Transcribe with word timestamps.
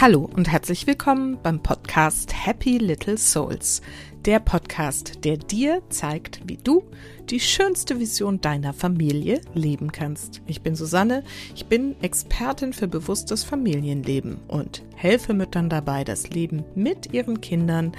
Hallo 0.00 0.30
und 0.32 0.48
herzlich 0.48 0.86
willkommen 0.86 1.38
beim 1.42 1.60
Podcast 1.60 2.32
Happy 2.32 2.78
Little 2.78 3.18
Souls. 3.18 3.82
Der 4.26 4.38
Podcast, 4.38 5.24
der 5.24 5.38
dir 5.38 5.82
zeigt, 5.88 6.40
wie 6.46 6.56
du 6.56 6.84
die 7.28 7.40
schönste 7.40 7.98
Vision 7.98 8.40
deiner 8.40 8.72
Familie 8.72 9.40
leben 9.54 9.90
kannst. 9.90 10.40
Ich 10.46 10.62
bin 10.62 10.76
Susanne, 10.76 11.24
ich 11.52 11.66
bin 11.66 11.96
Expertin 12.00 12.72
für 12.72 12.86
bewusstes 12.86 13.42
Familienleben 13.42 14.38
und 14.46 14.84
helfe 14.94 15.34
Müttern 15.34 15.68
dabei, 15.68 16.04
das 16.04 16.30
Leben 16.30 16.64
mit 16.76 17.12
ihren 17.12 17.40
Kindern 17.40 17.90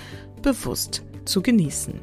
bewusst 0.41 1.04
zu 1.25 1.41
genießen. 1.41 1.95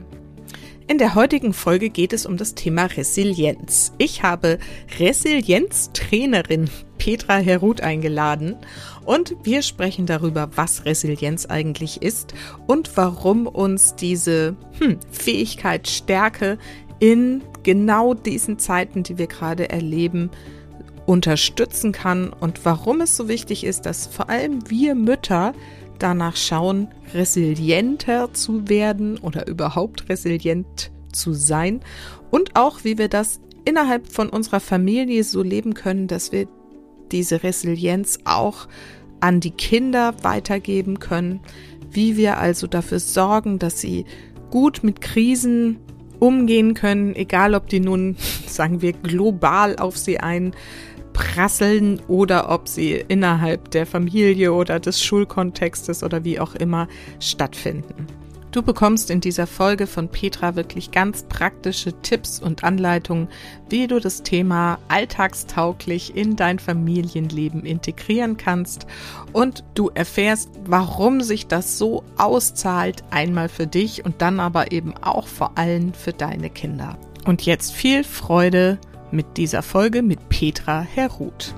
In 0.89 0.99
der 0.99 1.15
heutigen 1.15 1.55
Folge 1.55 1.89
geht 1.89 2.13
es 2.13 2.27
um 2.27 2.37
das 2.37 2.55
Thema 2.55 2.85
Resilienz. 2.85 3.95
Ich 3.97 4.23
habe 4.23 4.59
Resilienztrainerin 4.99 6.69
Petra 7.07 7.37
Herut 7.37 7.83
eingeladen. 7.83 8.57
Und 9.05 9.37
wir 9.45 9.63
sprechen 9.63 10.07
darüber, 10.07 10.51
was 10.57 10.87
Resilienz 10.87 11.47
eigentlich 11.47 12.03
ist 12.03 12.35
und 12.67 12.97
warum 12.97 13.47
uns 13.47 13.95
diese 13.95 14.57
hm, 14.81 14.99
Fähigkeit, 15.13 15.87
Stärke 15.87 16.59
in 16.99 17.43
genau 17.63 18.13
diesen 18.13 18.59
Zeiten, 18.59 19.05
die 19.05 19.19
wir 19.19 19.29
gerade 19.29 19.71
erleben, 19.71 20.31
unterstützen 21.07 21.93
kann 21.93 22.33
und 22.33 22.65
warum 22.65 23.01
es 23.01 23.17
so 23.17 23.29
wichtig 23.29 23.63
ist, 23.63 23.87
dass 23.87 24.09
vor 24.09 24.29
allem 24.29 24.69
wir 24.69 24.97
Mütter 24.97 25.53
danach 26.01 26.35
schauen, 26.35 26.89
resilienter 27.15 28.35
zu 28.35 28.69
werden 28.69 29.19
oder 29.19 29.47
überhaupt 29.47 30.09
resilient 30.09 30.91
zu 31.13 31.35
sein. 31.35 31.83
Und 32.33 32.57
auch, 32.57 32.83
wie 32.83 32.99
wir 32.99 33.09
das 33.09 33.39
innerhalb 33.65 34.11
von 34.11 34.29
unserer 34.29 34.59
Familie 34.59 35.23
so 35.23 35.45
leben 35.45 35.75
können, 35.75 36.09
dass 36.09 36.33
wir 36.33 36.49
diese 37.13 37.43
Resilienz 37.43 38.19
auch 38.25 38.69
an 39.21 39.41
die 39.41 39.51
Kinder 39.51 40.15
weitergeben 40.23 40.99
können, 41.01 41.41
wie 41.91 42.17
wir 42.17 42.39
also 42.39 42.67
dafür 42.67 43.01
sorgen, 43.01 43.59
dass 43.59 43.81
sie 43.81 44.05
gut 44.51 44.85
mit 44.85 45.01
Krisen 45.01 45.79
umgehen 46.19 46.75
können, 46.75 47.15
egal 47.15 47.55
ob 47.55 47.69
die 47.69 47.81
nun, 47.81 48.17
sagen 48.47 48.83
wir, 48.83 48.93
global 48.93 49.77
auf 49.77 49.97
sie 49.97 50.19
einprasseln 50.19 52.01
oder 52.09 52.51
ob 52.51 52.69
sie 52.69 52.93
innerhalb 53.09 53.71
der 53.71 53.87
Familie 53.87 54.53
oder 54.53 54.81
des 54.81 55.03
Schulkontextes 55.03 56.03
oder 56.03 56.25
wie 56.25 56.41
auch 56.41 56.55
immer 56.55 56.89
stattfinden. 57.21 58.07
Du 58.57 58.63
bekommst 58.63 59.11
in 59.11 59.21
dieser 59.21 59.47
Folge 59.47 59.87
von 59.87 60.09
Petra 60.09 60.57
wirklich 60.57 60.91
ganz 60.91 61.25
praktische 61.25 61.93
Tipps 62.01 62.41
und 62.41 62.65
Anleitungen, 62.65 63.29
wie 63.69 63.87
du 63.87 64.01
das 64.01 64.23
Thema 64.23 64.79
alltagstauglich 64.89 66.17
in 66.17 66.37
dein 66.37 66.59
Familienleben 66.59 67.67
integrieren 67.67 68.39
kannst 68.39 68.87
und 69.35 69.63
du 69.75 69.91
erfährst, 69.93 70.49
warum 70.65 71.21
sich 71.21 71.49
das 71.49 71.77
so 71.77 72.03
auszahlt, 72.17 73.05
einmal 73.11 73.51
für 73.51 73.67
dich 73.67 74.07
und 74.07 74.23
dann 74.23 74.41
aber 74.41 74.73
eben 74.73 74.95
auch 75.03 75.27
vor 75.27 75.59
allem 75.59 75.93
für 75.93 76.15
deine 76.15 76.49
Kinder. 76.49 76.97
Und 77.27 77.45
jetzt 77.45 77.75
viel 77.75 78.05
Freude 78.05 78.79
mit 79.11 79.37
dieser 79.37 79.61
Folge 79.61 80.01
mit 80.01 80.31
Petra 80.31 80.81
Herruth. 80.81 81.55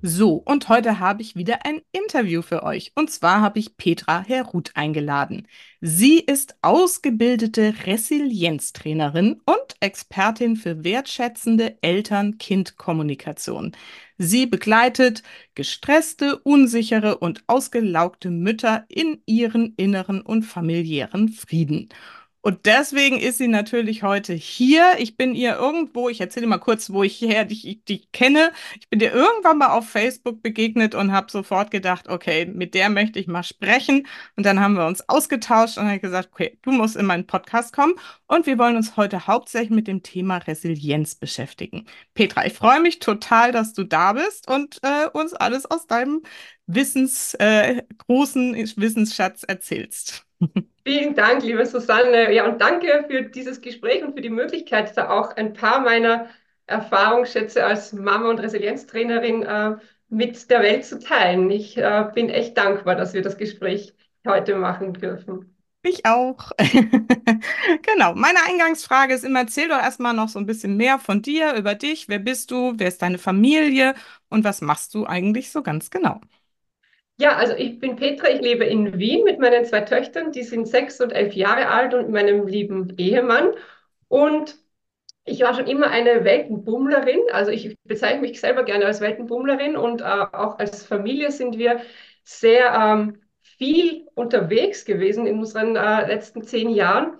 So, 0.00 0.34
und 0.34 0.68
heute 0.68 1.00
habe 1.00 1.22
ich 1.22 1.34
wieder 1.34 1.66
ein 1.66 1.80
Interview 1.90 2.40
für 2.42 2.62
euch. 2.62 2.92
Und 2.94 3.10
zwar 3.10 3.40
habe 3.40 3.58
ich 3.58 3.76
Petra 3.76 4.22
Herruth 4.22 4.70
eingeladen. 4.74 5.48
Sie 5.80 6.20
ist 6.20 6.54
ausgebildete 6.62 7.74
Resilienztrainerin 7.84 9.40
und 9.44 9.74
Expertin 9.80 10.54
für 10.54 10.84
wertschätzende 10.84 11.78
Eltern-Kind-Kommunikation. 11.82 13.72
Sie 14.18 14.46
begleitet 14.46 15.24
gestresste, 15.56 16.38
unsichere 16.38 17.18
und 17.18 17.42
ausgelaugte 17.48 18.30
Mütter 18.30 18.84
in 18.88 19.20
ihren 19.26 19.74
inneren 19.76 20.20
und 20.20 20.44
familiären 20.44 21.28
Frieden. 21.28 21.88
Und 22.40 22.66
deswegen 22.66 23.18
ist 23.18 23.38
sie 23.38 23.48
natürlich 23.48 24.02
heute 24.02 24.32
hier. 24.32 24.94
Ich 24.98 25.16
bin 25.16 25.34
ihr 25.34 25.56
irgendwo, 25.56 26.08
ich 26.08 26.20
erzähle 26.20 26.46
mal 26.46 26.58
kurz, 26.58 26.90
wo 26.90 27.02
ich 27.02 27.20
her 27.20 27.44
dich, 27.44 27.84
dich 27.84 28.12
kenne. 28.12 28.52
Ich 28.80 28.88
bin 28.88 29.00
dir 29.00 29.12
irgendwann 29.12 29.58
mal 29.58 29.68
auf 29.68 29.88
Facebook 29.88 30.42
begegnet 30.42 30.94
und 30.94 31.12
habe 31.12 31.30
sofort 31.30 31.70
gedacht, 31.70 32.08
okay, 32.08 32.46
mit 32.46 32.74
der 32.74 32.90
möchte 32.90 33.18
ich 33.18 33.26
mal 33.26 33.42
sprechen. 33.42 34.06
Und 34.36 34.46
dann 34.46 34.60
haben 34.60 34.74
wir 34.74 34.86
uns 34.86 35.08
ausgetauscht 35.08 35.78
und 35.78 35.88
habe 35.88 35.98
gesagt, 36.00 36.30
okay, 36.32 36.58
du 36.62 36.70
musst 36.70 36.96
in 36.96 37.06
meinen 37.06 37.26
Podcast 37.26 37.72
kommen. 37.72 37.94
Und 38.28 38.46
wir 38.46 38.56
wollen 38.58 38.76
uns 38.76 38.96
heute 38.96 39.26
hauptsächlich 39.26 39.70
mit 39.70 39.88
dem 39.88 40.02
Thema 40.02 40.38
Resilienz 40.38 41.16
beschäftigen. 41.16 41.86
Petra, 42.14 42.46
ich 42.46 42.52
freue 42.54 42.80
mich 42.80 43.00
total, 43.00 43.52
dass 43.52 43.72
du 43.72 43.84
da 43.84 44.12
bist 44.12 44.48
und 44.48 44.78
äh, 44.82 45.06
uns 45.12 45.34
alles 45.34 45.66
aus 45.66 45.86
deinem 45.86 46.22
Wissens, 46.66 47.34
äh, 47.34 47.82
großen 48.06 48.54
Wissensschatz 48.76 49.42
erzählst. 49.42 50.27
Vielen 50.84 51.14
Dank, 51.14 51.42
liebe 51.42 51.66
Susanne. 51.66 52.32
Ja, 52.32 52.46
und 52.46 52.60
danke 52.60 53.04
für 53.08 53.22
dieses 53.22 53.60
Gespräch 53.60 54.02
und 54.02 54.14
für 54.14 54.22
die 54.22 54.30
Möglichkeit, 54.30 54.96
da 54.96 55.10
auch 55.10 55.36
ein 55.36 55.52
paar 55.52 55.80
meiner 55.80 56.28
Erfahrungsschätze 56.66 57.64
als 57.64 57.92
Mama 57.92 58.30
und 58.30 58.38
Resilienztrainerin 58.40 59.42
äh, 59.42 59.76
mit 60.08 60.50
der 60.50 60.62
Welt 60.62 60.84
zu 60.86 60.98
teilen. 60.98 61.50
Ich 61.50 61.76
äh, 61.76 62.10
bin 62.14 62.30
echt 62.30 62.56
dankbar, 62.56 62.94
dass 62.96 63.12
wir 63.12 63.22
das 63.22 63.36
Gespräch 63.36 63.94
heute 64.26 64.54
machen 64.56 64.94
dürfen. 64.94 65.54
Ich 65.82 66.04
auch. 66.04 66.50
genau. 66.58 68.14
Meine 68.14 68.38
Eingangsfrage 68.46 69.14
ist 69.14 69.24
immer, 69.24 69.40
erzähl 69.40 69.68
doch 69.68 69.78
erstmal 69.78 70.12
noch 70.14 70.28
so 70.28 70.38
ein 70.38 70.46
bisschen 70.46 70.76
mehr 70.76 70.98
von 70.98 71.22
dir, 71.22 71.54
über 71.54 71.74
dich. 71.74 72.08
Wer 72.08 72.18
bist 72.18 72.50
du? 72.50 72.74
Wer 72.76 72.88
ist 72.88 73.00
deine 73.02 73.18
Familie? 73.18 73.94
Und 74.28 74.44
was 74.44 74.60
machst 74.60 74.94
du 74.94 75.06
eigentlich 75.06 75.50
so 75.50 75.62
ganz 75.62 75.90
genau? 75.90 76.20
Ja, 77.20 77.36
also 77.36 77.54
ich 77.54 77.80
bin 77.80 77.96
Petra, 77.96 78.28
ich 78.30 78.40
lebe 78.40 78.64
in 78.64 78.98
Wien 78.98 79.24
mit 79.24 79.40
meinen 79.40 79.64
zwei 79.64 79.80
Töchtern, 79.80 80.30
die 80.30 80.44
sind 80.44 80.68
sechs 80.68 81.00
und 81.00 81.10
elf 81.12 81.34
Jahre 81.34 81.68
alt 81.68 81.92
und 81.94 82.10
meinem 82.10 82.46
lieben 82.46 82.94
Ehemann. 82.96 83.54
Und 84.06 84.56
ich 85.24 85.40
war 85.42 85.54
schon 85.54 85.66
immer 85.68 85.90
eine 85.90 86.24
Weltenbummlerin, 86.24 87.20
also 87.32 87.50
ich 87.52 87.76
bezeichne 87.84 88.22
mich 88.22 88.40
selber 88.40 88.64
gerne 88.64 88.86
als 88.86 89.00
Weltenbummlerin 89.00 89.76
und 89.76 90.02
äh, 90.02 90.04
auch 90.04 90.58
als 90.58 90.84
Familie 90.86 91.32
sind 91.32 91.58
wir 91.58 91.80
sehr 92.24 92.72
ähm, 92.74 93.22
viel 93.42 94.06
unterwegs 94.14 94.84
gewesen 94.84 95.26
in 95.26 95.38
unseren 95.40 95.76
äh, 95.76 96.06
letzten 96.08 96.42
zehn 96.44 96.70
Jahren. 96.70 97.18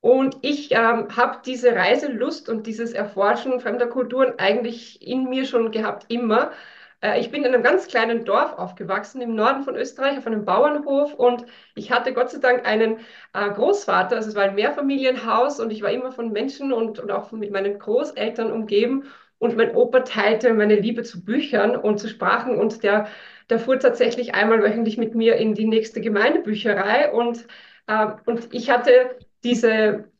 Und 0.00 0.36
ich 0.42 0.72
ähm, 0.72 1.16
habe 1.16 1.40
diese 1.44 1.74
Reiselust 1.74 2.48
und 2.48 2.66
dieses 2.66 2.92
Erforschen 2.92 3.60
fremder 3.60 3.88
Kulturen 3.88 4.34
eigentlich 4.38 5.02
in 5.06 5.24
mir 5.28 5.44
schon 5.44 5.72
gehabt, 5.72 6.06
immer. 6.12 6.52
Äh, 7.00 7.20
ich 7.20 7.30
bin 7.30 7.44
in 7.44 7.54
einem 7.54 7.62
ganz 7.62 7.86
kleinen 7.88 8.24
Dorf 8.24 8.52
aufgewachsen 8.54 9.20
im 9.20 9.34
Norden 9.34 9.62
von 9.62 9.76
Österreich 9.76 10.18
auf 10.18 10.26
einem 10.26 10.44
Bauernhof. 10.44 11.14
Und 11.14 11.44
ich 11.74 11.90
hatte 11.90 12.12
Gott 12.12 12.30
sei 12.30 12.38
Dank 12.38 12.66
einen 12.66 12.98
äh, 13.34 13.50
Großvater, 13.50 14.16
also 14.16 14.28
es 14.30 14.34
war 14.36 14.44
ein 14.44 14.54
Mehrfamilienhaus 14.54 15.60
und 15.60 15.70
ich 15.70 15.82
war 15.82 15.90
immer 15.90 16.12
von 16.12 16.32
Menschen 16.32 16.72
und, 16.72 16.98
und 16.98 17.10
auch 17.10 17.32
mit 17.32 17.50
meinen 17.52 17.78
Großeltern 17.78 18.52
umgeben. 18.52 19.04
Und 19.38 19.56
mein 19.56 19.74
Opa 19.76 20.00
teilte 20.00 20.52
meine 20.52 20.74
Liebe 20.76 21.04
zu 21.04 21.24
Büchern 21.24 21.76
und 21.76 21.98
zu 21.98 22.08
Sprachen. 22.08 22.56
Und 22.58 22.82
der, 22.82 23.06
der 23.50 23.58
fuhr 23.60 23.78
tatsächlich 23.78 24.34
einmal 24.34 24.62
wöchentlich 24.62 24.98
mit 24.98 25.14
mir 25.14 25.36
in 25.36 25.54
die 25.54 25.66
nächste 25.66 26.00
Gemeindebücherei. 26.00 27.12
Und, 27.12 27.46
äh, 27.86 28.06
und 28.26 28.52
ich 28.52 28.70
hatte 28.70 29.16
diese 29.44 30.10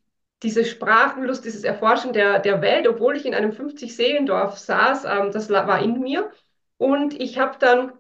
diese 0.43 0.65
Sprachenlust, 0.65 1.45
dieses 1.45 1.65
Erforschen 1.65 2.13
der, 2.13 2.39
der 2.39 2.63
Welt, 2.63 2.87
obwohl 2.87 3.17
ich 3.17 3.27
in 3.27 3.35
einem 3.35 3.51
50-Seelendorf 3.53 4.57
saß, 4.57 5.05
ähm, 5.05 5.33
das 5.33 5.51
war 5.51 5.83
in 5.83 6.01
mir. 6.01 6.31
Und 6.79 7.21
ich 7.21 7.39
habe 7.39 7.59
dann 7.59 7.93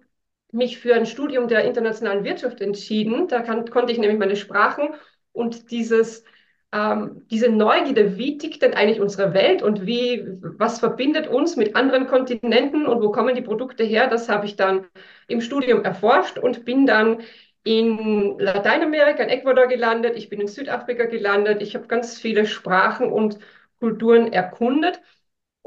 mich 0.52 0.78
für 0.78 0.94
ein 0.94 1.06
Studium 1.06 1.48
der 1.48 1.64
internationalen 1.64 2.24
Wirtschaft 2.24 2.60
entschieden. 2.60 3.28
Da 3.28 3.40
kann, 3.42 3.68
konnte 3.70 3.92
ich 3.92 3.98
nämlich 3.98 4.18
meine 4.18 4.36
Sprachen 4.36 4.94
und 5.32 5.70
dieses, 5.70 6.24
ähm, 6.72 7.26
diese 7.30 7.50
Neugierde, 7.50 8.16
wie 8.16 8.38
tickt 8.38 8.62
denn 8.62 8.74
eigentlich 8.74 9.00
unsere 9.00 9.34
Welt 9.34 9.62
und 9.62 9.86
wie, 9.86 10.24
was 10.40 10.80
verbindet 10.80 11.26
uns 11.28 11.56
mit 11.56 11.76
anderen 11.76 12.06
Kontinenten 12.06 12.86
und 12.86 13.02
wo 13.02 13.10
kommen 13.10 13.34
die 13.34 13.42
Produkte 13.42 13.84
her, 13.84 14.08
das 14.08 14.28
habe 14.28 14.46
ich 14.46 14.56
dann 14.56 14.86
im 15.26 15.40
Studium 15.40 15.84
erforscht 15.84 16.38
und 16.38 16.64
bin 16.64 16.86
dann 16.86 17.20
in 17.64 18.38
Lateinamerika, 18.38 19.22
in 19.22 19.28
Ecuador 19.28 19.66
gelandet, 19.66 20.16
ich 20.16 20.28
bin 20.30 20.40
in 20.40 20.48
Südafrika 20.48 21.04
gelandet, 21.04 21.60
ich 21.62 21.74
habe 21.74 21.86
ganz 21.86 22.18
viele 22.18 22.46
Sprachen 22.46 23.12
und 23.12 23.38
Kulturen 23.80 24.32
erkundet 24.32 25.00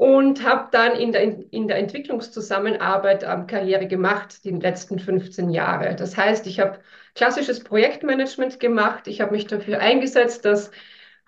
und 0.02 0.44
habe 0.44 0.66
dann 0.72 0.96
in 0.96 1.12
der, 1.12 1.22
in 1.52 1.68
der 1.68 1.76
Entwicklungszusammenarbeit 1.76 3.22
ähm, 3.22 3.46
Karriere 3.46 3.86
gemacht, 3.86 4.44
die 4.44 4.50
letzten 4.50 4.98
15 4.98 5.50
Jahre. 5.50 5.94
Das 5.94 6.16
heißt, 6.16 6.48
ich 6.48 6.58
habe 6.58 6.80
klassisches 7.14 7.62
Projektmanagement 7.62 8.58
gemacht. 8.58 9.06
Ich 9.06 9.20
habe 9.20 9.30
mich 9.30 9.46
dafür 9.46 9.78
eingesetzt, 9.78 10.44
dass 10.44 10.72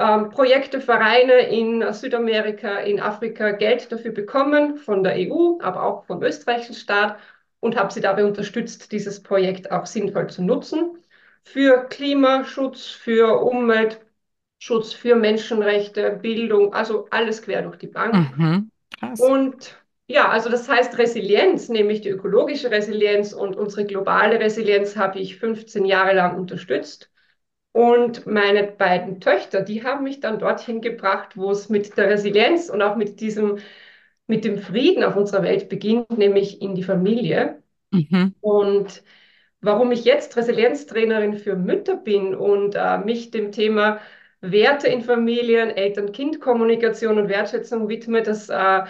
ähm, 0.01 0.31
Projekte, 0.31 0.81
Vereine 0.81 1.35
in 1.51 1.93
Südamerika, 1.93 2.79
in 2.79 2.99
Afrika 3.01 3.53
Geld 3.53 3.93
dafür 3.93 4.11
bekommen, 4.11 4.77
von 4.77 5.05
der 5.05 5.15
EU, 5.19 5.59
aber 5.61 5.85
auch 5.85 6.05
vom 6.07 6.21
österreichischen 6.25 6.75
Staat 6.75 7.21
und 7.61 7.77
habe 7.77 7.93
sie 7.93 8.01
dabei 8.01 8.25
unterstützt, 8.25 8.91
dieses 8.91 9.23
Projekt 9.23 9.71
auch 9.71 9.87
sinnvoll 9.87 10.29
zu 10.31 10.43
nutzen. 10.43 10.99
Für 11.45 11.87
Klimaschutz, 11.89 12.87
für 12.87 13.41
Umwelt, 13.41 14.04
Schutz 14.65 14.95
für 14.95 15.15
Menschenrechte, 15.15 16.19
Bildung, 16.23 16.73
also 16.73 17.07
alles 17.11 17.43
quer 17.43 17.61
durch 17.61 17.77
die 17.77 17.87
Bank. 17.87 18.35
Mhm. 18.35 18.71
Und 19.19 19.77
ja, 20.07 20.31
also 20.31 20.49
das 20.49 20.67
heißt 20.71 20.97
Resilienz, 20.97 21.69
nämlich 21.69 22.01
die 22.01 22.09
ökologische 22.09 22.71
Resilienz 22.71 23.35
und 23.35 23.57
unsere 23.57 23.85
globale 23.85 24.41
Resilienz 24.41 24.97
habe 24.97 25.19
ich 25.19 25.37
15 25.37 25.85
Jahre 25.85 26.15
lang 26.15 26.39
unterstützt. 26.39 27.11
Und 27.73 28.25
meine 28.25 28.63
beiden 28.65 29.21
Töchter, 29.21 29.61
die 29.61 29.85
haben 29.85 30.03
mich 30.03 30.21
dann 30.21 30.39
dorthin 30.39 30.81
gebracht, 30.81 31.37
wo 31.37 31.51
es 31.51 31.69
mit 31.69 31.99
der 31.99 32.09
Resilienz 32.09 32.71
und 32.71 32.81
auch 32.81 32.97
mit 32.97 33.21
diesem, 33.21 33.59
mit 34.27 34.47
dem 34.47 34.57
Frieden 34.57 35.05
auf 35.05 35.15
unserer 35.15 35.43
Welt 35.43 35.69
beginnt, 35.69 36.17
nämlich 36.17 36.63
in 36.63 36.75
die 36.75 36.85
Familie. 36.85 37.63
Mhm. 37.91 38.35
Und 38.41 39.03
warum 39.61 39.93
ich 39.93 40.07
jetzt 40.07 40.39
Resilienztrainerin 40.39 41.35
für 41.35 41.55
Mütter 41.55 41.97
bin 41.97 42.35
und 42.35 42.77
äh, 42.77 42.97
mich 42.97 43.31
dem 43.31 43.53
Thema 43.53 44.01
Werte 44.51 44.89
in 44.89 45.03
Familien, 45.03 45.71
Eltern-Kind-Kommunikation 45.71 47.19
und 47.19 47.29
Wertschätzung 47.29 47.89
widme, 47.89 48.23
das, 48.23 48.49
äh, 48.49 48.85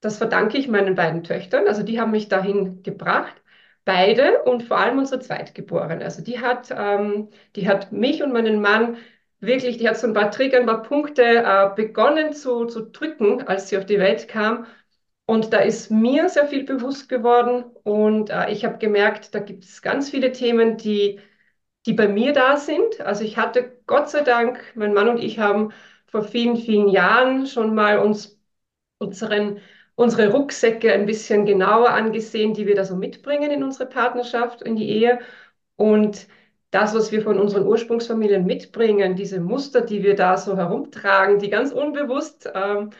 das 0.00 0.18
verdanke 0.18 0.58
ich 0.58 0.68
meinen 0.68 0.94
beiden 0.94 1.24
Töchtern. 1.24 1.66
Also 1.66 1.82
die 1.82 2.00
haben 2.00 2.10
mich 2.12 2.28
dahin 2.28 2.82
gebracht. 2.82 3.34
Beide 3.84 4.42
und 4.42 4.64
vor 4.64 4.78
allem 4.78 4.98
unsere 4.98 5.20
Zweitgeborene. 5.20 6.04
Also 6.04 6.22
die 6.22 6.40
hat, 6.40 6.68
ähm, 6.76 7.30
die 7.56 7.68
hat 7.68 7.90
mich 7.92 8.22
und 8.22 8.32
meinen 8.32 8.60
Mann 8.60 8.98
wirklich, 9.40 9.78
die 9.78 9.88
hat 9.88 9.96
so 9.98 10.06
ein 10.06 10.12
paar 10.14 10.30
Trigger, 10.30 10.58
ein 10.60 10.66
paar 10.66 10.82
Punkte 10.82 11.22
äh, 11.22 11.70
begonnen 11.74 12.32
zu, 12.32 12.66
zu 12.66 12.82
drücken, 12.90 13.42
als 13.48 13.68
sie 13.68 13.78
auf 13.78 13.86
die 13.86 13.98
Welt 13.98 14.28
kam. 14.28 14.66
Und 15.26 15.52
da 15.52 15.58
ist 15.58 15.90
mir 15.90 16.28
sehr 16.28 16.46
viel 16.48 16.64
bewusst 16.64 17.08
geworden 17.08 17.64
und 17.84 18.30
äh, 18.30 18.50
ich 18.50 18.64
habe 18.64 18.78
gemerkt, 18.78 19.34
da 19.34 19.40
gibt 19.40 19.64
es 19.64 19.82
ganz 19.82 20.10
viele 20.10 20.32
Themen, 20.32 20.76
die, 20.78 21.20
die 21.88 21.94
bei 21.94 22.08
mir 22.08 22.34
da 22.34 22.58
sind. 22.58 23.00
Also 23.02 23.24
ich 23.24 23.38
hatte 23.38 23.72
Gott 23.88 24.10
sei 24.10 24.22
Dank, 24.22 24.60
mein 24.76 24.94
Mann 24.94 25.08
und 25.10 25.18
ich 25.18 25.40
haben 25.40 25.72
vor 26.06 26.24
vielen, 26.24 26.58
vielen 26.58 26.88
Jahren 26.90 27.46
schon 27.48 27.74
mal 27.74 27.98
uns 28.00 28.38
unseren, 28.98 29.60
unsere 29.94 30.30
Rucksäcke 30.32 30.92
ein 30.92 31.06
bisschen 31.06 31.46
genauer 31.46 31.90
angesehen, 31.90 32.54
die 32.54 32.66
wir 32.66 32.74
da 32.74 32.84
so 32.84 32.96
mitbringen 32.96 33.50
in 33.50 33.62
unsere 33.64 33.86
Partnerschaft, 33.88 34.62
in 34.62 34.76
die 34.76 34.88
Ehe. 34.88 35.20
Und 35.76 36.28
das, 36.70 36.94
was 36.94 37.12
wir 37.12 37.22
von 37.22 37.38
unseren 37.38 37.66
Ursprungsfamilien 37.66 38.44
mitbringen, 38.46 39.16
diese 39.16 39.40
Muster, 39.40 39.80
die 39.82 40.02
wir 40.02 40.16
da 40.16 40.36
so 40.36 40.56
herumtragen, 40.56 41.38
die 41.38 41.50
ganz 41.50 41.72
unbewusst 41.72 42.50
ähm, 42.54 42.90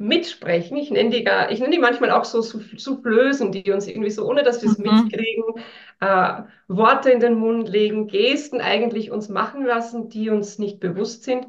mitsprechen. 0.00 0.76
Ich 0.76 0.90
nenne 0.90 1.10
die 1.10 1.24
gar, 1.24 1.50
ich 1.52 1.60
nenne 1.60 1.72
die 1.74 1.78
manchmal 1.80 2.10
auch 2.10 2.24
so 2.24 2.42
Soufflösen, 2.42 3.52
die 3.52 3.70
uns 3.72 3.86
irgendwie 3.86 4.10
so, 4.10 4.26
ohne 4.28 4.42
dass 4.42 4.62
wir 4.62 4.68
es 4.68 4.78
Mhm. 4.78 4.78
mitkriegen, 4.78 5.44
äh, 6.00 6.42
Worte 6.68 7.10
in 7.10 7.20
den 7.20 7.34
Mund 7.34 7.68
legen, 7.68 8.06
Gesten 8.08 8.60
eigentlich 8.60 9.10
uns 9.10 9.28
machen 9.28 9.64
lassen, 9.64 10.08
die 10.08 10.30
uns 10.30 10.58
nicht 10.58 10.80
bewusst 10.80 11.24
sind. 11.24 11.46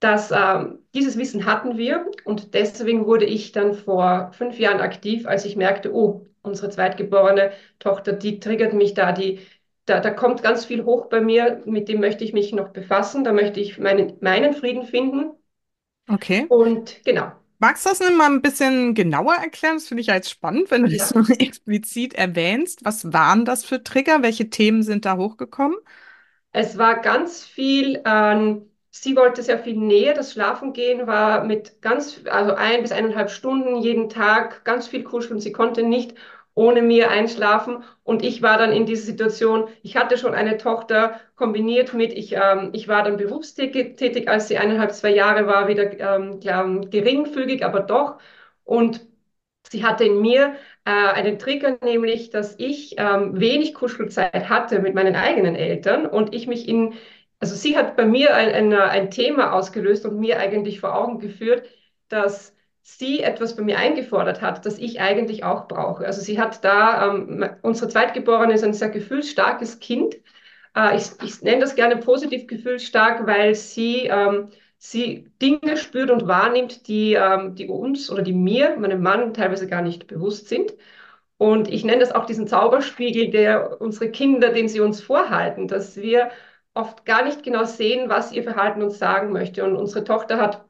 Das, 0.00 0.30
ähm, 0.30 0.80
dieses 0.94 1.16
Wissen 1.18 1.46
hatten 1.46 1.78
wir 1.78 2.06
und 2.24 2.54
deswegen 2.54 3.06
wurde 3.06 3.24
ich 3.24 3.52
dann 3.52 3.74
vor 3.74 4.30
fünf 4.34 4.58
Jahren 4.58 4.80
aktiv, 4.80 5.26
als 5.26 5.44
ich 5.46 5.56
merkte, 5.56 5.92
oh, 5.94 6.26
unsere 6.42 6.68
zweitgeborene 6.70 7.52
Tochter, 7.78 8.12
die 8.12 8.38
triggert 8.40 8.74
mich 8.74 8.94
da, 8.94 9.12
die, 9.12 9.40
da, 9.86 10.00
da 10.00 10.10
kommt 10.10 10.42
ganz 10.42 10.66
viel 10.66 10.84
hoch 10.84 11.06
bei 11.08 11.20
mir, 11.20 11.62
mit 11.64 11.88
dem 11.88 12.00
möchte 12.00 12.24
ich 12.24 12.32
mich 12.34 12.52
noch 12.52 12.68
befassen, 12.70 13.24
da 13.24 13.32
möchte 13.32 13.58
ich 13.60 13.78
meinen, 13.78 14.16
meinen 14.20 14.52
Frieden 14.54 14.84
finden. 14.84 15.30
Okay. 16.10 16.48
Und 16.48 17.02
genau, 17.04 17.32
Magst 17.58 17.86
du 17.86 17.90
das 17.90 18.00
mal 18.00 18.26
ein 18.30 18.42
bisschen 18.42 18.94
genauer 18.94 19.34
erklären? 19.36 19.76
Das 19.76 19.88
finde 19.88 20.02
ich 20.02 20.08
ja 20.08 20.14
jetzt 20.14 20.30
spannend, 20.30 20.70
wenn 20.70 20.82
du 20.84 20.90
das 20.90 21.08
so 21.08 21.20
explizit 21.38 22.14
erwähnst. 22.14 22.84
Was 22.84 23.12
waren 23.12 23.44
das 23.44 23.64
für 23.64 23.82
Trigger? 23.82 24.22
Welche 24.22 24.50
Themen 24.50 24.82
sind 24.82 25.04
da 25.06 25.16
hochgekommen? 25.16 25.76
Es 26.52 26.78
war 26.78 27.00
ganz 27.02 27.44
viel, 27.44 28.02
ähm, 28.04 28.70
sie 28.90 29.14
wollte 29.16 29.42
sehr 29.42 29.58
viel 29.58 29.76
Nähe. 29.76 30.14
Das 30.14 30.32
Schlafengehen 30.32 31.06
war 31.06 31.44
mit 31.44 31.80
ganz, 31.82 32.22
also 32.26 32.54
ein 32.54 32.82
bis 32.82 32.92
eineinhalb 32.92 33.30
Stunden 33.30 33.76
jeden 33.76 34.08
Tag, 34.08 34.64
ganz 34.64 34.88
viel 34.88 35.04
kuscheln. 35.04 35.40
Sie 35.40 35.52
konnte 35.52 35.82
nicht 35.82 36.14
ohne 36.56 36.82
mir 36.82 37.10
einschlafen. 37.12 37.84
Und 38.04 38.24
ich 38.24 38.42
war 38.42 38.58
dann 38.58 38.72
in 38.72 38.86
dieser 38.86 39.04
Situation, 39.06 39.68
ich 39.84 39.96
hatte 39.96 40.18
schon 40.18 40.34
eine 40.34 40.58
Tochter 40.58 41.20
kombiniert 41.36 41.94
mit, 41.94 42.12
ich, 42.14 42.34
ähm, 42.34 42.70
ich 42.74 42.88
war 42.88 43.04
dann 43.04 43.18
berufstätig, 43.18 43.96
tätig, 43.96 44.28
als 44.28 44.48
sie 44.48 44.58
eineinhalb, 44.58 44.92
zwei 44.92 45.10
Jahre 45.14 45.46
war, 45.46 45.68
wieder 45.68 45.92
ähm, 46.00 46.40
geringfügig, 46.90 47.64
aber 47.64 47.80
doch. 47.80 48.18
Und 48.64 49.06
sie 49.70 49.84
hatte 49.84 50.04
in 50.04 50.20
mir 50.20 50.54
äh, 50.84 50.90
einen 50.90 51.38
Trigger, 51.38 51.78
nämlich, 51.82 52.30
dass 52.30 52.54
ich 52.58 52.94
ähm, 52.98 53.38
wenig 53.40 53.74
Kuschelzeit 53.74 54.48
hatte 54.48 54.80
mit 54.80 54.94
meinen 54.94 55.16
eigenen 55.16 55.54
Eltern 55.56 56.06
und 56.06 56.34
ich 56.34 56.46
mich 56.46 56.68
in, 56.68 56.94
also 57.40 57.54
sie 57.54 57.76
hat 57.76 57.96
bei 57.96 58.06
mir 58.06 58.34
ein, 58.34 58.50
ein, 58.52 58.72
ein 58.72 59.10
Thema 59.10 59.52
ausgelöst 59.52 60.06
und 60.06 60.18
mir 60.20 60.38
eigentlich 60.40 60.80
vor 60.80 60.94
Augen 60.96 61.18
geführt, 61.18 61.68
dass 62.08 62.55
sie 62.86 63.20
etwas 63.20 63.56
bei 63.56 63.62
mir 63.62 63.78
eingefordert 63.78 64.42
hat, 64.42 64.64
das 64.64 64.78
ich 64.78 65.00
eigentlich 65.00 65.44
auch 65.44 65.66
brauche. 65.68 66.06
Also 66.06 66.20
sie 66.20 66.40
hat 66.40 66.64
da, 66.64 67.08
ähm, 67.14 67.48
unsere 67.62 67.90
Zweitgeborene 67.90 68.54
ist 68.54 68.64
ein 68.64 68.74
sehr 68.74 68.90
gefühlsstarkes 68.90 69.80
Kind. 69.80 70.16
Äh, 70.76 70.96
ich, 70.96 71.10
ich 71.24 71.42
nenne 71.42 71.60
das 71.60 71.74
gerne 71.74 71.96
positiv 71.98 72.46
gefühlsstark, 72.46 73.26
weil 73.26 73.54
sie 73.54 74.06
ähm, 74.06 74.48
sie 74.78 75.30
Dinge 75.42 75.76
spürt 75.76 76.10
und 76.10 76.28
wahrnimmt, 76.28 76.86
die, 76.88 77.14
ähm, 77.14 77.54
die 77.54 77.68
uns 77.68 78.10
oder 78.10 78.22
die 78.22 78.32
mir, 78.32 78.76
meinem 78.78 79.02
Mann, 79.02 79.34
teilweise 79.34 79.66
gar 79.68 79.82
nicht 79.82 80.06
bewusst 80.06 80.48
sind. 80.48 80.74
Und 81.38 81.68
ich 81.68 81.84
nenne 81.84 82.00
das 82.00 82.12
auch 82.12 82.26
diesen 82.26 82.46
Zauberspiegel, 82.48 83.30
der 83.30 83.80
unsere 83.80 84.10
Kinder, 84.10 84.50
den 84.52 84.68
sie 84.68 84.80
uns 84.80 85.02
vorhalten, 85.02 85.68
dass 85.68 85.96
wir 85.96 86.30
oft 86.74 87.04
gar 87.06 87.24
nicht 87.24 87.42
genau 87.42 87.64
sehen, 87.64 88.08
was 88.08 88.32
ihr 88.32 88.42
Verhalten 88.44 88.82
uns 88.82 88.98
sagen 88.98 89.32
möchte. 89.32 89.64
Und 89.64 89.76
unsere 89.76 90.04
Tochter 90.04 90.38
hat 90.40 90.64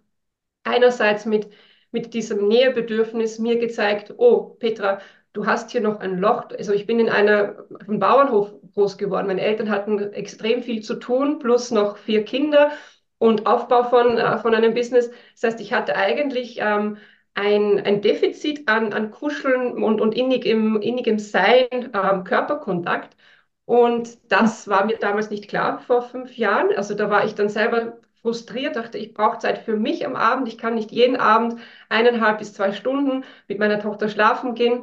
einerseits 0.64 1.26
mit, 1.26 1.50
mit 1.92 2.14
diesem 2.14 2.48
Nähebedürfnis 2.48 3.38
mir 3.38 3.58
gezeigt, 3.58 4.14
oh, 4.18 4.56
Petra, 4.58 5.00
du 5.32 5.46
hast 5.46 5.70
hier 5.70 5.80
noch 5.80 6.00
ein 6.00 6.18
Loch. 6.18 6.44
Also 6.58 6.72
ich 6.72 6.86
bin 6.86 6.98
in 7.00 7.08
einer, 7.08 7.66
einem 7.86 7.98
Bauernhof 7.98 8.52
groß 8.74 8.98
geworden. 8.98 9.26
Meine 9.26 9.42
Eltern 9.42 9.70
hatten 9.70 9.98
extrem 10.12 10.62
viel 10.62 10.82
zu 10.82 10.96
tun, 10.96 11.38
plus 11.38 11.70
noch 11.70 11.96
vier 11.98 12.24
Kinder 12.24 12.70
und 13.18 13.46
Aufbau 13.46 13.84
von, 13.84 14.18
äh, 14.18 14.38
von 14.38 14.54
einem 14.54 14.74
Business. 14.74 15.10
Das 15.34 15.52
heißt, 15.52 15.60
ich 15.60 15.72
hatte 15.72 15.96
eigentlich 15.96 16.58
ähm, 16.60 16.98
ein, 17.34 17.80
ein 17.84 18.00
Defizit 18.02 18.68
an, 18.68 18.92
an 18.92 19.10
Kuscheln 19.10 19.82
und, 19.82 20.00
und 20.00 20.14
innigem, 20.14 20.80
innigem 20.80 21.18
Sein, 21.18 21.66
ähm, 21.72 22.24
Körperkontakt. 22.24 23.16
Und 23.64 24.18
das 24.32 24.68
war 24.68 24.84
mir 24.86 24.96
damals 24.98 25.30
nicht 25.30 25.48
klar 25.48 25.80
vor 25.80 26.02
fünf 26.02 26.36
Jahren. 26.36 26.68
Also 26.76 26.94
da 26.94 27.10
war 27.10 27.24
ich 27.24 27.34
dann 27.34 27.48
selber 27.48 27.98
frustriert, 28.22 28.76
dachte, 28.76 28.98
ich 28.98 29.14
brauche 29.14 29.38
Zeit 29.38 29.58
für 29.58 29.76
mich 29.76 30.06
am 30.06 30.16
Abend. 30.16 30.48
Ich 30.48 30.58
kann 30.58 30.74
nicht 30.74 30.92
jeden 30.92 31.16
Abend 31.16 31.60
eineinhalb 31.88 32.38
bis 32.38 32.52
zwei 32.54 32.72
Stunden 32.72 33.24
mit 33.48 33.58
meiner 33.58 33.80
Tochter 33.80 34.08
schlafen 34.08 34.54
gehen 34.54 34.82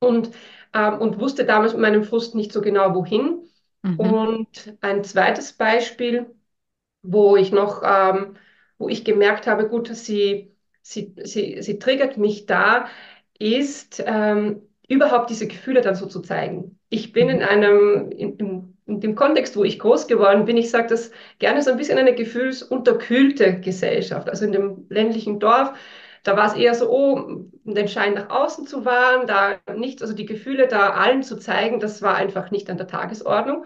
und, 0.00 0.30
ähm, 0.74 0.98
und 1.00 1.20
wusste 1.20 1.44
damals 1.44 1.72
mit 1.72 1.82
meinem 1.82 2.04
Frust 2.04 2.34
nicht 2.34 2.52
so 2.52 2.60
genau, 2.62 2.94
wohin. 2.94 3.48
Mhm. 3.84 4.22
Und 4.22 4.76
ein 4.80 5.04
zweites 5.04 5.52
Beispiel, 5.54 6.34
wo 7.02 7.36
ich 7.36 7.52
noch, 7.52 7.82
ähm, 7.84 8.36
wo 8.78 8.88
ich 8.88 9.04
gemerkt 9.04 9.46
habe, 9.46 9.68
gut, 9.68 9.88
sie, 9.88 10.54
sie, 10.82 11.14
sie, 11.24 11.62
sie 11.62 11.78
triggert 11.78 12.16
mich 12.18 12.46
da, 12.46 12.88
ist 13.38 14.02
ähm, 14.06 14.62
überhaupt 14.88 15.30
diese 15.30 15.46
Gefühle 15.48 15.80
dann 15.80 15.94
so 15.94 16.06
zu 16.06 16.20
zeigen. 16.20 16.78
Ich 16.88 17.12
bin 17.12 17.28
in 17.28 17.42
Mhm. 17.42 17.42
einem, 17.42 18.10
in, 18.12 18.36
in, 18.36 18.78
in 18.94 19.00
dem 19.00 19.14
Kontext, 19.14 19.56
wo 19.56 19.64
ich 19.64 19.78
groß 19.78 20.06
geworden 20.06 20.44
bin, 20.44 20.56
ich 20.56 20.70
sage 20.70 20.88
das 20.88 21.10
gerne 21.38 21.62
so 21.62 21.70
ein 21.70 21.76
bisschen 21.76 21.98
eine 21.98 22.14
gefühlsunterkühlte 22.14 23.60
Gesellschaft. 23.60 24.28
Also 24.28 24.44
in 24.44 24.52
dem 24.52 24.86
ländlichen 24.90 25.40
Dorf, 25.40 25.72
da 26.22 26.36
war 26.36 26.46
es 26.46 26.54
eher 26.54 26.74
so, 26.74 26.90
oh, 26.90 27.46
den 27.64 27.88
Schein 27.88 28.14
nach 28.14 28.30
außen 28.30 28.66
zu 28.66 28.84
wahren, 28.84 29.26
da 29.26 29.58
nicht, 29.76 30.02
also 30.02 30.14
die 30.14 30.26
Gefühle 30.26 30.68
da 30.68 30.90
allen 30.90 31.22
zu 31.22 31.36
zeigen, 31.38 31.80
das 31.80 32.02
war 32.02 32.14
einfach 32.16 32.50
nicht 32.50 32.70
an 32.70 32.76
der 32.76 32.86
Tagesordnung. 32.86 33.64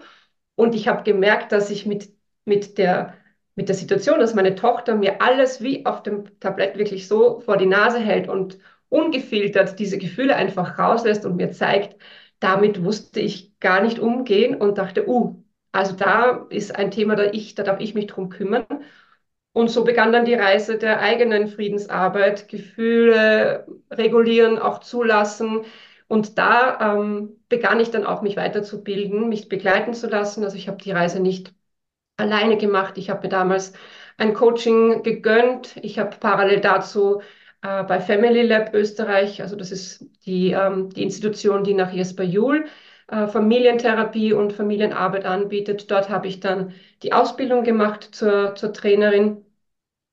Und 0.55 0.73
ich 0.75 0.87
habe 0.87 1.03
gemerkt, 1.03 1.51
dass 1.51 1.69
ich 1.69 1.85
mit, 1.85 2.09
mit 2.45 2.77
der 2.77 3.13
mit 3.55 3.69
der 3.69 3.75
Situation, 3.75 4.19
dass 4.19 4.35
meine 4.35 4.53
Tochter 4.55 4.93
mir 4.95 5.19
alles 5.21 5.61
wie 5.61 5.83
auf 5.85 6.03
dem 6.03 6.39
Tablett 6.39 6.77
wirklich 6.77 7.07
so 7.07 7.39
vor 7.39 7.57
die 7.57 7.65
Nase 7.65 7.97
hält 7.99 8.27
und 8.29 8.59
ungefiltert 8.89 9.79
diese 9.79 9.97
Gefühle 9.97 10.35
einfach 10.35 10.77
rauslässt 10.77 11.25
und 11.25 11.35
mir 11.37 11.51
zeigt, 11.51 11.95
damit 12.39 12.83
wusste 12.83 13.19
ich 13.19 13.57
gar 13.59 13.81
nicht 13.81 13.99
umgehen 13.99 14.55
und 14.61 14.77
dachte, 14.77 15.07
uh, 15.07 15.35
also 15.71 15.95
da 15.95 16.47
ist 16.49 16.75
ein 16.75 16.91
Thema, 16.91 17.15
da 17.15 17.25
ich, 17.31 17.55
da 17.55 17.63
darf 17.63 17.79
ich 17.79 17.93
mich 17.95 18.07
drum 18.07 18.29
kümmern. 18.29 18.65
Und 19.53 19.69
so 19.71 19.83
begann 19.83 20.11
dann 20.11 20.25
die 20.25 20.35
Reise 20.35 20.77
der 20.77 20.99
eigenen 21.01 21.47
Friedensarbeit, 21.47 22.47
Gefühle 22.47 23.65
regulieren, 23.91 24.59
auch 24.59 24.79
zulassen. 24.79 25.61
Und 26.07 26.37
da 26.37 26.95
ähm, 26.95 27.37
begann 27.49 27.79
ich 27.79 27.89
dann 27.91 28.05
auch, 28.05 28.21
mich 28.21 28.37
weiterzubilden, 28.37 29.29
mich 29.29 29.49
begleiten 29.49 29.93
zu 29.95 30.07
lassen. 30.07 30.43
Also 30.43 30.57
ich 30.57 30.67
habe 30.67 30.77
die 30.81 30.91
Reise 30.91 31.19
nicht 31.19 31.53
alleine 32.17 32.57
gemacht. 32.57 32.97
Ich 32.97 33.09
habe 33.09 33.23
mir 33.23 33.29
damals 33.29 33.73
ein 34.17 34.33
Coaching 34.33 35.03
gegönnt. 35.03 35.75
Ich 35.81 35.99
habe 35.99 36.17
parallel 36.19 36.61
dazu 36.61 37.21
äh, 37.61 37.83
bei 37.83 37.99
Family 37.99 38.43
Lab 38.43 38.73
Österreich, 38.73 39.41
also 39.41 39.55
das 39.55 39.71
ist 39.71 40.05
die, 40.25 40.51
ähm, 40.51 40.89
die 40.89 41.03
Institution, 41.03 41.63
die 41.63 41.73
nach 41.73 41.91
Jesper 41.91 42.23
Juhl 42.23 42.65
äh, 43.07 43.27
Familientherapie 43.27 44.33
und 44.33 44.53
Familienarbeit 44.53 45.25
anbietet. 45.25 45.89
Dort 45.91 46.09
habe 46.09 46.27
ich 46.27 46.39
dann 46.39 46.73
die 47.03 47.13
Ausbildung 47.13 47.63
gemacht 47.63 48.03
zur, 48.15 48.55
zur 48.55 48.73
Trainerin. 48.73 49.45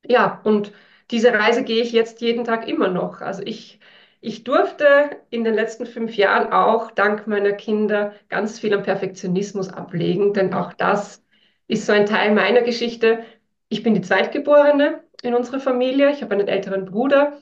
Ja, 0.07 0.41
und 0.45 0.73
diese 1.11 1.33
Reise 1.33 1.65
gehe 1.65 1.83
ich 1.83 1.93
jetzt 1.93 2.21
jeden 2.21 2.45
Tag 2.45 2.69
immer 2.69 2.89
noch. 2.89 3.21
Also 3.21 3.43
ich, 3.45 3.81
ich 4.21 4.45
durfte 4.45 5.11
in 5.31 5.45
den 5.45 5.55
letzten 5.55 5.87
fünf 5.87 6.17
Jahren 6.17 6.53
auch 6.53 6.91
dank 6.91 7.27
meiner 7.27 7.53
Kinder 7.53 8.15
ganz 8.29 8.59
viel 8.61 8.75
am 8.75 8.83
Perfektionismus 8.83 9.69
ablegen, 9.71 10.33
denn 10.35 10.55
auch 10.55 10.73
das 10.73 11.23
ist 11.69 11.87
so 11.87 11.93
ein 11.93 12.07
Teil 12.07 12.35
meiner 12.35 12.63
Geschichte. 12.63 13.25
Ich 13.69 13.83
bin 13.83 13.95
die 13.95 14.03
Zweitgeborene 14.03 15.03
in 15.25 15.35
unserer 15.35 15.61
Familie. 15.61 16.11
Ich 16.11 16.23
habe 16.23 16.35
einen 16.35 16.49
älteren 16.49 16.85
Bruder 16.85 17.38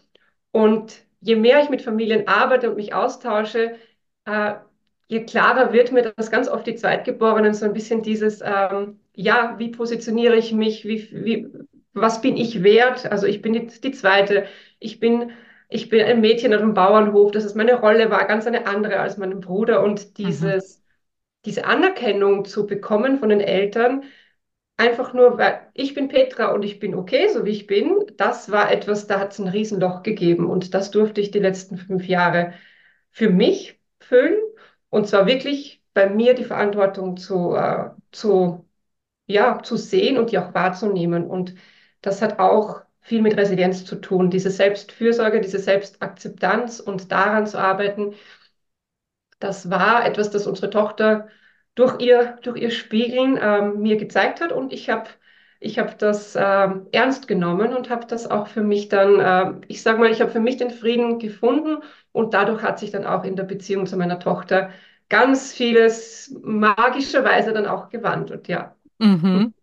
und 0.50 1.04
je 1.20 1.36
mehr 1.36 1.62
ich 1.62 1.70
mit 1.70 1.82
Familien 1.82 2.28
arbeite 2.28 2.70
und 2.70 2.76
mich 2.76 2.94
austausche, 2.94 3.76
äh, 4.24 4.54
je 5.08 5.24
klarer 5.24 5.72
wird 5.72 5.92
mir, 5.92 6.12
dass 6.16 6.30
ganz 6.30 6.48
oft 6.48 6.66
die 6.66 6.74
Zweitgeborenen 6.74 7.54
so 7.54 7.64
ein 7.64 7.72
bisschen 7.72 8.02
dieses, 8.02 8.40
ähm, 8.42 9.00
ja, 9.14 9.56
wie 9.58 9.68
positioniere 9.70 10.36
ich 10.36 10.52
mich, 10.52 10.84
wie, 10.86 11.08
wie, 11.12 11.48
was 11.92 12.20
bin 12.20 12.36
ich 12.36 12.62
wert? 12.62 13.10
Also 13.10 13.26
ich 13.26 13.42
bin 13.42 13.52
die, 13.52 13.66
die 13.66 13.92
Zweite, 13.92 14.46
ich 14.78 15.00
bin, 15.00 15.32
ich 15.68 15.88
bin 15.88 16.04
ein 16.04 16.20
Mädchen 16.20 16.54
auf 16.54 16.60
dem 16.60 16.74
Bauernhof, 16.74 17.30
das 17.30 17.44
ist 17.44 17.56
meine 17.56 17.74
Rolle, 17.74 18.10
war 18.10 18.26
ganz 18.26 18.46
eine 18.46 18.66
andere 18.66 19.00
als 19.00 19.18
mein 19.18 19.40
Bruder 19.40 19.82
und 19.82 20.00
mhm. 20.00 20.14
dieses, 20.14 20.78
mhm. 20.78 20.82
diese 21.44 21.64
Anerkennung 21.66 22.44
zu 22.44 22.66
bekommen 22.66 23.18
von 23.18 23.28
den 23.28 23.40
Eltern, 23.40 24.04
einfach 24.82 25.14
nur, 25.14 25.38
weil 25.38 25.70
ich 25.74 25.94
bin 25.94 26.08
Petra 26.08 26.52
und 26.52 26.64
ich 26.64 26.80
bin 26.80 26.94
okay, 26.94 27.28
so 27.28 27.44
wie 27.44 27.50
ich 27.50 27.66
bin, 27.68 28.04
das 28.16 28.50
war 28.50 28.70
etwas, 28.72 29.06
da 29.06 29.20
hat 29.20 29.32
es 29.32 29.38
ein 29.38 29.48
Riesenloch 29.48 30.02
gegeben 30.02 30.46
und 30.50 30.74
das 30.74 30.90
durfte 30.90 31.20
ich 31.20 31.30
die 31.30 31.38
letzten 31.38 31.76
fünf 31.78 32.06
Jahre 32.06 32.54
für 33.10 33.30
mich 33.30 33.80
füllen. 34.00 34.40
Und 34.90 35.08
zwar 35.08 35.26
wirklich 35.26 35.82
bei 35.94 36.08
mir 36.10 36.34
die 36.34 36.44
Verantwortung 36.44 37.16
zu, 37.16 37.54
äh, 37.54 37.90
zu, 38.12 38.68
ja, 39.26 39.62
zu 39.62 39.76
sehen 39.76 40.18
und 40.18 40.32
die 40.32 40.38
auch 40.38 40.54
wahrzunehmen. 40.54 41.28
Und 41.28 41.54
das 42.02 42.22
hat 42.22 42.38
auch 42.40 42.82
viel 43.00 43.22
mit 43.22 43.36
Resilienz 43.36 43.84
zu 43.84 43.96
tun, 43.96 44.30
diese 44.30 44.50
Selbstfürsorge, 44.50 45.40
diese 45.40 45.58
Selbstakzeptanz 45.58 46.80
und 46.80 47.12
daran 47.12 47.46
zu 47.46 47.58
arbeiten. 47.58 48.14
Das 49.40 49.70
war 49.70 50.06
etwas, 50.06 50.30
das 50.30 50.46
unsere 50.46 50.70
Tochter 50.70 51.28
durch 51.74 52.00
ihr, 52.00 52.38
durch 52.42 52.60
ihr 52.60 52.70
Spiegeln 52.70 53.38
ähm, 53.40 53.80
mir 53.80 53.96
gezeigt 53.96 54.40
hat 54.40 54.52
und 54.52 54.72
ich 54.72 54.90
habe 54.90 55.08
ich 55.60 55.78
hab 55.78 55.96
das 55.98 56.36
ähm, 56.36 56.86
ernst 56.90 57.28
genommen 57.28 57.72
und 57.72 57.88
habe 57.88 58.06
das 58.06 58.28
auch 58.28 58.48
für 58.48 58.62
mich 58.62 58.88
dann, 58.88 59.20
äh, 59.20 59.64
ich 59.68 59.82
sage 59.82 59.98
mal, 60.00 60.10
ich 60.10 60.20
habe 60.20 60.30
für 60.30 60.40
mich 60.40 60.56
den 60.56 60.70
Frieden 60.70 61.20
gefunden 61.20 61.78
und 62.10 62.34
dadurch 62.34 62.62
hat 62.62 62.80
sich 62.80 62.90
dann 62.90 63.06
auch 63.06 63.24
in 63.24 63.36
der 63.36 63.44
Beziehung 63.44 63.86
zu 63.86 63.96
meiner 63.96 64.18
Tochter 64.18 64.70
ganz 65.08 65.52
vieles 65.52 66.34
magischerweise 66.42 67.52
dann 67.52 67.66
auch 67.66 67.90
gewandelt, 67.90 68.48
ja. 68.48 68.74
Mhm. 68.98 69.54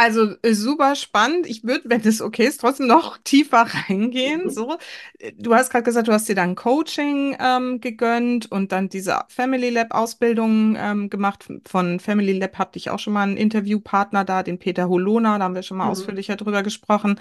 Also 0.00 0.36
äh, 0.42 0.54
super 0.54 0.94
spannend. 0.94 1.48
Ich 1.48 1.64
würde, 1.64 1.82
wenn 1.86 2.00
es 2.02 2.22
okay 2.22 2.46
ist, 2.46 2.60
trotzdem 2.60 2.86
noch 2.86 3.18
tiefer 3.24 3.66
reingehen. 3.88 4.44
Mhm. 4.44 4.50
So, 4.50 4.78
äh, 5.18 5.32
du 5.36 5.52
hast 5.54 5.70
gerade 5.70 5.82
gesagt, 5.82 6.06
du 6.06 6.12
hast 6.12 6.28
dir 6.28 6.36
dann 6.36 6.54
Coaching 6.54 7.36
ähm, 7.40 7.80
gegönnt 7.80 8.50
und 8.50 8.70
dann 8.70 8.88
diese 8.88 9.18
Family 9.28 9.70
Lab 9.70 9.92
Ausbildung 9.92 10.76
ähm, 10.78 11.10
gemacht. 11.10 11.48
Von 11.66 11.98
Family 11.98 12.32
Lab 12.38 12.58
hatte 12.58 12.78
ich 12.78 12.90
auch 12.90 13.00
schon 13.00 13.12
mal 13.12 13.24
einen 13.24 13.36
Interviewpartner 13.36 14.24
da, 14.24 14.44
den 14.44 14.60
Peter 14.60 14.88
Holona. 14.88 15.36
Da 15.38 15.44
haben 15.44 15.56
wir 15.56 15.64
schon 15.64 15.78
mal 15.78 15.86
mhm. 15.86 15.90
ausführlicher 15.90 16.36
drüber 16.36 16.62
gesprochen. 16.62 17.18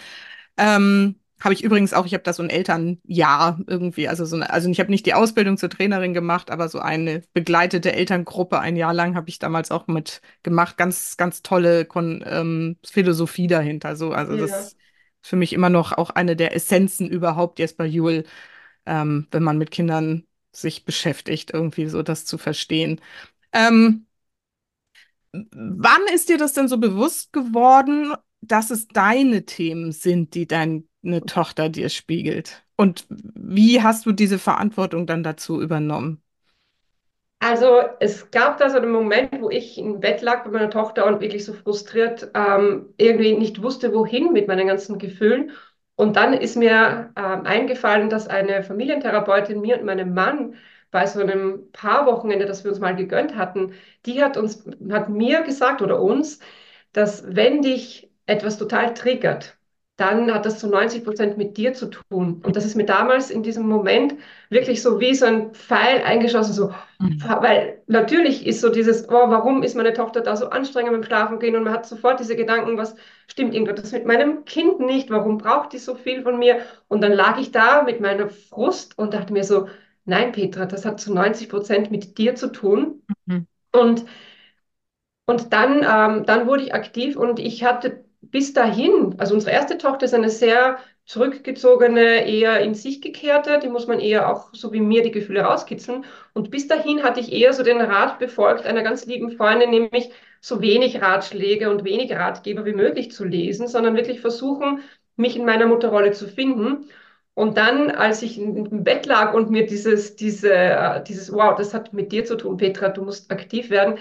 Ähm, 0.57 1.15
habe 1.39 1.53
ich 1.53 1.63
übrigens 1.63 1.93
auch, 1.93 2.05
ich 2.05 2.13
habe 2.13 2.23
da 2.23 2.33
so 2.33 2.41
ein 2.41 2.49
Elternjahr 2.49 3.59
irgendwie, 3.67 4.07
also 4.07 4.25
so 4.25 4.35
eine, 4.35 4.49
also 4.49 4.69
ich 4.69 4.79
habe 4.79 4.89
nicht 4.89 5.05
die 5.05 5.13
Ausbildung 5.13 5.57
zur 5.57 5.69
Trainerin 5.69 6.13
gemacht, 6.13 6.49
aber 6.49 6.67
so 6.67 6.79
eine 6.79 7.21
begleitete 7.33 7.93
Elterngruppe 7.93 8.59
ein 8.59 8.75
Jahr 8.75 8.93
lang 8.93 9.15
habe 9.15 9.29
ich 9.29 9.37
damals 9.37 9.69
auch 9.69 9.87
mit 9.87 10.21
gemacht. 10.41 10.77
Ganz, 10.77 11.15
ganz 11.17 11.43
tolle 11.43 11.85
Kon 11.85 12.23
ähm, 12.27 12.77
Philosophie 12.85 13.47
dahinter. 13.47 13.95
So, 13.95 14.11
also 14.11 14.33
ja. 14.33 14.41
das 14.41 14.67
ist 14.67 14.77
für 15.21 15.35
mich 15.35 15.53
immer 15.53 15.69
noch 15.69 15.91
auch 15.93 16.09
eine 16.09 16.35
der 16.35 16.55
Essenzen 16.55 17.07
überhaupt 17.07 17.59
jetzt 17.59 17.77
bei 17.77 17.85
Jule, 17.85 18.23
ähm, 18.85 19.27
wenn 19.31 19.43
man 19.43 19.57
mit 19.57 19.71
Kindern 19.71 20.25
sich 20.51 20.85
beschäftigt, 20.85 21.51
irgendwie 21.53 21.87
so 21.87 22.01
das 22.01 22.25
zu 22.25 22.37
verstehen. 22.39 22.99
Ähm, 23.53 24.07
wann 25.31 26.01
ist 26.13 26.29
dir 26.29 26.37
das 26.37 26.53
denn 26.53 26.67
so 26.67 26.77
bewusst 26.79 27.31
geworden, 27.31 28.13
dass 28.41 28.71
es 28.71 28.87
deine 28.87 29.45
Themen 29.45 29.91
sind, 29.91 30.33
die 30.33 30.47
dein 30.47 30.87
eine 31.07 31.25
Tochter 31.25 31.69
dir 31.69 31.89
spiegelt? 31.89 32.63
Und 32.75 33.05
wie 33.09 33.81
hast 33.83 34.05
du 34.05 34.11
diese 34.11 34.39
Verantwortung 34.39 35.07
dann 35.07 35.23
dazu 35.23 35.61
übernommen? 35.61 36.21
Also 37.39 37.81
es 37.99 38.31
gab 38.31 38.57
da 38.57 38.69
so 38.69 38.77
einen 38.77 38.91
Moment, 38.91 39.41
wo 39.41 39.49
ich 39.49 39.77
im 39.77 39.99
Bett 39.99 40.21
lag 40.21 40.43
mit 40.45 40.53
meiner 40.53 40.69
Tochter 40.71 41.05
und 41.05 41.21
wirklich 41.21 41.45
so 41.45 41.53
frustriert 41.53 42.31
ähm, 42.33 42.93
irgendwie 42.97 43.37
nicht 43.37 43.61
wusste, 43.61 43.93
wohin 43.93 44.33
mit 44.33 44.47
meinen 44.47 44.67
ganzen 44.67 44.97
Gefühlen. 44.97 45.51
Und 45.95 46.15
dann 46.15 46.33
ist 46.33 46.55
mir 46.57 47.11
ähm, 47.15 47.45
eingefallen, 47.45 48.09
dass 48.09 48.27
eine 48.27 48.63
Familientherapeutin 48.63 49.61
mir 49.61 49.77
und 49.79 49.85
meinem 49.85 50.13
Mann 50.13 50.55
bei 50.91 51.05
so 51.05 51.19
einem 51.21 51.71
Paarwochenende, 51.73 52.45
das 52.45 52.63
wir 52.63 52.71
uns 52.71 52.79
mal 52.79 52.95
gegönnt 52.95 53.35
hatten, 53.35 53.73
die 54.05 54.23
hat 54.23 54.35
uns, 54.37 54.63
hat 54.91 55.09
mir 55.09 55.43
gesagt 55.43 55.81
oder 55.81 56.01
uns, 56.01 56.39
dass 56.93 57.23
wenn 57.35 57.61
dich 57.61 58.09
etwas 58.25 58.57
total 58.57 58.93
triggert, 58.93 59.56
dann 59.97 60.31
hat 60.31 60.45
das 60.45 60.59
zu 60.59 60.67
90 60.67 61.03
Prozent 61.03 61.37
mit 61.37 61.57
dir 61.57 61.73
zu 61.73 61.87
tun. 61.87 62.41
Und 62.43 62.55
das 62.55 62.65
ist 62.65 62.75
mir 62.75 62.85
damals 62.85 63.31
in 63.31 63.41
diesem 63.41 63.67
Moment 63.67 64.13
wirklich 64.49 64.83
so 64.83 64.99
wie 64.99 65.15
so 65.15 65.25
ein 65.25 65.53
Pfeil 65.53 66.03
eingeschossen, 66.03 66.53
so, 66.53 66.71
mhm. 66.99 67.21
weil 67.41 67.81
natürlich 67.87 68.45
ist 68.45 68.61
so 68.61 68.69
dieses, 68.69 69.09
oh, 69.09 69.29
warum 69.29 69.63
ist 69.63 69.75
meine 69.75 69.93
Tochter 69.93 70.21
da 70.21 70.35
so 70.35 70.49
anstrengend 70.49 70.91
beim 70.91 71.03
Schlafen 71.03 71.39
gehen 71.39 71.55
und 71.55 71.63
man 71.63 71.73
hat 71.73 71.87
sofort 71.87 72.19
diese 72.19 72.35
Gedanken, 72.35 72.77
was 72.77 72.95
stimmt 73.27 73.55
irgendwas 73.55 73.91
mit 73.91 74.05
meinem 74.05 74.45
Kind 74.45 74.79
nicht, 74.79 75.09
warum 75.09 75.39
braucht 75.39 75.73
die 75.73 75.79
so 75.79 75.95
viel 75.95 76.21
von 76.21 76.37
mir? 76.37 76.59
Und 76.87 77.01
dann 77.01 77.13
lag 77.13 77.39
ich 77.39 77.51
da 77.51 77.81
mit 77.81 77.99
meiner 77.99 78.29
Frust 78.29 78.97
und 78.99 79.15
dachte 79.15 79.33
mir 79.33 79.43
so, 79.43 79.67
nein, 80.05 80.31
Petra, 80.31 80.65
das 80.67 80.85
hat 80.85 80.99
zu 81.01 81.11
90 81.11 81.49
Prozent 81.49 81.89
mit 81.89 82.19
dir 82.19 82.35
zu 82.35 82.51
tun. 82.51 83.01
Mhm. 83.25 83.47
Und 83.71 84.05
und 85.29 85.51
dann, 85.51 85.83
ähm, 85.83 86.25
dann 86.25 86.47
wurde 86.47 86.63
ich 86.63 86.73
aktiv 86.73 87.17
und 87.17 87.39
ich 87.39 87.65
hatte 87.65 88.05
bis 88.31 88.53
dahin, 88.53 89.15
also 89.17 89.33
unsere 89.33 89.51
erste 89.51 89.77
Tochter 89.77 90.05
ist 90.05 90.13
eine 90.13 90.29
sehr 90.29 90.79
zurückgezogene, 91.05 92.27
eher 92.27 92.59
in 92.59 92.73
sich 92.73 93.01
gekehrte, 93.01 93.59
die 93.59 93.69
muss 93.69 93.87
man 93.87 93.99
eher 93.99 94.29
auch 94.29 94.49
so 94.53 94.73
wie 94.73 94.81
mir 94.81 95.03
die 95.03 95.11
Gefühle 95.11 95.41
rauskitzeln. 95.41 96.05
Und 96.33 96.51
bis 96.51 96.67
dahin 96.67 97.03
hatte 97.03 97.21
ich 97.21 97.31
eher 97.31 97.53
so 97.53 97.63
den 97.63 97.79
Rat 97.79 98.19
befolgt 98.19 98.65
einer 98.65 98.83
ganz 98.83 99.05
lieben 99.05 99.31
Freundin, 99.31 99.69
nämlich 99.69 100.11
so 100.41 100.61
wenig 100.61 101.01
Ratschläge 101.01 101.69
und 101.69 101.85
wenig 101.85 102.11
Ratgeber 102.11 102.65
wie 102.65 102.73
möglich 102.73 103.11
zu 103.11 103.23
lesen, 103.23 103.67
sondern 103.67 103.95
wirklich 103.95 104.19
versuchen, 104.19 104.81
mich 105.15 105.35
in 105.37 105.45
meiner 105.45 105.65
Mutterrolle 105.65 106.11
zu 106.11 106.27
finden. 106.27 106.89
Und 107.33 107.57
dann, 107.57 107.91
als 107.91 108.21
ich 108.23 108.39
im 108.39 108.83
Bett 108.83 109.05
lag 109.05 109.33
und 109.33 109.49
mir 109.51 109.65
dieses, 109.65 110.15
diese, 110.15 110.53
äh, 110.53 111.03
dieses, 111.03 111.31
wow, 111.31 111.55
das 111.55 111.73
hat 111.73 111.93
mit 111.93 112.11
dir 112.11 112.25
zu 112.25 112.35
tun, 112.35 112.57
Petra, 112.57 112.89
du 112.89 113.03
musst 113.03 113.31
aktiv 113.31 113.69
werden, 113.69 113.97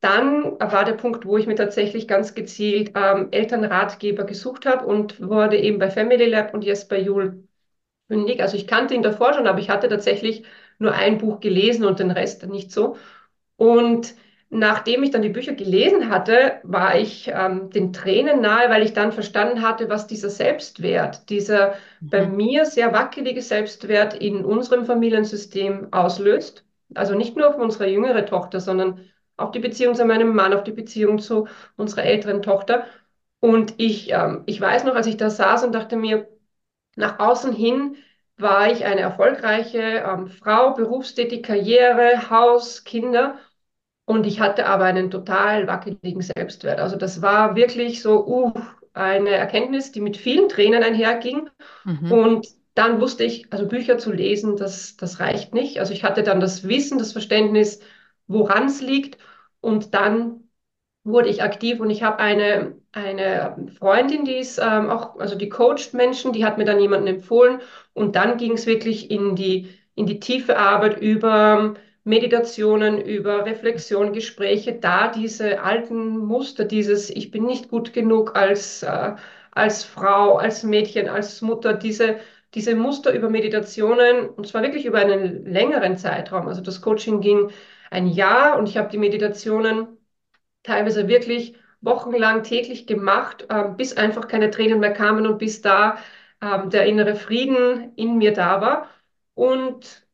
dann 0.00 0.58
war 0.60 0.84
der 0.84 0.92
Punkt, 0.92 1.26
wo 1.26 1.36
ich 1.38 1.46
mir 1.46 1.56
tatsächlich 1.56 2.06
ganz 2.06 2.34
gezielt 2.34 2.92
ähm, 2.94 3.28
Elternratgeber 3.32 4.24
gesucht 4.24 4.66
habe 4.66 4.86
und 4.86 5.20
wurde 5.20 5.58
eben 5.58 5.78
bei 5.78 5.90
Family 5.90 6.26
Lab 6.26 6.54
und 6.54 6.64
jetzt 6.64 6.88
bei 6.88 7.00
Jule 7.00 7.42
fündig. 8.08 8.40
Also 8.40 8.56
ich 8.56 8.66
kannte 8.66 8.94
ihn 8.94 9.02
davor 9.02 9.34
schon, 9.34 9.46
aber 9.46 9.58
ich 9.58 9.70
hatte 9.70 9.88
tatsächlich 9.88 10.44
nur 10.78 10.92
ein 10.92 11.18
Buch 11.18 11.40
gelesen 11.40 11.84
und 11.84 11.98
den 11.98 12.10
Rest 12.10 12.46
nicht 12.46 12.72
so. 12.72 12.96
Und 13.56 14.14
nachdem 14.50 15.02
ich 15.02 15.10
dann 15.10 15.22
die 15.22 15.28
Bücher 15.28 15.52
gelesen 15.54 16.10
hatte, 16.10 16.60
war 16.62 16.98
ich 16.98 17.28
ähm, 17.34 17.70
den 17.70 17.92
Tränen 17.92 18.40
nahe, 18.40 18.70
weil 18.70 18.82
ich 18.84 18.92
dann 18.92 19.12
verstanden 19.12 19.62
hatte, 19.62 19.88
was 19.90 20.06
dieser 20.06 20.30
Selbstwert, 20.30 21.28
dieser 21.28 21.74
mhm. 22.00 22.10
bei 22.10 22.26
mir 22.26 22.64
sehr 22.64 22.92
wackelige 22.92 23.42
Selbstwert 23.42 24.14
in 24.14 24.44
unserem 24.44 24.86
Familiensystem 24.86 25.88
auslöst. 25.92 26.64
Also 26.94 27.14
nicht 27.14 27.36
nur 27.36 27.48
auf 27.48 27.56
unsere 27.56 27.88
jüngere 27.90 28.24
Tochter, 28.24 28.60
sondern 28.60 29.00
auf 29.38 29.52
die 29.52 29.60
Beziehung 29.60 29.94
zu 29.94 30.04
meinem 30.04 30.34
Mann, 30.34 30.52
auf 30.52 30.64
die 30.64 30.72
Beziehung 30.72 31.18
zu 31.18 31.48
unserer 31.76 32.04
älteren 32.04 32.42
Tochter. 32.42 32.86
Und 33.40 33.74
ich, 33.78 34.10
ähm, 34.12 34.42
ich 34.46 34.60
weiß 34.60 34.84
noch, 34.84 34.94
als 34.94 35.06
ich 35.06 35.16
da 35.16 35.30
saß 35.30 35.64
und 35.64 35.74
dachte 35.74 35.96
mir, 35.96 36.28
nach 36.96 37.18
außen 37.20 37.52
hin 37.52 37.96
war 38.36 38.70
ich 38.70 38.84
eine 38.84 39.00
erfolgreiche 39.00 40.04
ähm, 40.06 40.28
Frau, 40.28 40.74
berufstätig, 40.74 41.42
Karriere, 41.42 42.30
Haus, 42.30 42.84
Kinder. 42.84 43.38
Und 44.04 44.26
ich 44.26 44.40
hatte 44.40 44.66
aber 44.66 44.84
einen 44.84 45.10
total 45.10 45.66
wackeligen 45.66 46.22
Selbstwert. 46.22 46.80
Also 46.80 46.96
das 46.96 47.20
war 47.20 47.56
wirklich 47.56 48.02
so 48.02 48.26
uh, 48.26 48.52
eine 48.94 49.30
Erkenntnis, 49.30 49.92
die 49.92 50.00
mit 50.00 50.16
vielen 50.16 50.48
Tränen 50.48 50.82
einherging. 50.82 51.50
Mhm. 51.84 52.12
Und 52.12 52.48
dann 52.74 53.00
wusste 53.00 53.24
ich, 53.24 53.52
also 53.52 53.66
Bücher 53.66 53.98
zu 53.98 54.12
lesen, 54.12 54.56
das, 54.56 54.96
das 54.96 55.20
reicht 55.20 55.52
nicht. 55.52 55.78
Also 55.80 55.92
ich 55.92 56.04
hatte 56.04 56.22
dann 56.22 56.40
das 56.40 56.66
Wissen, 56.66 56.98
das 56.98 57.12
Verständnis, 57.12 57.80
woran 58.28 58.66
es 58.66 58.80
liegt. 58.80 59.18
Und 59.60 59.94
dann 59.94 60.48
wurde 61.04 61.28
ich 61.28 61.42
aktiv 61.42 61.80
und 61.80 61.90
ich 61.90 62.02
habe 62.02 62.18
eine, 62.18 62.76
eine 62.92 63.56
Freundin, 63.78 64.24
die 64.24 64.36
ist 64.38 64.58
ähm, 64.58 64.90
auch, 64.90 65.18
also 65.18 65.36
die 65.36 65.48
coacht 65.48 65.94
Menschen, 65.94 66.32
die 66.32 66.44
hat 66.44 66.58
mir 66.58 66.64
dann 66.64 66.80
jemanden 66.80 67.06
empfohlen 67.08 67.60
und 67.94 68.16
dann 68.16 68.36
ging 68.36 68.52
es 68.52 68.66
wirklich 68.66 69.10
in 69.10 69.34
die, 69.36 69.68
in 69.94 70.06
die 70.06 70.20
tiefe 70.20 70.58
Arbeit 70.58 71.00
über 71.00 71.74
Meditationen, 72.04 73.00
über 73.00 73.44
Reflexion, 73.46 74.12
Gespräche, 74.12 74.74
da 74.74 75.08
diese 75.08 75.60
alten 75.62 76.18
Muster, 76.18 76.64
dieses 76.64 77.10
Ich 77.10 77.30
bin 77.30 77.44
nicht 77.46 77.68
gut 77.70 77.92
genug 77.92 78.36
als, 78.36 78.82
äh, 78.82 79.14
als 79.52 79.84
Frau, 79.84 80.36
als 80.36 80.62
Mädchen, 80.62 81.08
als 81.08 81.40
Mutter, 81.42 81.74
diese, 81.74 82.16
diese 82.54 82.74
Muster 82.74 83.12
über 83.12 83.28
Meditationen, 83.30 84.28
und 84.30 84.46
zwar 84.46 84.62
wirklich 84.62 84.86
über 84.86 84.98
einen 84.98 85.44
längeren 85.46 85.96
Zeitraum. 85.96 86.48
Also 86.48 86.60
das 86.62 86.80
Coaching 86.80 87.20
ging 87.20 87.50
ein 87.90 88.06
Jahr 88.08 88.58
und 88.58 88.68
ich 88.68 88.76
habe 88.76 88.88
die 88.90 88.98
Meditationen 88.98 89.88
teilweise 90.62 91.08
wirklich 91.08 91.56
wochenlang 91.80 92.42
täglich 92.42 92.86
gemacht, 92.86 93.46
äh, 93.50 93.64
bis 93.76 93.96
einfach 93.96 94.28
keine 94.28 94.50
Tränen 94.50 94.80
mehr 94.80 94.92
kamen 94.92 95.26
und 95.26 95.38
bis 95.38 95.60
da 95.62 95.98
äh, 96.40 96.68
der 96.68 96.86
innere 96.86 97.14
Frieden 97.16 97.94
in 97.96 98.18
mir 98.18 98.32
da 98.32 98.60
war. 98.60 98.88
Und 99.34 100.06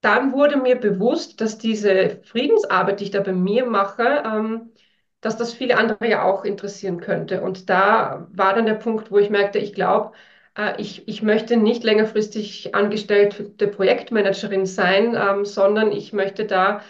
dann 0.00 0.32
wurde 0.32 0.56
mir 0.56 0.76
bewusst, 0.76 1.40
dass 1.40 1.58
diese 1.58 2.20
Friedensarbeit, 2.24 3.00
die 3.00 3.04
ich 3.04 3.10
da 3.10 3.20
bei 3.20 3.32
mir 3.32 3.66
mache, 3.66 4.22
ähm, 4.24 4.72
dass 5.20 5.36
das 5.36 5.54
viele 5.54 5.76
andere 5.78 6.08
ja 6.08 6.22
auch 6.24 6.44
interessieren 6.44 7.00
könnte. 7.00 7.42
Und 7.42 7.68
da 7.70 8.28
war 8.32 8.54
dann 8.54 8.66
der 8.66 8.74
Punkt, 8.74 9.10
wo 9.10 9.18
ich 9.18 9.30
merkte, 9.30 9.58
ich 9.58 9.72
glaube, 9.74 10.12
äh, 10.56 10.80
ich, 10.80 11.08
ich 11.08 11.22
möchte 11.22 11.56
nicht 11.56 11.82
längerfristig 11.84 12.74
angestellte 12.74 13.68
Projektmanagerin 13.68 14.66
sein, 14.66 15.14
ähm, 15.16 15.44
sondern 15.44 15.90
ich 15.92 16.12
möchte 16.12 16.44
da 16.46 16.82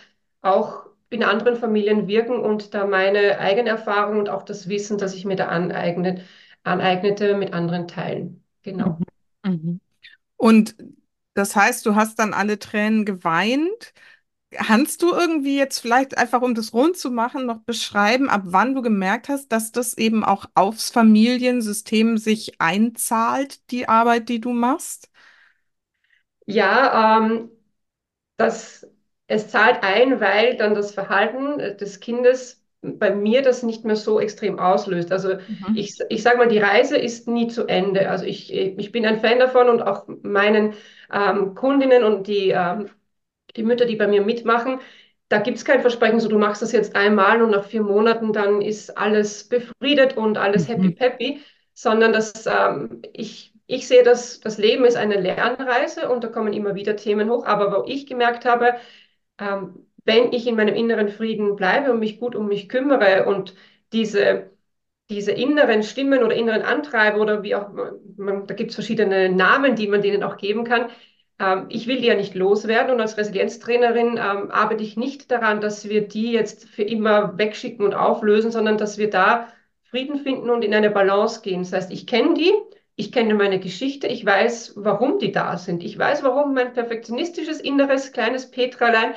auch 0.47 0.87
in 1.11 1.23
anderen 1.23 1.57
Familien 1.57 2.09
wirken 2.09 2.39
und 2.41 2.75
da 2.75 2.87
meine 2.87 3.39
eigene 3.39 3.71
Erfahrung 3.71 4.19
und 4.19 4.29
auch 4.29 4.43
das 4.43 4.69
Wissen, 4.69 4.99
das 4.99 5.15
ich 5.15 5.25
mir 5.25 5.37
da 5.37 5.49
aneignet, 5.49 6.23
aneignete, 6.65 7.37
mit 7.37 7.53
anderen 7.53 7.87
teilen. 7.89 8.45
Genau. 8.63 8.99
Mhm. 9.45 9.53
Mhm. 9.53 9.81
Und 10.37 10.77
das 11.35 11.55
heißt, 11.55 11.85
du 11.87 11.95
hast 11.95 12.19
dann 12.19 12.35
alle 12.35 12.59
Tränen 12.59 13.05
geweint. 13.05 13.93
Kannst 14.51 15.03
du 15.03 15.13
irgendwie 15.13 15.59
jetzt 15.59 15.81
vielleicht 15.81 16.17
einfach, 16.17 16.41
um 16.41 16.55
das 16.55 16.73
rund 16.73 16.97
zu 16.97 17.11
machen, 17.11 17.47
noch 17.47 17.61
beschreiben, 17.61 18.29
ab 18.31 18.43
wann 18.47 18.75
du 18.75 18.83
gemerkt 18.83 19.29
hast, 19.29 19.49
dass 19.49 19.73
das 19.73 19.99
eben 19.99 20.25
auch 20.25 20.47
aufs 20.55 20.91
Familiensystem 20.91 22.17
sich 22.17 22.61
einzahlt, 22.61 23.71
die 23.71 23.89
Arbeit, 23.89 24.29
die 24.29 24.41
du 24.41 24.53
machst? 24.53 25.11
Ja, 26.47 27.19
ähm, 27.19 27.51
das, 28.37 28.87
es 29.29 29.49
zahlt 29.49 29.83
ein, 29.83 30.21
weil 30.21 30.57
dann 30.57 30.75
das 30.75 30.93
Verhalten 30.95 31.59
des 31.79 32.01
Kindes 32.01 32.63
bei 32.83 33.15
mir 33.15 33.43
das 33.43 33.63
nicht 33.63 33.85
mehr 33.85 33.97
so 33.97 34.21
extrem 34.21 34.59
auslöst. 34.59 35.11
Also 35.13 35.39
Mhm. 35.49 35.75
ich, 35.75 35.99
ich 36.09 36.23
sage 36.23 36.39
mal, 36.39 36.49
die 36.49 36.59
Reise 36.59 36.97
ist 36.97 37.27
nie 37.29 37.49
zu 37.49 37.67
Ende. 37.67 38.09
Also 38.11 38.25
ich, 38.27 38.53
ich 38.53 38.93
bin 38.93 39.05
ein 39.07 39.21
Fan 39.21 39.39
davon 39.41 39.69
und 39.69 39.83
auch 39.83 40.07
meinen 40.23 40.75
ähm, 41.13 41.55
Kundinnen 41.55 42.05
und 42.05 42.27
die, 42.29 42.51
ähm, 42.51 42.89
die 43.57 43.63
Mütter, 43.63 43.87
die 43.87 43.97
bei 43.97 44.07
mir 44.09 44.23
mitmachen, 44.23 44.81
da 45.29 45.39
gibt 45.39 45.59
es 45.59 45.65
kein 45.65 45.81
Versprechen, 45.81 46.21
so 46.21 46.29
du 46.29 46.39
machst 46.39 46.63
das 46.63 46.73
jetzt 46.73 46.95
einmal 46.95 47.43
und 47.43 47.51
nach 47.51 47.65
vier 47.65 47.83
Monaten 47.83 48.33
dann 48.33 48.63
ist 48.63 48.97
alles 48.97 49.49
befriedet 49.49 50.17
und 50.17 50.39
alles 50.39 50.69
happy 50.69 50.89
Mhm. 50.89 50.95
peppy, 50.95 51.41
sondern 51.75 52.13
das, 52.13 52.47
ähm, 52.47 53.03
ich, 53.13 53.53
ich 53.67 53.89
sehe, 53.89 54.05
dass 54.05 54.39
das 54.41 54.59
Leben 54.59 54.85
ist 54.85 54.97
eine 54.97 55.21
Lernreise 55.21 56.09
und 56.09 56.23
da 56.23 56.29
kommen 56.29 56.53
immer 56.53 56.75
wieder 56.77 56.95
Themen 56.97 57.29
hoch. 57.31 57.45
Aber 57.47 57.73
wo 57.77 57.85
ich 57.89 58.07
gemerkt 58.07 58.45
habe, 58.45 58.77
ähm, 59.39 59.87
wenn 60.05 60.33
ich 60.33 60.47
in 60.47 60.57
meinem 60.57 60.75
inneren 60.75 61.09
Frieden 61.09 61.57
bleibe 61.57 61.93
und 61.93 61.99
mich 62.01 62.21
gut 62.21 62.35
um 62.37 62.49
mich 62.49 62.69
kümmere 62.69 63.27
und 63.27 63.55
diese, 63.93 64.51
diese 65.11 65.33
inneren 65.33 65.83
Stimmen 65.83 66.23
oder 66.23 66.35
inneren 66.37 66.63
Antreiber 66.63 67.21
oder 67.21 67.43
wie 67.43 67.55
auch, 67.55 67.71
man, 68.17 68.47
da 68.47 68.55
gibt 68.55 68.71
es 68.71 68.77
verschiedene 68.77 69.29
Namen, 69.31 69.77
die 69.77 69.89
man 69.89 70.03
denen 70.03 70.23
auch 70.23 70.37
geben 70.37 70.65
kann. 70.65 70.91
Ähm, 71.39 71.67
ich 71.69 71.87
will 71.87 71.99
die 72.01 72.07
ja 72.07 72.15
nicht 72.15 72.35
loswerden 72.35 72.93
und 72.95 73.01
als 73.01 73.17
Resilienztrainerin 73.17 74.13
ähm, 74.13 74.51
arbeite 74.51 74.83
ich 74.83 74.97
nicht 74.97 75.31
daran, 75.31 75.61
dass 75.61 75.89
wir 75.89 76.07
die 76.09 76.33
jetzt 76.33 76.69
für 76.69 76.83
immer 76.83 77.37
wegschicken 77.39 77.85
und 77.85 77.95
auflösen, 77.95 78.51
sondern 78.51 78.79
dass 78.79 78.99
wir 78.99 79.11
da 79.11 79.49
Frieden 79.91 80.19
finden 80.19 80.51
und 80.51 80.63
in 80.65 80.75
eine 80.75 80.91
Balance 80.91 81.43
gehen. 81.43 81.63
Das 81.63 81.73
heißt, 81.73 81.93
ich 81.93 82.07
kenne 82.07 82.35
die, 82.35 82.53
ich 82.97 83.13
kenne 83.13 83.35
meine 83.35 83.61
Geschichte, 83.61 84.07
ich 84.07 84.25
weiß, 84.25 84.73
warum 84.77 85.19
die 85.19 85.33
da 85.33 85.59
sind. 85.59 85.83
Ich 85.85 85.99
weiß, 85.99 86.23
warum 86.23 86.55
mein 86.55 86.73
perfektionistisches 86.73 87.61
inneres 87.61 88.13
kleines 88.13 88.51
Petralein 88.51 89.15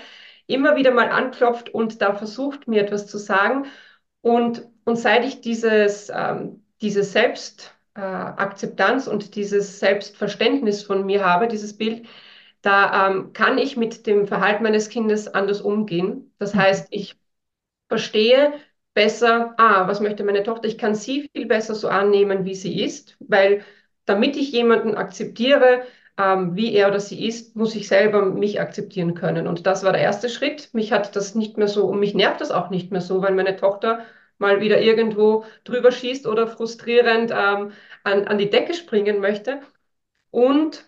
immer 0.48 0.76
wieder 0.76 0.92
mal 0.92 1.10
anklopft 1.10 1.70
und 1.70 2.02
da 2.02 2.14
versucht, 2.16 2.68
mir 2.68 2.82
etwas 2.84 3.08
zu 3.08 3.18
sagen. 3.18 3.68
Und, 4.22 4.68
und 4.86 4.98
seit 4.98 5.24
ich 5.26 5.42
dieses, 5.42 6.10
ähm, 6.14 6.64
diese 6.82 7.04
Selbstakzeptanz 7.04 9.08
äh, 9.08 9.10
und 9.10 9.36
dieses 9.36 9.80
Selbstverständnis 9.80 10.84
von 10.84 11.06
mir 11.06 11.24
habe, 11.26 11.48
dieses 11.48 11.78
Bild, 11.78 12.08
da 12.62 13.08
ähm, 13.10 13.32
kann 13.34 13.58
ich 13.58 13.78
mit 13.78 14.06
dem 14.08 14.28
Verhalten 14.28 14.64
meines 14.64 14.90
Kindes 14.90 15.28
anders 15.30 15.62
umgehen. 15.62 16.34
Das 16.40 16.54
Mhm. 16.54 16.60
heißt, 16.60 16.88
ich 16.92 17.18
verstehe 17.88 18.54
besser, 19.00 19.54
ah, 19.58 19.88
was 19.88 20.02
möchte 20.02 20.24
meine 20.26 20.44
Tochter? 20.44 20.68
Ich 20.68 20.78
kann 20.78 20.94
sie 20.96 21.30
viel 21.34 21.46
besser 21.48 21.74
so 21.76 21.88
annehmen, 21.88 22.44
wie 22.46 22.56
sie 22.56 22.84
ist, 22.84 23.16
weil 23.20 23.64
damit 24.06 24.36
ich 24.36 24.52
jemanden 24.52 24.96
akzeptiere, 24.96 25.84
ähm, 26.18 26.56
wie 26.56 26.74
er 26.74 26.90
oder 26.90 27.00
sie 27.00 27.26
ist, 27.26 27.56
muss 27.56 27.76
ich 27.76 27.88
selber 27.88 28.26
mich 28.26 28.60
akzeptieren 28.60 29.14
können. 29.14 29.48
Und 29.48 29.66
das 29.66 29.84
war 29.84 29.94
der 29.94 30.02
erste 30.02 30.28
Schritt. 30.30 30.74
Mich 30.74 30.92
hat 30.92 31.16
das 31.16 31.34
nicht 31.36 31.58
mehr 31.58 31.68
so 31.70 31.86
und 31.88 32.00
mich 32.00 32.14
nervt 32.14 32.42
das 32.42 32.52
auch 32.52 32.70
nicht 32.70 32.92
mehr 32.92 33.02
so, 33.02 33.22
wenn 33.24 33.36
meine 33.36 33.56
Tochter 33.56 34.06
mal 34.38 34.60
wieder 34.62 34.82
irgendwo 34.82 35.46
drüber 35.64 35.92
schießt 35.92 36.28
oder 36.28 36.48
frustrierend 36.48 37.32
ähm, 37.32 37.72
an, 38.04 38.28
an 38.28 38.38
die 38.38 38.50
Decke 38.50 38.74
springen 38.74 39.20
möchte. 39.22 39.62
Und 40.32 40.86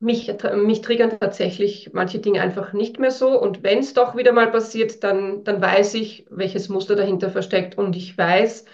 mich, 0.00 0.32
mich 0.56 0.80
triggern 0.82 1.18
tatsächlich 1.18 1.90
manche 1.92 2.18
Dinge 2.20 2.40
einfach 2.42 2.72
nicht 2.72 2.98
mehr 2.98 3.10
so. 3.10 3.40
Und 3.40 3.62
wenn 3.62 3.78
es 3.80 3.94
doch 3.94 4.16
wieder 4.16 4.32
mal 4.32 4.50
passiert, 4.50 5.02
dann, 5.04 5.44
dann 5.44 5.60
weiß 5.62 5.94
ich, 5.94 6.26
welches 6.30 6.68
Muster 6.68 6.96
dahinter 6.96 7.30
versteckt. 7.30 7.76
Und 7.78 7.96
ich 7.96 8.16
weiß, 8.16 8.64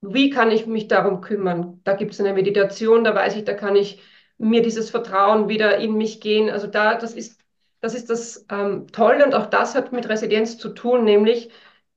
wie 0.00 0.30
kann 0.30 0.50
ich 0.50 0.66
mich 0.66 0.88
darum 0.88 1.20
kümmern? 1.20 1.80
Da 1.84 1.94
gibt 1.94 2.12
es 2.14 2.20
eine 2.20 2.32
Meditation, 2.34 3.04
da 3.04 3.14
weiß 3.14 3.36
ich, 3.36 3.44
da 3.44 3.54
kann 3.54 3.76
ich 3.76 4.00
mir 4.38 4.62
dieses 4.62 4.90
Vertrauen 4.90 5.48
wieder 5.48 5.78
in 5.78 5.94
mich 5.96 6.20
gehen. 6.20 6.50
Also 6.50 6.66
da, 6.66 6.94
das 6.94 7.14
ist 7.14 7.40
das, 7.80 7.94
ist 7.94 8.10
das 8.10 8.44
ähm, 8.50 8.88
Tolle 8.92 9.24
und 9.24 9.34
auch 9.34 9.46
das 9.46 9.74
hat 9.74 9.92
mit 9.92 10.08
Resilienz 10.08 10.58
zu 10.58 10.70
tun, 10.70 11.04
nämlich 11.04 11.50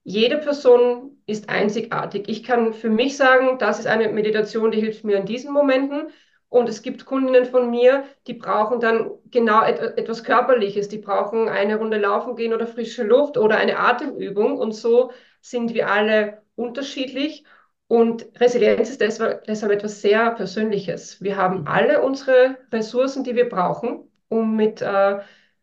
jede 0.04 0.38
Person 0.38 1.22
ist 1.26 1.50
einzigartig. 1.50 2.28
Ich 2.28 2.44
kann 2.44 2.74
für 2.74 2.90
mich 2.90 3.18
sagen, 3.18 3.58
das 3.60 3.80
ist 3.80 3.88
eine 3.88 4.10
Meditation, 4.10 4.72
die 4.72 4.80
hilft 4.82 5.04
mir 5.04 5.18
in 5.18 5.26
diesen 5.26 5.52
Momenten. 5.54 6.10
Und 6.52 6.68
es 6.68 6.82
gibt 6.82 7.06
Kundinnen 7.06 7.46
von 7.46 7.70
mir, 7.70 8.04
die 8.28 8.34
brauchen 8.34 8.82
dann 8.82 9.10
genau 9.32 9.64
et 9.64 9.80
etwas 9.98 10.26
Körperliches. 10.26 10.90
Die 10.90 10.98
brauchen 10.98 11.48
eine 11.48 11.78
Runde 11.78 11.98
laufen 11.98 12.36
gehen 12.36 12.54
oder 12.54 12.68
frische 12.68 13.04
Luft 13.04 13.38
oder 13.38 13.56
eine 13.56 13.80
Atemübung. 13.80 14.58
Und 14.58 14.74
so 14.74 15.14
sind 15.40 15.74
wir 15.74 15.90
alle 15.90 16.42
unterschiedlich. 16.56 17.46
Und 17.88 18.28
Resilienz 18.38 18.90
ist 18.90 19.00
deshalb, 19.00 19.48
etwas 19.48 20.02
sehr 20.02 20.32
Persönliches. 20.32 21.22
Wir 21.22 21.38
haben 21.38 21.68
alle 21.68 22.02
unsere 22.02 22.58
Ressourcen, 22.74 23.24
die 23.24 23.38
wir 23.38 23.48
brauchen, 23.48 24.12
um 24.28 24.58
mit, 24.58 24.82
äh, 24.82 25.20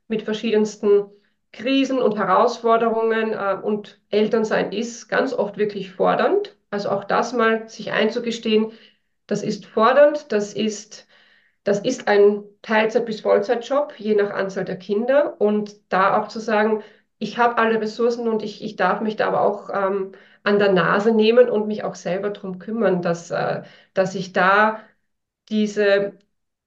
mit 0.09 0.23
verschiedensten 0.23 1.05
Krisen 1.53 1.99
und 1.99 2.17
Herausforderungen 2.17 3.35
äh, 3.35 3.59
und 3.63 4.01
Elternsein 4.09 4.73
ist 4.73 5.09
ganz 5.09 5.35
oft 5.35 5.59
wirklich 5.59 5.91
fordernd. 5.91 6.57
Also 6.71 6.89
auch 6.89 7.05
das 7.05 7.35
mal 7.35 7.69
sich 7.69 7.93
einzugestehen, 7.93 8.73
das 9.29 9.45
ist 9.45 9.67
fordernd, 9.67 10.33
das 10.33 10.55
ist, 10.55 11.09
das 11.65 11.81
ist 11.81 12.09
ein 12.09 12.45
Teilzeit- 12.63 13.07
bis 13.07 13.21
Vollzeitjob, 13.23 13.95
je 13.99 14.15
nach 14.15 14.31
Anzahl 14.33 14.65
der 14.65 14.77
Kinder. 14.79 15.41
Und 15.41 15.77
da 15.93 16.21
auch 16.21 16.29
zu 16.29 16.41
sagen, 16.41 16.83
ich 17.19 17.39
habe 17.39 17.59
alle 17.59 17.81
Ressourcen 17.81 18.29
und 18.29 18.43
ich, 18.43 18.63
ich 18.65 18.77
darf 18.77 19.01
mich 19.01 19.17
da 19.17 19.29
aber 19.29 19.43
auch 19.43 19.71
ähm, 19.73 20.13
an 20.45 20.59
der 20.59 20.73
Nase 20.73 21.13
nehmen 21.13 21.49
und 21.51 21.67
mich 21.67 21.85
auch 21.85 21.95
selber 21.97 22.31
darum 22.31 22.59
kümmern, 22.59 23.03
dass, 23.03 23.31
äh, 23.31 23.63
dass 23.95 24.15
ich 24.15 24.33
da 24.33 24.81
diese 25.49 26.19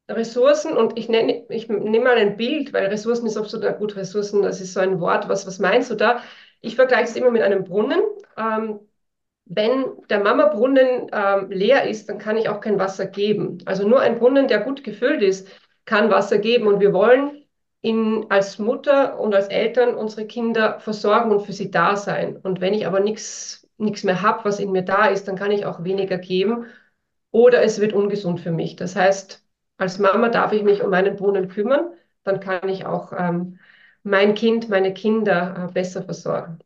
Ressourcen 0.10 0.76
und 0.78 0.98
ich 0.98 1.10
nenne, 1.10 1.46
ich 1.50 1.70
nehme 1.70 2.02
mal 2.06 2.18
ein 2.18 2.38
Bild, 2.38 2.74
weil 2.74 2.88
Ressourcen 2.88 3.28
ist 3.28 3.38
oft 3.38 3.50
so, 3.50 3.60
na 3.60 3.72
gut, 3.72 3.96
Ressourcen, 3.96 4.42
das 4.44 4.62
ist 4.62 4.74
so 4.74 4.80
ein 4.82 5.00
Wort, 5.00 5.30
was, 5.30 5.48
was 5.48 5.60
meinst 5.60 5.92
du 5.92 5.96
da? 5.96 6.22
Ich 6.62 6.76
vergleiche 6.76 7.06
es 7.12 7.16
immer 7.16 7.32
mit 7.32 7.42
einem 7.44 7.64
Brunnen. 7.64 8.02
Ähm, 8.38 8.82
wenn 9.54 9.86
der 10.10 10.20
Mama-Brunnen 10.24 11.08
ähm, 11.12 11.52
leer 11.52 11.88
ist, 11.90 12.08
dann 12.10 12.18
kann 12.18 12.38
ich 12.38 12.48
auch 12.50 12.62
kein 12.62 12.80
Wasser 12.80 13.06
geben. 13.06 13.58
Also 13.66 13.88
nur 13.88 14.00
ein 14.00 14.18
Brunnen, 14.18 14.48
der 14.48 14.62
gut 14.62 14.84
gefüllt 14.84 15.22
ist, 15.22 15.48
kann 15.86 16.10
Wasser 16.10 16.38
geben. 16.38 16.68
Und 16.68 16.80
wir 16.80 16.94
wollen 16.94 17.44
in, 17.82 18.26
als 18.30 18.60
Mutter 18.60 19.20
und 19.20 19.36
als 19.36 19.48
Eltern 19.48 19.96
unsere 19.96 20.26
Kinder 20.26 20.80
versorgen 20.80 21.32
und 21.32 21.42
für 21.42 21.54
sie 21.54 21.70
da 21.72 21.96
sein. 21.98 22.38
Und 22.38 22.62
wenn 22.62 22.74
ich 22.74 22.88
aber 22.88 23.00
nichts 23.02 23.68
mehr 23.78 24.22
habe, 24.22 24.46
was 24.46 24.60
in 24.60 24.72
mir 24.72 24.84
da 24.84 25.08
ist, 25.08 25.28
dann 25.28 25.36
kann 25.36 25.52
ich 25.52 25.66
auch 25.66 25.84
weniger 25.84 26.18
geben 26.18 26.66
oder 27.32 27.62
es 27.64 27.80
wird 27.82 27.94
ungesund 27.94 28.40
für 28.40 28.52
mich. 28.52 28.76
Das 28.76 28.96
heißt, 28.96 29.44
als 29.78 30.00
Mama 30.00 30.30
darf 30.30 30.54
ich 30.54 30.64
mich 30.64 30.82
um 30.84 30.92
meinen 30.92 31.16
Brunnen 31.16 31.48
kümmern, 31.50 31.94
dann 32.24 32.40
kann 32.40 32.70
ich 32.70 32.86
auch 32.86 33.12
ähm, 33.18 33.60
mein 34.04 34.36
Kind, 34.36 34.70
meine 34.70 34.94
Kinder 34.94 35.68
äh, 35.70 35.74
besser 35.74 36.04
versorgen. 36.04 36.60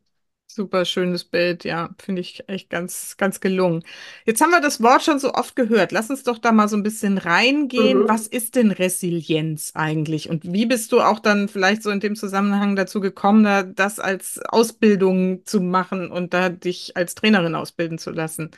Super 0.48 0.84
schönes 0.86 1.24
Bild, 1.24 1.64
ja, 1.64 1.90
finde 2.00 2.20
ich 2.22 2.48
echt 2.48 2.70
ganz, 2.70 3.16
ganz 3.18 3.40
gelungen. 3.40 3.82
Jetzt 4.24 4.40
haben 4.40 4.50
wir 4.52 4.60
das 4.60 4.80
Wort 4.82 5.02
schon 5.02 5.18
so 5.18 5.34
oft 5.34 5.56
gehört. 5.56 5.90
Lass 5.92 6.08
uns 6.08 6.22
doch 6.22 6.38
da 6.38 6.52
mal 6.52 6.68
so 6.68 6.76
ein 6.76 6.82
bisschen 6.84 7.18
reingehen. 7.18 8.04
Mhm. 8.04 8.06
Was 8.08 8.26
ist 8.28 8.54
denn 8.54 8.70
Resilienz 8.70 9.72
eigentlich? 9.74 10.30
Und 10.30 10.50
wie 10.50 10.64
bist 10.64 10.92
du 10.92 11.00
auch 11.02 11.18
dann 11.18 11.48
vielleicht 11.48 11.82
so 11.82 11.90
in 11.90 12.00
dem 12.00 12.14
Zusammenhang 12.16 12.76
dazu 12.76 13.00
gekommen, 13.00 13.42
da 13.44 13.64
das 13.64 13.98
als 13.98 14.38
Ausbildung 14.48 15.44
zu 15.44 15.60
machen 15.60 16.10
und 16.12 16.32
da 16.32 16.48
dich 16.48 16.96
als 16.96 17.14
Trainerin 17.16 17.54
ausbilden 17.56 17.98
zu 17.98 18.10
lassen? 18.12 18.50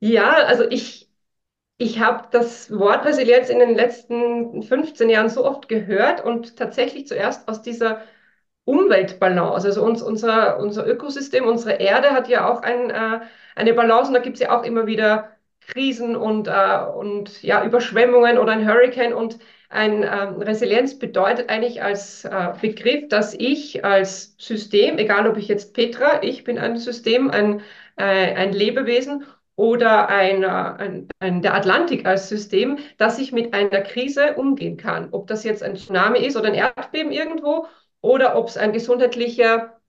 Ja, 0.00 0.32
also 0.44 0.64
ich, 0.70 1.10
ich 1.78 2.00
habe 2.00 2.28
das 2.32 2.70
Wort 2.72 3.04
Resilienz 3.06 3.50
in 3.50 3.60
den 3.60 3.74
letzten 3.76 4.62
15 4.64 5.10
Jahren 5.10 5.30
so 5.30 5.44
oft 5.46 5.68
gehört 5.68 6.24
und 6.24 6.56
tatsächlich 6.56 7.06
zuerst 7.08 7.48
aus 7.48 7.62
dieser 7.62 8.02
Umweltbalance. 8.64 9.66
Also 9.66 9.82
uns, 9.84 10.02
unser, 10.02 10.58
unser 10.58 10.86
Ökosystem, 10.86 11.46
unsere 11.46 11.74
Erde 11.74 12.10
hat 12.12 12.28
ja 12.28 12.48
auch 12.50 12.62
ein, 12.62 12.90
äh, 12.90 13.20
eine 13.54 13.74
Balance 13.74 14.08
und 14.08 14.14
da 14.14 14.20
gibt 14.20 14.36
es 14.36 14.42
ja 14.42 14.58
auch 14.58 14.64
immer 14.64 14.86
wieder 14.86 15.30
Krisen 15.66 16.16
und, 16.16 16.48
äh, 16.48 16.84
und 16.94 17.42
ja, 17.42 17.64
Überschwemmungen 17.64 18.38
oder 18.38 18.52
ein 18.52 18.66
Hurricane. 18.68 19.14
Und 19.14 19.38
ein 19.70 20.02
ähm, 20.02 20.40
Resilienz 20.42 20.98
bedeutet 20.98 21.50
eigentlich 21.50 21.82
als 21.82 22.24
äh, 22.24 22.52
Begriff, 22.60 23.08
dass 23.08 23.34
ich 23.34 23.84
als 23.84 24.34
System, 24.38 24.98
egal 24.98 25.26
ob 25.28 25.36
ich 25.36 25.48
jetzt 25.48 25.74
Petra, 25.74 26.22
ich 26.22 26.44
bin 26.44 26.58
ein 26.58 26.76
System, 26.76 27.30
ein, 27.30 27.60
äh, 27.96 28.04
ein 28.34 28.52
Lebewesen 28.52 29.24
oder 29.56 30.08
ein, 30.08 30.42
äh, 30.42 30.46
ein, 30.46 31.08
ein, 31.18 31.42
der 31.42 31.54
Atlantik 31.54 32.06
als 32.06 32.28
System, 32.28 32.78
dass 32.98 33.18
ich 33.18 33.32
mit 33.32 33.54
einer 33.54 33.80
Krise 33.82 34.34
umgehen 34.34 34.76
kann. 34.76 35.08
Ob 35.12 35.26
das 35.26 35.44
jetzt 35.44 35.62
ein 35.62 35.76
Tsunami 35.76 36.18
ist 36.20 36.36
oder 36.36 36.48
ein 36.48 36.54
Erdbeben 36.54 37.12
irgendwo 37.12 37.66
oder 38.04 38.36
ob 38.36 38.48
es 38.48 38.58
ein 38.58 38.72
gesundheitlicher, 38.72 39.80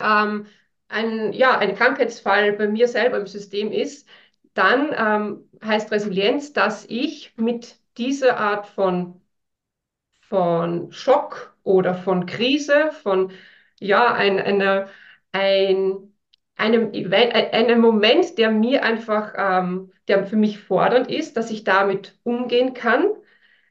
ähm, 0.00 0.46
ein, 0.88 1.32
ja, 1.32 1.58
ein 1.58 1.76
Krankheitsfall 1.76 2.54
bei 2.54 2.66
mir 2.68 2.88
selber 2.88 3.18
im 3.18 3.26
System 3.28 3.72
ist, 3.72 4.08
dann 4.54 4.90
ähm, 4.98 5.48
heißt 5.64 5.92
Resilienz, 5.92 6.52
dass 6.52 6.84
ich 6.86 7.34
mit 7.36 7.76
dieser 7.98 8.36
Art 8.38 8.66
von, 8.66 9.20
von 10.22 10.90
Schock 10.92 11.54
oder 11.62 11.94
von 11.94 12.26
Krise, 12.26 12.90
von 13.02 13.30
ja, 13.78 14.12
ein, 14.12 14.40
eine, 14.40 14.88
ein, 15.30 16.12
einem, 16.56 16.90
einem 16.92 17.80
Moment, 17.80 18.38
der 18.38 18.50
mir 18.50 18.82
einfach, 18.84 19.34
ähm, 19.36 19.92
der 20.08 20.26
für 20.26 20.36
mich 20.36 20.58
fordernd 20.58 21.08
ist, 21.08 21.36
dass 21.36 21.50
ich 21.52 21.62
damit 21.64 22.18
umgehen 22.24 22.74
kann 22.74 23.06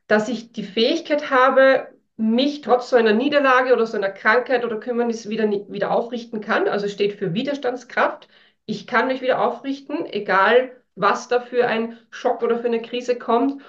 dass 0.07 0.27
ich 0.27 0.51
die 0.51 0.63
Fähigkeit 0.63 1.29
habe, 1.29 1.87
mich 2.17 2.61
trotz 2.61 2.89
so 2.89 2.95
einer 2.95 3.13
Niederlage 3.13 3.73
oder 3.73 3.87
so 3.87 3.97
einer 3.97 4.09
Krankheit 4.11 4.63
oder 4.65 4.79
Kümmernis 4.79 5.29
wieder, 5.29 5.49
wieder 5.51 5.91
aufrichten 5.91 6.41
kann. 6.41 6.67
Also 6.67 6.87
steht 6.87 7.13
für 7.17 7.33
Widerstandskraft. 7.33 8.27
Ich 8.65 8.87
kann 8.87 9.07
mich 9.07 9.21
wieder 9.21 9.41
aufrichten, 9.41 10.05
egal 10.05 10.75
was 10.95 11.27
da 11.27 11.39
für 11.41 11.67
ein 11.67 11.97
Schock 12.11 12.43
oder 12.43 12.59
für 12.59 12.67
eine 12.67 12.81
Krise 12.81 13.17
kommt. 13.17 13.61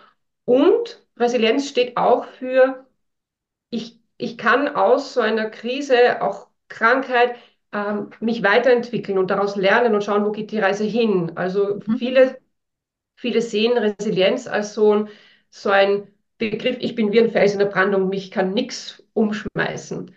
Und 0.44 1.02
Resilienz 1.16 1.68
steht 1.68 1.96
auch 1.96 2.26
für, 2.26 2.86
ich, 3.70 4.00
ich 4.18 4.38
kann 4.38 4.68
aus 4.68 5.14
so 5.14 5.20
einer 5.20 5.50
Krise, 5.50 6.22
auch 6.22 6.48
Krankheit, 6.68 7.36
ähm, 7.72 8.10
mich 8.20 8.42
weiterentwickeln 8.42 9.18
und 9.18 9.30
daraus 9.30 9.56
lernen 9.56 9.94
und 9.94 10.04
schauen, 10.04 10.24
wo 10.24 10.32
geht 10.32 10.50
die 10.52 10.58
Reise 10.58 10.84
hin. 10.84 11.32
Also 11.36 11.80
Mhm. 11.86 11.96
viele 11.96 12.38
Viele 13.16 13.42
sehen 13.42 13.78
Resilienz 13.78 14.46
als 14.48 14.74
so 14.74 14.92
ein, 14.94 15.08
so 15.50 15.70
ein 15.70 16.08
Begriff, 16.50 16.76
ich 16.80 16.94
bin 16.94 17.12
wie 17.12 17.20
ein 17.20 17.30
Fels 17.30 17.52
in 17.52 17.58
der 17.58 17.66
Brandung, 17.66 18.08
mich 18.08 18.30
kann 18.30 18.52
nichts 18.54 19.02
umschmeißen. 19.14 20.14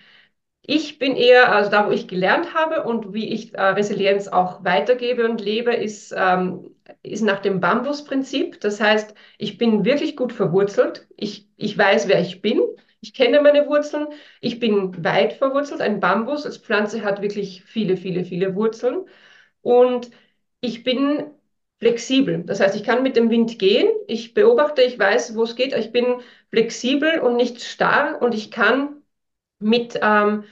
Ich 0.68 1.00
bin 1.00 1.16
eher, 1.16 1.52
also 1.54 1.72
da, 1.72 1.88
wo 1.88 1.92
ich 1.92 2.08
gelernt 2.08 2.54
habe 2.56 2.84
und 2.84 3.14
wie 3.14 3.30
ich 3.34 3.54
äh, 3.56 3.62
Resilienz 3.62 4.28
auch 4.28 4.64
weitergebe 4.64 5.26
und 5.26 5.42
lebe, 5.42 5.74
ist, 5.76 6.14
ähm, 6.18 6.72
ist 7.04 7.22
nach 7.24 7.40
dem 7.42 7.60
Bambusprinzip. 7.60 8.60
Das 8.62 8.82
heißt, 8.82 9.14
ich 9.38 9.58
bin 9.60 9.86
wirklich 9.86 10.16
gut 10.18 10.34
verwurzelt. 10.34 11.08
Ich, 11.18 11.48
ich 11.58 11.78
weiß, 11.78 12.08
wer 12.08 12.22
ich 12.22 12.42
bin. 12.42 12.62
Ich 13.02 13.14
kenne 13.14 13.42
meine 13.42 13.68
Wurzeln. 13.68 14.08
Ich 14.42 14.60
bin 14.60 15.04
weit 15.04 15.34
verwurzelt. 15.34 15.82
Ein 15.82 16.00
Bambus 16.00 16.46
als 16.46 16.58
Pflanze 16.58 17.04
hat 17.04 17.22
wirklich 17.22 17.64
viele, 17.66 17.98
viele, 17.98 18.26
viele 18.26 18.56
Wurzeln. 18.56 19.06
Und 19.62 20.12
ich 20.62 20.84
bin 20.84 21.26
flexibel. 21.80 22.44
Das 22.44 22.60
heißt, 22.60 22.76
ich 22.76 22.84
kann 22.84 23.04
mit 23.04 23.16
dem 23.16 23.30
Wind 23.30 23.60
gehen. 23.60 23.88
Ich 24.08 24.34
beobachte, 24.34 24.82
ich 24.82 24.98
weiß, 24.98 25.36
wo 25.36 25.44
es 25.44 25.56
geht. 25.56 25.74
Ich 25.76 25.92
bin 25.92 26.06
flexibel 26.52 27.20
und 27.20 27.36
nicht 27.36 27.62
starr 27.64 28.22
und 28.22 28.34
ich 28.34 28.52
kann 28.52 29.02
mit, 29.60 30.00
ähm, 30.02 30.46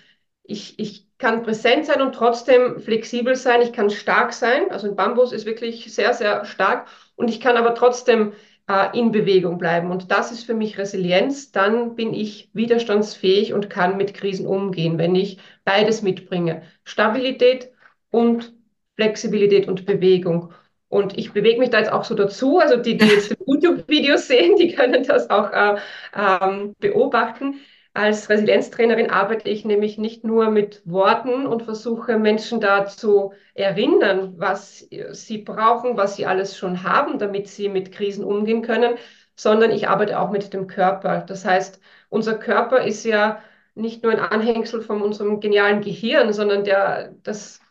ich, 0.43 0.79
ich 0.79 1.07
kann 1.17 1.43
präsent 1.43 1.85
sein 1.85 2.01
und 2.01 2.13
trotzdem 2.15 2.79
flexibel 2.81 3.35
sein. 3.35 3.61
Ich 3.61 3.73
kann 3.73 3.89
stark 3.89 4.33
sein. 4.33 4.71
Also 4.71 4.87
ein 4.87 4.95
Bambus 4.95 5.31
ist 5.31 5.45
wirklich 5.45 5.93
sehr, 5.93 6.13
sehr 6.13 6.45
stark 6.45 6.87
und 7.15 7.29
ich 7.29 7.39
kann 7.39 7.57
aber 7.57 7.75
trotzdem 7.75 8.33
äh, 8.67 8.97
in 8.97 9.11
Bewegung 9.11 9.57
bleiben. 9.57 9.91
Und 9.91 10.11
das 10.11 10.31
ist 10.31 10.43
für 10.43 10.53
mich 10.53 10.77
Resilienz. 10.77 11.51
Dann 11.51 11.95
bin 11.95 12.13
ich 12.13 12.49
widerstandsfähig 12.53 13.53
und 13.53 13.69
kann 13.69 13.97
mit 13.97 14.13
Krisen 14.13 14.47
umgehen, 14.47 14.97
wenn 14.97 15.15
ich 15.15 15.39
beides 15.63 16.01
mitbringe. 16.01 16.63
Stabilität 16.83 17.71
und 18.09 18.53
Flexibilität 18.95 19.67
und 19.67 19.85
Bewegung. 19.85 20.53
Und 20.93 21.17
ich 21.17 21.33
bewege 21.33 21.59
mich 21.59 21.71
da 21.71 21.79
jetzt 21.79 21.91
auch 21.91 22.03
so 22.03 22.13
dazu. 22.13 22.59
Also 22.59 22.77
die, 22.77 22.97
die 22.97 23.07
jetzt 23.07 23.35
YouTube-Videos 23.47 24.27
sehen, 24.27 24.57
die 24.57 24.75
können 24.75 25.03
das 25.03 25.31
auch 25.31 25.51
äh, 25.51 25.77
ähm, 26.15 26.75
beobachten. 26.79 27.55
Als 27.95 28.29
Resilienztrainerin 28.29 29.09
arbeite 29.09 29.49
ich 29.49 29.65
nämlich 29.65 29.97
nicht 29.97 30.23
nur 30.23 30.51
mit 30.51 30.83
Worten 30.85 31.47
und 31.47 31.63
versuche 31.63 32.19
Menschen 32.19 32.59
da 32.59 32.85
zu 32.85 33.33
erinnern, 33.55 34.35
was 34.37 34.87
sie 35.11 35.39
brauchen, 35.39 35.97
was 35.97 36.15
sie 36.15 36.27
alles 36.27 36.57
schon 36.57 36.83
haben, 36.83 37.17
damit 37.17 37.47
sie 37.47 37.69
mit 37.69 37.91
Krisen 37.91 38.23
umgehen 38.23 38.61
können, 38.61 38.95
sondern 39.35 39.71
ich 39.71 39.87
arbeite 39.87 40.19
auch 40.19 40.29
mit 40.29 40.53
dem 40.53 40.67
Körper. 40.67 41.21
Das 41.21 41.43
heißt, 41.43 41.79
unser 42.09 42.35
Körper 42.37 42.83
ist 42.83 43.03
ja 43.03 43.41
nicht 43.73 44.03
nur 44.03 44.11
ein 44.11 44.19
Anhängsel 44.19 44.81
von 44.81 45.01
unserem 45.01 45.39
genialen 45.39 45.81
Gehirn, 45.81 46.33
sondern 46.33 46.63
der, 46.63 47.13
das 47.23 47.62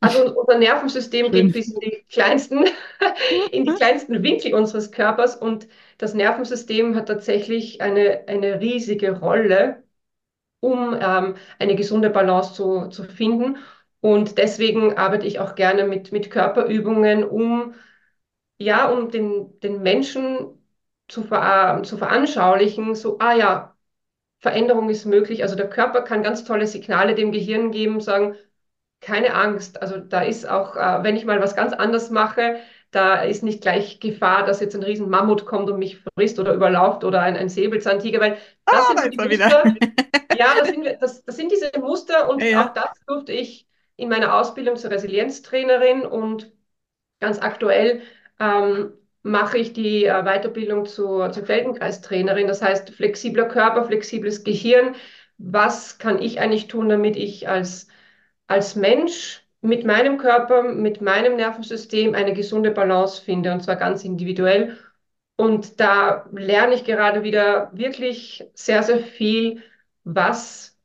also 0.00 0.34
unser 0.34 0.58
Nervensystem 0.58 1.32
geht 1.32 1.52
bis 1.52 1.70
in 1.70 1.80
die 1.80 2.04
kleinsten, 2.10 2.66
in 3.52 3.64
die 3.64 3.72
kleinsten 3.72 4.22
Winkel 4.22 4.54
unseres 4.54 4.90
Körpers 4.92 5.36
und 5.36 5.68
das 5.98 6.14
Nervensystem 6.14 6.96
hat 6.96 7.06
tatsächlich 7.08 7.80
eine, 7.80 8.24
eine 8.28 8.60
riesige 8.60 9.18
Rolle, 9.20 9.82
um 10.60 10.96
ähm, 11.00 11.36
eine 11.58 11.76
gesunde 11.76 12.10
Balance 12.10 12.54
zu, 12.54 12.88
zu 12.88 13.04
finden. 13.04 13.58
Und 14.00 14.38
deswegen 14.38 14.96
arbeite 14.98 15.26
ich 15.26 15.38
auch 15.40 15.54
gerne 15.54 15.84
mit, 15.86 16.12
mit 16.12 16.30
Körperübungen, 16.30 17.24
um, 17.24 17.74
ja, 18.58 18.88
um 18.90 19.10
den, 19.10 19.58
den 19.60 19.82
Menschen 19.82 20.58
zu, 21.08 21.22
ver, 21.24 21.78
äh, 21.80 21.82
zu 21.82 21.96
veranschaulichen, 21.98 22.94
so, 22.94 23.18
ah 23.20 23.34
ja, 23.34 23.76
Veränderung 24.40 24.90
ist 24.90 25.06
möglich. 25.06 25.42
Also 25.42 25.56
der 25.56 25.70
Körper 25.70 26.02
kann 26.02 26.22
ganz 26.22 26.44
tolle 26.44 26.66
Signale 26.66 27.14
dem 27.14 27.32
Gehirn 27.32 27.70
geben, 27.72 28.00
sagen, 28.00 28.36
keine 29.02 29.34
Angst. 29.34 29.82
Also 29.82 29.98
da 29.98 30.22
ist 30.22 30.48
auch, 30.48 30.76
äh, 30.76 31.04
wenn 31.04 31.16
ich 31.16 31.26
mal 31.26 31.40
was 31.42 31.56
ganz 31.56 31.74
anderes 31.74 32.10
mache, 32.10 32.58
da 32.92 33.22
ist 33.22 33.42
nicht 33.44 33.62
gleich 33.62 34.00
Gefahr, 34.00 34.46
dass 34.46 34.60
jetzt 34.60 34.74
ein 34.76 34.82
riesen 34.84 35.10
Mammut 35.10 35.46
kommt 35.46 35.70
und 35.70 35.78
mich 35.80 35.98
frisst 36.16 36.38
oder 36.40 36.54
überlauft 36.54 37.04
oder 37.04 37.22
ein, 37.22 37.36
ein 37.36 37.48
Säbelzahntiger, 37.50 38.20
weil 38.20 38.38
das 38.70 38.86
Ah, 38.86 38.88
sind 38.88 39.12
die 39.12 39.18
er 39.18 39.30
wieder. 39.30 39.50
Muster. 39.50 39.76
Ja, 40.32 40.54
das 40.58 40.70
sind, 40.70 40.86
das, 41.00 41.24
das 41.24 41.36
sind 41.36 41.52
diese 41.52 41.70
Muster 41.80 42.30
und 42.30 42.54
auch 42.54 42.70
Ja. 42.70 42.74
das 42.74 43.04
durfte 43.06 43.32
ich 43.32 43.68
in 43.96 44.08
meiner 44.10 44.34
Ausbildung 44.36 44.76
zur 44.76 44.90
Resilienztrainerin 44.90 46.02
und 46.06 46.52
ganz 47.20 47.38
aktuell 47.40 48.02
ähm, 48.40 48.92
mache 49.22 49.58
ich 49.58 49.72
die 49.72 50.04
äh, 50.04 50.22
Weiterbildung 50.24 50.86
zur, 50.86 51.30
zur 51.32 51.46
Feldenkreistrainerin. 51.46 52.46
Das 52.48 52.62
heißt, 52.62 52.90
flexibler 52.90 53.46
Körper, 53.46 53.84
flexibles 53.84 54.44
Gehirn. 54.44 54.94
Was 55.38 55.98
kann 55.98 56.20
ich 56.20 56.40
eigentlich 56.40 56.68
tun, 56.68 56.88
damit 56.88 57.16
ich 57.16 57.48
als 57.48 57.88
als 58.52 58.76
Mensch 58.76 59.42
mit 59.60 59.84
meinem 59.84 60.18
Körper, 60.18 60.62
mit 60.62 61.00
meinem 61.00 61.36
Nervensystem 61.36 62.14
eine 62.14 62.34
gesunde 62.34 62.70
Balance 62.70 63.22
finde, 63.22 63.52
und 63.52 63.62
zwar 63.62 63.76
ganz 63.76 64.04
individuell. 64.04 64.76
Und 65.36 65.80
da 65.80 66.26
lerne 66.32 66.74
ich 66.74 66.84
gerade 66.84 67.22
wieder 67.22 67.70
wirklich 67.72 68.44
sehr, 68.54 68.82
sehr 68.82 68.98
viel, 68.98 69.62
was 70.04 70.76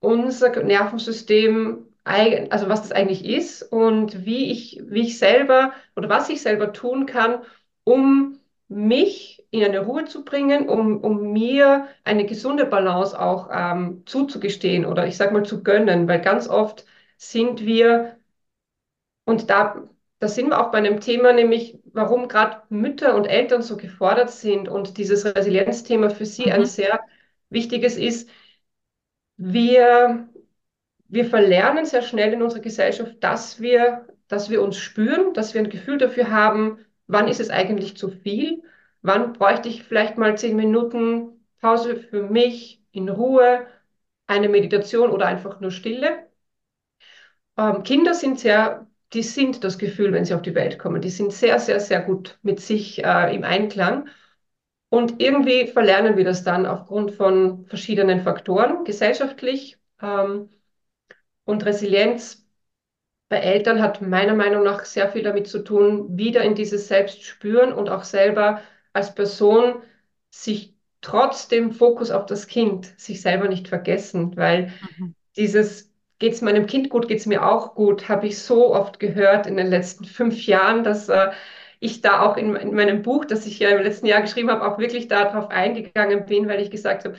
unser 0.00 0.62
Nervensystem, 0.62 1.86
also 2.04 2.68
was 2.68 2.82
das 2.82 2.92
eigentlich 2.92 3.24
ist 3.24 3.62
und 3.62 4.24
wie 4.24 4.50
ich, 4.50 4.80
wie 4.84 5.02
ich 5.02 5.18
selber 5.18 5.72
oder 5.96 6.08
was 6.08 6.28
ich 6.28 6.42
selber 6.42 6.72
tun 6.72 7.06
kann, 7.06 7.42
um 7.84 8.38
mich 8.68 9.44
in 9.50 9.64
eine 9.64 9.80
Ruhe 9.80 10.04
zu 10.04 10.24
bringen, 10.24 10.68
um, 10.68 10.98
um 11.02 11.32
mir 11.32 11.88
eine 12.04 12.24
gesunde 12.24 12.66
Balance 12.66 13.18
auch 13.18 13.50
ähm, 13.52 14.02
zuzugestehen 14.06 14.86
oder 14.86 15.06
ich 15.06 15.16
sage 15.16 15.32
mal 15.32 15.44
zu 15.44 15.62
gönnen, 15.62 16.08
weil 16.08 16.20
ganz 16.20 16.48
oft 16.48 16.84
sind 17.20 17.64
wir, 17.66 18.18
und 19.24 19.50
da, 19.50 19.88
da 20.18 20.28
sind 20.28 20.48
wir 20.48 20.60
auch 20.60 20.70
bei 20.70 20.78
einem 20.78 21.00
Thema, 21.00 21.32
nämlich 21.32 21.78
warum 21.92 22.28
gerade 22.28 22.62
Mütter 22.70 23.14
und 23.14 23.26
Eltern 23.26 23.62
so 23.62 23.76
gefordert 23.76 24.30
sind 24.30 24.68
und 24.68 24.98
dieses 24.98 25.24
Resilienzthema 25.24 26.10
für 26.10 26.26
sie 26.26 26.50
ein 26.52 26.60
Mhm. 26.62 26.66
sehr 26.66 27.00
wichtiges 27.50 27.96
ist. 27.96 28.28
Wir 29.36 30.28
wir 31.08 31.26
verlernen 31.26 31.86
sehr 31.86 32.02
schnell 32.02 32.32
in 32.34 32.42
unserer 32.42 32.62
Gesellschaft, 32.62 33.16
dass 33.22 33.60
wir, 33.60 34.06
dass 34.28 34.50
wir 34.50 34.62
uns 34.62 34.78
spüren, 34.78 35.34
dass 35.34 35.54
wir 35.54 35.62
ein 35.62 35.70
Gefühl 35.70 35.98
dafür 35.98 36.30
haben, 36.32 36.84
wann 37.08 37.28
ist 37.28 37.40
es 37.40 37.50
eigentlich 37.50 37.96
zu 37.98 38.10
viel, 38.10 38.62
wann 39.02 39.34
bräuchte 39.34 39.68
ich 39.70 39.84
vielleicht 39.84 40.18
mal 40.18 40.38
zehn 40.38 40.56
Minuten 40.56 41.46
Pause 41.60 41.96
für 41.96 42.24
mich 42.24 42.82
in 42.92 43.08
Ruhe, 43.10 43.66
eine 44.28 44.48
Meditation 44.50 45.10
oder 45.10 45.26
einfach 45.28 45.60
nur 45.60 45.72
Stille. 45.72 46.29
Ähm, 47.56 47.82
Kinder 47.82 48.14
sind 48.14 48.40
sehr, 48.40 48.86
die 49.12 49.22
sind 49.22 49.64
das 49.64 49.78
Gefühl, 49.78 50.12
wenn 50.12 50.24
sie 50.24 50.34
auf 50.34 50.42
die 50.42 50.54
Welt 50.54 50.78
kommen. 50.78 51.00
Die 51.02 51.10
sind 51.10 51.32
sehr, 51.32 51.58
sehr, 51.58 51.80
sehr 51.80 52.02
gut 52.02 52.38
mit 52.42 52.60
sich 52.60 53.04
äh, 53.04 53.34
im 53.34 53.44
Einklang. 53.44 54.08
Und 54.90 55.20
irgendwie 55.22 55.68
verlernen 55.68 56.16
wir 56.16 56.24
das 56.24 56.44
dann 56.44 56.66
aufgrund 56.66 57.12
von 57.12 57.66
verschiedenen 57.66 58.22
Faktoren, 58.22 58.84
gesellschaftlich. 58.84 59.78
Ähm, 60.02 60.50
und 61.44 61.64
Resilienz 61.66 62.46
bei 63.28 63.38
Eltern 63.38 63.80
hat 63.82 64.02
meiner 64.02 64.34
Meinung 64.34 64.64
nach 64.64 64.84
sehr 64.84 65.10
viel 65.10 65.22
damit 65.22 65.48
zu 65.48 65.60
tun, 65.64 66.16
wieder 66.18 66.42
in 66.42 66.54
dieses 66.54 66.88
Selbstspüren 66.88 67.72
und 67.72 67.88
auch 67.88 68.04
selber 68.04 68.62
als 68.92 69.14
Person 69.14 69.82
sich 70.30 70.74
trotz 71.00 71.48
dem 71.48 71.72
Fokus 71.72 72.10
auf 72.10 72.26
das 72.26 72.46
Kind, 72.48 72.86
sich 73.00 73.22
selber 73.22 73.48
nicht 73.48 73.68
vergessen, 73.68 74.36
weil 74.36 74.72
Mhm. 74.80 75.12
dieses 75.36 75.89
geht 76.20 76.34
es 76.34 76.42
meinem 76.42 76.66
Kind 76.66 76.90
gut, 76.90 77.08
geht 77.08 77.18
es 77.20 77.26
mir 77.26 77.44
auch 77.46 77.74
gut, 77.74 78.08
habe 78.08 78.28
ich 78.28 78.38
so 78.40 78.74
oft 78.74 79.00
gehört 79.00 79.46
in 79.48 79.56
den 79.58 79.68
letzten 79.68 80.04
fünf 80.04 80.46
Jahren, 80.46 80.84
dass 80.84 81.08
äh, 81.10 81.32
ich 81.80 82.02
da 82.02 82.22
auch 82.22 82.36
in, 82.36 82.54
in 82.56 82.74
meinem 82.74 83.02
Buch, 83.02 83.24
das 83.24 83.46
ich 83.46 83.58
ja 83.58 83.70
im 83.70 83.82
letzten 83.82 84.06
Jahr 84.06 84.22
geschrieben 84.22 84.50
habe, 84.50 84.66
auch 84.66 84.78
wirklich 84.78 85.08
darauf 85.08 85.48
eingegangen 85.50 86.26
bin, 86.26 86.48
weil 86.48 86.60
ich 86.62 86.70
gesagt 86.70 87.04
habe, 87.06 87.16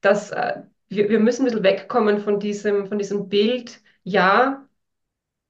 dass 0.00 0.30
äh, 0.32 0.62
wir, 0.88 1.08
wir 1.10 1.20
müssen 1.20 1.42
ein 1.42 1.46
bisschen 1.46 1.62
wegkommen 1.64 2.20
von 2.20 2.40
diesem, 2.40 2.86
von 2.88 2.98
diesem 2.98 3.28
Bild, 3.28 3.80
ja, 4.04 4.66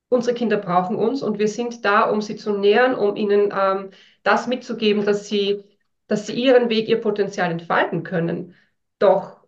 unsere 0.08 0.34
Kinder 0.36 0.56
brauchen 0.58 0.96
uns 0.96 1.22
und 1.22 1.38
wir 1.38 1.48
sind 1.48 1.84
da, 1.84 2.02
um 2.10 2.20
sie 2.22 2.36
zu 2.36 2.52
nähern, 2.58 2.94
um 2.94 3.16
ihnen 3.16 3.52
ähm, 3.56 3.90
das 4.22 4.46
mitzugeben, 4.46 5.04
dass 5.04 5.28
sie, 5.28 5.64
dass 6.08 6.26
sie 6.26 6.34
ihren 6.34 6.68
Weg, 6.70 6.88
ihr 6.88 7.00
Potenzial 7.00 7.50
entfalten 7.50 8.02
können. 8.02 8.54
Doch 8.98 9.39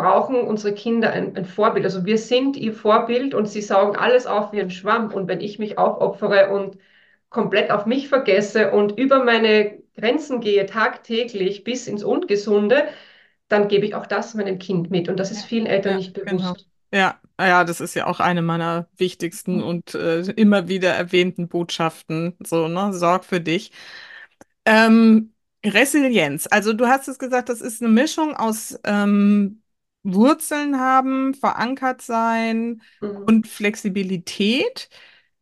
brauchen 0.00 0.40
unsere 0.42 0.74
Kinder 0.74 1.12
ein, 1.12 1.36
ein 1.36 1.44
Vorbild. 1.44 1.84
Also 1.84 2.04
wir 2.06 2.18
sind 2.18 2.56
ihr 2.56 2.72
Vorbild 2.74 3.34
und 3.34 3.46
sie 3.48 3.62
saugen 3.62 3.96
alles 3.96 4.26
auf 4.26 4.52
wie 4.52 4.60
ein 4.60 4.70
Schwamm. 4.70 5.12
Und 5.12 5.28
wenn 5.28 5.40
ich 5.40 5.58
mich 5.58 5.78
aufopfere 5.78 6.50
und 6.50 6.78
komplett 7.30 7.70
auf 7.70 7.86
mich 7.86 8.08
vergesse 8.08 8.72
und 8.72 8.98
über 8.98 9.24
meine 9.24 9.82
Grenzen 9.96 10.40
gehe 10.40 10.66
tagtäglich 10.66 11.64
bis 11.64 11.86
ins 11.88 12.04
Ungesunde, 12.04 12.88
dann 13.48 13.68
gebe 13.68 13.86
ich 13.86 13.94
auch 13.94 14.06
das 14.06 14.34
meinem 14.34 14.58
Kind 14.58 14.90
mit. 14.90 15.08
Und 15.08 15.18
das 15.18 15.30
ist 15.30 15.44
vielen 15.44 15.66
Eltern 15.66 15.94
Ja, 15.94 15.96
nicht 15.96 16.14
genau. 16.24 16.54
bewusst. 16.54 16.68
Ja, 16.92 17.20
ja, 17.40 17.64
das 17.64 17.80
ist 17.80 17.94
ja 17.94 18.06
auch 18.06 18.18
eine 18.20 18.42
meiner 18.42 18.88
wichtigsten 18.96 19.62
und 19.62 19.94
äh, 19.94 20.22
immer 20.32 20.68
wieder 20.68 20.90
erwähnten 20.92 21.48
Botschaften. 21.48 22.36
So, 22.44 22.66
ne? 22.68 22.92
Sorg 22.92 23.24
für 23.24 23.40
dich. 23.40 23.70
Ähm, 24.66 25.34
Resilienz. 25.64 26.48
Also 26.50 26.72
du 26.72 26.86
hast 26.88 27.08
es 27.08 27.18
gesagt, 27.18 27.48
das 27.50 27.60
ist 27.60 27.82
eine 27.82 27.90
Mischung 27.92 28.36
aus 28.36 28.78
ähm, 28.84 29.59
Wurzeln 30.02 30.78
haben, 30.78 31.34
verankert 31.34 32.02
sein 32.02 32.82
Mhm. 33.00 33.24
und 33.26 33.46
Flexibilität. 33.48 34.88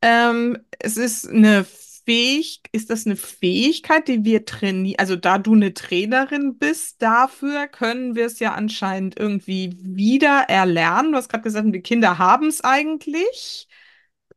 Ähm, 0.03 0.59
es 0.79 0.97
ist 0.97 1.29
eine 1.29 1.65
Fähig, 1.65 2.63
ist 2.73 2.89
das 2.91 3.05
eine 3.07 3.17
Fähigkeit, 3.17 4.09
die 4.09 4.25
wir 4.25 4.47
trainieren? 4.47 4.99
Also 4.99 5.15
da 5.17 5.39
du 5.39 5.55
eine 5.55 5.75
Trainerin 5.75 6.57
bist, 6.59 7.03
dafür 7.03 7.69
können 7.69 8.15
wir 8.15 8.27
es 8.27 8.39
ja 8.39 8.55
anscheinend 8.55 9.19
irgendwie 9.19 9.77
wieder 9.81 10.47
erlernen. 10.49 11.13
Du 11.13 11.19
hast 11.19 11.29
gerade 11.29 11.43
gesagt, 11.45 11.69
die 11.75 11.83
Kinder 11.83 12.19
haben 12.19 12.49
es 12.49 12.63
eigentlich. 12.63 13.69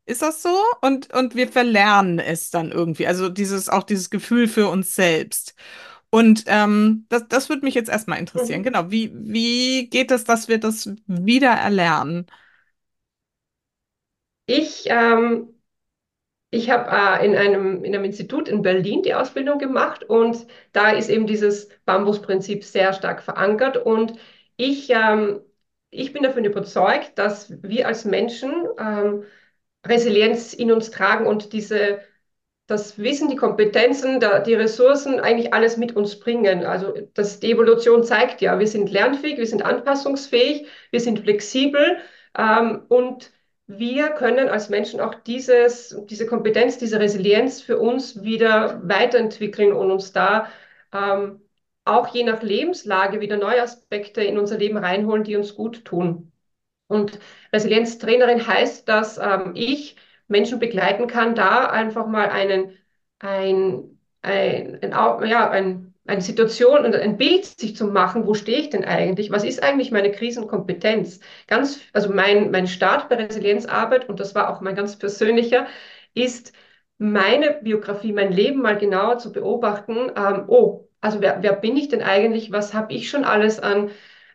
Ist 0.04 0.22
das 0.22 0.42
so? 0.42 0.50
Und, 0.80 1.12
und 1.14 1.34
wir 1.36 1.48
verlernen 1.48 2.18
es 2.18 2.50
dann 2.50 2.72
irgendwie. 2.72 3.06
Also 3.06 3.28
dieses, 3.28 3.68
auch 3.68 3.84
dieses 3.84 4.10
Gefühl 4.10 4.48
für 4.48 4.68
uns 4.68 4.94
selbst. 4.94 5.54
Und 6.14 6.44
ähm, 6.46 7.06
das, 7.08 7.26
das 7.28 7.48
würde 7.48 7.64
mich 7.64 7.74
jetzt 7.74 7.88
erstmal 7.90 8.18
interessieren. 8.18 8.62
Mhm. 8.62 8.64
Genau. 8.64 8.90
Wie, 8.90 9.12
wie 9.14 9.88
geht 9.88 10.10
es, 10.10 10.24
dass 10.24 10.48
wir 10.48 10.58
das 10.60 10.90
wieder 11.06 11.50
erlernen? 11.52 12.26
Ich 14.46 14.84
ähm, 14.88 15.54
Ich 16.50 16.70
habe 16.70 16.90
äh, 17.22 17.26
in 17.26 17.34
einem, 17.36 17.84
in 17.84 17.94
einem 17.94 18.04
Institut 18.04 18.48
in 18.48 18.62
Berlin 18.62 19.02
die 19.02 19.14
Ausbildung 19.14 19.58
gemacht 19.58 20.04
und 20.04 20.46
da 20.72 20.90
ist 20.90 21.08
eben 21.08 21.26
dieses 21.26 21.68
Bambusprinzip 21.86 22.64
sehr 22.64 22.92
stark 22.92 23.22
verankert 23.22 23.76
und 23.78 24.14
ich, 24.56 24.90
ähm, 24.90 25.40
ich 25.90 26.12
bin 26.12 26.22
davon 26.22 26.44
überzeugt, 26.44 27.18
dass 27.18 27.50
wir 27.62 27.86
als 27.88 28.04
Menschen 28.04 28.52
ähm, 28.78 29.24
Resilienz 29.86 30.54
in 30.54 30.72
uns 30.72 30.90
tragen 30.90 31.26
und 31.26 31.52
diese 31.54 32.00
das 32.72 32.98
Wissen, 32.98 33.28
die 33.28 33.36
Kompetenzen, 33.36 34.18
die 34.46 34.54
Ressourcen 34.54 35.20
eigentlich 35.20 35.52
alles 35.52 35.76
mit 35.76 35.94
uns 35.94 36.18
bringen. 36.18 36.64
Also 36.64 36.94
das, 37.14 37.38
die 37.40 37.52
Evolution 37.52 38.02
zeigt 38.02 38.40
ja, 38.40 38.58
wir 38.58 38.66
sind 38.66 38.90
lernfähig, 38.90 39.38
wir 39.38 39.46
sind 39.46 39.62
anpassungsfähig, 39.62 40.66
wir 40.90 41.00
sind 41.00 41.20
flexibel 41.20 41.98
ähm, 42.36 42.82
und 42.88 43.30
wir 43.66 44.10
können 44.10 44.48
als 44.48 44.70
Menschen 44.70 45.00
auch 45.00 45.14
dieses, 45.14 45.96
diese 46.08 46.26
Kompetenz, 46.26 46.78
diese 46.78 46.98
Resilienz 46.98 47.60
für 47.60 47.78
uns 47.78 48.22
wieder 48.22 48.80
weiterentwickeln 48.88 49.72
und 49.72 49.90
uns 49.90 50.12
da 50.12 50.48
ähm, 50.92 51.42
auch 51.84 52.08
je 52.08 52.24
nach 52.24 52.42
Lebenslage 52.42 53.20
wieder 53.20 53.36
neue 53.36 53.62
Aspekte 53.62 54.22
in 54.22 54.38
unser 54.38 54.58
Leben 54.58 54.78
reinholen, 54.78 55.24
die 55.24 55.36
uns 55.36 55.54
gut 55.54 55.84
tun. 55.84 56.32
Und 56.86 57.18
Resilienztrainerin 57.52 58.46
heißt, 58.46 58.88
dass 58.88 59.18
ähm, 59.18 59.52
ich 59.54 59.96
Menschen 60.32 60.58
begleiten 60.58 61.06
kann, 61.06 61.34
da 61.36 61.66
einfach 61.66 62.06
mal 62.08 62.28
einen, 62.30 62.72
ein, 63.20 63.98
ein, 64.22 64.82
ein, 64.82 65.26
ja, 65.28 65.50
ein, 65.50 65.94
eine 66.06 66.20
Situation 66.20 66.84
und 66.84 66.94
ein 66.96 67.16
Bild 67.16 67.44
sich 67.46 67.76
zu 67.76 67.86
machen, 67.86 68.26
wo 68.26 68.34
stehe 68.34 68.58
ich 68.58 68.70
denn 68.70 68.84
eigentlich? 68.84 69.30
Was 69.30 69.44
ist 69.44 69.62
eigentlich 69.62 69.92
meine 69.92 70.10
Krisenkompetenz? 70.10 71.20
Ganz, 71.46 71.80
also 71.92 72.12
mein, 72.12 72.50
mein 72.50 72.66
Start 72.66 73.08
bei 73.08 73.16
Resilienzarbeit, 73.16 74.08
und 74.08 74.18
das 74.20 74.34
war 74.34 74.50
auch 74.50 74.60
mein 74.60 74.74
ganz 74.74 74.98
persönlicher, 74.98 75.66
ist 76.14 76.52
meine 76.98 77.52
Biografie, 77.62 78.12
mein 78.12 78.32
Leben 78.32 78.62
mal 78.62 78.78
genauer 78.78 79.18
zu 79.18 79.32
beobachten. 79.32 80.10
Ähm, 80.16 80.44
oh, 80.48 80.88
also 81.00 81.20
wer, 81.20 81.42
wer 81.42 81.52
bin 81.54 81.76
ich 81.76 81.88
denn 81.88 82.02
eigentlich? 82.02 82.52
Was 82.52 82.74
habe 82.74 82.92
ich 82.92 83.08
schon 83.10 83.24
alles 83.24 83.60
an 83.60 83.90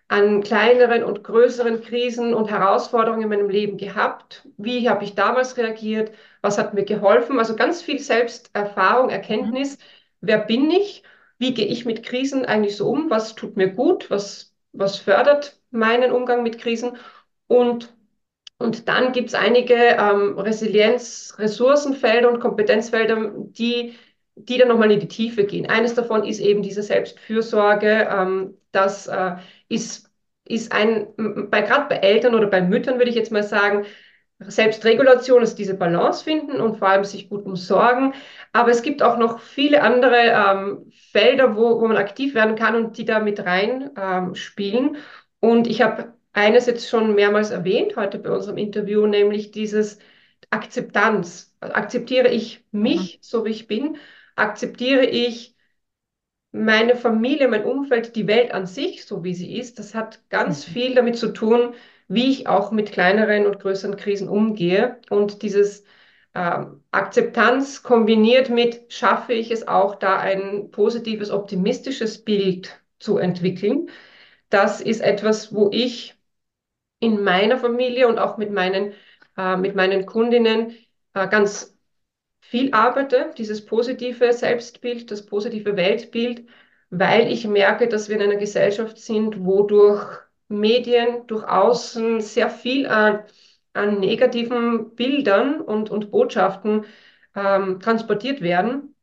an 0.09 0.41
kleineren 0.41 1.03
und 1.03 1.23
größeren 1.23 1.81
Krisen 1.81 2.33
und 2.33 2.49
Herausforderungen 2.49 3.23
in 3.23 3.29
meinem 3.29 3.49
Leben 3.49 3.77
gehabt? 3.77 4.47
Wie 4.57 4.89
habe 4.89 5.03
ich 5.03 5.15
damals 5.15 5.57
reagiert? 5.57 6.11
Was 6.41 6.57
hat 6.57 6.73
mir 6.73 6.85
geholfen? 6.85 7.39
Also 7.39 7.55
ganz 7.55 7.81
viel 7.81 7.99
Selbsterfahrung, 7.99 9.07
Mhm. 9.07 9.11
Erkenntnis. 9.11 9.77
Wer 10.21 10.39
bin 10.39 10.71
ich? 10.71 11.03
Wie 11.37 11.53
gehe 11.53 11.67
ich 11.67 11.85
mit 11.85 12.03
Krisen 12.03 12.45
eigentlich 12.45 12.77
so 12.77 12.89
um? 12.89 13.09
Was 13.09 13.35
tut 13.35 13.57
mir 13.57 13.69
gut? 13.69 14.09
Was, 14.09 14.53
was 14.71 14.97
fördert 14.97 15.59
meinen 15.71 16.11
Umgang 16.11 16.43
mit 16.43 16.57
Krisen? 16.59 16.97
Und 17.47 17.93
und 18.59 18.87
dann 18.87 19.11
gibt 19.13 19.29
es 19.29 19.35
einige 19.35 19.73
ähm, 19.75 20.37
Resilienz, 20.39 21.35
Ressourcenfelder 21.37 22.29
und 22.31 22.39
Kompetenzfelder, 22.39 23.31
die, 23.35 23.95
die 24.35 24.57
dann 24.57 24.67
nochmal 24.69 24.91
in 24.91 24.99
die 24.99 25.07
Tiefe 25.07 25.45
gehen. 25.45 25.67
Eines 25.69 25.93
davon 25.93 26.23
ist 26.25 26.39
eben 26.39 26.63
diese 26.63 26.81
Selbstfürsorge. 26.81 28.07
Ähm, 28.11 28.57
das 28.71 29.07
äh, 29.07 29.35
ist, 29.69 30.09
ist 30.45 30.71
ein, 30.71 31.07
bei, 31.49 31.61
gerade 31.61 31.87
bei 31.89 31.97
Eltern 31.97 32.35
oder 32.35 32.47
bei 32.47 32.61
Müttern 32.61 32.97
würde 32.97 33.09
ich 33.09 33.15
jetzt 33.15 33.31
mal 33.31 33.43
sagen, 33.43 33.85
Selbstregulation 34.39 35.41
ist 35.41 35.55
diese 35.57 35.73
Balance 35.73 36.23
finden 36.23 36.61
und 36.61 36.77
vor 36.77 36.89
allem 36.89 37.03
sich 37.03 37.27
gut 37.29 37.45
umsorgen. 37.45 38.13
Aber 38.53 38.69
es 38.71 38.83
gibt 38.83 39.01
auch 39.01 39.17
noch 39.17 39.39
viele 39.39 39.81
andere 39.81 40.15
ähm, 40.17 40.91
Felder, 41.11 41.55
wo, 41.55 41.81
wo 41.81 41.87
man 41.87 41.97
aktiv 41.97 42.35
werden 42.35 42.55
kann 42.55 42.75
und 42.75 42.97
die 42.97 43.05
da 43.05 43.19
mit 43.19 43.39
rein 43.45 43.89
ähm, 43.97 44.35
spielen. 44.35 44.97
Und 45.39 45.67
ich 45.67 45.81
habe 45.81 46.13
eines 46.33 46.67
jetzt 46.67 46.87
schon 46.87 47.15
mehrmals 47.15 47.49
erwähnt 47.51 47.95
heute 47.95 48.19
bei 48.19 48.29
unserem 48.31 48.57
Interview, 48.57 49.07
nämlich 49.07 49.51
dieses 49.51 49.97
Akzeptanz. 50.51 51.55
Akzeptiere 51.61 52.29
ich 52.29 52.63
Mhm. 52.83 53.07
mich, 53.11 53.19
so 53.21 53.45
wie 53.45 53.49
ich 53.51 53.67
bin? 53.67 53.97
Akzeptiere 54.35 55.05
ich 55.05 55.55
meine 56.51 56.95
Familie, 56.95 57.47
mein 57.47 57.65
Umfeld, 57.65 58.15
die 58.15 58.27
Welt 58.27 58.51
an 58.53 58.65
sich, 58.65 59.05
so 59.05 59.23
wie 59.23 59.33
sie 59.35 59.57
ist? 59.57 59.79
Das 59.79 59.93
hat 59.95 60.21
ganz 60.29 60.65
Mhm. 60.67 60.71
viel 60.73 60.95
damit 60.95 61.17
zu 61.17 61.33
tun, 61.33 61.73
wie 62.07 62.29
ich 62.31 62.47
auch 62.47 62.71
mit 62.71 62.91
kleineren 62.91 63.45
und 63.45 63.59
größeren 63.59 63.97
Krisen 63.97 64.29
umgehe. 64.29 64.99
Und 65.09 65.41
dieses 65.41 65.83
ähm, 66.33 66.83
Akzeptanz 66.91 67.83
kombiniert 67.83 68.49
mit, 68.49 68.91
schaffe 68.93 69.33
ich 69.33 69.51
es 69.51 69.67
auch, 69.67 69.95
da 69.95 70.17
ein 70.17 70.71
positives, 70.71 71.31
optimistisches 71.31 72.23
Bild 72.23 72.81
zu 72.99 73.17
entwickeln. 73.17 73.89
Das 74.49 74.81
ist 74.81 75.01
etwas, 75.01 75.53
wo 75.53 75.69
ich 75.73 76.15
in 76.99 77.23
meiner 77.23 77.57
Familie 77.57 78.07
und 78.07 78.19
auch 78.19 78.37
mit 78.37 78.51
meinen, 78.51 78.93
äh, 79.37 79.57
mit 79.57 79.75
meinen 79.75 80.05
Kundinnen 80.05 80.75
äh, 81.13 81.27
ganz 81.27 81.76
viel 82.49 82.73
arbeite, 82.73 83.31
dieses 83.37 83.65
positive 83.65 84.33
Selbstbild, 84.33 85.11
das 85.11 85.25
positive 85.25 85.75
Weltbild, 85.75 86.47
weil 86.89 87.31
ich 87.31 87.45
merke, 87.47 87.87
dass 87.87 88.09
wir 88.09 88.15
in 88.17 88.23
einer 88.23 88.37
Gesellschaft 88.37 88.97
sind, 88.97 89.43
wodurch 89.45 90.05
Medien, 90.47 91.27
durch 91.27 91.43
Außen 91.47 92.21
sehr 92.21 92.49
viel 92.49 92.87
an, 92.87 93.23
an 93.73 93.99
negativen 93.99 94.95
Bildern 94.95 95.61
und, 95.61 95.89
und 95.89 96.11
Botschaften 96.11 96.85
ähm, 97.35 97.79
transportiert 97.79 98.41
werden. 98.41 98.95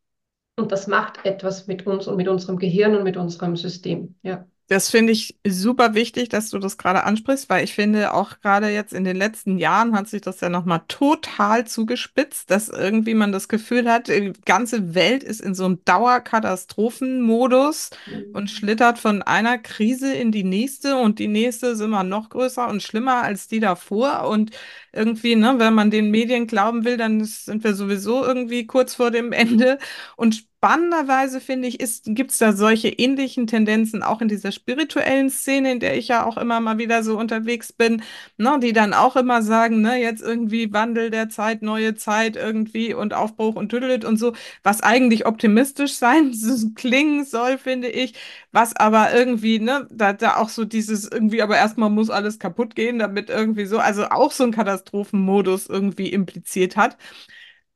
Und 0.57 0.73
das 0.73 0.87
macht 0.87 1.25
etwas 1.27 1.67
mit 1.67 1.87
uns 1.87 2.07
und 2.09 2.17
mit 2.17 2.29
unserem 2.29 2.59
Gehirn 2.59 2.95
und 2.97 3.05
mit 3.05 3.17
unserem 3.17 3.57
System. 3.57 4.17
Ja. 4.23 4.47
Das 4.69 4.89
finde 4.89 5.13
ich 5.13 5.37
super 5.47 5.93
wichtig, 5.93 6.31
dass 6.31 6.49
du 6.49 6.59
das 6.59 6.79
gerade 6.79 7.05
ansprichst, 7.05 7.51
weil 7.51 7.65
ich 7.65 7.75
finde, 7.75 8.15
auch 8.15 8.41
gerade 8.41 8.71
jetzt 8.71 8.95
in 8.95 9.05
den 9.05 9.15
letzten 9.17 9.59
Jahren 9.59 9.95
hat 9.95 10.09
sich 10.09 10.23
das 10.23 10.41
ja 10.41 10.49
nochmal 10.49 10.81
total 10.89 11.67
zugespitzt, 11.67 12.51
dass 12.51 12.71
irgendwie 12.71 13.13
man 13.13 13.31
das 13.31 13.49
Gefühl 13.49 13.91
hat, 13.93 14.09
die 14.09 14.33
ganze 14.47 14.95
Welt 14.95 15.23
ist 15.23 15.43
in 15.43 15.55
so 15.55 15.67
einem 15.67 15.85
Dauerkatastrophenmodus 15.85 17.91
Mhm. 18.07 18.25
und 18.33 18.51
schlittert 18.51 18.99
von 18.99 19.21
einer 19.23 19.59
Krise 19.59 20.15
in 20.15 20.33
die 20.33 20.45
nächste 20.45 20.97
und 20.97 21.19
die 21.19 21.29
nächste 21.29 21.69
ist 21.69 21.81
immer 21.81 22.03
noch 22.03 22.31
größer 22.31 22.67
und 22.69 22.83
schlimmer 22.83 23.23
als 23.23 23.49
die 23.49 23.61
davor. 23.61 24.27
Und 24.29 24.51
irgendwie, 24.93 25.37
ne, 25.37 25.55
wenn 25.59 25.75
man 25.75 25.91
den 25.91 26.11
Medien 26.11 26.47
glauben 26.47 26.85
will, 26.85 26.97
dann 26.97 27.23
sind 27.25 27.65
wir 27.65 27.75
sowieso 27.75 28.25
irgendwie 28.25 28.67
kurz 28.67 28.95
vor 28.95 29.11
dem 29.11 29.33
Ende. 29.33 29.79
Und 30.17 30.47
spannenderweise 30.65 31.41
finde 31.43 31.69
ich, 31.69 31.79
gibt 32.07 32.31
es 32.33 32.39
da 32.39 32.55
solche 32.55 32.89
ähnlichen 32.89 33.47
Tendenzen 33.47 34.03
auch 34.03 34.23
in 34.23 34.29
dieser 34.29 34.51
spirituellen 34.51 35.29
Szene, 35.29 35.73
in 35.73 35.79
der 35.81 35.97
ich 35.99 36.09
ja 36.09 36.25
auch 36.25 36.39
immer 36.39 36.59
mal 36.61 36.79
wieder 36.79 37.03
so 37.03 37.19
unterwegs 37.19 37.71
bin, 37.73 38.03
ne, 38.39 38.59
die 38.63 38.73
dann 38.73 38.95
auch 38.95 39.15
immer 39.17 39.43
sagen, 39.43 39.83
ne, 39.83 40.01
jetzt 40.01 40.23
irgendwie 40.23 40.73
Wandel 40.73 41.11
der 41.11 41.29
Zeit, 41.29 41.61
neue 41.61 41.97
Zeit 41.97 42.37
irgendwie 42.37 42.95
und 42.95 43.13
Aufbruch 43.13 43.57
und 43.57 43.69
Tüdelüt 43.69 44.07
und 44.07 44.17
so, 44.17 44.33
was 44.63 44.81
eigentlich 44.83 45.27
optimistisch 45.27 45.93
sein 45.97 46.33
klingen 46.75 47.25
soll, 47.27 47.59
finde 47.59 47.89
ich, 47.89 48.15
was 48.53 48.75
aber 48.75 49.13
irgendwie, 49.15 49.59
ne, 49.59 49.87
da, 49.91 50.15
da 50.15 50.37
auch 50.37 50.49
so 50.49 50.65
dieses 50.65 51.11
irgendwie, 51.11 51.43
aber 51.43 51.57
erstmal 51.59 51.91
muss 51.91 52.09
alles 52.09 52.39
kaputt 52.39 52.75
gehen, 52.75 52.99
damit 52.99 53.29
irgendwie 53.29 53.67
so, 53.67 53.79
also 53.79 54.07
auch 54.07 54.33
so 54.33 54.45
ein 54.45 54.53
Katastrophenmodus 54.53 55.67
irgendwie 55.67 56.09
impliziert 56.11 56.77
hat. 56.77 56.97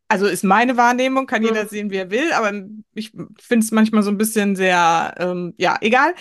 Also 0.08 0.26
ist 0.26 0.42
meine 0.44 0.76
Wahrnehmung, 0.78 1.26
kann 1.26 1.42
jeder 1.44 1.66
Mhm. 1.66 1.68
sehen, 1.68 1.90
wie 1.90 1.96
er 1.96 2.10
will, 2.10 2.32
aber 2.32 2.52
ich 2.94 3.10
finde 3.10 3.64
es 3.64 3.70
manchmal 3.72 4.02
so 4.02 4.10
ein 4.10 4.16
bisschen 4.18 4.56
sehr, 4.56 5.14
ähm, 5.18 5.54
ja, 5.58 5.76
egal. 5.82 6.14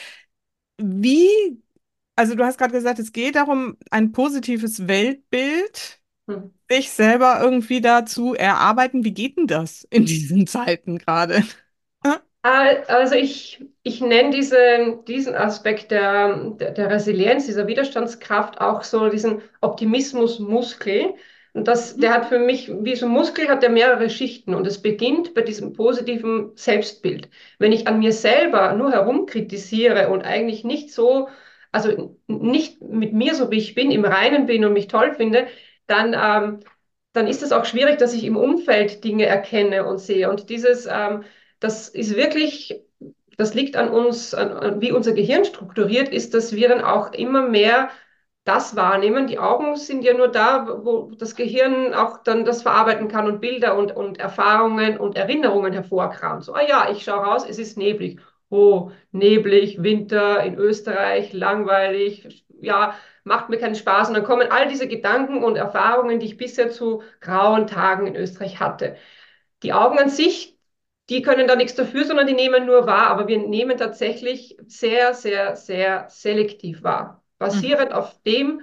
Wie, 0.77 1.29
also 2.15 2.35
du 2.35 2.45
hast 2.45 2.57
gerade 2.59 2.73
gesagt, 2.73 2.99
es 2.99 3.13
geht 3.13 3.35
darum, 3.35 3.77
ein 3.91 4.11
positives 4.13 4.87
Weltbild 4.87 6.01
Mhm. 6.27 6.51
sich 6.71 6.91
selber 6.91 7.39
irgendwie 7.41 7.81
dazu 7.81 8.35
erarbeiten. 8.35 9.03
Wie 9.05 9.13
geht 9.13 9.37
denn 9.37 9.47
das 9.47 9.83
in 9.91 10.05
diesen 10.05 10.47
Zeiten 10.47 10.97
gerade? 10.99 11.43
Äh, 12.43 12.83
Also 12.87 13.15
ich, 13.15 13.63
ich 13.83 14.01
nenne 14.01 14.31
diese, 14.31 14.99
diesen 15.07 15.35
Aspekt 15.35 15.91
der, 15.91 16.51
der, 16.51 16.71
der 16.71 16.89
Resilienz, 16.89 17.45
dieser 17.45 17.67
Widerstandskraft 17.67 18.61
auch 18.61 18.83
so 18.83 19.09
diesen 19.09 19.41
Optimismusmuskel. 19.61 21.15
Und 21.57 21.67
das, 21.67 21.97
der 21.97 22.13
hat 22.13 22.27
für 22.27 22.37
mich, 22.37 22.71
wie 22.83 22.95
so 22.95 23.07
ein 23.07 23.11
Muskel 23.11 23.47
hat 23.47 23.63
der 23.63 23.71
mehrere 23.71 24.11
Schichten 24.11 24.53
und 24.53 24.67
es 24.67 24.79
beginnt 24.79 25.33
bei 25.33 25.41
diesem 25.41 25.73
positiven 25.73 26.51
Selbstbild. 26.55 27.29
Wenn 27.57 27.71
ich 27.71 27.87
an 27.87 27.97
mir 27.97 28.11
selber 28.11 28.73
nur 28.73 28.91
herumkritisiere 28.91 30.09
und 30.09 30.21
eigentlich 30.21 30.63
nicht 30.63 30.93
so, 30.93 31.29
also 31.71 32.15
nicht 32.27 32.83
mit 32.83 33.13
mir 33.13 33.33
so 33.33 33.49
wie 33.49 33.57
ich 33.57 33.73
bin, 33.73 33.89
im 33.89 34.05
Reinen 34.05 34.45
bin 34.45 34.65
und 34.65 34.73
mich 34.73 34.85
toll 34.85 35.15
finde, 35.15 35.47
dann, 35.87 36.13
ähm, 36.13 36.59
dann 37.13 37.25
ist 37.25 37.41
es 37.41 37.51
auch 37.51 37.65
schwierig, 37.65 37.97
dass 37.97 38.13
ich 38.13 38.23
im 38.23 38.37
Umfeld 38.37 39.03
Dinge 39.03 39.25
erkenne 39.25 39.87
und 39.87 39.97
sehe. 39.97 40.29
Und 40.29 40.51
dieses, 40.51 40.85
ähm, 40.85 41.23
das 41.59 41.89
ist 41.89 42.15
wirklich, 42.15 42.83
das 43.35 43.55
liegt 43.55 43.77
an 43.77 43.89
uns, 43.89 44.35
an, 44.35 44.51
an, 44.51 44.81
wie 44.81 44.91
unser 44.91 45.13
Gehirn 45.13 45.43
strukturiert 45.43 46.09
ist, 46.09 46.35
dass 46.35 46.55
wir 46.55 46.69
dann 46.69 46.81
auch 46.81 47.13
immer 47.13 47.49
mehr 47.49 47.89
das 48.47 48.75
wahrnehmen. 48.75 49.27
Die 49.27 49.39
Augen 49.39 49.75
sind 49.75 50.03
ja 50.03 50.13
nur 50.13 50.29
da, 50.29 50.67
wo 50.83 51.11
das 51.17 51.35
Gehirn 51.35 51.93
auch 51.93 52.23
dann 52.23 52.45
das 52.45 52.61
verarbeiten 52.61 53.07
kann 53.07 53.27
und 53.27 53.41
Bilder 53.41 53.77
und, 53.77 53.95
und 53.95 54.19
Erfahrungen 54.19 54.97
und 54.97 55.15
Erinnerungen 55.17 55.73
hervorkramt. 55.73 56.43
So, 56.43 56.53
ah 56.53 56.61
ja, 56.67 56.89
ich 56.91 57.03
schaue 57.03 57.25
raus, 57.25 57.45
es 57.47 57.59
ist 57.59 57.77
neblig. 57.77 58.19
Oh, 58.49 58.91
neblig, 59.11 59.83
Winter 59.83 60.41
in 60.43 60.55
Österreich, 60.55 61.33
langweilig, 61.33 62.45
ja, 62.61 62.95
macht 63.25 63.49
mir 63.49 63.57
keinen 63.57 63.75
Spaß. 63.75 64.07
Und 64.07 64.13
dann 64.15 64.23
kommen 64.23 64.49
all 64.51 64.67
diese 64.69 64.87
Gedanken 64.87 65.43
und 65.43 65.57
Erfahrungen, 65.57 66.19
die 66.19 66.27
ich 66.27 66.37
bisher 66.37 66.69
zu 66.69 67.03
grauen 67.19 67.67
Tagen 67.67 68.07
in 68.07 68.15
Österreich 68.15 68.59
hatte. 68.61 68.95
Die 69.63 69.73
Augen 69.73 69.99
an 69.99 70.09
sich, 70.09 70.57
die 71.09 71.21
können 71.21 71.47
da 71.47 71.55
nichts 71.55 71.75
dafür, 71.75 72.05
sondern 72.05 72.27
die 72.27 72.33
nehmen 72.33 72.65
nur 72.65 72.87
wahr. 72.87 73.07
Aber 73.07 73.27
wir 73.27 73.39
nehmen 73.39 73.77
tatsächlich 73.77 74.57
sehr, 74.67 75.13
sehr, 75.13 75.55
sehr 75.55 76.07
selektiv 76.09 76.83
wahr. 76.83 77.16
Mhm. 77.39 77.45
Basierend 77.45 77.93
auf 77.93 78.21
dem, 78.23 78.61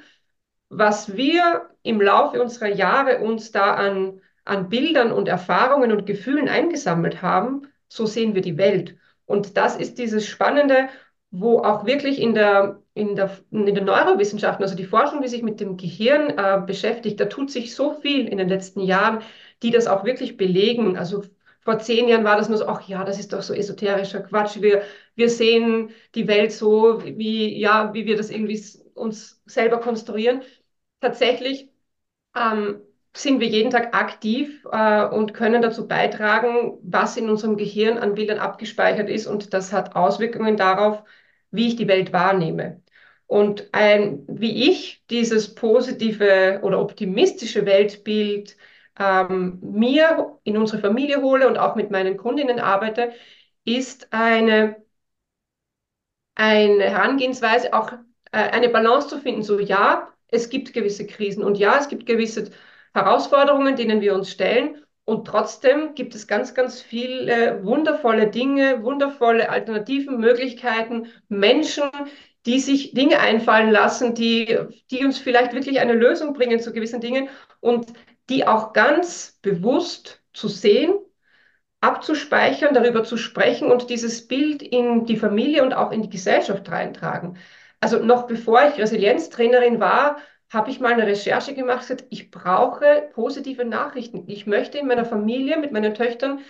was 0.69 1.17
wir 1.17 1.71
im 1.83 2.01
Laufe 2.01 2.43
unserer 2.43 2.69
Jahre 2.69 3.21
uns 3.21 3.53
da 3.53 3.75
an, 3.75 4.21
an 4.45 4.69
Bildern 4.69 5.13
und 5.13 5.29
Erfahrungen 5.29 5.93
und 5.93 6.07
Gefühlen 6.07 6.49
eingesammelt 6.49 7.23
haben, 7.23 7.69
so 7.89 8.07
sehen 8.07 8.35
wir 8.35 8.43
die 8.43 8.59
Welt. 8.59 8.97
Und 9.27 9.57
das 9.57 9.77
ist 9.77 9.99
dieses 9.99 10.27
Spannende, 10.27 10.89
wo 11.31 11.59
auch 11.61 11.85
wirklich 11.87 12.21
in 12.21 12.35
der, 12.35 12.83
in 12.95 13.17
der, 13.17 13.31
in 13.51 13.67
den 13.67 13.85
Neurowissenschaften, 13.85 14.63
also 14.63 14.77
die 14.77 14.85
Forschung, 14.85 15.21
die 15.23 15.29
sich 15.29 15.43
mit 15.43 15.61
dem 15.61 15.77
Gehirn 15.77 16.31
äh, 16.39 16.63
beschäftigt, 16.65 17.19
da 17.21 17.27
tut 17.27 17.51
sich 17.51 17.75
so 17.75 17.95
viel 17.95 18.29
in 18.29 18.39
den 18.39 18.49
letzten 18.49 18.81
Jahren, 18.81 19.21
die 19.63 19.71
das 19.71 19.87
auch 19.87 20.05
wirklich 20.05 20.37
belegen. 20.37 20.97
Also 20.97 21.25
vor 21.61 21.79
zehn 21.79 22.09
Jahren 22.09 22.25
war 22.25 22.37
das 22.37 22.49
nur 22.49 22.59
so, 22.59 22.67
ach 22.69 22.87
ja, 22.87 23.05
das 23.05 23.19
ist 23.19 23.33
doch 23.33 23.43
so 23.43 23.55
esoterischer 23.55 24.21
Quatsch. 24.21 24.61
Wir, 24.61 24.83
wir 25.17 25.29
sehen 25.31 25.91
die 26.15 26.27
Welt 26.29 26.53
so, 26.53 27.03
wie, 27.05 27.59
ja, 27.59 27.95
wie 27.95 28.07
wir 28.07 28.17
das 28.17 28.31
irgendwie 28.31 28.63
uns 28.95 29.43
selber 29.47 29.81
konstruieren 29.81 30.43
tatsächlich 31.01 31.71
ähm, 32.37 32.81
sind 33.17 33.41
wir 33.41 33.49
jeden 33.49 33.71
Tag 33.71 33.95
aktiv 33.97 34.65
äh, 34.73 35.05
und 35.07 35.35
können 35.35 35.63
dazu 35.63 35.87
beitragen, 35.89 36.79
was 36.83 37.17
in 37.17 37.31
unserem 37.31 37.57
Gehirn 37.57 37.99
an 37.99 38.15
Bildern 38.15 38.39
abgespeichert 38.39 39.09
ist. 39.09 39.27
Und 39.27 39.55
das 39.55 39.73
hat 39.73 39.95
Auswirkungen 39.97 40.57
darauf, 40.57 41.05
wie 41.51 41.69
ich 41.69 41.77
die 41.77 41.89
Welt 41.89 42.13
wahrnehme. 42.13 42.83
Und 43.27 43.69
ein, 43.73 44.25
wie 44.29 44.71
ich 44.71 45.05
dieses 45.11 45.55
positive 45.55 46.61
oder 46.63 46.81
optimistische 46.81 47.67
Weltbild 47.67 48.57
ähm, 48.99 49.59
mir 49.63 50.39
in 50.45 50.57
unsere 50.57 50.81
Familie 50.81 51.23
hole 51.23 51.47
und 51.49 51.59
auch 51.59 51.75
mit 51.77 51.91
meinen 51.91 52.17
Kundinnen 52.17 52.61
arbeite, 52.61 53.13
ist 53.65 54.13
eine 54.13 54.84
eine 56.35 56.85
Herangehensweise, 56.85 57.73
auch 57.73 57.93
äh, 57.93 58.39
eine 58.39 58.69
Balance 58.69 59.09
zu 59.09 59.19
finden. 59.19 59.43
So, 59.43 59.59
ja, 59.61 60.09
es 60.29 60.51
gibt 60.51 60.73
gewisse 60.73 61.07
Krisen 61.07 61.45
und 61.45 61.59
ja, 61.59 61.79
es 61.79 61.89
gibt 61.89 62.07
gewisse 62.07 62.51
Herausforderungen, 62.93 63.77
denen 63.77 64.01
wir 64.01 64.15
uns 64.15 64.31
stellen. 64.31 64.83
Und 65.05 65.27
trotzdem 65.27 65.95
gibt 65.95 66.15
es 66.15 66.27
ganz, 66.27 66.55
ganz 66.55 66.81
viele 66.81 67.63
wundervolle 67.63 68.31
Dinge, 68.31 68.83
wundervolle 68.83 69.51
Alternativen, 69.51 70.19
Möglichkeiten, 70.19 71.09
Menschen, 71.29 71.91
die 72.47 72.59
sich 72.59 72.93
Dinge 72.95 73.21
einfallen 73.21 73.71
lassen, 73.71 74.15
die, 74.15 74.59
die 74.91 75.05
uns 75.05 75.19
vielleicht 75.19 75.53
wirklich 75.53 75.81
eine 75.81 75.93
Lösung 75.93 76.33
bringen 76.33 76.61
zu 76.61 76.73
gewissen 76.73 77.01
Dingen 77.01 77.29
und 77.61 77.87
die 78.31 78.47
auch 78.47 78.73
ganz 78.73 79.39
bewusst 79.43 80.23
zu 80.33 80.49
sehen 80.49 80.95
abzuspeichern, 81.85 82.75
darüber 82.75 83.05
zu 83.05 83.17
sprechen 83.17 83.71
und 83.71 83.91
dieses 83.91 84.27
Bild 84.27 84.63
in 84.63 85.05
die 85.07 85.17
Familie 85.17 85.63
und 85.63 85.75
auch 85.75 85.93
in 85.93 86.03
die 86.03 86.09
Gesellschaft 86.11 86.71
reintragen. 86.71 87.37
Also 87.81 87.99
noch 87.99 88.27
bevor 88.27 88.63
ich 88.69 88.79
Resilienztrainerin 88.79 89.81
war, 89.81 90.17
habe 90.51 90.71
ich 90.71 90.81
mal 90.81 90.93
eine 90.93 91.07
Recherche 91.07 91.55
gemacht, 91.55 91.81
gesagt, 91.81 92.05
ich 92.11 92.31
brauche 92.31 93.11
positive 93.13 93.65
Nachrichten. 93.65 94.25
Ich 94.29 94.47
möchte 94.47 94.79
in 94.79 94.87
meiner 94.87 95.05
Familie 95.05 95.59
mit 95.59 95.73
meinen 95.73 95.95
Töchtern, 95.95 96.41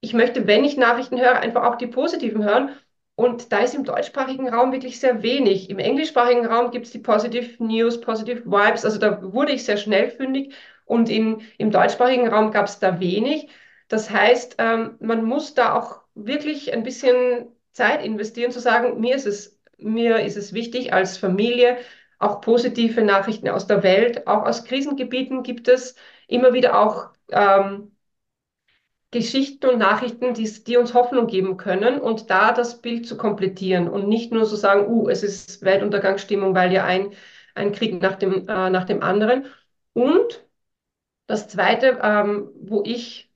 ich 0.00 0.14
möchte, 0.14 0.46
wenn 0.46 0.64
ich 0.64 0.76
Nachrichten 0.76 1.20
höre, 1.20 1.38
einfach 1.40 1.64
auch 1.64 1.76
die 1.76 1.86
positiven 1.86 2.44
hören. 2.44 2.70
Und 3.14 3.52
da 3.52 3.58
ist 3.58 3.74
im 3.74 3.84
deutschsprachigen 3.84 4.48
Raum 4.48 4.72
wirklich 4.72 4.98
sehr 5.00 5.22
wenig. 5.22 5.70
Im 5.70 5.78
englischsprachigen 5.78 6.46
Raum 6.46 6.70
gibt 6.70 6.86
es 6.86 6.92
die 6.92 6.98
Positive 6.98 7.62
News, 7.62 8.00
Positive 8.00 8.44
Vibes. 8.46 8.84
Also 8.84 8.98
da 8.98 9.22
wurde 9.32 9.52
ich 9.52 9.64
sehr 9.64 9.76
schnell 9.76 10.10
fündig. 10.10 10.54
Und 10.86 11.08
in, 11.08 11.42
im 11.58 11.70
deutschsprachigen 11.70 12.28
Raum 12.28 12.50
gab 12.50 12.66
es 12.66 12.78
da 12.80 13.00
wenig. 13.00 13.48
Das 13.92 14.10
heißt, 14.10 14.56
ähm, 14.58 14.96
man 15.00 15.24
muss 15.24 15.54
da 15.54 15.74
auch 15.74 16.00
wirklich 16.14 16.72
ein 16.72 16.82
bisschen 16.82 17.48
Zeit 17.72 18.02
investieren, 18.04 18.50
zu 18.50 18.60
sagen, 18.60 19.00
mir 19.00 19.14
ist 19.16 19.26
es, 19.26 19.60
mir 19.78 20.20
ist 20.20 20.36
es 20.36 20.54
wichtig 20.54 20.92
als 20.94 21.18
Familie, 21.18 21.76
auch 22.18 22.40
positive 22.40 23.02
Nachrichten 23.02 23.48
aus 23.50 23.66
der 23.66 23.82
Welt, 23.82 24.26
auch 24.26 24.44
aus 24.46 24.64
Krisengebieten 24.64 25.42
gibt 25.42 25.68
es 25.68 25.96
immer 26.28 26.54
wieder 26.54 26.78
auch 26.80 27.10
ähm, 27.30 27.92
Geschichten 29.12 29.66
und 29.68 29.78
Nachrichten, 29.78 30.32
die, 30.34 30.44
die 30.64 30.76
uns 30.78 30.94
Hoffnung 30.94 31.26
geben 31.26 31.56
können 31.58 32.00
und 32.00 32.30
da 32.30 32.52
das 32.52 32.80
Bild 32.80 33.06
zu 33.06 33.16
komplettieren 33.18 33.88
und 33.88 34.08
nicht 34.08 34.32
nur 34.32 34.46
so 34.46 34.56
sagen, 34.56 34.86
uh, 34.88 35.08
es 35.08 35.22
ist 35.22 35.62
Weltuntergangsstimmung, 35.62 36.54
weil 36.54 36.72
ja 36.72 36.84
ein, 36.84 37.12
ein 37.54 37.72
Krieg 37.72 38.00
nach 38.00 38.16
dem, 38.16 38.48
äh, 38.48 38.70
nach 38.70 38.84
dem 38.84 39.02
anderen. 39.02 39.46
Und 39.92 40.46
das 41.26 41.48
Zweite, 41.48 42.00
ähm, 42.02 42.50
wo 42.62 42.82
ich, 42.84 43.31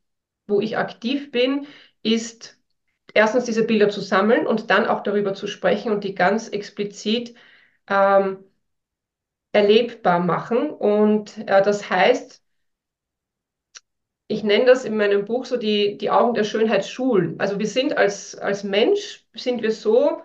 wo 0.46 0.60
ich 0.60 0.78
aktiv 0.78 1.30
bin, 1.32 1.66
ist 2.02 2.58
erstens 3.14 3.44
diese 3.44 3.64
Bilder 3.64 3.88
zu 3.90 4.00
sammeln 4.00 4.46
und 4.46 4.70
dann 4.70 4.86
auch 4.86 5.02
darüber 5.02 5.34
zu 5.34 5.46
sprechen 5.48 5.92
und 5.92 6.04
die 6.04 6.14
ganz 6.14 6.48
explizit 6.48 7.34
ähm, 7.88 8.38
erlebbar 9.52 10.20
machen. 10.20 10.70
Und 10.70 11.36
äh, 11.48 11.60
das 11.62 11.90
heißt, 11.90 12.42
ich 14.28 14.42
nenne 14.42 14.64
das 14.66 14.84
in 14.84 14.96
meinem 14.96 15.24
Buch 15.24 15.44
so 15.44 15.56
die, 15.56 15.98
die 15.98 16.10
Augen 16.10 16.34
der 16.34 16.44
Schönheit 16.44 16.86
schulen. 16.86 17.38
Also 17.40 17.58
wir 17.58 17.66
sind 17.66 17.96
als, 17.96 18.34
als 18.36 18.64
Mensch, 18.64 19.26
sind 19.34 19.62
wir 19.62 19.70
so 19.72 20.22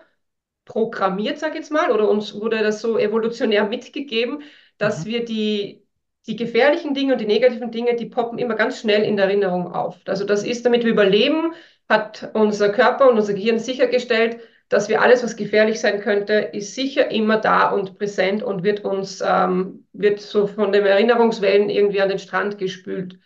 programmiert, 0.66 1.38
sag 1.40 1.50
ich 1.52 1.56
jetzt 1.60 1.72
mal, 1.72 1.92
oder 1.92 2.08
uns 2.10 2.34
wurde 2.34 2.62
das 2.62 2.80
so 2.82 2.98
evolutionär 2.98 3.64
mitgegeben, 3.68 4.42
dass 4.78 5.04
Mhm. 5.04 5.06
wir 5.06 5.24
die, 5.24 5.81
die 6.26 6.36
gefährlichen 6.36 6.94
Dinge 6.94 7.14
und 7.14 7.20
die 7.20 7.26
negativen 7.26 7.70
Dinge, 7.70 7.96
die 7.96 8.06
poppen 8.06 8.38
immer 8.38 8.54
ganz 8.54 8.78
schnell 8.80 9.02
in 9.02 9.16
der 9.16 9.26
Erinnerung 9.26 9.72
auf. 9.74 9.98
Also 10.06 10.24
das 10.24 10.44
ist, 10.44 10.64
damit 10.64 10.84
wir 10.84 10.92
überleben, 10.92 11.54
hat 11.88 12.30
unser 12.34 12.70
Körper 12.70 13.10
und 13.10 13.18
unser 13.18 13.34
Gehirn 13.34 13.58
sichergestellt, 13.58 14.38
dass 14.68 14.88
wir 14.88 15.02
alles, 15.02 15.22
was 15.22 15.36
gefährlich 15.36 15.80
sein 15.80 16.00
könnte, 16.00 16.32
ist 16.32 16.74
sicher 16.74 17.10
immer 17.10 17.36
da 17.36 17.70
und 17.70 17.98
präsent 17.98 18.42
und 18.42 18.62
wird 18.62 18.84
uns, 18.84 19.22
ähm, 19.26 19.86
wird 19.92 20.20
so 20.20 20.46
von 20.46 20.72
den 20.72 20.86
Erinnerungswellen 20.86 21.68
irgendwie 21.68 22.00
an 22.00 22.08
den 22.08 22.18
Strand 22.18 22.56
gespült. 22.56 23.18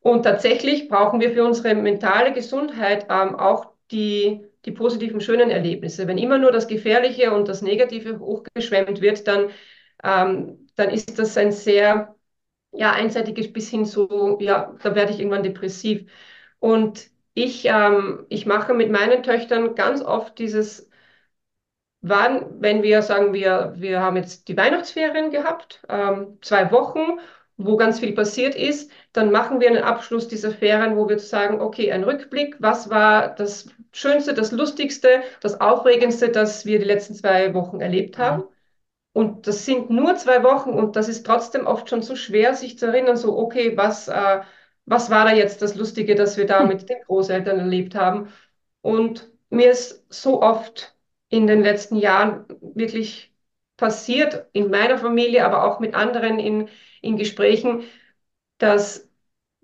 Und 0.00 0.22
tatsächlich 0.22 0.88
brauchen 0.88 1.20
wir 1.20 1.30
für 1.32 1.44
unsere 1.44 1.74
mentale 1.74 2.32
Gesundheit 2.32 3.06
ähm, 3.10 3.34
auch 3.34 3.72
die, 3.90 4.46
die 4.64 4.70
positiven, 4.70 5.20
schönen 5.20 5.50
Erlebnisse. 5.50 6.06
Wenn 6.06 6.18
immer 6.18 6.38
nur 6.38 6.52
das 6.52 6.68
Gefährliche 6.68 7.32
und 7.32 7.48
das 7.48 7.62
Negative 7.62 8.20
hochgeschwemmt 8.20 9.00
wird, 9.00 9.26
dann, 9.26 9.50
ähm, 10.04 10.59
dann 10.76 10.90
ist 10.90 11.18
das 11.18 11.36
ein 11.36 11.52
sehr 11.52 12.14
ja, 12.72 12.92
einseitiges 12.92 13.52
bis 13.52 13.70
hin 13.70 13.84
zu, 13.86 14.38
ja, 14.40 14.74
da 14.82 14.94
werde 14.94 15.12
ich 15.12 15.20
irgendwann 15.20 15.42
depressiv. 15.42 16.10
Und 16.60 17.10
ich, 17.34 17.64
ähm, 17.66 18.26
ich 18.28 18.46
mache 18.46 18.74
mit 18.74 18.90
meinen 18.90 19.22
Töchtern 19.22 19.74
ganz 19.74 20.02
oft 20.02 20.38
dieses 20.38 20.90
wann, 22.02 22.60
wenn 22.60 22.82
wir 22.82 23.02
sagen, 23.02 23.32
wir, 23.32 23.74
wir 23.76 24.00
haben 24.00 24.16
jetzt 24.16 24.48
die 24.48 24.56
Weihnachtsferien 24.56 25.30
gehabt, 25.30 25.82
ähm, 25.88 26.38
zwei 26.42 26.70
Wochen, 26.72 27.18
wo 27.56 27.76
ganz 27.76 28.00
viel 28.00 28.12
passiert 28.14 28.54
ist, 28.54 28.90
dann 29.12 29.30
machen 29.32 29.60
wir 29.60 29.68
einen 29.68 29.82
Abschluss 29.82 30.28
dieser 30.28 30.50
Ferien, 30.50 30.96
wo 30.96 31.08
wir 31.08 31.18
sagen, 31.18 31.60
okay, 31.60 31.92
ein 31.92 32.04
Rückblick, 32.04 32.56
was 32.58 32.88
war 32.90 33.34
das 33.34 33.68
Schönste, 33.92 34.32
das 34.34 34.50
Lustigste, 34.52 35.22
das 35.42 35.60
Aufregendste, 35.60 36.30
das 36.30 36.64
wir 36.64 36.78
die 36.78 36.84
letzten 36.86 37.14
zwei 37.14 37.52
Wochen 37.54 37.80
erlebt 37.80 38.16
haben. 38.18 38.42
Mhm. 38.44 38.48
Und 39.12 39.46
das 39.48 39.64
sind 39.66 39.90
nur 39.90 40.14
zwei 40.16 40.42
Wochen 40.44 40.70
und 40.70 40.94
das 40.96 41.08
ist 41.08 41.26
trotzdem 41.26 41.66
oft 41.66 41.88
schon 41.90 42.02
so 42.02 42.14
schwer, 42.16 42.54
sich 42.54 42.78
zu 42.78 42.86
erinnern, 42.86 43.16
so, 43.16 43.36
okay, 43.38 43.76
was, 43.76 44.08
äh, 44.08 44.40
was 44.86 45.10
war 45.10 45.24
da 45.24 45.32
jetzt 45.34 45.62
das 45.62 45.74
Lustige, 45.74 46.14
das 46.14 46.36
wir 46.36 46.46
da 46.46 46.62
Hm. 46.62 46.68
mit 46.68 46.88
den 46.88 47.02
Großeltern 47.06 47.58
erlebt 47.58 47.94
haben? 47.96 48.32
Und 48.82 49.28
mir 49.50 49.70
ist 49.72 50.04
so 50.12 50.42
oft 50.42 50.94
in 51.28 51.46
den 51.46 51.62
letzten 51.62 51.96
Jahren 51.96 52.44
wirklich 52.60 53.32
passiert, 53.76 54.46
in 54.52 54.70
meiner 54.70 54.98
Familie, 54.98 55.44
aber 55.44 55.64
auch 55.64 55.80
mit 55.80 55.94
anderen 55.94 56.38
in, 56.38 56.68
in 57.02 57.16
Gesprächen, 57.16 57.82
dass 58.58 59.08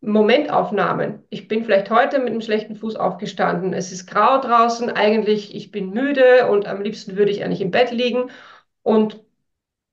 Momentaufnahmen. 0.03 1.25
Ich 1.31 1.49
bin 1.49 1.65
vielleicht 1.65 1.91
heute 1.91 2.19
mit 2.21 2.29
einem 2.31 2.41
schlechten 2.43 2.77
Fuß 2.77 2.97
aufgestanden. 2.97 3.73
Es 3.75 3.93
ist 3.93 4.07
grau 4.07 4.41
draußen, 4.41 4.91
eigentlich, 4.91 5.55
ich 5.55 5.71
bin 5.73 5.91
müde 5.91 6.49
und 6.51 6.67
am 6.69 6.83
liebsten 6.83 7.17
würde 7.17 7.33
ich 7.33 7.45
eigentlich 7.45 7.63
im 7.63 7.71
Bett 7.73 7.91
liegen. 7.93 8.31
Und 8.83 9.21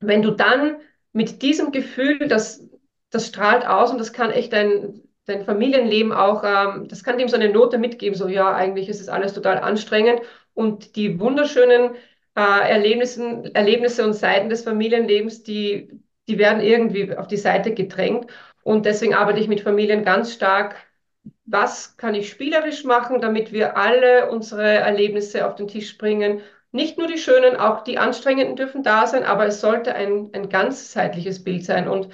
wenn 0.08 0.22
du 0.22 0.32
dann 0.32 0.78
mit 1.14 1.41
diesem 1.41 1.72
Gefühl, 1.72 2.28
das, 2.28 2.68
das 3.10 3.28
strahlt 3.28 3.66
aus 3.66 3.91
und 3.91 3.99
das 3.99 4.14
kann 4.14 4.32
echt 4.32 4.54
dein, 4.54 5.01
dein 5.26 5.45
Familienleben 5.45 6.12
auch, 6.12 6.43
ähm, 6.43 6.88
das 6.88 7.04
kann 7.04 7.18
dem 7.18 7.28
so 7.28 7.36
eine 7.36 7.49
Note 7.49 7.78
mitgeben, 7.78 8.18
so 8.18 8.28
ja, 8.28 8.54
eigentlich 8.54 8.89
ist 8.89 9.01
es 9.01 9.10
alles 9.10 9.34
total 9.34 9.60
anstrengend 9.60 10.22
und 10.54 10.95
die 10.95 11.20
wunderschönen 11.20 11.95
äh, 12.36 12.70
Erlebnissen, 12.70 13.54
Erlebnisse 13.56 14.06
und 14.06 14.14
Seiten 14.14 14.49
des 14.49 14.64
Familienlebens, 14.64 15.43
die, 15.43 15.89
die 16.28 16.38
werden 16.38 16.62
irgendwie 16.62 17.16
auf 17.16 17.28
die 17.28 17.38
Seite 17.38 17.74
gedrängt 17.74 18.32
und 18.64 18.86
deswegen 18.86 19.14
arbeite 19.14 19.39
ich 19.39 19.47
mit 19.47 19.62
Familien 19.62 20.04
ganz 20.04 20.34
stark. 20.34 20.76
Was 21.45 21.97
kann 21.97 22.16
ich 22.16 22.30
spielerisch 22.30 22.84
machen, 22.86 23.22
damit 23.22 23.51
wir 23.51 23.78
alle 23.78 24.30
unsere 24.32 24.64
Erlebnisse 24.64 25.45
auf 25.47 25.56
den 25.56 25.68
Tisch 25.68 25.97
bringen? 25.97 26.41
Nicht 26.74 26.97
nur 26.97 27.07
die 27.07 27.19
schönen, 27.19 27.55
auch 27.55 27.84
die 27.84 27.99
anstrengenden 27.99 28.55
dürfen 28.57 28.84
da 28.84 29.07
sein, 29.07 29.24
aber 29.24 29.45
es 29.45 29.61
sollte 29.61 29.95
ein, 29.95 30.32
ein 30.34 30.49
ganzheitliches 30.49 31.43
Bild 31.43 31.65
sein. 31.65 31.88
Und 31.88 32.09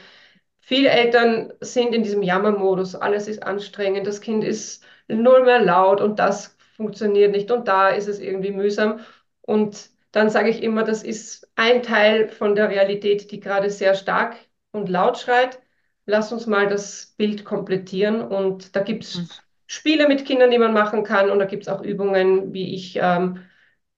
viele 0.59 0.89
Eltern 0.89 1.53
sind 1.61 1.95
in 1.95 2.03
diesem 2.03 2.23
Jammermodus. 2.23 2.95
Alles 2.95 3.27
ist 3.27 3.43
anstrengend, 3.43 4.05
das 4.07 4.21
Kind 4.21 4.43
ist 4.43 4.83
null 5.07 5.43
mehr 5.45 5.61
laut 5.61 6.01
und 6.01 6.19
das 6.19 6.57
funktioniert 6.75 7.31
nicht 7.31 7.51
und 7.51 7.67
da 7.67 7.89
ist 7.89 8.07
es 8.07 8.19
irgendwie 8.19 8.51
mühsam. 8.51 8.99
Und 9.41 9.89
dann 10.11 10.29
sage 10.29 10.49
ich 10.49 10.63
immer, 10.63 10.83
das 10.83 11.03
ist 11.03 11.49
ein 11.55 11.83
Teil 11.83 12.29
von 12.29 12.55
der 12.55 12.69
Realität, 12.69 13.31
die 13.31 13.39
gerade 13.39 13.69
sehr 13.69 13.95
stark 13.95 14.35
und 14.71 14.89
laut 14.89 15.17
schreit. 15.17 15.59
Lass 16.05 16.31
uns 16.33 16.47
mal 16.47 16.67
das 16.67 17.13
Bild 17.17 17.45
komplettieren. 17.45 18.21
Und 18.21 18.75
da 18.75 18.81
gibt 18.81 19.03
es 19.05 19.27
Spiele 19.67 20.07
mit 20.07 20.25
Kindern, 20.25 20.51
die 20.51 20.57
man 20.57 20.73
machen 20.73 21.03
kann. 21.03 21.29
Und 21.29 21.39
da 21.39 21.45
gibt 21.45 21.63
es 21.63 21.69
auch 21.69 21.81
Übungen, 21.81 22.53
wie 22.53 22.73
ich 22.75 22.97
ähm, 23.01 23.39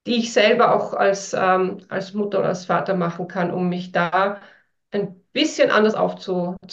die 0.08 0.16
ich 0.18 0.34
selber 0.34 0.76
auch 0.76 0.94
als, 0.94 1.34
ähm, 1.34 1.80
als 1.90 2.14
Mutter 2.14 2.40
oder 2.40 2.50
als 2.50 2.66
Vater 2.66 2.96
machen 2.96 3.28
kann, 3.28 3.52
um 3.52 3.70
mich 3.70 3.92
da 3.92 4.42
ein 4.92 5.22
bisschen 5.34 5.72
anders 5.72 5.96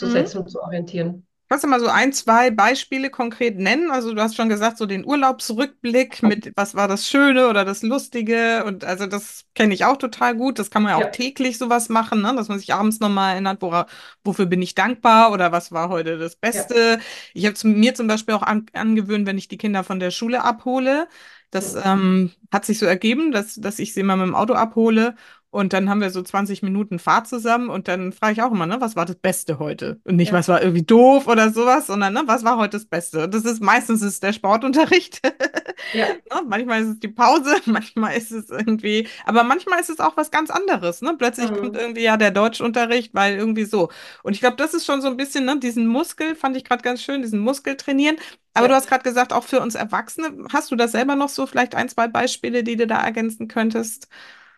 Mhm. 0.01 0.33
aufzusetzen 0.33 0.41
und 0.41 0.49
zu 0.49 0.61
orientieren. 0.61 1.27
Kannst 1.51 1.63
du 1.63 1.67
mal 1.67 1.79
so 1.79 1.87
ein, 1.87 2.13
zwei 2.13 2.51
Beispiele 2.51 3.09
konkret 3.09 3.57
nennen? 3.57 3.89
Also 3.89 4.13
du 4.13 4.21
hast 4.21 4.35
schon 4.35 4.49
gesagt, 4.49 4.77
so 4.77 4.85
den 4.85 5.03
Urlaubsrückblick 5.03 6.21
mit, 6.21 6.51
was 6.55 6.75
war 6.75 6.87
das 6.87 7.07
Schöne 7.09 7.49
oder 7.49 7.65
das 7.65 7.81
Lustige? 7.81 8.63
Und 8.65 8.83
also 8.85 9.07
das 9.07 9.45
kenne 9.55 9.73
ich 9.73 9.83
auch 9.83 9.97
total 9.97 10.35
gut. 10.35 10.59
Das 10.59 10.69
kann 10.69 10.83
man 10.83 10.91
ja 10.91 10.97
auch 10.97 11.07
Ja, 11.07 11.07
täglich 11.07 11.57
sowas 11.57 11.89
machen, 11.89 12.21
ne? 12.21 12.35
Dass 12.35 12.49
man 12.49 12.59
sich 12.59 12.71
abends 12.75 12.99
nochmal 12.99 13.33
erinnert, 13.33 13.63
wora, 13.63 13.87
wofür 14.23 14.45
bin 14.45 14.61
ich 14.61 14.75
dankbar 14.75 15.31
oder 15.31 15.51
was 15.51 15.71
war 15.71 15.89
heute 15.89 16.19
das 16.19 16.35
ja. 16.51 16.69
Beste? 16.75 16.99
Ich 17.33 17.47
habe 17.47 17.55
mir 17.67 17.95
zum 17.95 18.05
Beispiel 18.07 18.35
auch 18.35 18.43
an, 18.43 18.67
angewöhnt, 18.73 19.25
wenn 19.25 19.39
ich 19.39 19.47
die 19.47 19.57
Kinder 19.57 19.83
von 19.83 19.99
der 19.99 20.11
Schule 20.11 20.43
abhole. 20.43 21.07
Das 21.51 21.75
ähm, 21.75 22.31
hat 22.51 22.65
sich 22.65 22.77
so 22.79 22.85
ergeben, 22.85 23.31
dass, 23.31 23.55
dass 23.55 23.79
ich 23.79 23.93
sie 23.93 24.03
mal 24.03 24.17
mit 24.17 24.27
dem 24.27 24.35
Auto 24.35 24.53
abhole. 24.53 25.15
Und 25.51 25.73
dann 25.73 25.89
haben 25.89 25.99
wir 26.01 26.11
so 26.11 26.21
20 26.21 26.61
Minuten 26.61 26.99
Fahrt 26.99 27.27
zusammen 27.27 27.69
und 27.69 27.87
dann 27.87 28.13
frage 28.13 28.33
ich 28.33 28.41
auch 28.43 28.51
immer, 28.51 28.67
ne, 28.67 28.79
was 28.81 28.95
war 28.95 29.05
das 29.05 29.15
Beste 29.15 29.57
heute? 29.57 29.99
Und 30.03 30.15
nicht, 30.17 30.31
Ja, 30.31 30.33
was 30.33 30.47
war 30.47 30.61
irgendwie 30.61 30.83
doof 30.83 31.25
oder 31.27 31.51
sowas, 31.51 31.87
sondern, 31.87 32.13
ne, 32.13 32.21
was 32.27 32.43
war 32.43 32.57
heute 32.57 32.77
das 32.77 32.85
Beste? 32.85 33.23
Und 33.23 33.33
das 33.33 33.45
ist 33.45 33.59
meistens 33.61 34.03
ist 34.03 34.21
der 34.21 34.33
Sportunterricht. 34.33 35.21
ja. 35.91 36.19
Ne? 36.31 36.41
Manchmal 36.47 36.81
ist 36.83 36.87
es 36.89 36.99
die 36.99 37.07
Pause, 37.07 37.55
manchmal 37.65 38.15
ist 38.15 38.31
es 38.31 38.49
irgendwie, 38.49 39.07
aber 39.25 39.43
manchmal 39.43 39.79
ist 39.79 39.89
es 39.89 39.99
auch 39.99 40.15
was 40.17 40.29
ganz 40.31 40.49
anderes. 40.51 41.01
Ne? 41.01 41.15
Plötzlich 41.17 41.51
kommt 41.53 41.73
Mhm. 41.73 41.79
irgendwie 41.79 42.03
ja 42.03 42.17
der 42.17 42.31
Deutschunterricht, 42.31 43.13
weil 43.15 43.35
irgendwie 43.37 43.65
so. 43.65 43.89
Und 44.23 44.33
ich 44.33 44.39
glaube, 44.41 44.57
das 44.57 44.73
ist 44.75 44.85
schon 44.85 45.01
so 45.01 45.07
ein 45.07 45.17
bisschen, 45.17 45.45
ne, 45.45 45.57
diesen 45.59 45.87
Muskel, 45.87 46.35
fand 46.35 46.57
ich 46.57 46.63
gerade 46.63 46.83
ganz 46.83 47.01
schön, 47.01 47.21
diesen 47.23 47.39
Muskel 47.39 47.75
trainieren. 47.75 48.17
Aber 48.53 48.67
du 48.67 48.73
Ja. 48.73 48.77
hast 48.77 48.87
gerade 48.87 49.03
gesagt, 49.03 49.33
auch 49.33 49.43
für 49.43 49.61
uns 49.61 49.75
Erwachsene, 49.75 50.45
hast 50.51 50.69
du 50.71 50.75
das 50.75 50.91
selber 50.91 51.15
noch 51.15 51.29
so, 51.29 51.45
vielleicht 51.47 51.75
ein, 51.75 51.89
zwei 51.89 52.07
Beispiele, 52.07 52.63
die 52.63 52.75
du 52.75 52.87
da 52.87 53.01
ergänzen 53.03 53.47
könntest? 53.47 54.07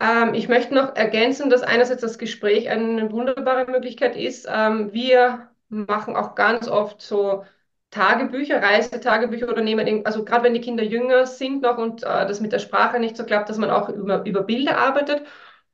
Ähm, 0.02 0.34
ich 0.34 0.50
möchte 0.50 0.74
noch 0.74 0.96
ergänzen, 0.96 1.50
dass 1.52 1.64
einerseits 1.64 2.02
das 2.02 2.18
Gespräch 2.18 2.70
eine 2.70 3.12
wunderbare 3.12 3.72
Möglichkeit 3.72 4.16
ist. 4.16 4.48
Ähm, 4.52 4.94
wir 4.94 5.50
machen 5.70 6.16
auch 6.18 6.36
ganz 6.36 6.68
oft 6.68 7.02
so 7.02 7.46
Tagebücher, 7.92 8.62
Reisetagebücher 8.64 9.50
oder 9.50 9.62
nehmen, 9.62 10.06
also 10.06 10.26
gerade 10.26 10.46
wenn 10.46 10.54
die 10.54 10.62
Kinder 10.62 10.84
jünger 10.84 11.28
sind 11.28 11.62
noch 11.64 11.78
und 11.78 12.04
äh, 12.04 12.26
das 12.28 12.40
mit 12.42 12.54
der 12.54 12.60
Sprache 12.60 13.00
nicht 13.00 13.18
so 13.18 13.26
klappt, 13.26 13.50
dass 13.50 13.58
man 13.60 13.70
auch 13.70 13.90
über, 13.90 14.26
über 14.26 14.44
Bilder 14.44 14.78
arbeitet. 14.78 15.24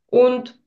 Und 0.08 0.60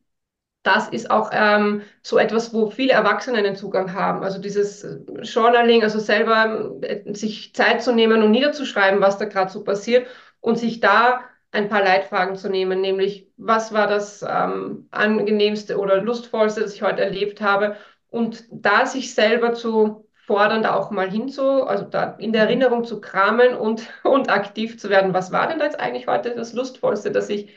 das 0.63 0.89
ist 0.91 1.11
auch 1.11 1.31
ähm, 1.33 1.83
so 2.03 2.19
etwas, 2.19 2.53
wo 2.55 2.71
viele 2.71 2.93
Erwachsene 2.93 3.39
einen 3.39 3.57
Zugang 3.57 3.95
haben. 3.95 4.23
Also 4.23 4.41
dieses 4.41 4.85
äh, 4.85 4.99
Journaling, 5.23 5.83
also 5.83 5.99
selber 6.01 6.77
äh, 6.83 7.15
sich 7.15 7.55
Zeit 7.55 7.83
zu 7.83 7.93
nehmen 7.95 8.23
und 8.23 8.31
niederzuschreiben, 8.31 9.01
was 9.01 9.19
da 9.19 9.25
gerade 9.27 9.51
so 9.51 9.65
passiert 9.65 10.07
und 10.41 10.59
sich 10.59 10.81
da 10.81 11.23
ein 11.53 11.69
paar 11.69 11.83
Leitfragen 11.83 12.37
zu 12.37 12.49
nehmen, 12.49 12.81
nämlich 12.81 13.29
was 13.37 13.73
war 13.73 13.87
das 13.87 14.23
ähm, 14.29 14.89
angenehmste 14.91 15.79
oder 15.79 16.01
lustvollste, 16.03 16.61
das 16.61 16.75
ich 16.75 16.83
heute 16.83 17.03
erlebt 17.03 17.41
habe 17.41 17.77
und 18.09 18.45
da 18.51 18.87
sich 18.87 19.15
selber 19.15 19.53
zu 19.55 20.07
fordern, 20.27 20.63
da 20.63 20.75
auch 20.75 20.91
mal 20.91 21.11
hinzu, 21.11 21.65
also 21.65 21.85
da 21.85 22.13
in 22.19 22.33
der. 22.33 22.43
Erinnerung 22.43 22.85
zu 22.85 23.01
kramen 23.01 23.55
und, 23.55 23.89
und 24.05 24.31
aktiv 24.31 24.79
zu 24.79 24.91
werden. 24.91 25.15
Was 25.15 25.33
war 25.33 25.49
denn 25.49 25.59
da 25.59 25.65
jetzt 25.67 25.81
eigentlich 25.81 26.07
heute 26.07 26.35
das 26.35 26.53
lustvollste, 26.53 27.11
das 27.11 27.29
ich, 27.29 27.53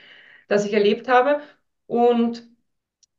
das 0.48 0.66
ich 0.66 0.74
erlebt 0.74 1.08
habe? 1.08 1.42
Und 1.88 2.48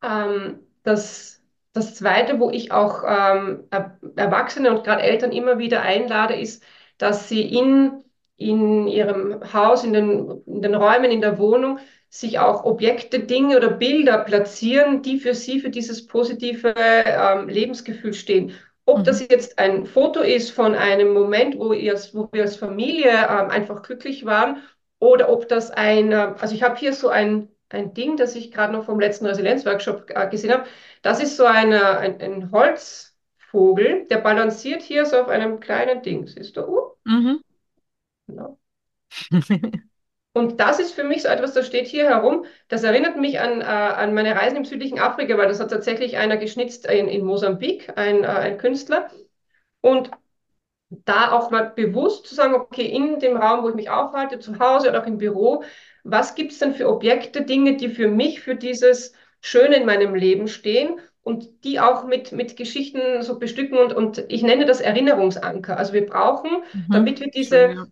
ähm, 0.02 0.60
das, 0.82 1.42
das 1.72 1.94
Zweite, 1.94 2.40
wo 2.40 2.50
ich 2.50 2.72
auch 2.72 3.04
ähm, 3.06 3.64
Er- 3.70 3.98
Erwachsene 4.16 4.70
und 4.70 4.84
gerade 4.84 5.02
Eltern 5.02 5.32
immer 5.32 5.58
wieder 5.58 5.82
einlade, 5.82 6.34
ist, 6.36 6.62
dass 6.98 7.28
sie 7.28 7.42
in, 7.42 8.03
in 8.36 8.86
ihrem 8.88 9.40
Haus, 9.52 9.84
in 9.84 9.92
den, 9.92 10.42
in 10.46 10.62
den 10.62 10.74
Räumen, 10.74 11.10
in 11.10 11.20
der 11.20 11.38
Wohnung 11.38 11.78
sich 12.08 12.38
auch 12.38 12.64
Objekte, 12.64 13.20
Dinge 13.20 13.56
oder 13.56 13.70
Bilder 13.70 14.18
platzieren, 14.18 15.02
die 15.02 15.18
für 15.18 15.34
sie, 15.34 15.60
für 15.60 15.70
dieses 15.70 16.06
positive 16.06 16.74
ähm, 16.76 17.48
Lebensgefühl 17.48 18.14
stehen. 18.14 18.52
Ob 18.86 19.04
das 19.04 19.20
Mhm. 19.20 19.26
jetzt 19.30 19.58
ein 19.58 19.86
Foto 19.86 20.20
ist 20.20 20.50
von 20.50 20.74
einem 20.74 21.12
Moment, 21.12 21.58
wo, 21.58 21.72
ihr, 21.72 21.94
wo 22.12 22.28
wir 22.32 22.42
als 22.42 22.56
Familie 22.56 23.10
ähm, 23.10 23.50
einfach 23.50 23.82
glücklich 23.82 24.24
waren, 24.24 24.62
oder 24.98 25.28
ob 25.30 25.48
das 25.48 25.70
ein, 25.70 26.12
äh, 26.12 26.34
also 26.38 26.54
ich 26.54 26.62
habe 26.62 26.76
hier 26.76 26.92
so 26.92 27.08
ein 27.08 27.48
ein 27.70 27.92
Ding, 27.92 28.16
das 28.16 28.36
ich 28.36 28.52
gerade 28.52 28.72
noch 28.72 28.84
vom 28.84 29.00
letzten 29.00 29.26
Resilienzworkshop 29.26 30.08
äh, 30.10 30.28
gesehen 30.28 30.52
habe. 30.52 30.64
Das 31.02 31.20
ist 31.20 31.36
so 31.36 31.44
eine, 31.44 31.98
ein, 31.98 32.20
ein 32.20 32.52
Holzvogel, 32.52 34.06
der 34.08 34.18
balanciert 34.18 34.82
hier 34.82 35.06
so 35.06 35.16
auf 35.18 35.28
einem 35.28 35.58
kleinen 35.58 36.02
Ding. 36.02 36.26
Siehst 36.28 36.56
du? 36.56 36.62
Uh. 36.62 36.90
Mhm. 37.06 37.40
Genau. 38.26 38.58
Und 40.36 40.58
das 40.58 40.80
ist 40.80 40.92
für 40.92 41.04
mich 41.04 41.22
so 41.22 41.28
etwas, 41.28 41.54
das 41.54 41.66
steht 41.66 41.86
hier 41.86 42.08
herum. 42.08 42.44
Das 42.66 42.82
erinnert 42.82 43.16
mich 43.16 43.38
an, 43.38 43.60
äh, 43.60 43.64
an 43.64 44.14
meine 44.14 44.34
Reisen 44.34 44.56
im 44.56 44.64
südlichen 44.64 44.98
Afrika, 44.98 45.38
weil 45.38 45.46
das 45.46 45.60
hat 45.60 45.70
tatsächlich 45.70 46.16
einer 46.16 46.36
geschnitzt 46.36 46.86
in, 46.86 47.06
in 47.06 47.24
Mosambik, 47.24 47.96
ein, 47.96 48.24
äh, 48.24 48.26
ein 48.26 48.58
Künstler. 48.58 49.08
Und 49.80 50.10
da 50.90 51.30
auch 51.30 51.50
mal 51.52 51.72
bewusst 51.74 52.26
zu 52.26 52.34
sagen, 52.34 52.54
okay, 52.54 52.84
in 52.84 53.20
dem 53.20 53.36
Raum, 53.36 53.62
wo 53.62 53.68
ich 53.68 53.76
mich 53.76 53.90
aufhalte, 53.90 54.40
zu 54.40 54.58
Hause 54.58 54.90
oder 54.90 55.02
auch 55.02 55.06
im 55.06 55.18
Büro, 55.18 55.62
was 56.02 56.34
gibt 56.34 56.50
es 56.50 56.58
denn 56.58 56.74
für 56.74 56.88
Objekte, 56.88 57.42
Dinge, 57.42 57.76
die 57.76 57.88
für 57.88 58.08
mich, 58.08 58.40
für 58.40 58.56
dieses 58.56 59.12
Schöne 59.40 59.76
in 59.76 59.86
meinem 59.86 60.16
Leben 60.16 60.48
stehen 60.48 60.98
und 61.22 61.64
die 61.64 61.78
auch 61.78 62.04
mit, 62.04 62.32
mit 62.32 62.56
Geschichten 62.56 63.22
so 63.22 63.38
bestücken 63.38 63.78
und, 63.78 63.92
und 63.92 64.24
ich 64.28 64.42
nenne 64.42 64.66
das 64.66 64.80
Erinnerungsanker. 64.80 65.76
Also 65.76 65.92
wir 65.92 66.06
brauchen, 66.06 66.50
mhm, 66.72 66.86
damit 66.90 67.20
wir 67.20 67.30
diese, 67.30 67.56
schön, 67.56 67.76
ja 67.76 67.86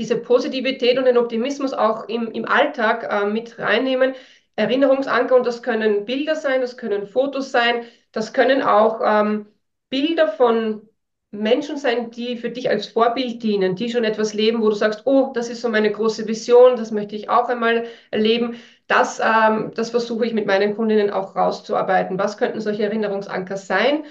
diese 0.00 0.16
Positivität 0.16 0.98
und 0.98 1.04
den 1.04 1.18
Optimismus 1.18 1.72
auch 1.74 2.08
im, 2.08 2.32
im 2.32 2.46
Alltag 2.46 3.06
äh, 3.10 3.26
mit 3.26 3.58
reinnehmen. 3.58 4.14
Erinnerungsanker 4.56 5.36
und 5.36 5.46
das 5.46 5.62
können 5.62 6.04
Bilder 6.06 6.36
sein, 6.36 6.60
das 6.62 6.76
können 6.76 7.06
Fotos 7.06 7.52
sein, 7.52 7.84
das 8.12 8.32
können 8.32 8.62
auch 8.62 9.00
ähm, 9.04 9.46
Bilder 9.90 10.28
von 10.28 10.88
Menschen 11.32 11.76
sein, 11.76 12.10
die 12.10 12.36
für 12.36 12.50
dich 12.50 12.68
als 12.70 12.88
Vorbild 12.88 13.42
dienen, 13.42 13.76
die 13.76 13.88
schon 13.90 14.02
etwas 14.04 14.34
leben, 14.34 14.62
wo 14.62 14.68
du 14.68 14.74
sagst, 14.74 15.02
oh, 15.06 15.30
das 15.34 15.48
ist 15.48 15.60
so 15.60 15.68
meine 15.68 15.92
große 15.92 16.26
Vision, 16.26 16.76
das 16.76 16.90
möchte 16.90 17.14
ich 17.14 17.28
auch 17.30 17.48
einmal 17.48 17.84
erleben. 18.10 18.56
Das, 18.88 19.20
ähm, 19.20 19.70
das 19.76 19.90
versuche 19.90 20.26
ich 20.26 20.32
mit 20.34 20.46
meinen 20.46 20.74
Kundinnen 20.74 21.10
auch 21.10 21.36
rauszuarbeiten. 21.36 22.18
Was 22.18 22.36
könnten 22.36 22.60
solche 22.60 22.82
Erinnerungsanker 22.82 23.56
sein? 23.56 24.04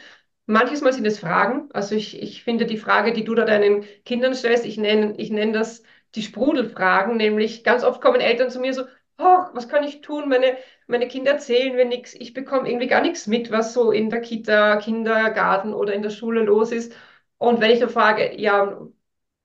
Manches 0.49 0.81
Mal 0.81 0.93
sind 0.93 1.05
es 1.05 1.19
Fragen. 1.19 1.69
Also 1.73 1.95
ich, 1.95 2.21
ich 2.21 2.43
finde 2.43 2.65
die 2.65 2.77
Frage, 2.77 3.13
die 3.13 3.23
du 3.23 3.35
da 3.35 3.45
deinen 3.45 3.83
Kindern 4.05 4.33
stellst, 4.35 4.65
ich 4.65 4.77
nenne, 4.77 5.13
ich 5.17 5.29
nenne 5.31 5.51
das 5.53 5.83
die 6.15 6.21
Sprudelfragen, 6.23 7.17
nämlich 7.17 7.63
ganz 7.63 7.83
oft 7.83 8.01
kommen 8.01 8.19
Eltern 8.21 8.49
zu 8.49 8.59
mir 8.59 8.73
so, 8.73 8.83
oh, 9.19 9.37
was 9.53 9.69
kann 9.69 9.83
ich 9.83 10.01
tun? 10.01 10.27
Meine, 10.29 10.57
meine 10.87 11.07
Kinder 11.07 11.31
erzählen 11.33 11.75
mir 11.75 11.85
nichts. 11.85 12.13
Ich 12.15 12.33
bekomme 12.33 12.67
irgendwie 12.69 12.87
gar 12.87 13.01
nichts 13.01 13.27
mit, 13.27 13.51
was 13.51 13.73
so 13.73 13.91
in 13.91 14.09
der 14.09 14.21
Kita, 14.21 14.77
Kindergarten 14.77 15.73
oder 15.73 15.93
in 15.93 16.01
der 16.01 16.09
Schule 16.09 16.43
los 16.43 16.71
ist. 16.71 16.93
Und 17.37 17.61
wenn 17.61 17.71
ich 17.71 17.79
dann 17.79 17.89
frage, 17.89 18.35
ja, 18.39 18.87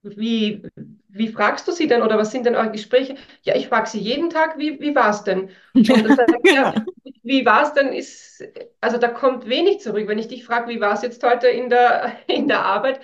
wie, 0.02 0.62
wie 1.14 1.28
fragst 1.28 1.68
du 1.68 1.72
sie 1.72 1.86
denn 1.86 2.02
oder 2.02 2.18
was 2.18 2.32
sind 2.32 2.44
denn 2.44 2.56
eure 2.56 2.72
Gespräche? 2.72 3.14
Ja, 3.42 3.54
ich 3.54 3.68
frage 3.68 3.88
sie 3.88 4.00
jeden 4.00 4.30
Tag, 4.30 4.58
wie, 4.58 4.80
wie 4.80 4.94
war 4.96 5.10
es 5.10 5.22
denn? 5.22 5.48
Heißt, 5.76 6.20
ja, 6.44 6.74
wie 7.22 7.46
war 7.46 7.62
es 7.62 7.72
denn? 7.72 7.92
Ist, 7.92 8.44
also 8.80 8.98
da 8.98 9.08
kommt 9.08 9.48
wenig 9.48 9.80
zurück. 9.80 10.08
Wenn 10.08 10.18
ich 10.18 10.26
dich 10.26 10.44
frage, 10.44 10.68
wie 10.68 10.80
war 10.80 10.92
es 10.92 11.02
jetzt 11.02 11.22
heute 11.22 11.46
in 11.46 11.70
der, 11.70 12.16
in 12.26 12.48
der 12.48 12.64
Arbeit? 12.64 13.00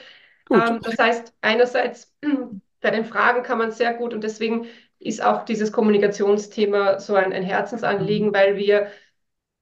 Ähm, 0.52 0.80
das 0.82 0.98
heißt, 0.98 1.34
einerseits 1.40 2.12
bei 2.80 2.90
den 2.90 3.04
Fragen 3.04 3.44
kann 3.44 3.58
man 3.58 3.70
sehr 3.70 3.94
gut 3.94 4.12
und 4.12 4.24
deswegen 4.24 4.66
ist 4.98 5.22
auch 5.22 5.44
dieses 5.44 5.70
Kommunikationsthema 5.70 6.98
so 6.98 7.14
ein, 7.14 7.32
ein 7.32 7.44
Herzensanliegen, 7.44 8.28
mhm. 8.28 8.34
weil 8.34 8.56
wir 8.56 8.88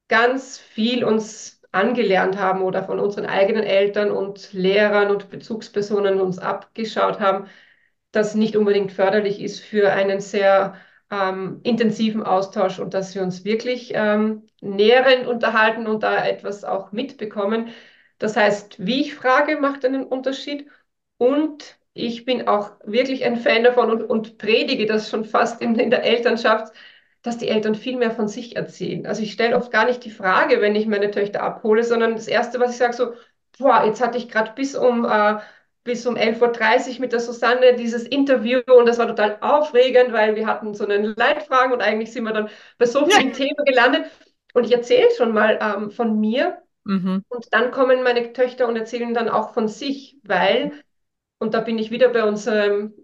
ganz 0.09 0.59
viel 0.59 1.05
uns 1.05 1.61
angelernt 1.70 2.38
haben 2.38 2.62
oder 2.62 2.82
von 2.82 2.99
unseren 2.99 3.26
eigenen 3.26 3.62
Eltern 3.62 4.11
und 4.11 4.55
Lehrern 4.55 5.11
und 5.11 5.28
Bezugspersonen 5.28 6.18
uns 6.18 6.38
abgeschaut 6.38 7.20
haben, 7.20 7.46
das 8.12 8.34
nicht 8.34 8.56
unbedingt 8.56 8.92
förderlich 8.92 9.40
ist 9.42 9.61
für 9.61 9.92
einen 9.92 10.20
sehr 10.20 10.76
ähm, 11.11 11.61
intensiven 11.62 12.22
Austausch 12.22 12.78
und 12.78 12.94
dass 12.94 13.14
wir 13.14 13.22
uns 13.22 13.44
wirklich 13.44 13.92
ähm, 13.94 14.48
näherend 14.61 15.26
unterhalten 15.26 15.86
und 15.86 16.02
da 16.02 16.24
etwas 16.26 16.64
auch 16.64 16.92
mitbekommen. 16.92 17.68
Das 18.18 18.36
heißt, 18.36 18.84
wie 18.84 19.00
ich 19.02 19.14
frage, 19.14 19.56
macht 19.61 19.84
einen 19.84 20.04
Unterschied 20.04 20.68
und 21.18 21.76
ich 21.94 22.24
bin 22.24 22.46
auch 22.48 22.72
wirklich 22.84 23.24
ein 23.24 23.36
Fan 23.36 23.64
davon 23.64 23.90
und, 23.90 24.02
und 24.04 24.38
predige 24.38 24.86
das 24.86 25.11
schon 25.11 25.24
fast 25.24 25.61
in, 25.61 25.74
in 25.78 25.90
der 25.90 26.04
Elternschaft, 26.04 26.72
dass 27.22 27.38
die 27.38 27.48
Eltern 27.48 27.74
viel 27.74 27.96
mehr 27.96 28.11
von 28.12 28.28
sich 28.28 28.56
erzählen. 28.56 29.06
Also 29.06 29.22
ich 29.22 29.32
stelle 29.32 29.56
oft 29.56 29.72
gar 29.72 29.86
nicht 29.86 30.04
die 30.04 30.11
Frage, 30.11 30.61
wenn 30.61 30.76
ich 30.76 30.86
meine 30.86 31.11
Töchter 31.11 31.42
abhole, 31.42 31.82
sondern 31.84 32.12
das 32.14 32.28
Erste, 32.28 32.61
was 32.61 32.70
ich 32.72 32.76
sage, 32.78 32.92
so, 32.94 33.14
boah, 33.59 33.84
jetzt 33.84 34.00
hatte 34.00 34.18
ich 34.18 34.28
gerade 34.28 34.52
bis 34.54 34.74
um, 34.76 35.04
äh, 35.04 35.38
bis 35.85 36.07
um 36.07 36.16
11.30 36.16 36.95
Uhr 36.95 37.01
mit 37.01 37.12
der 37.12 37.20
Susanne 37.20 37.74
dieses 37.74 38.05
Interview 38.05 38.61
und 38.76 38.87
das 38.87 38.99
war 38.99 39.07
total 39.07 39.39
aufregend, 39.41 40.12
weil 40.12 40.37
wir 40.37 40.47
hatten 40.47 40.74
so 40.74 40.85
einen 40.85 41.14
Leitfragen 41.16 41.72
und 41.72 41.81
eigentlich 41.81 42.12
sind 42.12 42.24
wir 42.24 42.33
dann 42.33 42.51
bei 42.76 42.87
so 42.87 43.07
vielen 43.07 43.29
ja. 43.29 43.35
Themen 43.35 43.64
gelandet. 43.64 44.07
Und 44.55 44.64
ich 44.64 44.72
erzähle 44.72 45.09
schon 45.16 45.33
mal 45.33 45.59
ähm, 45.61 45.91
von 45.91 46.18
mir 46.18 46.59
mhm. 46.85 47.22
und 47.29 47.47
dann 47.53 47.70
kommen 47.70 48.03
meine 48.03 48.33
Töchter 48.33 48.66
und 48.66 48.76
erzählen 48.76 49.14
dann 49.14 49.29
auch 49.29 49.55
von 49.55 49.68
sich, 49.68 50.16
weil 50.24 50.72
und 51.39 51.55
da 51.55 51.61
bin 51.61 51.79
ich 51.79 51.91
wieder 51.91 52.09
bei 52.09 52.24
unserem, 52.24 52.95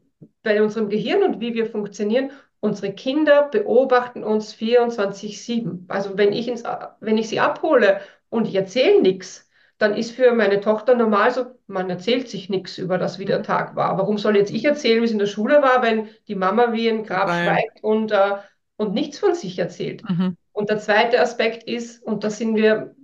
bei 0.43 0.63
unserem 0.63 0.89
Gehirn 0.89 1.23
und 1.23 1.41
wie 1.41 1.55
wir 1.55 1.67
funktionieren. 1.67 2.33
Unsere 2.61 2.93
Kinder 2.93 3.49
beobachten 3.49 4.25
uns 4.25 4.55
24-7. 4.55 5.85
Also 5.89 6.17
wenn 6.17 6.33
ich, 6.33 6.49
ins, 6.49 6.65
wenn 7.01 7.19
ich 7.19 7.29
sie 7.29 7.41
abhole 7.41 8.01
und 8.31 8.49
ich 8.49 8.55
erzähle 8.55 9.03
nichts, 9.03 9.44
dann 9.85 9.95
ist 9.95 10.13
für 10.13 10.33
meine 10.33 10.61
Tochter 10.61 10.95
normal 10.95 11.31
so, 11.31 11.47
man 11.67 11.91
erzählt 11.91 12.29
sich 12.31 12.49
nichts 12.49 12.79
über 12.79 12.97
das, 12.97 13.19
wie 13.19 13.27
der 13.27 13.41
mhm. 13.41 13.45
Tag 13.45 13.77
war. 13.77 13.99
Warum 13.99 14.17
soll 14.17 14.37
jetzt 14.37 14.51
ich 14.51 14.65
erzählen, 14.65 15.03
wie 15.03 15.05
es 15.05 15.13
in 15.13 15.19
der 15.19 15.27
Schule 15.27 15.61
war, 15.61 15.83
wenn 15.83 16.09
die 16.27 16.35
Mama 16.35 16.73
wie 16.73 16.89
ein 16.89 17.05
Grab 17.05 17.29
Nein. 17.29 17.45
schweigt 17.45 17.85
und, 17.85 18.11
äh, 18.11 18.37
und 18.77 18.95
nichts 18.95 19.19
von 19.19 19.35
sich 19.35 19.59
erzählt? 19.59 20.03
Mhm. 20.09 20.39
Und 20.53 20.71
der 20.71 20.79
zweite 20.79 21.21
Aspekt 21.21 21.65
ist, 21.65 22.03
und 22.03 22.25
da 22.25 22.31
sind 22.31 22.57
wir 22.57 22.95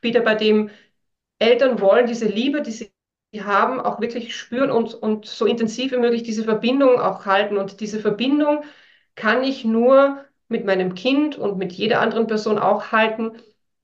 wieder 0.00 0.20
bei 0.20 0.34
dem, 0.34 0.70
Eltern 1.38 1.80
wollen 1.80 2.06
diese 2.06 2.26
Liebe, 2.26 2.62
die 2.62 3.42
haben, 3.42 3.78
auch 3.78 4.00
wirklich 4.00 4.34
spüren 4.34 4.70
und, 4.70 4.94
und 4.94 5.26
so 5.26 5.44
intensiv 5.44 5.92
wie 5.92 5.98
möglich 5.98 6.22
diese 6.22 6.44
Verbindung 6.44 6.98
auch 6.98 7.26
halten. 7.26 7.58
Und 7.58 7.80
diese 7.80 8.00
Verbindung 8.00 8.64
kann 9.14 9.44
ich 9.44 9.64
nur 9.64 10.24
mit 10.48 10.64
meinem 10.64 10.94
Kind 10.94 11.36
und 11.36 11.58
mit 11.58 11.72
jeder 11.72 12.00
anderen 12.00 12.26
Person 12.26 12.58
auch 12.58 12.92
halten, 12.92 13.32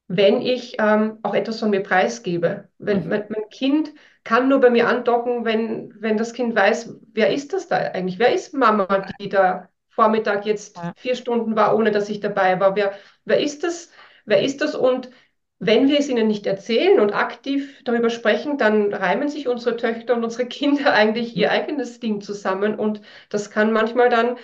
wenn 0.09 0.41
ich 0.41 0.77
ähm, 0.79 1.19
auch 1.23 1.35
etwas 1.35 1.59
von 1.59 1.71
mir 1.71 1.83
preisgebe. 1.83 2.69
Wenn 2.79 3.05
mhm. 3.05 3.09
mein, 3.09 3.25
mein, 3.29 3.49
Kind 3.51 3.93
kann 4.25 4.49
nur 4.49 4.61
bei 4.61 4.71
mir 4.71 4.89
andocken, 4.89 5.45
wenn, 5.45 5.95
wenn 6.01 6.17
das 6.17 6.33
Kind 6.33 6.55
weiß, 6.55 6.95
wer 7.13 7.33
ist 7.33 7.53
das 7.53 7.69
da 7.69 7.77
eigentlich? 7.77 8.19
Wer 8.19 8.33
ist 8.33 8.55
Mama, 8.55 9.07
die 9.21 9.29
da 9.29 9.69
Vormittag 9.89 10.45
jetzt 10.47 10.79
vier 10.97 11.17
Stunden 11.17 11.57
war, 11.57 11.77
ohne 11.77 11.91
dass 11.91 12.09
ich 12.09 12.21
dabei 12.21 12.61
war? 12.61 12.77
Wer, 12.77 12.93
wer 13.25 13.41
ist 13.41 13.65
das? 13.65 13.91
Wer 14.25 14.43
ist 14.43 14.61
das? 14.61 14.75
Und 14.75 15.11
wenn 15.59 15.89
wir 15.89 15.99
es 15.99 16.09
ihnen 16.09 16.29
nicht 16.29 16.47
erzählen 16.47 17.01
und 17.01 17.15
aktiv 17.15 17.83
darüber 17.85 18.11
sprechen, 18.11 18.59
dann 18.59 18.93
reimen 18.93 19.29
sich 19.29 19.49
unsere 19.49 19.77
Töchter 19.77 20.15
und 20.15 20.25
unsere 20.25 20.47
Kinder 20.49 20.93
eigentlich 20.93 21.37
ihr 21.37 21.51
eigenes 21.51 22.01
Ding 22.01 22.21
zusammen. 22.21 22.79
Und 22.79 23.01
das 23.31 23.51
kann 23.51 23.73
manchmal 23.73 24.09
dann 24.09 24.37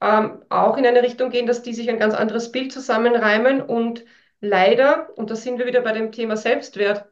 ähm, 0.00 0.42
auch 0.48 0.76
in 0.76 0.86
eine 0.86 1.02
Richtung 1.02 1.30
gehen, 1.30 1.46
dass 1.46 1.62
die 1.62 1.74
sich 1.74 1.90
ein 1.90 1.98
ganz 1.98 2.14
anderes 2.14 2.52
Bild 2.52 2.72
zusammenreimen. 2.72 3.60
Und 3.60 4.04
leider, 4.40 5.10
und 5.16 5.30
da 5.30 5.36
sind 5.36 5.58
wir 5.58 5.66
wieder 5.66 5.82
bei 5.82 5.92
dem 5.92 6.12
Thema 6.12 6.36
Selbstwert, 6.36 7.06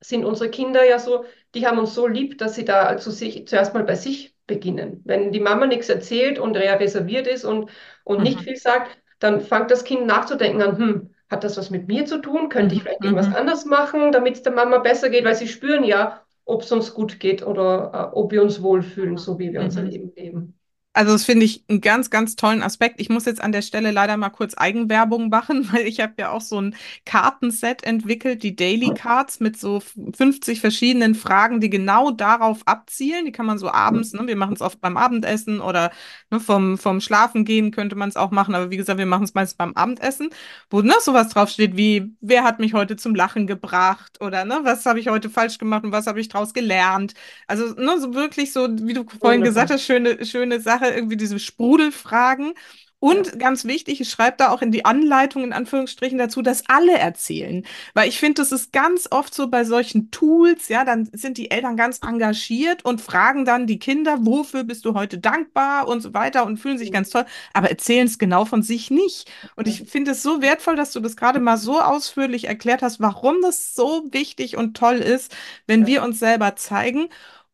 sind 0.00 0.24
unsere 0.24 0.50
Kinder 0.50 0.84
ja 0.84 0.98
so, 0.98 1.24
die 1.54 1.66
haben 1.66 1.78
uns 1.78 1.94
so 1.94 2.06
lieb, 2.06 2.38
dass 2.38 2.54
sie 2.54 2.64
da 2.64 2.82
also 2.82 3.10
sich 3.10 3.46
zuerst 3.48 3.74
mal 3.74 3.84
bei 3.84 3.96
sich 3.96 4.36
beginnen. 4.46 5.02
Wenn 5.04 5.32
die 5.32 5.40
Mama 5.40 5.66
nichts 5.66 5.88
erzählt 5.88 6.38
und 6.38 6.56
reserviert 6.56 7.26
ist 7.26 7.44
und, 7.44 7.70
und 8.04 8.18
mhm. 8.18 8.24
nicht 8.24 8.40
viel 8.40 8.56
sagt, 8.56 8.98
dann 9.18 9.40
fängt 9.40 9.70
das 9.70 9.84
Kind 9.84 10.06
nachzudenken 10.06 10.62
an, 10.62 10.78
hm, 10.78 11.14
hat 11.28 11.44
das 11.44 11.56
was 11.56 11.70
mit 11.70 11.88
mir 11.88 12.06
zu 12.06 12.18
tun? 12.18 12.48
Könnte 12.48 12.74
ich 12.74 12.80
mhm, 12.80 12.84
vielleicht 12.84 13.04
irgendwas 13.04 13.28
mhm. 13.28 13.36
anders 13.36 13.64
machen, 13.64 14.12
damit 14.12 14.36
es 14.36 14.42
der 14.42 14.52
Mama 14.52 14.78
besser 14.78 15.10
geht? 15.10 15.24
Weil 15.24 15.34
sie 15.34 15.48
spüren 15.48 15.84
ja, 15.84 16.22
ob 16.44 16.62
es 16.62 16.72
uns 16.72 16.94
gut 16.94 17.20
geht 17.20 17.46
oder 17.46 18.10
äh, 18.12 18.16
ob 18.16 18.32
wir 18.32 18.42
uns 18.42 18.62
wohlfühlen, 18.62 19.16
so 19.18 19.38
wie 19.38 19.52
wir 19.52 19.60
unser 19.60 19.82
mhm. 19.82 19.88
Leben 19.88 20.12
leben. 20.16 20.57
Also 20.94 21.12
das 21.12 21.24
finde 21.24 21.44
ich 21.44 21.62
einen 21.68 21.80
ganz, 21.80 22.10
ganz 22.10 22.34
tollen 22.34 22.60
Aspekt. 22.60 23.00
Ich 23.00 23.08
muss 23.08 23.24
jetzt 23.24 23.40
an 23.40 23.52
der 23.52 23.62
Stelle 23.62 23.92
leider 23.92 24.16
mal 24.16 24.30
kurz 24.30 24.54
Eigenwerbung 24.54 25.28
machen, 25.30 25.68
weil 25.72 25.86
ich 25.86 26.00
habe 26.00 26.14
ja 26.18 26.30
auch 26.30 26.40
so 26.40 26.60
ein 26.60 26.74
Kartenset 27.04 27.84
entwickelt, 27.84 28.42
die 28.42 28.56
Daily 28.56 28.92
Cards 28.94 29.38
mit 29.38 29.56
so 29.56 29.80
50 29.80 30.60
verschiedenen 30.60 31.14
Fragen, 31.14 31.60
die 31.60 31.70
genau 31.70 32.10
darauf 32.10 32.66
abzielen. 32.66 33.26
Die 33.26 33.32
kann 33.32 33.46
man 33.46 33.58
so 33.58 33.70
abends, 33.70 34.12
ne, 34.12 34.26
wir 34.26 34.34
machen 34.34 34.54
es 34.54 34.60
oft 34.60 34.80
beim 34.80 34.96
Abendessen 34.96 35.60
oder 35.60 35.92
ne, 36.30 36.40
vom, 36.40 36.78
vom 36.78 37.00
Schlafen 37.00 37.44
gehen 37.44 37.70
könnte 37.70 37.94
man 37.94 38.08
es 38.08 38.16
auch 38.16 38.30
machen, 38.32 38.54
aber 38.56 38.70
wie 38.70 38.76
gesagt, 38.76 38.98
wir 38.98 39.06
machen 39.06 39.24
es 39.24 39.34
meistens 39.34 39.56
beim 39.56 39.74
Abendessen, 39.74 40.30
wo 40.70 40.80
ne, 40.82 40.94
sowas 41.00 41.28
draufsteht 41.28 41.76
wie, 41.76 42.12
wer 42.20 42.42
hat 42.44 42.58
mich 42.58 42.74
heute 42.74 42.96
zum 42.96 43.14
Lachen 43.14 43.46
gebracht 43.46 44.20
oder 44.20 44.44
ne, 44.44 44.60
was 44.64 44.84
habe 44.86 44.98
ich 44.98 45.08
heute 45.08 45.30
falsch 45.30 45.58
gemacht 45.58 45.84
und 45.84 45.92
was 45.92 46.06
habe 46.08 46.20
ich 46.20 46.28
daraus 46.28 46.54
gelernt. 46.54 47.14
Also 47.46 47.74
ne, 47.74 48.00
so 48.00 48.14
wirklich 48.14 48.52
so, 48.52 48.68
wie 48.82 48.94
du 48.94 49.04
vorhin 49.20 49.42
Wunderbar. 49.42 49.44
gesagt 49.44 49.70
hast, 49.70 49.84
schöne, 49.84 50.24
schöne 50.24 50.60
Sachen 50.60 50.77
Sache, 50.78 50.92
irgendwie 50.92 51.16
diese 51.16 51.38
Sprudelfragen. 51.38 52.46
Ja. 52.46 52.52
Und 53.00 53.38
ganz 53.38 53.64
wichtig, 53.64 54.00
ich 54.00 54.10
schreibe 54.10 54.38
da 54.38 54.50
auch 54.50 54.60
in 54.60 54.72
die 54.72 54.84
Anleitung 54.84 55.44
in 55.44 55.52
Anführungsstrichen 55.52 56.18
dazu, 56.18 56.42
dass 56.42 56.68
alle 56.68 56.98
erzählen. 56.98 57.64
Weil 57.94 58.08
ich 58.08 58.18
finde, 58.18 58.42
das 58.42 58.50
ist 58.50 58.72
ganz 58.72 59.06
oft 59.12 59.32
so 59.32 59.46
bei 59.46 59.62
solchen 59.62 60.10
Tools, 60.10 60.68
ja, 60.68 60.84
dann 60.84 61.08
sind 61.12 61.38
die 61.38 61.52
Eltern 61.52 61.76
ganz 61.76 62.00
engagiert 62.02 62.84
und 62.84 63.00
fragen 63.00 63.44
dann 63.44 63.68
die 63.68 63.78
Kinder, 63.78 64.26
wofür 64.26 64.64
bist 64.64 64.84
du 64.84 64.94
heute 64.94 65.18
dankbar 65.18 65.86
und 65.86 66.00
so 66.00 66.12
weiter 66.12 66.44
und 66.44 66.56
fühlen 66.56 66.76
sich 66.76 66.90
ganz 66.90 67.10
toll, 67.10 67.24
aber 67.52 67.70
erzählen 67.70 68.08
es 68.08 68.18
genau 68.18 68.44
von 68.44 68.64
sich 68.64 68.90
nicht. 68.90 69.30
Und 69.54 69.68
ich 69.68 69.84
finde 69.88 70.10
es 70.10 70.22
so 70.24 70.42
wertvoll, 70.42 70.74
dass 70.74 70.90
du 70.90 70.98
das 70.98 71.16
gerade 71.16 71.38
mal 71.38 71.56
so 71.56 71.80
ausführlich 71.80 72.48
erklärt 72.48 72.82
hast, 72.82 72.98
warum 72.98 73.36
das 73.42 73.76
so 73.76 74.08
wichtig 74.10 74.56
und 74.56 74.76
toll 74.76 74.96
ist, 74.96 75.36
wenn 75.68 75.86
wir 75.86 76.02
uns 76.02 76.18
selber 76.18 76.56
zeigen. 76.56 77.08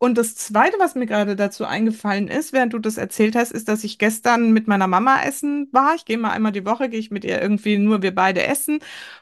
Und 0.04 0.18
das 0.18 0.34
Zweite, 0.34 0.76
was 0.78 0.94
mir 0.96 1.06
gerade 1.06 1.34
dazu 1.34 1.64
eingefallen 1.64 2.28
ist, 2.28 2.52
während 2.52 2.74
du 2.74 2.78
das 2.78 2.98
erzählt 2.98 3.34
hast, 3.34 3.52
ist, 3.52 3.68
dass 3.68 3.84
ich 3.84 3.96
gestern 3.96 4.52
mit 4.52 4.68
meiner 4.68 4.86
Mama 4.86 5.22
essen 5.22 5.70
war. 5.72 5.94
Ich 5.94 6.04
gehe 6.04 6.18
mal 6.18 6.32
einmal 6.32 6.52
die 6.52 6.66
Woche, 6.66 6.90
gehe 6.90 7.00
ich 7.00 7.10
mit 7.10 7.24
ihr 7.24 7.40
irgendwie 7.40 7.78
nur 7.78 8.02
wir 8.02 8.14
beide 8.14 8.42
essen. 8.42 8.80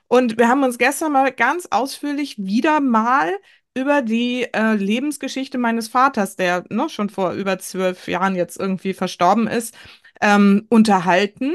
Und 0.08 0.38
wir 0.38 0.48
haben 0.48 0.64
uns 0.64 0.78
gestern 0.78 1.12
mal 1.12 1.30
ganz 1.30 1.68
ausführlich 1.70 2.34
wieder 2.38 2.80
mal 2.80 3.30
über 3.76 4.02
die 4.02 4.48
äh, 4.52 4.74
Lebensgeschichte 4.74 5.56
meines 5.56 5.86
Vaters, 5.86 6.34
der 6.34 6.64
noch 6.68 6.90
schon 6.90 7.10
vor 7.10 7.30
über 7.34 7.60
zwölf 7.60 8.08
Jahren 8.08 8.34
jetzt 8.34 8.58
irgendwie 8.58 8.92
verstorben 8.92 9.46
ist, 9.46 9.76
ähm, 10.20 10.66
unterhalten. 10.68 11.54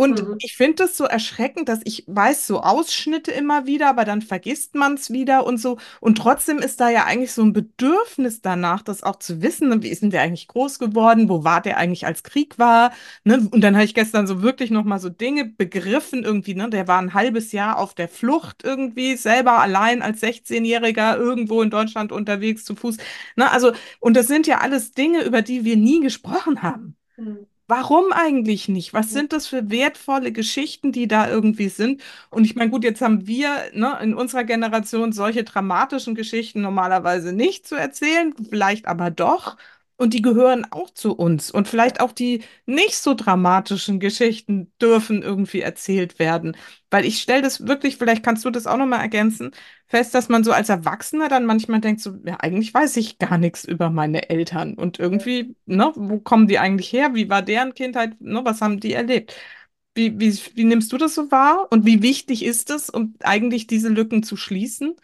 Und 0.00 0.22
Mhm. 0.22 0.38
ich 0.38 0.56
finde 0.56 0.84
das 0.84 0.96
so 0.96 1.04
erschreckend, 1.04 1.68
dass 1.68 1.80
ich 1.82 2.04
weiß 2.06 2.46
so 2.46 2.60
Ausschnitte 2.60 3.32
immer 3.32 3.66
wieder, 3.66 3.88
aber 3.88 4.04
dann 4.04 4.22
vergisst 4.22 4.76
man 4.76 4.94
es 4.94 5.10
wieder 5.10 5.44
und 5.44 5.58
so. 5.58 5.78
Und 6.00 6.18
trotzdem 6.18 6.58
ist 6.58 6.78
da 6.80 6.88
ja 6.88 7.04
eigentlich 7.04 7.32
so 7.32 7.42
ein 7.42 7.52
Bedürfnis 7.52 8.40
danach, 8.40 8.82
das 8.82 9.02
auch 9.02 9.16
zu 9.16 9.42
wissen. 9.42 9.68
ne, 9.70 9.82
Wie 9.82 9.88
ist 9.88 10.02
denn 10.02 10.10
der 10.10 10.22
eigentlich 10.22 10.46
groß 10.46 10.78
geworden? 10.78 11.28
Wo 11.28 11.42
war 11.42 11.60
der 11.62 11.78
eigentlich, 11.78 12.06
als 12.06 12.22
Krieg 12.22 12.58
war? 12.60 12.92
Ne? 13.24 13.48
Und 13.50 13.60
dann 13.62 13.74
habe 13.74 13.84
ich 13.84 13.94
gestern 13.94 14.28
so 14.28 14.40
wirklich 14.40 14.70
noch 14.70 14.84
mal 14.84 15.00
so 15.00 15.08
Dinge 15.08 15.44
begriffen 15.44 16.22
irgendwie. 16.24 16.54
Ne? 16.54 16.70
Der 16.70 16.86
war 16.86 17.00
ein 17.00 17.12
halbes 17.14 17.50
Jahr 17.52 17.78
auf 17.78 17.94
der 17.94 18.08
Flucht 18.08 18.62
irgendwie, 18.64 19.16
selber 19.16 19.58
allein 19.58 20.02
als 20.02 20.20
16-Jähriger 20.20 21.16
irgendwo 21.16 21.60
in 21.62 21.70
Deutschland 21.70 22.12
unterwegs 22.12 22.64
zu 22.64 22.76
Fuß. 22.76 22.98
Ne? 23.36 23.50
Also, 23.50 23.72
und 24.00 24.14
das 24.16 24.26
sind 24.28 24.46
ja 24.46 24.58
alles 24.58 24.92
Dinge, 24.92 25.22
über 25.24 25.42
die 25.42 25.64
wir 25.64 25.76
nie 25.76 26.00
gesprochen 26.00 26.62
haben. 26.62 26.96
Mhm. 27.16 27.47
Warum 27.70 28.12
eigentlich 28.12 28.68
nicht? 28.68 28.94
Was 28.94 29.10
sind 29.12 29.32
das 29.34 29.46
für 29.46 29.68
wertvolle 29.70 30.32
Geschichten, 30.32 30.90
die 30.90 31.06
da 31.06 31.28
irgendwie 31.28 31.68
sind? 31.68 32.00
Und 32.30 32.44
ich 32.46 32.56
meine, 32.56 32.70
gut, 32.70 32.82
jetzt 32.82 33.02
haben 33.02 33.26
wir, 33.26 33.70
ne, 33.74 33.98
in 34.02 34.14
unserer 34.14 34.44
Generation 34.44 35.12
solche 35.12 35.44
dramatischen 35.44 36.14
Geschichten 36.14 36.62
normalerweise 36.62 37.32
nicht 37.34 37.66
zu 37.68 37.74
erzählen, 37.74 38.34
vielleicht 38.48 38.86
aber 38.86 39.10
doch. 39.10 39.58
Und 39.98 40.14
die 40.14 40.22
gehören 40.22 40.64
auch 40.70 40.90
zu 40.90 41.14
uns. 41.16 41.50
Und 41.50 41.68
vielleicht 41.68 42.00
auch 42.00 42.12
die 42.12 42.44
nicht 42.66 42.94
so 42.96 43.14
dramatischen 43.14 44.00
Geschichten 44.00 44.72
dürfen 44.80 45.22
irgendwie 45.22 45.60
erzählt 45.60 46.20
werden. 46.20 46.56
Weil 46.90 47.04
ich 47.04 47.20
stelle 47.20 47.42
das 47.42 47.66
wirklich, 47.66 47.96
vielleicht 47.98 48.22
kannst 48.24 48.44
du 48.44 48.50
das 48.50 48.66
auch 48.68 48.76
nochmal 48.76 49.00
ergänzen, 49.00 49.50
fest, 49.88 50.14
dass 50.14 50.28
man 50.28 50.44
so 50.44 50.52
als 50.52 50.68
Erwachsener 50.68 51.28
dann 51.28 51.46
manchmal 51.46 51.80
denkt, 51.80 52.00
so, 52.00 52.14
ja, 52.24 52.36
eigentlich 52.40 52.72
weiß 52.72 52.96
ich 52.96 53.18
gar 53.18 53.38
nichts 53.38 53.64
über 53.64 53.90
meine 53.90 54.30
Eltern 54.30 54.74
und 54.74 54.98
irgendwie, 55.00 55.56
ne, 55.66 55.92
wo 55.96 56.20
kommen 56.20 56.46
die 56.46 56.58
eigentlich 56.60 56.92
her? 56.92 57.14
Wie 57.14 57.28
war 57.28 57.42
deren 57.42 57.74
Kindheit? 57.74 58.20
Ne, 58.20 58.40
was 58.44 58.60
haben 58.60 58.80
die 58.80 58.92
erlebt? 58.92 59.34
Wie, 59.94 60.18
wie, 60.20 60.32
wie 60.54 60.64
nimmst 60.64 60.92
du 60.92 60.98
das 60.98 61.14
so 61.14 61.30
wahr? 61.32 61.66
Und 61.70 61.84
wie 61.86 62.02
wichtig 62.02 62.44
ist 62.44 62.70
es, 62.70 62.88
um 62.90 63.14
eigentlich 63.22 63.66
diese 63.66 63.88
Lücken 63.88 64.22
zu 64.22 64.36
schließen? 64.36 64.94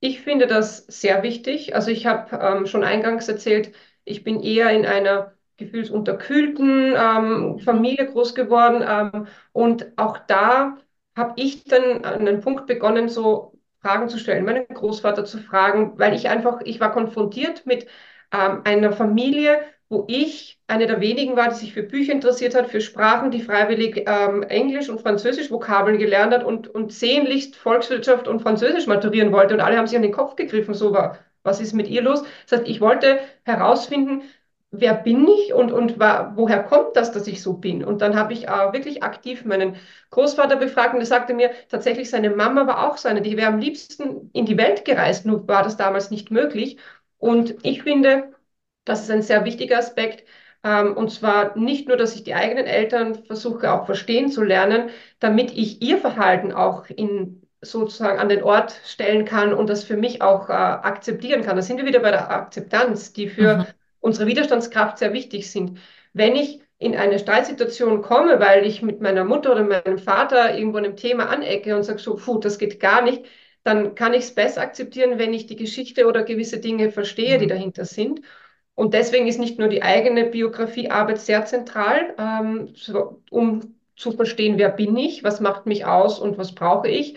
Ich 0.00 0.20
finde 0.20 0.46
das 0.46 0.78
sehr 0.86 1.22
wichtig. 1.22 1.74
Also 1.74 1.90
ich 1.90 2.06
habe 2.06 2.36
ähm, 2.36 2.66
schon 2.66 2.84
eingangs 2.84 3.28
erzählt, 3.28 3.72
ich 4.08 4.24
bin 4.24 4.40
eher 4.42 4.70
in 4.70 4.86
einer 4.86 5.32
gefühlsunterkühlten 5.56 6.94
ähm, 6.96 7.58
Familie 7.60 8.06
groß 8.06 8.34
geworden. 8.34 8.84
Ähm, 8.86 9.26
und 9.52 9.86
auch 9.96 10.18
da 10.18 10.78
habe 11.16 11.34
ich 11.36 11.64
dann 11.64 12.04
an 12.04 12.26
einen 12.26 12.40
Punkt 12.40 12.66
begonnen, 12.66 13.08
so 13.08 13.52
Fragen 13.82 14.08
zu 14.08 14.18
stellen, 14.18 14.44
meinen 14.44 14.66
Großvater 14.68 15.24
zu 15.24 15.38
fragen, 15.38 15.98
weil 15.98 16.14
ich 16.14 16.28
einfach, 16.28 16.60
ich 16.64 16.80
war 16.80 16.92
konfrontiert 16.92 17.66
mit 17.66 17.86
ähm, 18.32 18.62
einer 18.64 18.92
Familie, 18.92 19.60
wo 19.88 20.04
ich 20.08 20.60
eine 20.66 20.86
der 20.86 21.00
wenigen 21.00 21.36
war, 21.36 21.48
die 21.48 21.54
sich 21.54 21.72
für 21.72 21.82
Bücher 21.82 22.12
interessiert 22.12 22.54
hat, 22.54 22.68
für 22.68 22.80
Sprachen, 22.80 23.30
die 23.30 23.40
freiwillig 23.42 24.04
ähm, 24.06 24.42
Englisch 24.42 24.88
und 24.90 25.00
Französisch 25.00 25.50
Vokabeln 25.50 25.98
gelernt 25.98 26.34
hat 26.34 26.44
und, 26.44 26.68
und 26.68 26.92
sehnlichst 26.92 27.56
Volkswirtschaft 27.56 28.28
und 28.28 28.40
Französisch 28.42 28.86
maturieren 28.86 29.32
wollte. 29.32 29.54
Und 29.54 29.60
alle 29.60 29.78
haben 29.78 29.86
sich 29.86 29.96
an 29.96 30.02
den 30.02 30.12
Kopf 30.12 30.36
gegriffen, 30.36 30.74
so 30.74 30.92
war, 30.92 31.18
was 31.48 31.60
ist 31.60 31.72
mit 31.74 31.88
ihr 31.88 32.02
los? 32.02 32.22
Das 32.48 32.60
heißt, 32.60 32.68
ich 32.70 32.80
wollte 32.80 33.18
herausfinden, 33.44 34.22
wer 34.70 34.94
bin 34.94 35.26
ich 35.28 35.52
und, 35.54 35.72
und 35.72 35.98
woher 35.98 36.62
kommt 36.62 36.96
das, 36.96 37.10
dass 37.12 37.26
ich 37.26 37.42
so 37.42 37.54
bin? 37.54 37.84
Und 37.84 38.02
dann 38.02 38.16
habe 38.16 38.32
ich 38.34 38.46
äh, 38.48 38.72
wirklich 38.72 39.02
aktiv 39.02 39.44
meinen 39.44 39.76
Großvater 40.10 40.56
befragt 40.56 40.94
und 40.94 41.00
er 41.00 41.06
sagte 41.06 41.34
mir, 41.34 41.50
tatsächlich 41.70 42.10
seine 42.10 42.30
Mama 42.30 42.66
war 42.66 42.88
auch 42.90 42.98
so 42.98 43.08
eine, 43.08 43.22
die 43.22 43.36
wäre 43.36 43.48
am 43.52 43.58
liebsten 43.58 44.30
in 44.34 44.44
die 44.46 44.58
Welt 44.58 44.84
gereist, 44.84 45.24
nur 45.26 45.48
war 45.48 45.62
das 45.62 45.76
damals 45.76 46.10
nicht 46.10 46.30
möglich. 46.30 46.78
Und 47.18 47.56
ich 47.64 47.82
finde, 47.82 48.32
das 48.84 49.02
ist 49.02 49.10
ein 49.10 49.22
sehr 49.22 49.44
wichtiger 49.44 49.78
Aspekt. 49.78 50.24
Ähm, 50.64 50.96
und 50.96 51.10
zwar 51.10 51.56
nicht 51.58 51.88
nur, 51.88 51.96
dass 51.96 52.14
ich 52.14 52.24
die 52.24 52.34
eigenen 52.34 52.66
Eltern 52.66 53.14
versuche 53.24 53.72
auch 53.72 53.86
verstehen 53.86 54.30
zu 54.30 54.42
lernen, 54.42 54.90
damit 55.20 55.52
ich 55.52 55.82
ihr 55.82 55.98
Verhalten 55.98 56.52
auch 56.52 56.86
in 56.90 57.42
sozusagen 57.60 58.18
an 58.18 58.28
den 58.28 58.42
Ort 58.42 58.80
stellen 58.86 59.24
kann 59.24 59.52
und 59.52 59.68
das 59.68 59.84
für 59.84 59.96
mich 59.96 60.22
auch 60.22 60.48
äh, 60.48 60.52
akzeptieren 60.52 61.42
kann. 61.42 61.56
Da 61.56 61.62
sind 61.62 61.78
wir 61.78 61.86
wieder 61.86 62.00
bei 62.00 62.10
der 62.10 62.30
Akzeptanz, 62.30 63.12
die 63.12 63.28
für 63.28 63.58
Mhm. 63.58 63.74
unsere 64.00 64.26
Widerstandskraft 64.28 64.98
sehr 64.98 65.12
wichtig 65.12 65.50
sind. 65.50 65.78
Wenn 66.12 66.36
ich 66.36 66.60
in 66.78 66.94
eine 66.96 67.18
Streitsituation 67.18 68.02
komme, 68.02 68.38
weil 68.40 68.64
ich 68.66 68.82
mit 68.82 69.00
meiner 69.00 69.24
Mutter 69.24 69.50
oder 69.52 69.64
meinem 69.64 69.98
Vater 69.98 70.56
irgendwo 70.56 70.78
an 70.78 70.84
einem 70.84 70.96
Thema 70.96 71.28
anecke 71.28 71.74
und 71.76 71.82
sage 71.82 71.98
so, 71.98 72.14
puh, 72.16 72.38
das 72.38 72.58
geht 72.58 72.78
gar 72.80 73.02
nicht, 73.02 73.24
dann 73.64 73.94
kann 73.96 74.14
ich 74.14 74.20
es 74.24 74.34
besser 74.34 74.60
akzeptieren, 74.62 75.18
wenn 75.18 75.34
ich 75.34 75.46
die 75.46 75.56
Geschichte 75.56 76.06
oder 76.06 76.22
gewisse 76.22 76.58
Dinge 76.60 76.90
verstehe, 76.92 77.38
die 77.38 77.46
Mhm. 77.46 77.48
dahinter 77.48 77.84
sind. 77.84 78.20
Und 78.74 78.94
deswegen 78.94 79.26
ist 79.26 79.38
nicht 79.40 79.58
nur 79.58 79.68
die 79.68 79.82
eigene 79.82 80.24
Biografiearbeit 80.26 81.20
sehr 81.20 81.44
zentral, 81.44 82.14
ähm, 82.18 82.68
so, 82.74 83.22
um 83.30 83.74
zu 83.96 84.12
verstehen, 84.12 84.58
wer 84.58 84.68
bin 84.70 84.96
ich, 84.96 85.24
was 85.24 85.40
macht 85.40 85.66
mich 85.66 85.84
aus 85.84 86.20
und 86.20 86.38
was 86.38 86.54
brauche 86.54 86.88
ich, 86.88 87.16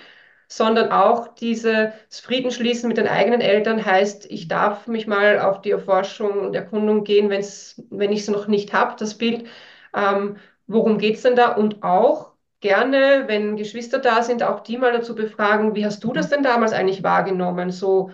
sondern 0.52 0.91
auch 0.91 1.30
dieses 1.36 1.93
Friedensschließen 2.10 2.86
mit 2.89 2.97
den 2.97 3.08
eigenen 3.08 3.39
Eltern 3.39 3.86
heißt, 3.86 4.30
ich 4.30 4.49
darf 4.49 4.86
mich 4.86 5.08
mal 5.08 5.39
auf 5.39 5.62
die 5.62 5.72
Erforschung 5.72 6.39
und 6.41 6.56
Erkundung 6.56 7.06
gehen, 7.06 7.30
wenn's, 7.30 7.82
wenn 7.89 8.12
ich 8.12 8.22
es 8.22 8.28
noch 8.28 8.47
nicht 8.47 8.74
habe, 8.74 8.95
das 8.99 9.18
Bild. 9.18 9.47
Ähm, 9.95 10.36
worum 10.68 10.97
geht's 10.97 11.22
denn 11.22 11.38
da? 11.38 11.54
Und 11.56 11.84
auch 11.84 12.34
gerne, 12.60 13.24
wenn 13.28 13.56
Geschwister 13.56 13.99
da 13.99 14.24
sind, 14.24 14.43
auch 14.43 14.60
die 14.60 14.78
mal 14.78 14.91
dazu 14.91 15.16
befragen, 15.16 15.74
wie 15.76 15.86
hast 15.86 16.04
du 16.04 16.12
das 16.12 16.30
denn 16.30 16.43
damals 16.43 16.74
eigentlich 16.74 17.02
wahrgenommen? 17.02 17.72
So, 17.72 18.12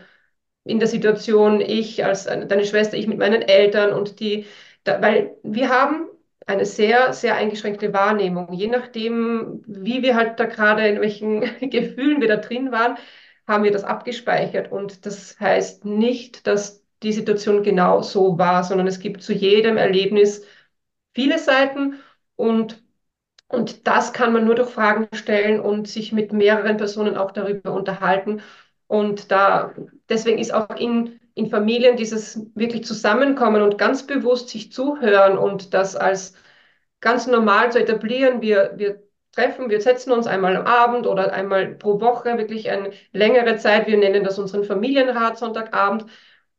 in 0.63 0.77
der 0.79 0.87
Situation, 0.87 1.61
ich 1.61 2.05
als 2.05 2.25
deine 2.25 2.65
Schwester, 2.65 2.97
ich 2.97 3.07
mit 3.07 3.17
meinen 3.19 3.41
Eltern 3.41 3.93
und 3.93 4.19
die, 4.19 4.45
da, 4.83 5.01
weil 5.01 5.37
wir 5.43 5.69
haben 5.69 6.07
eine 6.47 6.65
sehr, 6.65 7.13
sehr 7.13 7.35
eingeschränkte 7.35 7.93
Wahrnehmung. 7.93 8.53
Je 8.53 8.67
nachdem, 8.67 9.63
wie 9.67 10.01
wir 10.01 10.15
halt 10.15 10.39
da 10.39 10.45
gerade, 10.45 10.87
in 10.87 11.01
welchen 11.01 11.41
Gefühlen 11.69 12.21
wir 12.21 12.27
da 12.27 12.37
drin 12.37 12.71
waren, 12.71 12.97
haben 13.47 13.63
wir 13.63 13.71
das 13.71 13.83
abgespeichert. 13.83 14.71
Und 14.71 15.05
das 15.05 15.39
heißt 15.39 15.85
nicht, 15.85 16.47
dass 16.47 16.83
die 17.03 17.13
Situation 17.13 17.63
genau 17.63 18.01
so 18.01 18.37
war, 18.37 18.63
sondern 18.63 18.87
es 18.87 18.99
gibt 18.99 19.21
zu 19.23 19.33
jedem 19.33 19.77
Erlebnis 19.77 20.45
viele 21.13 21.39
Seiten 21.39 21.99
und 22.35 22.83
und 23.49 23.87
das 23.87 24.13
kann 24.13 24.33
man 24.33 24.45
nur 24.45 24.55
durch 24.55 24.69
Fragen 24.69 25.07
stellen 25.13 25.59
und 25.61 25.87
sich 25.87 26.11
mit 26.11 26.33
mehreren 26.33 26.77
Personen 26.77 27.15
auch 27.17 27.31
darüber 27.31 27.73
unterhalten. 27.73 28.41
Und 28.87 29.31
da, 29.31 29.73
deswegen 30.09 30.37
ist 30.39 30.53
auch 30.53 30.75
in, 30.77 31.19
in 31.37 31.49
Familien 31.49 31.97
dieses 31.97 32.41
wirklich 32.55 32.83
Zusammenkommen 32.83 33.61
und 33.61 33.77
ganz 33.77 34.07
bewusst 34.07 34.49
sich 34.49 34.71
zuhören 34.71 35.37
und 35.37 35.73
das 35.73 35.95
als 35.95 36.33
ganz 36.99 37.27
normal 37.27 37.71
zu 37.71 37.79
etablieren. 37.79 38.41
Wir, 38.41 38.73
wir 38.75 39.03
treffen, 39.33 39.69
wir 39.69 39.79
setzen 39.81 40.11
uns 40.11 40.25
einmal 40.25 40.55
am 40.55 40.65
Abend 40.65 41.05
oder 41.05 41.31
einmal 41.33 41.75
pro 41.75 42.01
Woche, 42.01 42.37
wirklich 42.39 42.71
eine 42.71 42.91
längere 43.11 43.57
Zeit. 43.57 43.87
Wir 43.87 43.97
nennen 43.97 44.23
das 44.23 44.39
unseren 44.39 44.63
Familienrat 44.63 45.37
Sonntagabend, 45.37 46.05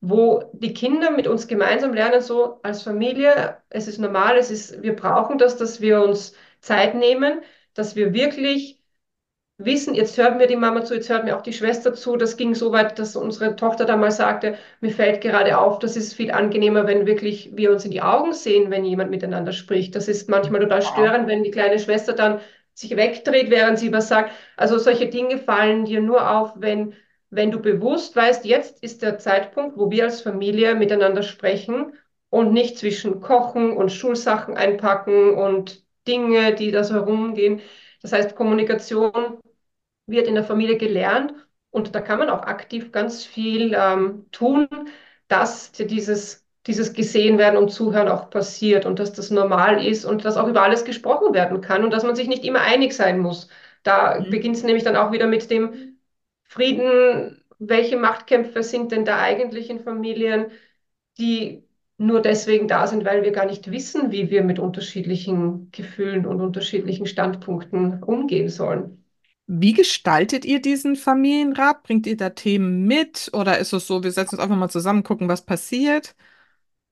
wo 0.01 0.45
die 0.53 0.74
Kinder 0.74 1.11
mit 1.11 1.26
uns 1.26 1.49
gemeinsam 1.49 1.93
lernen, 1.93 2.20
so 2.20 2.61
als 2.62 2.83
Familie, 2.83 3.59
es 3.70 3.89
ist 3.89 3.99
normal, 3.99 4.37
es 4.37 4.51
ist, 4.51 4.81
wir 4.83 4.95
brauchen 4.95 5.39
das, 5.39 5.57
dass 5.57 5.81
wir 5.81 6.03
uns 6.03 6.35
Zeit 6.61 6.95
nehmen, 6.95 7.41
dass 7.74 7.97
wir 7.97 8.12
wirklich 8.14 8.78
wissen, 9.59 9.95
jetzt 9.95 10.17
hört 10.19 10.37
mir 10.37 10.47
die 10.47 10.57
Mama 10.57 10.85
zu, 10.85 10.95
jetzt 10.95 11.09
hört 11.09 11.25
mir 11.25 11.37
auch 11.37 11.43
die 11.43 11.53
Schwester 11.53 11.95
zu. 11.95 12.17
Das 12.17 12.37
ging 12.37 12.55
so 12.55 12.73
weit, 12.73 12.99
dass 12.99 13.17
unsere 13.17 13.57
Tochter 13.57 13.85
da 13.85 13.97
mal 13.97 14.11
sagte, 14.11 14.57
mir 14.81 14.91
fällt 14.93 15.21
gerade 15.21 15.59
auf, 15.59 15.79
das 15.81 15.97
ist 15.97 16.15
viel 16.15 16.31
angenehmer, 16.31 16.87
wenn 16.87 17.07
wirklich 17.07 17.51
wir 17.57 17.73
uns 17.73 17.85
in 17.85 17.91
die 17.91 18.03
Augen 18.03 18.33
sehen, 18.33 18.71
wenn 18.71 18.85
jemand 18.85 19.11
miteinander 19.11 19.53
spricht. 19.53 19.95
Das 19.97 20.09
ist 20.09 20.29
manchmal 20.29 20.61
total 20.61 20.83
störend, 20.83 21.27
wenn 21.29 21.43
die 21.43 21.51
kleine 21.51 21.79
Schwester 21.79 22.13
dann 22.13 22.41
sich 22.75 22.97
wegdreht, 22.97 23.51
während 23.51 23.79
sie 23.79 23.93
was 23.93 24.09
sagt. 24.09 24.33
Also 24.57 24.79
solche 24.79 25.09
Dinge 25.09 25.39
fallen 25.39 25.85
dir 25.85 26.01
nur 26.01 26.31
auf, 26.31 26.53
wenn, 26.57 26.95
wenn 27.31 27.51
du 27.51 27.61
bewusst 27.61 28.15
weißt, 28.15 28.45
jetzt 28.45 28.83
ist 28.83 29.03
der 29.03 29.19
Zeitpunkt, 29.19 29.77
wo 29.77 29.91
wir 29.91 30.05
als 30.05 30.23
Familie 30.23 30.75
miteinander 30.77 31.23
sprechen 31.23 31.93
und 32.31 32.53
nicht 32.53 32.79
zwischen 32.79 33.21
Kochen 33.21 33.73
und 33.73 33.91
Schulsachen 33.91 34.57
einpacken 34.57 35.35
und 35.35 35.83
Dinge, 36.07 36.55
die 36.55 36.71
da 36.71 36.85
so 36.85 36.95
herumgehen. 36.95 37.61
Das 38.03 38.13
heißt, 38.13 38.37
Kommunikation 38.37 39.39
wird 40.07 40.27
in 40.29 40.35
der 40.35 40.45
Familie 40.45 40.77
gelernt 40.79 41.35
und 41.71 41.95
da 41.95 42.01
kann 42.01 42.19
man 42.19 42.31
auch 42.31 42.43
aktiv 42.43 42.93
ganz 42.93 43.25
viel 43.25 43.75
ähm, 43.77 44.27
tun, 44.33 44.69
dass 45.29 45.73
dieses, 45.73 46.47
dieses 46.67 46.93
gesehen 46.95 47.39
werden 47.39 47.57
und 47.59 47.71
Zuhören 47.71 48.09
auch 48.09 48.31
passiert 48.31 48.87
und 48.87 48.99
dass 48.99 49.13
das 49.13 49.31
normal 49.31 49.85
ist 49.85 50.05
und 50.05 50.25
dass 50.25 50.37
auch 50.37 50.49
über 50.49 50.63
alles 50.63 50.85
gesprochen 50.85 51.35
werden 51.35 51.61
kann 51.61 51.85
und 51.85 51.91
dass 51.93 52.05
man 52.05 52.17
sich 52.17 52.29
nicht 52.29 52.45
immer 52.45 52.61
einig 52.63 52.95
sein 52.95 53.19
muss. 53.21 53.49
Da 53.83 54.19
Mhm. 54.19 54.31
beginnt 54.31 54.57
es 54.57 54.63
nämlich 54.65 54.85
dann 54.85 54.97
auch 54.97 55.13
wieder 55.13 55.27
mit 55.27 55.51
dem 55.51 55.99
Frieden. 56.45 57.45
Welche 57.59 57.97
Machtkämpfe 57.97 58.63
sind 58.63 58.93
denn 58.93 59.05
da 59.05 59.19
eigentlich 59.21 59.69
in 59.71 59.81
Familien, 59.81 60.51
die 61.19 61.68
nur 61.99 62.23
deswegen 62.23 62.69
da 62.69 62.87
sind, 62.87 63.05
weil 63.05 63.23
wir 63.23 63.33
gar 63.33 63.47
nicht 63.47 63.71
wissen, 63.71 64.11
wie 64.13 64.31
wir 64.31 64.43
mit 64.45 64.59
unterschiedlichen 64.59 65.71
Gefühlen 65.73 66.27
und 66.27 66.41
unterschiedlichen 66.41 67.07
Standpunkten 67.07 68.03
umgehen 68.03 68.49
sollen? 68.49 69.05
Wie 69.47 69.73
gestaltet 69.73 70.45
ihr 70.45 70.61
diesen 70.61 70.95
Familienrat? 70.97 71.83
Bringt 71.83 72.07
ihr 72.07 72.17
da 72.17 72.31
Themen 72.31 72.85
mit 72.87 73.31
oder 73.33 73.59
ist 73.59 73.73
es 73.73 73.87
so, 73.87 74.03
wir 74.05 74.13
setzen 74.13 74.35
uns 74.37 74.43
einfach 74.43 74.57
mal 74.57 74.69
zusammen, 74.69 75.03
gucken, 75.03 75.29
was 75.29 75.45
passiert? 75.45 76.15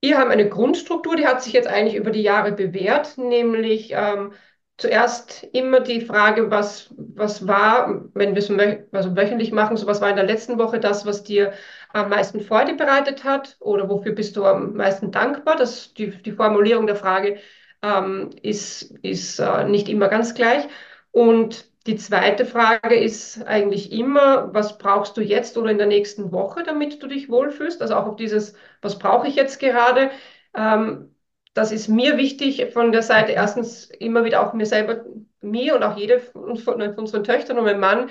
Wir 0.03 0.19
haben 0.19 0.31
eine 0.31 0.49
Grundstruktur, 0.49 1.17
die 1.17 1.27
hat 1.27 1.43
sich 1.43 1.53
jetzt 1.53 1.67
eigentlich 1.69 1.97
über 1.97 2.11
die 2.11 2.23
Jahre 2.23 2.53
bewährt, 2.53 3.19
nämlich 3.19 3.91
ähm, 3.93 4.33
zuerst 4.79 5.45
immer 5.53 5.81
die 5.81 6.01
Frage, 6.03 6.51
was, 6.51 6.93
was 6.97 7.47
war, 7.47 8.05
wenn 8.15 8.35
wir 8.35 8.39
es 8.39 8.51
also 8.93 9.17
wöchentlich 9.17 9.53
machen, 9.53 9.77
so 9.77 9.87
was 9.87 10.01
war 10.01 10.11
in 10.11 10.17
der 10.17 10.27
letzten 10.27 10.59
Woche 10.59 10.81
das, 10.81 11.07
was 11.07 11.23
dir 11.25 11.53
am 11.93 12.11
meisten 12.11 12.41
Freude 12.41 12.75
bereitet 12.75 13.25
hat 13.25 13.57
oder 13.61 13.89
wofür 13.89 14.13
bist 14.13 14.37
du 14.37 14.45
am 14.45 14.75
meisten 14.75 15.11
dankbar? 15.13 15.57
Das, 15.57 15.95
die, 15.95 16.11
die 16.11 16.33
Formulierung 16.33 16.87
der 16.87 16.97
Frage 16.97 17.39
ähm, 17.83 18.31
ist, 18.43 18.93
ist 19.03 19.39
äh, 19.39 19.65
nicht 19.65 19.89
immer 19.89 20.09
ganz 20.09 20.35
gleich. 20.35 20.67
Und 21.11 21.67
die 21.87 21.97
zweite 21.97 22.45
Frage 22.45 22.97
ist 22.97 23.47
eigentlich 23.47 23.93
immer, 23.93 24.53
was 24.53 24.77
brauchst 24.79 25.17
du 25.17 25.21
jetzt 25.23 25.57
oder 25.57 25.71
in 25.71 25.79
der 25.79 25.87
nächsten 25.87 26.33
Woche, 26.33 26.63
damit 26.65 27.03
du 27.03 27.07
dich 27.07 27.29
wohlfühlst? 27.31 27.81
Also 27.81 27.95
auch 27.95 28.07
auf 28.07 28.17
dieses 28.17 28.55
was 28.83 28.99
brauche 28.99 29.29
ich 29.29 29.37
jetzt 29.37 29.61
gerade? 29.61 30.11
Ähm, 30.55 31.16
das 31.57 31.73
ist 31.73 31.89
mir 31.89 32.19
wichtig 32.19 32.73
von 32.73 32.93
der 32.93 33.03
Seite 33.03 33.33
erstens 33.33 33.87
immer 33.87 34.25
wieder 34.25 34.47
auch 34.47 34.53
mir 34.53 34.67
selber, 34.67 35.05
mir 35.41 35.75
und 35.75 35.83
auch 35.83 35.97
jede 35.97 36.21
von, 36.21 36.57
von 36.59 36.83
unseren 36.83 37.25
Töchtern 37.25 37.59
und 37.59 37.65
meinem 37.65 37.81
Mann, 37.81 38.11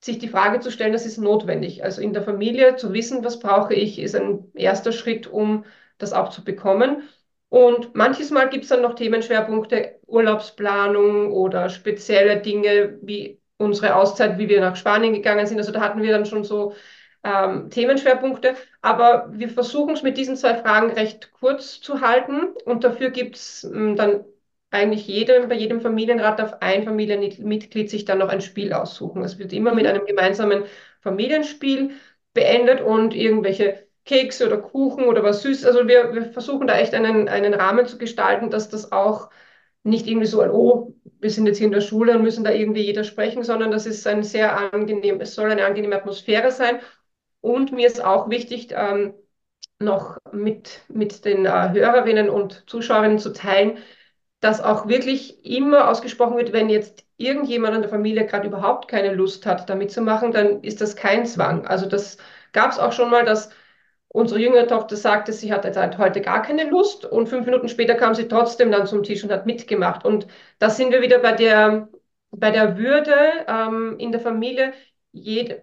sich 0.00 0.18
die 0.18 0.28
Frage 0.28 0.60
zu 0.60 0.70
stellen, 0.70 0.92
das 0.92 1.04
ist 1.06 1.18
notwendig. 1.18 1.82
Also 1.82 2.00
in 2.00 2.12
der 2.12 2.22
Familie 2.22 2.76
zu 2.76 2.92
wissen, 2.92 3.24
was 3.24 3.40
brauche 3.40 3.74
ich, 3.74 3.98
ist 3.98 4.14
ein 4.14 4.52
erster 4.54 4.92
Schritt, 4.92 5.26
um 5.26 5.64
das 5.98 6.12
auch 6.12 6.28
zu 6.30 6.44
bekommen. 6.44 7.02
Und 7.48 7.94
manches 7.96 8.30
Mal 8.30 8.48
gibt 8.48 8.64
es 8.64 8.70
dann 8.70 8.82
noch 8.82 8.94
Themenschwerpunkte, 8.94 9.98
Urlaubsplanung 10.06 11.32
oder 11.32 11.70
spezielle 11.70 12.40
Dinge 12.40 12.98
wie 13.02 13.40
unsere 13.56 13.96
Auszeit, 13.96 14.38
wie 14.38 14.48
wir 14.48 14.60
nach 14.60 14.76
Spanien 14.76 15.12
gegangen 15.12 15.46
sind. 15.46 15.58
Also 15.58 15.72
da 15.72 15.80
hatten 15.80 16.02
wir 16.02 16.12
dann 16.12 16.26
schon 16.26 16.44
so 16.44 16.74
ähm, 17.26 17.70
Themenschwerpunkte. 17.70 18.54
Aber 18.82 19.28
wir 19.32 19.48
versuchen 19.48 19.94
es 19.94 20.02
mit 20.02 20.16
diesen 20.18 20.36
zwei 20.36 20.54
Fragen 20.56 20.92
recht 20.92 21.32
kurz 21.32 21.80
zu 21.80 22.00
halten. 22.00 22.48
Und 22.64 22.84
dafür 22.84 23.10
gibt 23.10 23.36
es 23.36 23.64
ähm, 23.64 23.96
dann 23.96 24.24
eigentlich 24.70 25.06
jedem, 25.06 25.48
bei 25.48 25.54
jedem 25.54 25.80
Familienrat 25.80 26.38
darf 26.38 26.54
ein 26.60 26.84
Familienmitglied 26.84 27.88
sich 27.90 28.04
dann 28.04 28.18
noch 28.18 28.28
ein 28.28 28.40
Spiel 28.40 28.72
aussuchen. 28.72 29.22
Es 29.22 29.38
wird 29.38 29.52
immer 29.52 29.74
mit 29.74 29.84
Mhm. 29.84 29.90
einem 29.90 30.06
gemeinsamen 30.06 30.64
Familienspiel 31.00 31.92
beendet 32.34 32.80
und 32.80 33.14
irgendwelche 33.14 33.86
Kekse 34.04 34.46
oder 34.46 34.58
Kuchen 34.58 35.04
oder 35.04 35.22
was 35.22 35.42
Süßes. 35.42 35.64
Also 35.66 35.88
wir, 35.88 36.14
wir 36.14 36.26
versuchen 36.32 36.66
da 36.66 36.78
echt 36.78 36.94
einen, 36.94 37.28
einen 37.28 37.54
Rahmen 37.54 37.86
zu 37.86 37.98
gestalten, 37.98 38.50
dass 38.50 38.68
das 38.68 38.92
auch 38.92 39.30
nicht 39.84 40.06
irgendwie 40.06 40.26
so 40.26 40.40
ein, 40.40 40.50
oh, 40.50 40.94
wir 41.20 41.30
sind 41.30 41.46
jetzt 41.46 41.58
hier 41.58 41.66
in 41.66 41.72
der 41.72 41.80
Schule 41.80 42.14
und 42.16 42.22
müssen 42.22 42.44
da 42.44 42.50
irgendwie 42.50 42.82
jeder 42.82 43.04
sprechen, 43.04 43.44
sondern 43.44 43.70
das 43.70 43.86
ist 43.86 44.06
ein 44.06 44.22
sehr 44.24 44.72
angenehm, 44.74 45.20
es 45.20 45.34
soll 45.34 45.50
eine 45.50 45.64
angenehme 45.64 45.96
Atmosphäre 45.96 46.50
sein. 46.50 46.80
Und 47.40 47.72
mir 47.72 47.86
ist 47.86 48.04
auch 48.04 48.28
wichtig, 48.30 48.68
ähm, 48.72 49.14
noch 49.78 50.18
mit, 50.32 50.82
mit 50.88 51.24
den 51.24 51.46
äh, 51.46 51.70
Hörerinnen 51.72 52.30
und 52.30 52.64
Zuschauerinnen 52.68 53.18
zu 53.18 53.32
teilen, 53.32 53.78
dass 54.40 54.60
auch 54.60 54.88
wirklich 54.88 55.44
immer 55.44 55.88
ausgesprochen 55.90 56.36
wird, 56.36 56.52
wenn 56.52 56.68
jetzt 56.68 57.04
irgendjemand 57.16 57.74
in 57.76 57.82
der 57.82 57.90
Familie 57.90 58.26
gerade 58.26 58.48
überhaupt 58.48 58.88
keine 58.88 59.14
Lust 59.14 59.46
hat, 59.46 59.68
da 59.68 59.74
mitzumachen, 59.74 60.32
dann 60.32 60.62
ist 60.62 60.80
das 60.80 60.96
kein 60.96 61.26
Zwang. 61.26 61.66
Also 61.66 61.86
das 61.86 62.18
gab 62.52 62.72
es 62.72 62.78
auch 62.78 62.92
schon 62.92 63.10
mal, 63.10 63.24
dass 63.24 63.50
unsere 64.08 64.40
jüngere 64.40 64.66
Tochter 64.66 64.96
sagte, 64.96 65.32
sie 65.32 65.52
hat 65.52 65.64
halt 65.76 65.98
heute 65.98 66.20
gar 66.20 66.42
keine 66.42 66.64
Lust 66.70 67.04
und 67.04 67.28
fünf 67.28 67.46
Minuten 67.46 67.68
später 67.68 67.94
kam 67.94 68.14
sie 68.14 68.28
trotzdem 68.28 68.70
dann 68.70 68.86
zum 68.86 69.02
Tisch 69.02 69.24
und 69.24 69.32
hat 69.32 69.46
mitgemacht. 69.46 70.04
Und 70.04 70.26
da 70.58 70.70
sind 70.70 70.92
wir 70.92 71.02
wieder 71.02 71.18
bei 71.18 71.32
der, 71.32 71.88
bei 72.30 72.50
der 72.50 72.78
Würde 72.78 73.14
ähm, 73.48 73.96
in 73.98 74.12
der 74.12 74.20
Familie. 74.20 74.72
Jede, 75.12 75.62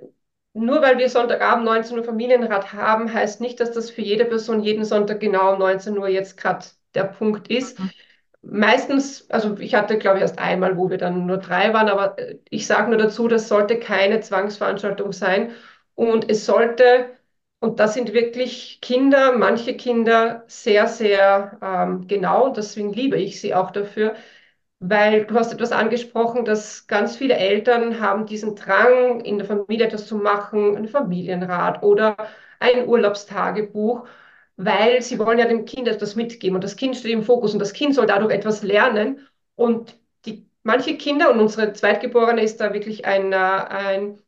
nur 0.54 0.82
weil 0.82 0.97
wir 0.97 1.10
Sonntagabend 1.10 1.66
19 1.66 1.97
Uhr 1.97 2.04
Familienrat 2.04 2.74
haben, 2.74 3.12
heißt 3.14 3.41
nicht, 3.41 3.60
dass 3.60 3.72
das 3.72 3.89
für 3.91 4.01
jede 4.01 4.26
Person 4.26 4.62
jeden 4.62 4.86
Sonntag 4.86 5.20
genau 5.20 5.54
um 5.54 5.60
19 5.60 5.97
Uhr 5.97 6.08
jetzt 6.08 6.38
gerade 6.38 6.66
der 6.95 7.06
Punkt 7.06 7.47
ist. 7.49 7.80
Mhm. 7.80 7.91
Meistens, 8.41 9.30
also 9.32 9.58
ich 9.58 9.74
hatte, 9.76 9.97
glaube 9.97 10.18
ich, 10.18 10.22
erst 10.22 10.38
einmal, 10.39 10.78
wo 10.78 10.89
wir 10.89 10.97
dann 10.97 11.26
nur 11.26 11.38
drei 11.38 11.74
waren, 11.74 11.88
aber 11.89 12.18
äh, 12.20 12.38
ich 12.49 12.68
sage 12.68 12.89
nur 12.89 12.97
dazu, 12.99 13.28
das 13.28 13.47
sollte 13.47 13.80
keine 13.80 14.20
Zwangsveranstaltung 14.20 15.14
sein. 15.14 15.51
Und 15.95 16.30
es 16.30 16.45
sollte, 16.45 17.12
und 17.60 17.80
das 17.80 17.93
sind 17.93 18.14
wirklich 18.14 18.80
Kinder, 18.82 19.38
manche 19.38 19.76
Kinder 19.78 20.43
sehr, 20.47 20.88
sehr 20.88 21.58
ähm, 21.62 22.08
genau, 22.08 22.45
und 22.47 22.58
deswegen 22.58 22.91
liebe 22.93 23.18
ich 23.18 23.39
sie 23.39 23.54
auch 23.56 23.72
dafür, 23.72 24.16
weil 24.86 25.26
du 25.26 25.36
hast 25.36 25.54
etwas 25.54 25.72
angesprochen, 25.72 26.44
dass 26.46 26.88
ganz 26.88 27.16
viele 27.16 27.36
Eltern 27.36 28.00
haben 28.02 28.26
diesen 28.26 28.56
Drang, 28.56 29.22
in 29.22 29.38
der 29.38 29.48
Familie 29.48 29.86
etwas 29.88 30.08
zu 30.08 30.18
machen, 30.18 30.76
ein 30.76 30.88
Familienrat 30.90 31.84
oder 31.84 32.18
ein 32.60 32.88
Urlaubstagebuch, 32.88 34.06
weil 34.58 35.02
sie 35.02 35.18
wollen 35.20 35.40
ja 35.40 35.46
dem 35.48 35.64
Kind 35.66 35.88
etwas 35.88 36.16
mitgeben 36.16 36.56
und 36.56 36.64
das 36.64 36.76
Kind 36.76 36.96
steht 36.98 37.12
im 37.12 37.24
Fokus 37.24 37.54
und 37.54 37.60
das 37.60 37.74
Kind 37.74 37.96
soll 37.96 38.06
dadurch 38.08 38.34
etwas 38.34 38.62
lernen. 38.64 39.26
Und 39.56 39.98
die, 40.26 40.48
manche 40.64 40.98
Kinder, 40.98 41.32
und 41.32 41.40
unsere 41.40 41.72
Zweitgeborene 41.74 42.42
ist 42.44 42.58
da 42.60 42.74
wirklich 42.74 43.06
ein, 43.06 43.32
äh, 43.34 43.36
ein, 43.36 44.20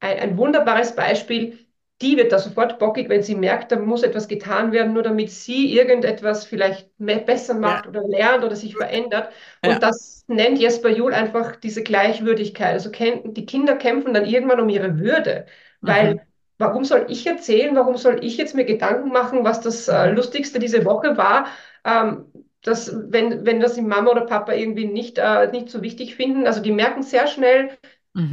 ein, 0.00 0.18
ein 0.18 0.36
wunderbares 0.38 0.94
Beispiel, 0.96 1.58
die 2.02 2.16
wird 2.16 2.32
da 2.32 2.38
sofort 2.38 2.78
bockig, 2.78 3.08
wenn 3.08 3.22
sie 3.22 3.34
merkt, 3.34 3.72
da 3.72 3.76
muss 3.78 4.02
etwas 4.02 4.28
getan 4.28 4.72
werden, 4.72 4.92
nur 4.92 5.02
damit 5.02 5.30
sie 5.30 5.72
irgendetwas 5.76 6.44
vielleicht 6.44 6.90
mehr, 7.00 7.18
besser 7.18 7.54
Ja, 7.62 7.80
macht 7.80 7.86
oder 7.86 8.02
lernt 8.06 8.44
oder 8.44 8.56
sich 8.56 8.76
verändert. 8.76 9.32
Und 9.62 9.82
ja. 9.82 9.82
das 9.82 10.24
nennt 10.28 10.58
Jesper 10.58 10.90
Juhl 10.90 11.14
einfach 11.14 11.56
diese 11.56 11.82
Gleichwürdigkeit. 11.82 12.72
Also 12.74 12.90
die 12.90 13.46
Kinder 13.46 13.76
kämpfen 13.76 14.14
dann 14.14 14.24
irgendwann 14.26 14.60
um 14.60 14.68
ihre 14.68 14.98
Würde, 14.98 15.46
weil 15.80 16.14
Mhm. 16.14 16.20
warum 16.58 16.84
soll 16.84 17.06
ich 17.08 17.26
erzählen, 17.26 17.74
warum 17.76 17.96
soll 17.96 18.24
ich 18.24 18.36
jetzt 18.36 18.54
mir 18.54 18.64
Gedanken 18.64 19.10
machen, 19.10 19.44
was 19.44 19.60
das 19.60 19.88
äh. 19.88 20.10
Lustigste 20.10 20.58
diese 20.58 20.84
Woche 20.84 21.16
war? 21.16 21.46
Ähm, 21.84 22.26
dass, 22.62 22.92
wenn, 23.12 23.44
wenn 23.44 23.58
das 23.60 23.74
die 23.74 23.82
Mama 23.82 24.10
oder 24.12 24.20
Papa 24.26 24.52
irgendwie 24.52 24.86
nicht, 24.86 25.18
äh, 25.18 25.50
nicht 25.50 25.68
so 25.68 25.82
wichtig 25.82 26.14
finden, 26.14 26.46
also 26.46 26.62
die 26.62 26.70
merken 26.70 27.02
sehr 27.02 27.26
schnell, 27.26 27.70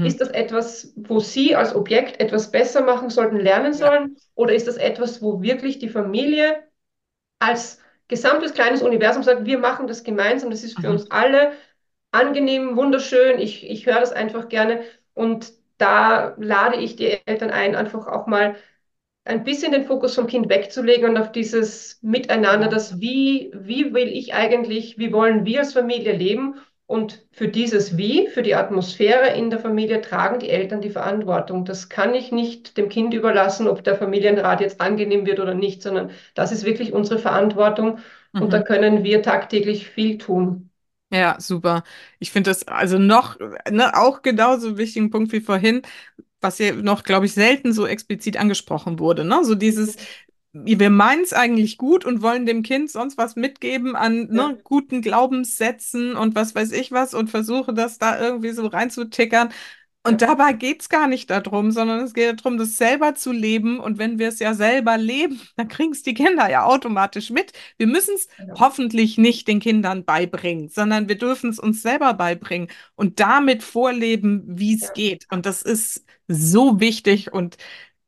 ist 0.02 0.22
Mhm. 0.22 0.22
das 0.22 0.30
etwas, 0.30 0.94
wo 0.96 1.20
Sie 1.20 1.56
als 1.56 1.76
Objekt 1.76 2.20
etwas 2.22 2.52
besser 2.52 2.84
machen 2.84 3.10
sollten, 3.10 3.38
lernen 3.38 3.74
Ja. 3.74 3.90
sollen? 3.90 4.18
Oder 4.36 4.54
ist 4.56 4.68
das 4.68 4.78
etwas, 4.78 5.22
wo 5.22 5.42
wirklich 5.42 5.80
die 5.80 5.90
Familie 5.90 6.64
als 7.40 7.80
gesamtes 8.08 8.54
kleines 8.54 8.82
Universum 8.82 9.24
sagt, 9.24 9.46
wir 9.46 9.60
machen 9.60 9.88
das 9.88 10.04
gemeinsam, 10.04 10.50
das 10.52 10.64
ist 10.64 10.80
für 10.82 10.90
Mhm. 10.90 10.92
uns 10.92 11.10
alle 11.12 11.54
angenehm, 12.12 12.76
wunderschön, 12.78 13.40
ich, 13.40 13.70
ich 13.70 13.86
höre 13.86 14.00
das 14.00 14.12
einfach 14.14 14.50
gerne. 14.50 14.84
Und 15.14 15.54
da 15.78 16.36
lade 16.40 16.78
ich 16.78 16.96
die 16.96 17.20
Eltern 17.28 17.52
ein, 17.52 17.76
einfach 17.76 18.08
auch 18.08 18.28
mal 18.28 18.56
ein 19.26 19.44
bisschen 19.44 19.72
den 19.72 19.86
Fokus 19.86 20.16
vom 20.16 20.28
Kind 20.28 20.50
wegzulegen 20.50 21.10
und 21.10 21.18
auf 21.18 21.32
dieses 21.32 22.00
Miteinander, 22.02 22.68
Ja. 22.68 22.70
das 22.70 23.00
wie, 23.00 23.52
wie 23.56 23.94
will 23.94 24.08
ich 24.10 24.34
eigentlich, 24.34 24.98
wie 24.98 25.12
wollen 25.14 25.46
wir 25.46 25.60
als 25.60 25.74
Familie 25.74 26.14
leben? 26.16 26.56
Und 26.90 27.26
für 27.32 27.48
dieses 27.48 27.98
Wie, 27.98 28.28
für 28.28 28.42
die 28.42 28.56
Atmosphäre 28.56 29.30
in 29.36 29.50
der 29.50 29.60
Familie 29.60 30.02
tragen 30.02 30.40
die 30.40 30.50
Eltern 30.50 30.82
die 30.82 30.90
Verantwortung. 30.90 31.64
Das 31.66 31.88
kann 31.90 32.16
ich 32.16 32.32
nicht 32.32 32.78
dem 32.78 32.90
Kind 32.90 33.14
überlassen, 33.14 33.68
ob 33.68 33.84
der 33.84 33.96
Familienrat 33.96 34.60
jetzt 34.62 34.82
angenehm 34.82 35.26
wird 35.26 35.40
oder 35.40 35.54
nicht, 35.54 35.82
sondern 35.84 36.12
das 36.36 36.52
ist 36.52 36.66
wirklich 36.66 36.92
unsere 36.94 37.20
Verantwortung 37.20 38.00
und 38.38 38.54
da 38.54 38.60
Mhm. 38.60 38.64
können 38.64 39.04
wir 39.04 39.22
tagtäglich 39.22 39.88
viel 39.88 40.18
tun. 40.18 40.70
Ja, 41.12 41.38
super. 41.40 41.84
Ich 42.20 42.32
finde 42.32 42.52
das 42.52 42.68
also 42.68 43.00
noch, 43.00 43.40
ne, 43.70 43.96
auch 43.98 44.22
genauso 44.22 44.78
wichtigen 44.78 45.10
Punkt 45.10 45.32
wie 45.32 45.42
vorhin, 45.42 45.82
was 46.42 46.60
ja 46.60 46.74
noch, 46.74 47.04
glaube 47.04 47.26
ich, 47.28 47.34
selten 47.34 47.74
so 47.74 47.88
explizit 47.88 48.38
angesprochen 48.38 49.00
wurde, 49.00 49.26
ne? 49.26 49.44
So 49.46 49.56
dieses, 49.56 49.96
wir 50.54 50.90
meinen 50.90 51.24
es 51.24 51.34
eigentlich 51.34 51.78
gut 51.78 52.06
und 52.06 52.22
wollen 52.22 52.46
dem 52.46 52.64
Kind 52.64 52.90
sonst 52.92 53.18
was 53.18 53.36
mitgeben 53.36 53.96
an, 53.96 54.28
Ja, 54.32 54.46
ne, 54.46 54.60
guten 54.64 55.02
Glaubenssätzen 55.02 56.16
und 56.16 56.36
was 56.36 56.56
weiß 56.56 56.72
ich 56.72 56.92
was 56.92 57.14
und 57.14 57.30
versuche 57.30 57.74
das 57.74 58.00
da 58.00 58.20
irgendwie 58.20 58.52
so 58.52 58.66
reinzutickern. 58.68 59.52
Und 60.04 60.22
dabei 60.22 60.54
geht 60.54 60.82
es 60.82 60.90
gar 60.90 61.08
nicht 61.08 61.30
darum, 61.30 61.72
sondern 61.72 62.00
es 62.00 62.14
geht 62.14 62.40
darum, 62.40 62.58
das 62.58 62.78
selber 62.78 63.16
zu 63.16 63.32
leben. 63.34 63.80
Und 63.80 63.98
wenn 63.98 64.18
wir 64.18 64.30
es 64.30 64.40
ja 64.40 64.54
selber 64.54 64.98
leben, 64.98 65.40
dann 65.58 65.68
kriegen 65.68 65.92
es 65.92 66.04
die 66.04 66.14
Kinder 66.14 66.50
ja 66.50 66.64
automatisch 66.66 67.30
mit. 67.30 67.52
Wir 67.78 67.88
müssen 67.88 68.16
es 68.16 68.28
Genau. 68.38 68.56
hoffentlich 68.58 69.18
nicht 69.18 69.48
den 69.48 69.60
Kindern 69.60 70.06
beibringen, 70.06 70.70
sondern 70.70 71.10
wir 71.10 71.18
dürfen 71.18 71.50
es 71.50 71.60
uns 71.60 71.82
selber 71.82 72.14
beibringen 72.14 72.70
und 72.96 73.20
damit 73.20 73.62
vorleben, 73.62 74.44
wie 74.48 74.74
es 74.76 74.94
Ja, 74.94 74.94
geht. 74.94 75.28
Und 75.32 75.46
das 75.46 75.62
ist 75.62 76.06
so 76.28 76.80
wichtig. 76.80 77.34
Und 77.34 77.58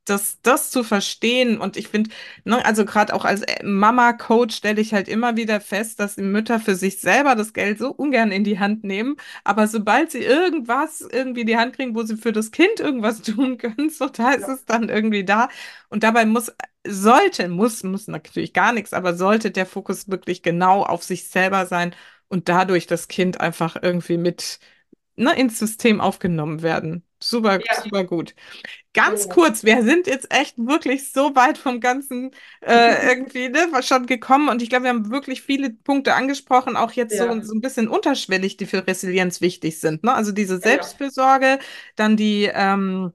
das, 0.06 0.40
das 0.42 0.72
zu 0.72 0.84
verstehen. 0.84 1.60
Und 1.60 1.78
ich 1.78 1.88
finde, 1.88 2.10
ne, 2.44 2.64
also 2.66 2.86
gerade 2.86 3.14
auch 3.14 3.26
als 3.26 3.42
äh, 3.44 3.64
Mama-Coach 3.64 4.56
stelle 4.56 4.82
ich 4.82 4.94
halt 4.94 5.08
immer 5.08 5.38
wieder 5.38 5.62
fest, 5.62 6.00
dass 6.00 6.16
die 6.16 6.24
Mütter 6.24 6.60
für 6.60 6.76
sich 6.76 7.00
selber 7.00 7.36
das 7.36 7.54
Geld 7.54 7.78
so 7.80 7.92
ungern 7.92 8.32
in 8.32 8.44
die 8.44 8.60
Hand 8.60 8.84
nehmen. 8.84 9.16
Aber 9.44 9.68
sobald 9.68 10.12
sie 10.12 10.20
irgendwas 10.24 11.02
irgendwie 11.02 11.42
in 11.42 11.48
die 11.48 11.58
Hand 11.58 11.76
kriegen, 11.76 11.96
wo 11.96 12.04
sie 12.04 12.18
für 12.18 12.32
das 12.32 12.52
Kind 12.52 12.80
irgendwas 12.80 13.22
tun 13.24 13.58
können, 13.58 13.90
so 13.90 14.08
da 14.10 14.32
ist 14.34 14.48
ja, 14.48 14.54
es 14.54 14.66
dann 14.66 14.90
irgendwie 14.90 15.24
da. 15.24 15.50
Und 15.90 16.04
dabei 16.04 16.26
muss, 16.26 16.52
sollte, 16.86 17.48
muss, 17.50 17.84
muss 17.84 18.08
natürlich 18.08 18.54
gar 18.54 18.74
nichts, 18.74 18.94
aber 18.94 19.16
sollte 19.16 19.52
der 19.52 19.66
Fokus 19.66 20.10
wirklich 20.10 20.42
genau 20.44 20.84
auf 20.84 21.04
sich 21.04 21.30
selber 21.30 21.66
sein 21.66 21.96
und 22.28 22.50
dadurch 22.50 22.88
das 22.88 23.08
Kind 23.08 23.40
einfach 23.40 23.76
irgendwie 23.82 24.18
mit, 24.18 24.60
ne, 25.16 25.34
ins 25.38 25.60
System 25.60 26.02
aufgenommen 26.02 26.62
werden. 26.64 27.04
Super, 27.24 27.60
ja, 27.60 27.82
super 27.84 28.04
gut. 28.04 28.34
Ganz 28.94 29.24
genau. 29.24 29.36
kurz, 29.36 29.64
wir 29.64 29.84
sind 29.84 30.08
jetzt 30.08 30.34
echt 30.34 30.58
wirklich 30.58 31.12
so 31.12 31.36
weit 31.36 31.58
vom 31.58 31.80
Ganzen 31.80 32.32
äh, 32.62 33.08
irgendwie 33.10 33.50
ne, 33.50 33.68
was 33.72 33.88
schon 33.88 34.06
gekommen 34.08 34.50
und 34.50 34.62
ich 34.62 34.70
glaube, 34.70 34.84
wir 34.84 34.90
haben 34.90 35.12
wirklich 35.12 35.42
viele 35.44 35.70
Punkte 35.70 36.16
angesprochen, 36.16 36.76
auch 36.76 36.92
jetzt 36.92 37.18
so, 37.18 37.26
Ja, 37.26 37.42
so 37.42 37.54
ein 37.54 37.62
bisschen 37.62 37.88
unterschwellig, 37.88 38.58
die 38.58 38.66
für 38.66 38.86
Resilienz 38.86 39.40
wichtig 39.40 39.80
sind. 39.80 40.04
Ne? 40.04 40.14
Also 40.14 40.32
diese. 40.32 40.60
Selbstfürsorge, 40.60 41.60
dann 41.96 42.18
die 42.18 42.50
ähm, 42.54 43.14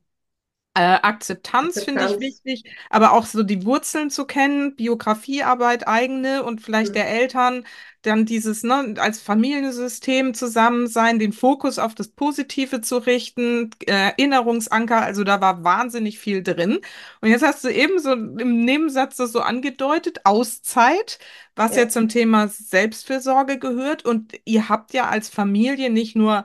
äh, 0.76 0.80
Akzeptanz 1.02 1.82
finde 1.82 2.04
ich 2.04 2.18
Akzeptanz. 2.18 2.20
wichtig, 2.20 2.64
aber 2.90 3.12
auch 3.12 3.26
so 3.26 3.42
die 3.42 3.64
Wurzeln 3.64 4.10
zu 4.10 4.26
kennen, 4.26 4.76
Biografiearbeit 4.76 5.88
eigene 5.88 6.44
und 6.44 6.60
vielleicht 6.60 6.94
Mhm. 6.94 6.96
der 6.96 7.08
Eltern, 7.10 7.64
dann 8.02 8.26
dieses, 8.26 8.62
ne, 8.62 8.94
als 8.98 9.20
Familiensystem 9.20 10.34
zusammen 10.34 10.86
sein, 10.86 11.18
den 11.18 11.32
Fokus 11.32 11.78
auf 11.78 11.94
das 11.94 12.08
Positive 12.08 12.80
zu 12.82 12.98
richten, 12.98 13.70
äh, 13.86 13.92
Erinnerungsanker, 14.16 15.00
also 15.02 15.24
da 15.24 15.40
war 15.40 15.64
wahnsinnig 15.64 16.18
viel 16.18 16.42
drin. 16.42 16.78
Und 17.20 17.30
jetzt 17.30 17.42
hast 17.44 17.64
du 17.64 17.68
eben 17.68 17.98
so 17.98 18.12
im 18.12 18.64
Nebensatz 18.64 19.16
das 19.16 19.32
so 19.32 19.40
angedeutet, 19.40 20.20
Auszeit, 20.24 21.18
was 21.56 21.74
ja 21.76 21.88
Ja, 21.88 21.88
zum 21.88 22.08
Thema 22.08 22.48
Selbstfürsorge 22.48 23.58
gehört. 23.58 24.04
Und 24.04 24.34
ihr 24.44 24.68
habt 24.68 24.92
ja 24.92 25.08
als 25.08 25.28
Familie 25.28 25.90
nicht 25.90 26.16
nur 26.16 26.44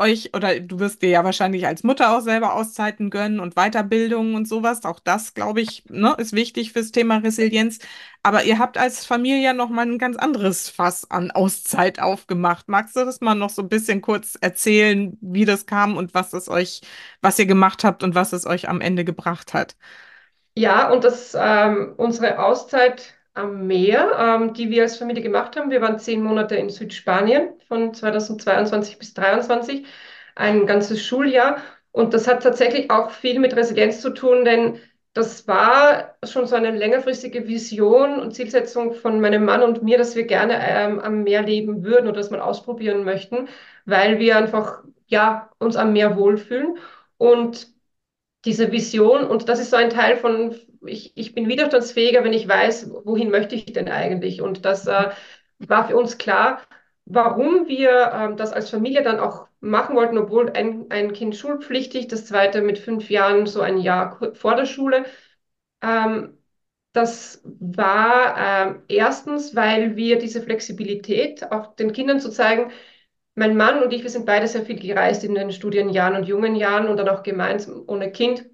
euch, 0.00 0.34
oder 0.34 0.60
du 0.60 0.80
wirst 0.80 1.02
dir 1.02 1.10
ja 1.10 1.24
wahrscheinlich 1.24 1.66
als 1.68 1.84
Mutter 1.84 2.16
auch 2.16 2.22
selber 2.22 2.54
Auszeiten 2.54 3.10
gönnen 3.10 3.40
und 3.40 3.54
Weiterbildung 3.56 4.34
und 4.34 4.48
sowas. 4.48 4.84
Auch 4.84 5.00
das, 5.00 5.34
glaube 5.34 5.60
ich, 5.60 5.84
ne, 5.88 6.14
ist 6.18 6.32
wichtig 6.32 6.72
fürs 6.72 6.92
Thema 6.92 7.18
Resilienz. 7.18 7.78
Aber 8.24 8.44
ihr 8.44 8.58
habt 8.58 8.78
als 8.78 9.06
Familie 9.06 9.42
ja 9.44 9.52
noch 9.54 9.70
mal 9.70 9.86
ein 9.86 9.98
ganz 9.98 10.16
anderes 10.16 10.68
Fass 10.70 11.10
an 11.10 11.30
Auszeit 11.30 12.00
aufgemacht. 12.00 12.68
Magst 12.68 12.96
du 12.96 13.04
das 13.04 13.20
mal 13.20 13.34
noch 13.36 13.50
so 13.50 13.62
ein 13.62 13.68
bisschen 13.68 14.02
kurz 14.02 14.36
erzählen, 14.40 15.16
wie 15.20 15.44
das 15.44 15.66
kam 15.66 15.96
und 15.96 16.14
was 16.14 16.32
es 16.32 16.48
euch, 16.48 16.80
was 17.22 17.38
ihr 17.38 17.46
gemacht 17.46 17.84
habt 17.84 18.02
und 18.02 18.14
was 18.16 18.32
es 18.32 18.46
euch 18.46 18.68
am 18.68 18.80
Ende 18.80 19.04
gebracht 19.04 19.54
hat? 19.54 19.76
ja 20.56 20.90
und 20.90 21.04
das, 21.04 21.36
ähm, 21.38 21.94
unsere 21.96 22.38
Auszeit 22.42 23.14
am 23.34 23.66
Meer, 23.66 24.12
ähm, 24.18 24.54
die 24.54 24.70
wir 24.70 24.82
als 24.82 24.96
Familie 24.98 25.22
gemacht 25.22 25.56
haben, 25.56 25.70
wir 25.70 25.80
waren 25.80 25.98
zehn 25.98 26.22
Monate 26.22 26.56
in 26.56 26.68
Südspanien 26.70 27.50
von 27.68 27.94
2022 27.94 28.98
bis 28.98 29.14
2023, 29.14 29.86
ein 30.36 30.66
ganzes 30.66 31.04
Schuljahr. 31.04 31.62
Und 31.92 32.14
das 32.14 32.28
hat 32.28 32.42
tatsächlich 32.42 32.90
auch 32.90 33.10
viel 33.10 33.38
mit 33.40 33.56
Resilienz 33.56 34.00
zu 34.00 34.10
tun, 34.10 34.44
denn 34.44 34.78
das 35.12 35.48
war 35.48 36.16
schon 36.24 36.46
so 36.46 36.54
eine 36.54 36.70
längerfristige 36.70 37.48
Vision 37.48 38.20
und 38.20 38.32
Zielsetzung 38.32 38.94
von 38.94 39.20
meinem 39.20 39.44
Mann 39.44 39.62
und 39.62 39.82
mir, 39.82 39.98
dass 39.98 40.14
wir 40.14 40.24
gerne 40.24 40.54
ähm, 40.60 41.00
am 41.00 41.24
Meer 41.24 41.42
leben 41.42 41.82
würden 41.84 42.06
oder 42.06 42.18
das 42.18 42.30
mal 42.30 42.40
ausprobieren 42.40 43.04
möchten, 43.04 43.48
weil 43.86 44.18
wir 44.20 44.36
einfach 44.36 44.84
ja 45.06 45.50
uns 45.58 45.76
am 45.76 45.92
Meer 45.92 46.16
wohlfühlen. 46.16 46.78
Und 47.18 47.68
diese 48.44 48.72
Vision, 48.72 49.24
und 49.26 49.48
das 49.48 49.60
ist 49.60 49.70
so 49.70 49.76
ein 49.76 49.90
Teil 49.90 50.16
von, 50.16 50.54
ich, 50.86 51.12
ich 51.16 51.34
bin 51.34 51.48
widerstandsfähiger, 51.48 52.24
wenn 52.24 52.32
ich 52.32 52.48
weiß, 52.48 52.90
wohin 53.04 53.30
möchte 53.30 53.54
ich 53.54 53.66
denn 53.66 53.88
eigentlich. 53.88 54.42
Und 54.42 54.64
das 54.64 54.86
äh, 54.86 55.10
war 55.58 55.88
für 55.88 55.96
uns 55.96 56.18
klar, 56.18 56.62
warum 57.04 57.68
wir 57.68 58.12
ähm, 58.14 58.36
das 58.36 58.52
als 58.52 58.70
Familie 58.70 59.02
dann 59.02 59.18
auch 59.20 59.46
machen 59.60 59.96
wollten, 59.96 60.18
obwohl 60.18 60.50
ein, 60.50 60.86
ein 60.90 61.12
Kind 61.12 61.36
schulpflichtig, 61.36 62.08
das 62.08 62.26
zweite 62.26 62.62
mit 62.62 62.78
fünf 62.78 63.10
Jahren, 63.10 63.46
so 63.46 63.60
ein 63.60 63.78
Jahr 63.78 64.18
vor 64.34 64.56
der 64.56 64.66
Schule. 64.66 65.04
Ähm, 65.82 66.36
das 66.92 67.42
war 67.44 68.36
ähm, 68.38 68.82
erstens, 68.88 69.54
weil 69.56 69.96
wir 69.96 70.18
diese 70.18 70.42
Flexibilität 70.42 71.50
auch 71.52 71.74
den 71.76 71.92
Kindern 71.92 72.20
zu 72.20 72.30
zeigen, 72.30 72.72
mein 73.36 73.56
Mann 73.56 73.82
und 73.82 73.92
ich, 73.92 74.02
wir 74.02 74.10
sind 74.10 74.26
beide 74.26 74.48
sehr 74.48 74.64
viel 74.66 74.78
gereist 74.78 75.24
in 75.24 75.34
den 75.34 75.52
Studienjahren 75.52 76.16
und 76.16 76.24
jungen 76.28 76.56
Jahren 76.56 76.88
und 76.88 76.96
dann 76.98 77.08
auch 77.08 77.22
gemeinsam 77.22 77.84
ohne 77.88 78.12
Kind. 78.12 78.46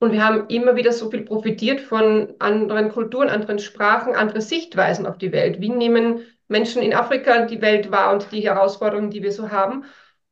Und 0.00 0.12
wir 0.12 0.24
haben 0.24 0.46
immer 0.48 0.76
wieder 0.76 0.92
so 0.92 1.10
viel 1.10 1.22
profitiert 1.22 1.80
von 1.80 2.34
anderen 2.38 2.90
Kulturen, 2.90 3.28
anderen 3.28 3.58
Sprachen, 3.58 4.14
andere 4.14 4.40
Sichtweisen 4.40 5.06
auf 5.06 5.18
die 5.18 5.32
Welt. 5.32 5.60
Wie 5.60 5.70
nehmen 5.70 6.24
Menschen 6.46 6.82
in 6.82 6.94
Afrika 6.94 7.46
die 7.46 7.60
Welt 7.60 7.90
wahr 7.90 8.12
und 8.12 8.30
die 8.30 8.42
Herausforderungen, 8.42 9.10
die 9.10 9.22
wir 9.22 9.32
so 9.32 9.50
haben? 9.50 9.84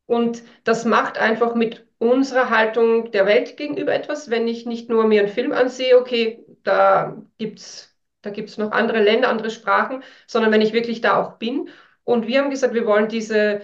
Und 0.05 0.41
das 0.63 0.85
macht 0.85 1.17
einfach 1.17 1.53
mit 1.53 1.85
unserer 1.97 2.49
Haltung 2.49 3.11
der 3.11 3.25
Welt 3.25 3.57
gegenüber 3.57 3.93
etwas, 3.93 4.29
wenn 4.29 4.47
ich 4.47 4.65
nicht 4.65 4.89
nur 4.89 5.05
mir 5.05 5.21
einen 5.21 5.29
Film 5.29 5.51
ansehe, 5.51 5.97
okay, 5.97 6.45
da 6.63 7.21
gibt's, 7.37 7.93
da 8.21 8.29
gibt's 8.29 8.57
noch 8.57 8.71
andere 8.71 9.03
Länder, 9.03 9.29
andere 9.29 9.49
Sprachen, 9.49 10.03
sondern 10.27 10.51
wenn 10.51 10.61
ich 10.61 10.73
wirklich 10.73 11.01
da 11.01 11.21
auch 11.21 11.33
bin. 11.33 11.69
Und 12.05 12.25
wir 12.27 12.39
haben 12.39 12.49
gesagt, 12.49 12.73
wir 12.73 12.85
wollen 12.85 13.09
diese 13.09 13.61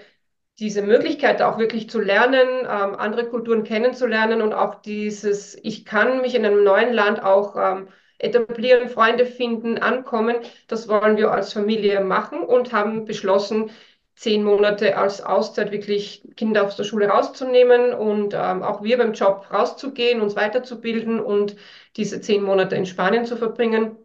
diese 0.59 0.81
Möglichkeit 0.81 1.41
auch 1.41 1.57
wirklich 1.57 1.89
zu 1.89 1.99
lernen, 1.99 2.47
ähm, 2.61 2.95
andere 2.95 3.27
Kulturen 3.27 3.63
kennenzulernen 3.63 4.41
und 4.41 4.53
auch 4.53 4.75
dieses, 4.75 5.55
ich 5.63 5.85
kann 5.85 6.21
mich 6.21 6.35
in 6.35 6.45
einem 6.45 6.63
neuen 6.63 6.93
Land 6.93 7.23
auch 7.23 7.55
ähm, 7.55 7.87
etablieren, 8.19 8.89
Freunde 8.89 9.25
finden, 9.25 9.77
ankommen, 9.79 10.37
das 10.67 10.87
wollen 10.87 11.17
wir 11.17 11.31
als 11.31 11.53
Familie 11.53 12.01
machen 12.01 12.39
und 12.41 12.71
haben 12.71 13.05
beschlossen, 13.05 13.71
zehn 14.15 14.43
Monate 14.43 14.95
als 14.97 15.21
Auszeit 15.21 15.71
wirklich 15.71 16.23
Kinder 16.35 16.63
aus 16.65 16.77
der 16.77 16.83
Schule 16.83 17.07
rauszunehmen 17.07 17.93
und 17.93 18.33
ähm, 18.35 18.61
auch 18.63 18.83
wir 18.83 18.97
beim 18.97 19.13
Job 19.13 19.47
rauszugehen, 19.51 20.21
uns 20.21 20.35
weiterzubilden 20.35 21.19
und 21.19 21.55
diese 21.97 22.21
zehn 22.21 22.43
Monate 22.43 22.75
in 22.75 22.85
Spanien 22.85 23.25
zu 23.25 23.37
verbringen. 23.37 23.97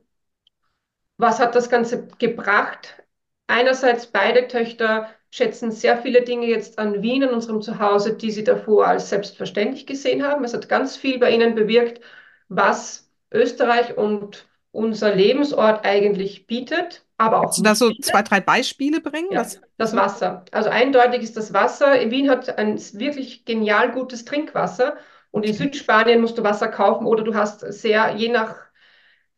Was 1.18 1.40
hat 1.40 1.54
das 1.54 1.68
Ganze 1.68 2.06
gebracht? 2.18 3.02
Einerseits 3.46 4.06
beide 4.06 4.46
Töchter 4.48 5.08
schätzen 5.30 5.70
sehr 5.70 5.98
viele 5.98 6.22
Dinge 6.22 6.46
jetzt 6.46 6.78
an 6.78 7.02
Wien, 7.02 7.22
in 7.22 7.30
unserem 7.30 7.60
Zuhause, 7.62 8.16
die 8.16 8.30
sie 8.30 8.44
davor 8.44 8.86
als 8.86 9.10
selbstverständlich 9.10 9.86
gesehen 9.86 10.22
haben. 10.22 10.44
Es 10.44 10.54
hat 10.54 10.68
ganz 10.68 10.96
viel 10.96 11.18
bei 11.18 11.30
ihnen 11.30 11.54
bewirkt, 11.54 12.00
was 12.48 13.10
Österreich 13.32 13.96
und 13.96 14.46
unser 14.70 15.14
Lebensort 15.14 15.84
eigentlich 15.84 16.46
bietet, 16.46 17.04
aber 17.16 17.38
auch 17.38 17.42
Kannst 17.42 17.58
du 17.58 17.62
da 17.62 17.74
so 17.74 17.92
zwei, 17.94 18.22
drei 18.22 18.40
Beispiele 18.40 19.00
bringen? 19.00 19.28
Ja, 19.32 19.46
das? 19.76 19.94
Wasser. 19.96 20.44
Also 20.52 20.70
eindeutig 20.70 21.22
ist 21.22 21.36
das 21.36 21.52
Wasser. 21.52 21.98
In 22.00 22.10
Wien 22.10 22.30
hat 22.30 22.58
ein 22.58 22.78
wirklich 22.94 23.44
genial 23.44 23.92
gutes 23.92 24.24
Trinkwasser 24.24 24.96
und 25.30 25.44
in. 25.46 25.54
Südspanien 25.54 26.20
musst 26.20 26.38
du 26.38 26.42
Wasser 26.42 26.68
kaufen 26.68 27.06
oder 27.06 27.24
du 27.24 27.34
hast 27.34 27.60
sehr, 27.60 28.14
je 28.16 28.28
nach 28.28 28.56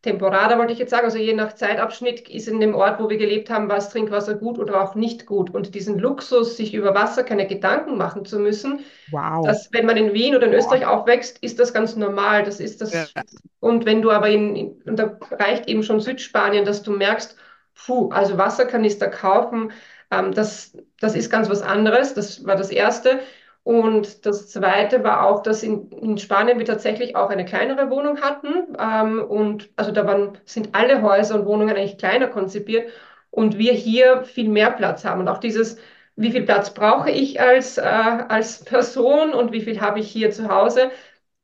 Temporada 0.03 0.59
wollte 0.59 0.73
ich 0.73 0.79
jetzt 0.79 0.91
sagen, 0.91 1.05
also 1.05 1.19
je 1.19 1.35
nach 1.35 1.55
Zeitabschnitt 1.55 2.29
ist 2.29 2.49
in 2.49 2.61
dem 2.61 2.75
Ort, 2.75 3.01
wo 3.01 3.11
wir 3.11 3.19
gelebt 3.19 3.51
haben, 3.51 3.69
war 3.69 3.77
das 3.77 3.91
Trinkwasser 3.91 4.35
gut 4.35 4.59
oder 4.59 4.83
auch 4.83 4.95
nicht 4.95 5.27
gut. 5.27 5.51
Und 5.55 5.75
diesen 5.75 5.99
Luxus, 5.99 6.57
sich 6.57 6.75
über 6.75 6.95
Wasser 6.95 7.23
keine 7.25 7.47
Gedanken 7.47 7.99
machen 7.99 8.25
zu 8.25 8.39
müssen, 8.39 8.81
Wow. 9.11 9.47
dass 9.47 9.69
wenn 9.73 9.87
man 9.87 9.97
in 9.97 10.13
Wien 10.15 10.35
oder 10.35 10.47
in. 10.47 10.55
Österreich 10.55 10.87
aufwächst, 10.87 11.39
ist 11.39 11.59
das 11.59 11.73
ganz 11.73 11.97
normal. 11.97 12.45
Das 12.45 12.61
ist 12.61 12.81
Ja, 12.81 13.07
das. 13.15 13.37
Und 13.61 13.85
wenn 13.85 14.03
du 14.03 14.11
aber 14.11 14.29
in, 14.31 14.57
in 14.57 14.83
und 14.87 14.97
da 14.99 15.19
reicht 15.33 15.69
eben 15.69 15.83
schon 15.83 16.01
Südspanien, 16.01 16.65
dass 16.65 16.83
du 16.83 16.93
merkst, 16.93 17.37
puh, 17.75 18.11
also 18.11 18.39
Wasserkanister 18.39 19.09
kaufen, 19.09 19.73
ähm, 20.11 20.33
das, 20.33 20.77
das 20.99 21.15
ist 21.15 21.31
ganz 21.31 21.49
was 21.51 21.63
anderes. 21.63 22.15
Das 22.15 22.45
war 22.47 22.57
das 22.57 22.71
Erste. 22.71 23.21
Und 23.63 24.25
das 24.27 24.49
Zweite 24.49 25.05
war 25.05 25.27
auch, 25.27 25.43
dass 25.43 25.63
in, 25.63 25.91
in 25.93 26.19
Spanien 26.19 26.59
wir 26.59 26.67
tatsächlich 26.67 27.15
auch 27.17 27.31
eine 27.31 27.45
kleinere 27.45 27.91
Wohnung 27.91 28.21
hatten. 28.21 28.77
Ähm, 28.79 29.23
und 29.23 29.71
also 29.77 29.93
da 29.93 30.07
waren, 30.07 30.39
sind 30.45 30.71
alle 30.75 31.03
Häuser 31.03 31.35
und 31.37 31.47
Wohnungen 31.47 31.77
eigentlich 31.77 31.99
kleiner 31.99 32.29
konzipiert. 32.29 32.91
Und 33.31 33.59
wir 33.59 33.73
hier 33.73 34.25
viel 34.25 34.49
mehr 34.49 34.71
Platz 34.73 35.05
haben. 35.05 35.21
Und 35.21 35.29
auch 35.29 35.39
dieses, 35.39 35.79
wie 36.17 36.33
viel 36.33 36.43
Platz 36.45 36.75
brauche 36.75 37.11
ich 37.11 37.41
als, 37.41 37.79
äh, 37.79 37.83
als 37.83 38.65
Person 38.65 39.33
und 39.35 39.53
wie 39.53 39.61
viel 39.61 39.81
habe 39.81 40.01
ich 40.01 40.11
hier 40.11 40.31
zu 40.31 40.49
Hause, 40.49 40.91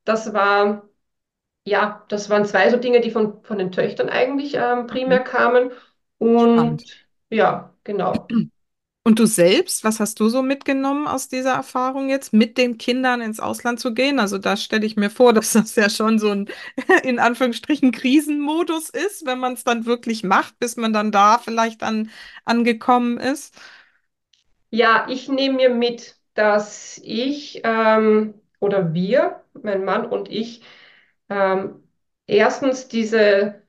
das 0.04 0.32
war, 0.34 0.88
ja, 1.64 2.04
das 2.08 2.30
waren 2.30 2.44
zwei 2.46 2.70
so 2.70 2.76
Dinge, 2.78 3.00
die 3.00 3.10
von, 3.10 3.42
von 3.44 3.58
den 3.58 3.72
Töchtern 3.72 4.08
eigentlich 4.08 4.54
ähm, 4.56 4.86
primär 4.86 5.20
mhm. 5.20 5.24
kamen. 5.24 5.70
Und 6.18 6.82
Spannend. 6.82 7.06
ja, 7.30 7.74
genau. 7.84 8.26
Und 9.06 9.20
du 9.20 9.26
selbst, 9.26 9.84
was 9.84 10.00
hast 10.00 10.18
du 10.18 10.28
so 10.28 10.42
mitgenommen 10.42 11.06
aus 11.06 11.28
dieser 11.28 11.52
Erfahrung 11.52 12.08
jetzt, 12.08 12.32
mit 12.32 12.58
den 12.58 12.76
Kindern 12.76 13.20
ins 13.20 13.38
Ausland 13.38 13.78
zu 13.78 13.94
gehen? 13.94 14.18
Also 14.18 14.36
da 14.36 14.56
stelle 14.56 14.84
ich 14.84 14.96
mir 14.96 15.10
vor, 15.10 15.32
dass 15.32 15.52
das 15.52 15.76
ja 15.76 15.88
schon 15.88 16.18
so 16.18 16.30
ein 16.30 16.48
in 17.04 17.20
Anführungsstrichen 17.20 17.92
Krisenmodus 17.92 18.88
ist, 18.88 19.24
wenn 19.24 19.38
man 19.38 19.52
es 19.52 19.62
dann 19.62 19.86
wirklich 19.86 20.24
macht, 20.24 20.58
bis 20.58 20.76
man 20.76 20.92
dann 20.92 21.12
da 21.12 21.38
vielleicht 21.38 21.84
an, 21.84 22.10
angekommen 22.44 23.18
ist. 23.18 23.54
Ja, 24.70 25.06
ich 25.08 25.28
nehme 25.28 25.54
mir 25.54 25.70
mit, 25.70 26.16
dass 26.34 27.00
ich 27.04 27.60
ähm, 27.62 28.34
oder 28.58 28.92
wir, 28.92 29.44
mein 29.62 29.84
Mann 29.84 30.06
und 30.06 30.28
ich, 30.28 30.62
ähm, 31.28 31.80
erstens 32.26 32.88
diese 32.88 33.62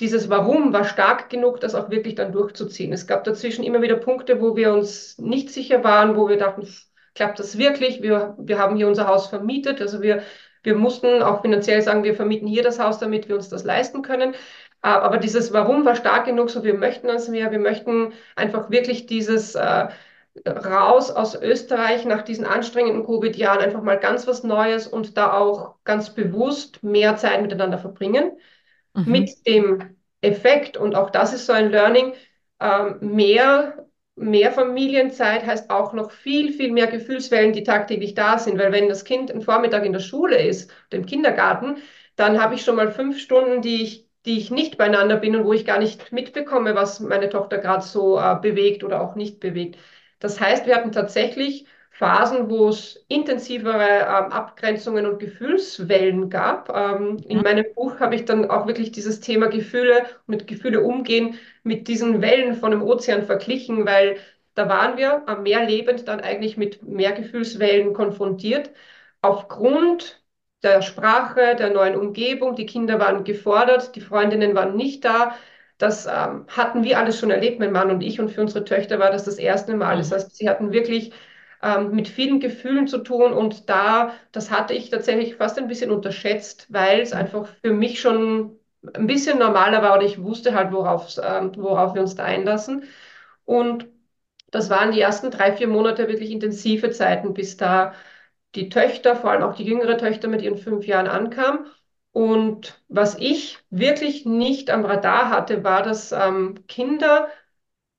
dieses 0.00 0.30
Warum 0.30 0.72
war 0.72 0.84
stark 0.84 1.28
genug, 1.28 1.60
das 1.60 1.74
auch 1.74 1.90
wirklich 1.90 2.14
dann 2.14 2.32
durchzuziehen. 2.32 2.92
Es 2.92 3.06
gab 3.06 3.24
dazwischen 3.24 3.64
immer 3.64 3.82
wieder 3.82 3.96
Punkte, 3.96 4.40
wo 4.40 4.56
wir 4.56 4.72
uns 4.72 5.18
nicht 5.18 5.50
sicher 5.50 5.84
waren, 5.84 6.16
wo 6.16 6.28
wir 6.28 6.38
dachten, 6.38 6.66
klappt 7.14 7.38
das 7.38 7.58
wirklich? 7.58 8.02
Wir, 8.02 8.34
wir 8.38 8.58
haben 8.58 8.76
hier 8.76 8.88
unser 8.88 9.06
Haus 9.06 9.26
vermietet. 9.26 9.80
Also 9.82 10.00
wir, 10.00 10.22
wir 10.62 10.74
mussten 10.74 11.22
auch 11.22 11.42
finanziell 11.42 11.82
sagen, 11.82 12.02
wir 12.02 12.14
vermieten 12.14 12.48
hier 12.48 12.62
das 12.62 12.78
Haus, 12.78 12.98
damit 12.98 13.28
wir 13.28 13.36
uns 13.36 13.50
das 13.50 13.64
leisten 13.64 14.00
können. 14.00 14.34
Aber 14.80 15.18
dieses 15.18 15.52
Warum 15.52 15.84
war 15.84 15.96
stark 15.96 16.24
genug, 16.24 16.48
so 16.48 16.64
wir 16.64 16.74
möchten 16.74 17.08
das 17.08 17.28
mehr. 17.28 17.50
Wir 17.50 17.58
möchten 17.58 18.14
einfach 18.36 18.70
wirklich 18.70 19.04
dieses 19.04 19.54
äh, 19.54 19.88
raus 20.46 21.10
aus 21.10 21.34
Österreich 21.34 22.06
nach 22.06 22.22
diesen 22.22 22.46
anstrengenden 22.46 23.04
Covid-Jahren 23.04 23.60
einfach 23.60 23.82
mal 23.82 23.98
ganz 23.98 24.26
was 24.26 24.44
Neues 24.44 24.86
und 24.86 25.18
da 25.18 25.34
auch 25.34 25.74
ganz 25.84 26.14
bewusst 26.14 26.82
mehr 26.82 27.16
Zeit 27.16 27.42
miteinander 27.42 27.76
verbringen 27.78 28.32
Mhm. 28.94 29.12
mit 29.12 29.46
dem 29.46 29.96
Effekt, 30.20 30.76
und 30.76 30.94
auch 30.94 31.10
das 31.10 31.32
ist 31.32 31.46
so 31.46 31.52
ein 31.52 31.70
Learning, 31.70 32.14
ähm, 32.60 32.98
mehr, 33.00 33.86
mehr 34.16 34.52
Familienzeit 34.52 35.46
heißt 35.46 35.70
auch 35.70 35.92
noch 35.94 36.10
viel, 36.10 36.52
viel 36.52 36.72
mehr 36.72 36.86
Gefühlswellen, 36.88 37.52
die 37.52 37.62
tagtäglich 37.62 38.14
da 38.14 38.38
sind. 38.38 38.58
Weil 38.58 38.72
wenn 38.72 38.88
das 38.88 39.04
Kind 39.04 39.30
einen 39.30 39.42
Vormittag 39.42 39.84
in 39.84 39.92
der 39.92 40.00
Schule 40.00 40.36
ist, 40.42 40.70
im 40.90 41.06
Kindergarten, 41.06 41.76
dann 42.16 42.40
habe 42.42 42.54
ich 42.54 42.62
schon 42.62 42.76
mal 42.76 42.92
fünf 42.92 43.18
Stunden, 43.18 43.62
die 43.62 43.82
ich, 43.82 44.08
die 44.26 44.36
ich 44.38 44.50
nicht 44.50 44.76
beieinander 44.76 45.16
bin 45.16 45.34
und 45.36 45.44
wo 45.44 45.52
ich 45.54 45.64
gar 45.64 45.78
nicht 45.78 46.12
mitbekomme, 46.12 46.74
was 46.74 47.00
meine 47.00 47.28
Tochter 47.30 47.58
gerade 47.58 47.82
so 47.84 48.18
äh, 48.18 48.36
bewegt 48.40 48.84
oder 48.84 49.00
auch 49.00 49.14
nicht 49.14 49.40
bewegt. 49.40 49.78
Das 50.18 50.38
heißt, 50.40 50.66
wir 50.66 50.76
hatten 50.76 50.92
tatsächlich 50.92 51.66
Phasen, 52.00 52.50
wo 52.50 52.68
es 52.70 53.04
intensivere 53.08 53.84
ähm, 54.00 54.32
Abgrenzungen 54.32 55.06
und 55.06 55.18
Gefühlswellen 55.20 56.30
gab. 56.30 56.70
Ähm, 56.74 57.18
in 57.28 57.42
meinem 57.42 57.66
Buch 57.74 58.00
habe 58.00 58.14
ich 58.16 58.24
dann 58.24 58.50
auch 58.50 58.66
wirklich 58.66 58.92
dieses 58.92 59.20
Thema 59.20 59.48
Gefühle, 59.48 60.06
mit 60.26 60.46
Gefühle 60.48 60.82
umgehen, 60.82 61.38
mit 61.62 61.88
diesen 61.88 62.22
Wellen 62.22 62.54
von 62.56 62.70
dem 62.72 62.82
Ozean 62.82 63.24
verglichen, 63.24 63.86
weil 63.86 64.18
da 64.54 64.68
waren 64.68 64.96
wir 64.98 65.28
am 65.28 65.42
Meer 65.44 65.64
lebend 65.66 66.08
dann 66.08 66.20
eigentlich 66.20 66.56
mit 66.56 66.82
mehr 66.82 67.12
Gefühlswellen 67.12 67.92
konfrontiert. 67.94 68.70
Aufgrund 69.22 70.22
der 70.62 70.82
Sprache, 70.82 71.56
der 71.56 71.70
neuen 71.70 71.96
Umgebung, 71.96 72.54
die 72.54 72.66
Kinder 72.66 72.98
waren 72.98 73.24
gefordert, 73.24 73.94
die 73.96 74.00
Freundinnen 74.00 74.54
waren 74.54 74.76
nicht 74.76 75.04
da. 75.04 75.36
Das 75.78 76.06
ähm, 76.06 76.46
hatten 76.48 76.84
wir 76.84 76.98
alles 76.98 77.18
schon 77.18 77.30
erlebt, 77.30 77.58
mein 77.58 77.72
Mann 77.72 77.90
und 77.90 78.02
ich. 78.02 78.20
Und 78.20 78.30
für 78.30 78.40
unsere 78.42 78.64
Töchter 78.64 78.98
war 78.98 79.10
das 79.10 79.24
das 79.24 79.38
erste 79.38 79.74
Mal. 79.74 79.96
Das 79.98 80.10
Mhm. 80.10 80.14
heißt, 80.14 80.36
sie 80.36 80.48
hatten 80.48 80.72
wirklich 80.72 81.12
ähm, 81.62 81.92
mit 81.92 82.08
vielen 82.08 82.40
Gefühlen 82.40 82.86
zu 82.88 82.98
tun. 82.98 83.32
Und 83.32 83.68
da, 83.68 84.14
das 84.32 84.50
hatte 84.50 84.74
ich 84.74 84.90
tatsächlich 84.90 85.36
fast 85.36 85.58
ein 85.58 85.68
bisschen 85.68 85.90
unterschätzt, 85.90 86.66
weil 86.70 87.00
es 87.00 87.12
einfach 87.12 87.48
für 87.62 87.72
mich 87.72 88.00
schon 88.00 88.56
ein 88.94 89.06
bisschen 89.06 89.38
normaler 89.38 89.82
war 89.82 89.98
und 89.98 90.04
ich 90.04 90.22
wusste 90.22 90.54
halt, 90.54 90.72
worauf, 90.72 91.18
ähm, 91.22 91.52
worauf 91.56 91.94
wir 91.94 92.00
uns 92.02 92.14
da 92.14 92.24
einlassen. 92.24 92.84
Und 93.44 93.86
das 94.50 94.70
waren 94.70 94.92
die 94.92 95.00
ersten 95.00 95.30
drei, 95.30 95.52
vier 95.52 95.68
Monate 95.68 96.08
wirklich 96.08 96.30
intensive 96.30 96.90
Zeiten, 96.90 97.34
bis 97.34 97.56
da 97.56 97.94
die 98.54 98.68
Töchter, 98.68 99.16
vor 99.16 99.30
allem 99.30 99.42
auch 99.42 99.54
die 99.54 99.64
jüngere 99.64 99.96
Töchter 99.98 100.28
mit 100.28 100.42
ihren 100.42 100.56
fünf 100.58 100.86
Jahren 100.86 101.06
ankam. 101.06 101.66
Und 102.12 102.82
was 102.88 103.16
ich 103.18 103.58
wirklich 103.70 104.26
nicht 104.26 104.70
am 104.70 104.84
Radar 104.84 105.30
hatte, 105.30 105.62
war, 105.64 105.82
dass 105.82 106.10
ähm, 106.12 106.66
Kinder 106.66 107.28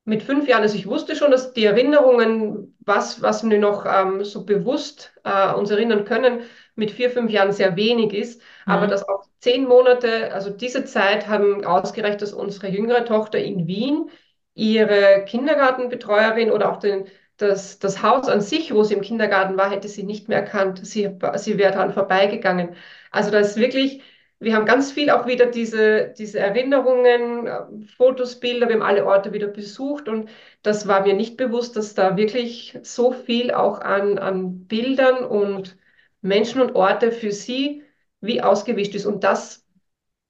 mit 0.06 0.24
fünf 0.24 0.47
Jahren, 0.47 0.64
also 0.64 0.76
ich 0.76 0.88
wusste 0.88 1.16
schon, 1.16 1.32
dass 1.32 1.54
die 1.54 1.66
Erinnerungen, 1.66 2.76
was, 2.80 3.22
was 3.22 3.47
wir 3.47 3.60
noch 3.60 3.86
ähm, 3.86 4.24
so 4.24 4.45
bewusst 4.45 5.14
äh, 5.24 5.54
uns 5.54 5.70
erinnern 5.70 6.06
können, 6.06 6.41
mit 6.76 6.91
vier, 6.91 7.10
fünf 7.12 7.32
Jahren 7.32 7.52
sehr 7.52 7.76
wenig 7.76 8.14
ist, 8.14 8.41
aber 8.66 8.88
Mhm. 8.88 8.89
dass 8.89 9.08
auch 9.08 9.26
zehn 9.39 9.66
Monate, 9.68 10.34
also 10.34 10.49
diese 10.49 10.86
Zeit 10.86 11.28
haben 11.28 11.64
ausgereicht, 11.66 12.22
dass 12.22 12.34
unsere 12.34 12.70
jüngere 12.70 13.06
Tochter 13.06 13.39
in 13.39 13.68
Wien 13.68 14.10
ihre 14.54 15.26
Kindergartenbetreuerin 15.26 16.52
oder 16.52 16.72
auch 16.72 16.78
den, 16.78 17.06
das, 17.38 17.80
das 17.80 18.02
Haus 18.04 18.28
an 18.28 18.41
sich, 18.41 18.74
wo 18.74 18.84
sie 18.84 18.93
im 18.95 19.02
Kindergarten 19.02 19.58
war, 19.58 19.70
hätte 19.72 19.88
sie 19.88 20.04
nicht 20.04 20.28
mehr 20.30 20.39
erkannt. 20.39 20.86
Sie, 20.86 21.10
sie 21.36 21.58
wäre 21.58 21.74
daran 21.74 21.93
vorbeigegangen. 21.93 22.76
Also 23.12 23.32
da 23.32 23.39
ist 23.39 23.58
wirklich 23.58 24.04
wir 24.42 24.56
haben 24.56 24.66
ganz 24.66 24.92
viel 24.92 25.12
auch 25.12 25.28
wieder 25.28 25.46
diese, 25.46 26.14
diese 26.18 26.39
Erinnerungen, 26.39 27.48
äh, 27.48 27.86
Fotos, 27.96 28.39
Bilder, 28.39 28.68
wir 28.68 28.76
haben 28.76 28.82
alle 28.82 29.06
Orte 29.06 29.34
wieder 29.34 29.48
besucht 29.48 30.10
und 30.10 30.30
das 30.64 30.88
war 30.88 31.02
mir 31.06 31.14
nicht 31.14 31.38
bewusst, 31.38 31.76
dass 31.78 31.94
da 31.94 32.18
wirklich 32.18 32.78
so 32.84 33.12
viel 33.12 33.52
auch 33.52 33.80
an, 33.82 34.18
an 34.18 34.66
Bildern 34.68 35.24
und 35.26 35.78
Menschen 36.22 36.62
und 36.62 36.76
Orte 36.76 37.12
für 37.12 37.32
sie 37.32 37.84
wie 38.20 38.42
ausgewischt 38.42 38.96
ist. 38.96 39.06
Und 39.06 39.24
das, 39.24 39.66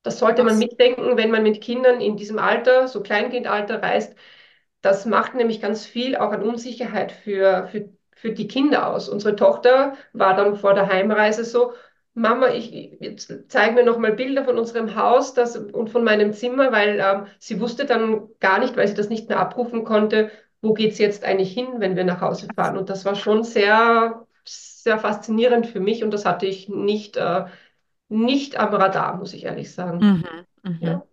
das 0.04 0.20
sollte 0.20 0.44
man 0.44 0.58
mitdenken, 0.60 1.18
wenn 1.18 1.32
man 1.32 1.44
mit 1.44 1.62
Kindern 1.62 2.02
in 2.02 2.18
diesem 2.18 2.40
Alter, 2.40 2.88
so 2.88 3.02
Kleinkindalter 3.04 3.82
reist. 3.82 4.16
Das 4.82 5.06
macht 5.06 5.36
nämlich 5.36 5.62
ganz 5.62 5.86
viel 5.86 6.16
auch 6.18 6.32
an 6.32 6.44
Unsicherheit 6.44 7.12
für, 7.12 7.68
für, 7.72 7.90
für 8.16 8.32
die 8.34 8.48
Kinder 8.48 8.88
aus. 8.88 9.10
Unsere 9.10 9.36
Tochter 9.36 9.96
war 10.14 10.36
dann 10.36 10.56
vor 10.58 10.74
der 10.74 10.88
Heimreise 10.88 11.46
so, 11.46 11.74
Mama, 12.14 12.50
ich, 12.50 12.72
jetzt 13.00 13.34
zeig 13.48 13.74
mir 13.74 13.86
noch 13.86 13.98
mal 13.98 14.12
Bilder 14.14 14.44
von 14.44 14.58
unserem 14.60 14.96
Haus 14.96 15.34
das, 15.34 15.56
und 15.56 15.90
von 15.90 16.04
meinem 16.04 16.34
Zimmer, 16.34 16.72
weil 16.72 17.00
ähm, 17.00 17.28
sie 17.40 17.60
wusste 17.62 17.86
dann 17.86 18.28
gar 18.40 18.60
nicht, 18.60 18.76
weil 18.76 18.88
sie 18.88 18.94
das 18.96 19.08
nicht 19.10 19.30
mehr 19.30 19.40
abrufen 19.40 19.86
konnte, 19.86 20.30
wo 20.62 20.74
geht's 20.74 20.98
jetzt 20.98 21.24
eigentlich 21.24 21.54
hin, 21.54 21.68
wenn 21.80 21.96
wir 21.96 22.04
nach 22.04 22.20
Hause 22.22 22.48
fahren. 22.54 22.78
Und 22.78 22.90
das 22.90 23.06
war 23.06 23.16
schon 23.16 23.44
sehr, 23.44 24.28
sehr 24.46 25.00
faszinierend 25.00 25.68
für 25.68 25.80
mich 25.80 26.04
und 26.04 26.12
das 26.12 26.26
hatte 26.26 26.46
ich 26.46 26.68
nicht, 26.68 27.16
äh, 27.18 27.46
nicht 28.10 28.58
am 28.60 28.74
Radar, 28.74 29.18
muss 29.18 29.34
ich 29.34 29.46
ehrlich 29.46 29.74
sagen. 29.74 30.02
Mhm. 30.02 30.46
Mhm. 30.64 30.80
Ja, 30.80 31.04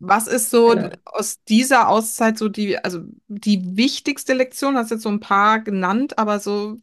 Was 0.00 0.26
ist 0.26 0.50
so 0.50 0.74
genau. 0.74 0.90
aus 1.04 1.42
dieser 1.44 1.88
Auszeit 1.88 2.36
so 2.38 2.48
die, 2.48 2.76
also 2.78 3.00
die 3.28 3.76
wichtigste 3.76 4.34
Lektion? 4.34 4.76
Hast 4.76 4.90
jetzt 4.90 5.02
so 5.02 5.08
ein 5.08 5.20
paar 5.20 5.60
genannt, 5.60 6.18
aber 6.18 6.40
so, 6.40 6.78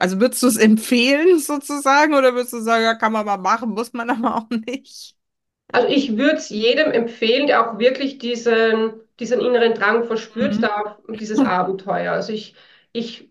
also 0.00 0.20
würdest 0.20 0.42
du 0.42 0.48
es 0.48 0.56
empfehlen 0.56 1.38
sozusagen 1.38 2.14
oder 2.14 2.34
würdest 2.34 2.52
du 2.52 2.60
sagen, 2.60 2.84
ja, 2.84 2.94
kann 2.94 3.12
man 3.12 3.24
mal 3.26 3.38
machen, 3.38 3.70
muss 3.70 3.92
man 3.92 4.10
aber 4.10 4.36
auch 4.36 4.50
nicht? 4.50 5.16
Also 5.72 5.88
ich 5.88 6.16
würde 6.16 6.36
es 6.36 6.48
jedem 6.48 6.92
empfehlen, 6.92 7.46
der 7.46 7.68
auch 7.70 7.78
wirklich 7.78 8.18
diesen, 8.18 8.94
diesen 9.20 9.40
inneren 9.40 9.74
Drang 9.74 10.04
verspürt, 10.04 10.54
Mhm. 10.54 10.62
da 10.62 10.98
dieses 11.08 11.42
Abenteuer. 11.44 12.12
Also 12.12 12.32
ich, 12.32 12.54
ich, 12.92 13.28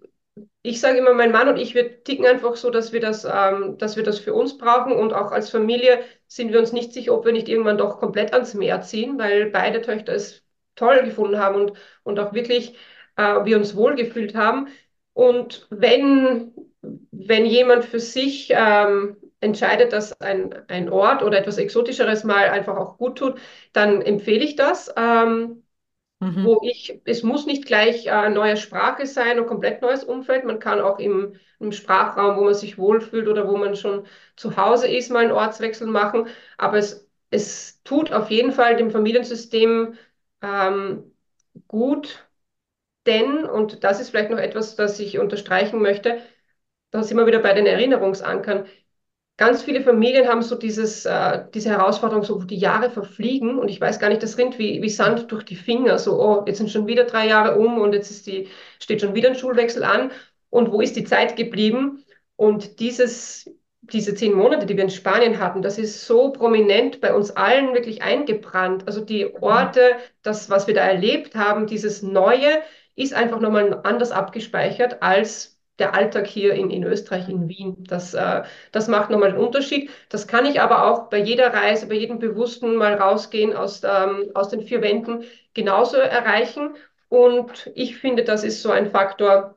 ich 0.63 0.82
sage 0.82 0.97
immer, 0.99 1.13
mein 1.13 1.32
Mann 1.32 1.49
und 1.49 1.57
ich, 1.57 1.76
wir 1.76 2.03
ticken 2.03 2.26
einfach 2.26 2.55
so, 2.57 2.69
dass 2.71 2.93
wir 2.93 2.99
das, 3.01 3.26
ähm, 3.26 3.78
dass 3.78 3.95
wir 3.95 4.03
das 4.03 4.19
für 4.19 4.34
uns 4.34 4.57
brauchen 4.57 4.93
und 4.93 5.13
auch 5.13 5.32
als 5.32 5.49
Familie 5.49 6.03
sind 6.28 6.51
wir 6.53 6.59
uns 6.59 6.73
nicht 6.73 6.93
sicher, 6.93 7.13
ob 7.15 7.26
wir 7.26 7.32
nicht 7.34 7.49
irgendwann 7.49 7.78
doch 7.78 7.99
komplett 7.99 8.34
ans 8.34 8.53
Meer 8.53 8.82
ziehen, 8.82 9.17
weil 9.19 9.47
beide 9.51 9.82
Töchter 9.82 10.13
es 10.13 10.43
toll 10.76 11.03
gefunden 11.03 11.39
haben 11.39 11.55
und, 11.55 11.73
und 12.03 12.19
auch 12.19 12.34
wirklich 12.34 12.78
äh, 13.17 13.45
wir 13.45 13.57
uns 13.57 13.76
wohlgefühlt 13.76 14.36
haben. 14.36 14.67
Und 15.16 15.68
wenn, 15.72 16.53
wenn 17.11 17.47
jemand 17.47 17.86
für 17.86 18.01
sich 18.01 18.49
ähm, 18.55 19.18
entscheidet, 19.41 19.93
dass 19.93 20.22
ein, 20.22 20.53
ein 20.70 20.89
Ort 20.89 21.24
oder 21.24 21.39
etwas 21.39 21.57
Exotischeres 21.59 22.26
mal 22.26 22.49
einfach 22.51 22.78
auch 22.78 22.99
gut 22.99 23.20
tut, 23.20 23.39
dann 23.74 24.03
empfehle 24.03 24.45
ich 24.45 24.57
das. 24.57 24.93
Ähm, 24.97 25.63
Mhm. 26.22 26.45
wo 26.45 26.61
ich, 26.63 27.01
es 27.05 27.24
muss 27.24 27.45
nicht 27.47 27.66
gleich 27.66 28.07
äh, 28.07 28.30
neue 28.30 28.57
Sprache 28.57 29.07
sein 29.07 29.39
und 29.39 29.47
komplett 29.47 29.82
neues 29.82 30.03
Umfeld. 30.03 30.45
Man 30.45 30.59
kann 30.59 30.80
auch 30.82 30.99
im, 30.99 31.36
im 31.59 31.72
Sprachraum, 31.72 32.38
wo 32.38 32.43
man 32.43 32.53
sich 32.53 32.78
wohlfühlt 32.78 33.28
oder 33.28 33.47
wo 33.47 33.57
man 33.57 33.76
schon 33.76 34.05
zu 34.36 34.55
Hause 34.57 34.88
ist, 34.88 35.09
mal 35.11 35.24
einen 35.24 35.32
Ortswechsel 35.32 35.88
machen. 35.88 36.28
Aber 36.57 36.78
es, 36.78 37.07
es 37.32 37.82
tut 37.84 38.11
auf 38.13 38.30
jeden 38.30 38.51
Fall 38.51 38.76
dem 38.78 38.91
Familiensystem 38.91 39.95
ähm, 40.41 41.11
gut, 41.68 42.24
denn, 43.06 43.45
und 43.45 43.84
das 43.84 43.99
ist 43.99 44.10
vielleicht 44.10 44.32
noch 44.32 44.38
etwas, 44.38 44.76
das 44.76 44.99
ich 44.99 45.20
unterstreichen 45.20 45.82
möchte, 45.82 46.22
da 46.91 47.03
sind 47.03 47.18
wir 47.18 47.28
wieder 47.28 47.39
bei 47.39 47.53
den 47.53 47.66
Erinnerungsankern. 47.66 48.66
Ganz 49.38 49.64
viele 49.64 49.82
Familien 49.82 50.28
haben 50.30 50.41
so 50.41 50.56
dieses, 50.56 51.06
äh, 51.06 51.45
diese 51.53 51.70
Herausforderung, 51.70 52.24
so 52.24 52.41
die 52.43 52.58
Jahre 52.58 52.89
verfliegen 52.89 53.60
und 53.60 53.70
ich 53.70 53.82
weiß 53.82 53.99
gar 53.99 54.10
nicht, 54.10 54.24
das 54.24 54.38
rinnt 54.38 54.58
wie, 54.60 54.82
wie 54.82 54.89
Sand 54.89 55.30
durch 55.32 55.43
die 55.43 55.56
Finger. 55.58 55.99
So, 55.99 56.22
oh, 56.22 56.43
jetzt 56.47 56.58
sind 56.60 56.72
schon 56.72 56.88
wieder 56.88 57.03
drei 57.03 57.28
Jahre 57.28 57.58
um 57.60 57.78
und 57.80 57.93
jetzt 57.93 58.12
ist 58.12 58.28
die, 58.28 58.47
steht 58.80 59.01
schon 59.01 59.14
wieder 59.16 59.30
ein 59.30 59.36
Schulwechsel 59.36 59.84
an 59.84 60.12
und 60.49 60.72
wo 60.72 60.80
ist 60.82 60.95
die 60.95 61.03
Zeit 61.03 61.36
geblieben? 61.36 62.06
Und 62.38 62.80
dieses, 62.80 63.49
diese 63.82 64.16
zehn 64.16 64.34
Monate, 64.34 64.66
die 64.66 64.76
wir 64.78 64.84
in 64.84 64.89
Spanien 64.89 65.39
hatten, 65.39 65.62
das 65.62 65.78
ist 65.78 66.06
so 66.06 66.32
prominent 66.32 67.01
bei 67.01 67.14
uns 67.14 67.32
allen 67.32 67.74
wirklich 67.74 68.01
eingebrannt. 68.03 68.88
Also 68.88 69.01
die. 69.01 69.34
Orte, 69.41 69.97
das, 70.22 70.49
was 70.49 70.68
wir 70.68 70.74
da 70.74 70.82
erlebt 70.86 71.36
haben, 71.36 71.68
dieses 71.68 72.01
Neue, 72.01 72.62
ist 72.96 73.14
einfach 73.14 73.39
nochmal 73.39 73.82
anders 73.84 74.12
abgespeichert 74.12 75.02
als 75.02 75.60
der 75.80 75.93
Alltag 75.93 76.28
hier 76.28 76.54
in, 76.54 76.70
in 76.70 76.84
Österreich, 76.84 77.28
in 77.28 77.50
Wien. 77.50 77.84
Das, 77.88 78.14
äh, 78.14 78.43
das 78.72 78.88
macht 78.88 79.10
nochmal 79.10 79.30
einen 79.30 79.38
Unterschied. 79.39 79.89
Das 80.10 80.28
kann 80.28 80.46
ich 80.46 80.62
aber 80.62 80.86
auch 80.89 81.10
bei 81.10 81.18
jeder 81.20 81.54
Reise, 81.54 81.88
bei 81.88 81.96
jedem 81.96 82.20
Bewussten 82.20 82.76
mal 82.76 82.93
rausgehen 82.93 83.54
aus, 83.54 83.82
ähm, 83.84 84.32
aus 84.34 84.50
den 84.50 84.62
vier 84.62 84.82
Wänden 84.82 85.26
genauso 85.54 85.98
erreichen. 85.98 86.76
Und 87.10 87.72
ich 87.76 87.98
finde, 87.98 88.24
das 88.24 88.43
ist 88.43 88.62
so 88.62 88.72
ein 88.72 88.89
Faktor, 88.91 89.56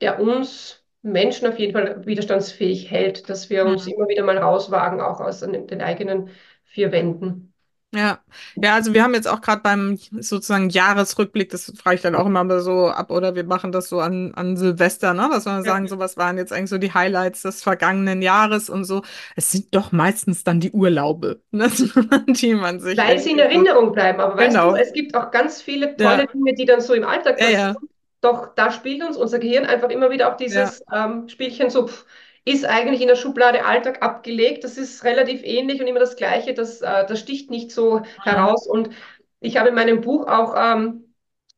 der 0.00 0.20
uns 0.20 0.82
Menschen 1.02 1.48
auf 1.48 1.58
jeden 1.58 1.72
Fall 1.72 2.04
widerstandsfähig 2.06 2.90
hält, 2.90 3.28
dass 3.28 3.50
wir 3.50 3.66
uns 3.66 3.86
Mhm. 3.86 3.92
immer 3.92 4.08
wieder 4.08 4.24
mal 4.24 4.38
rauswagen, 4.38 5.00
auch 5.00 5.20
aus 5.20 5.40
den, 5.40 5.66
den 5.66 5.80
eigenen 5.82 6.30
vier 6.64 6.92
Wänden. 6.92 7.45
Ja, 7.96 8.20
ja, 8.60 8.74
also 8.74 8.92
wir 8.92 9.02
haben 9.02 9.14
jetzt 9.14 9.26
auch 9.28 9.40
gerade 9.40 9.62
beim 9.62 9.96
sozusagen 10.20 10.68
Jahresrückblick, 10.68 11.48
das 11.50 11.72
frage 11.78 11.96
ich 11.96 12.02
dann 12.02 12.14
auch 12.14 12.26
immer 12.26 12.44
mal 12.44 12.60
so 12.60 12.88
ab, 12.88 13.10
oder 13.10 13.34
wir 13.34 13.44
machen 13.44 13.72
das 13.72 13.88
so 13.88 14.00
an, 14.00 14.34
an 14.34 14.56
Silvester, 14.58 15.14
ne? 15.14 15.28
Dass 15.32 15.46
wir 15.46 15.62
Ja. 15.62 15.72
sagen, 15.72 15.88
so 15.88 15.98
was 15.98 16.16
waren 16.18 16.36
jetzt 16.36 16.52
eigentlich 16.52 16.70
so 16.70 16.78
die 16.78 16.92
Highlights 16.92 17.42
des 17.42 17.62
vergangenen 17.62 18.20
Jahres 18.22 18.68
und 18.68 18.84
so. 18.84 19.02
Es 19.34 19.50
sind 19.50 19.74
doch 19.74 19.92
meistens 19.92 20.44
dann 20.44 20.60
die 20.60 20.72
Urlaube, 20.72 21.42
ne? 21.52 21.70
Die 22.28 22.54
man 22.54 22.80
sich 22.80 23.04
weil 23.04 23.18
sie 23.18 23.32
in 23.32 23.38
Erinnerung 23.38 23.92
bleiben. 23.92 24.20
Aber 24.20 24.36
weißt 24.36 24.62
du, 24.64 24.68
genau. 24.68 24.74
es 24.74 24.92
gibt 24.92 25.14
auch 25.16 25.30
ganz 25.30 25.62
viele 25.62 25.96
tolle 25.96 26.26
Ja, 26.26 26.26
Dinge, 26.26 26.54
die 26.54 26.64
dann 26.64 26.80
so 26.80 26.94
im 26.94 27.04
Alltag 27.04 27.40
passieren. 27.40 27.50
ja, 27.50 27.74
Doch 28.20 28.54
da 28.54 28.70
spielt 28.72 29.02
uns 29.04 29.16
unser 29.16 29.38
Gehirn 29.38 29.66
einfach 29.66 29.90
immer 29.90 30.10
wieder 30.10 30.32
auch 30.32 30.36
ja. 30.46 30.76
dieses 30.76 30.82
ähm, 30.92 31.28
Spielchen 31.28 31.70
so, 31.70 31.86
pff, 31.86 32.06
ist 32.46 32.64
eigentlich 32.66 33.02
in 33.02 33.08
der 33.08 33.16
Schublade 33.16 33.66
Alltag 33.66 34.02
abgelegt. 34.02 34.64
Das 34.64 34.78
ist 34.78 35.04
relativ 35.04 35.42
ähnlich 35.44 35.82
und 35.82 35.88
immer 35.88 36.00
das 36.00 36.16
Gleiche. 36.16 36.54
Das, 36.54 36.82
äh, 36.82 37.06
das 37.06 37.20
sticht 37.20 37.50
nicht 37.50 37.72
so 37.72 38.00
Mhm. 38.00 38.04
heraus. 38.24 38.66
Und 38.68 38.90
ich 39.40 39.58
habe 39.58 39.70
in 39.70 39.76
meinem 39.76 40.00
Buch 40.02 40.28
auch 40.28 40.54
ähm, 40.56 41.14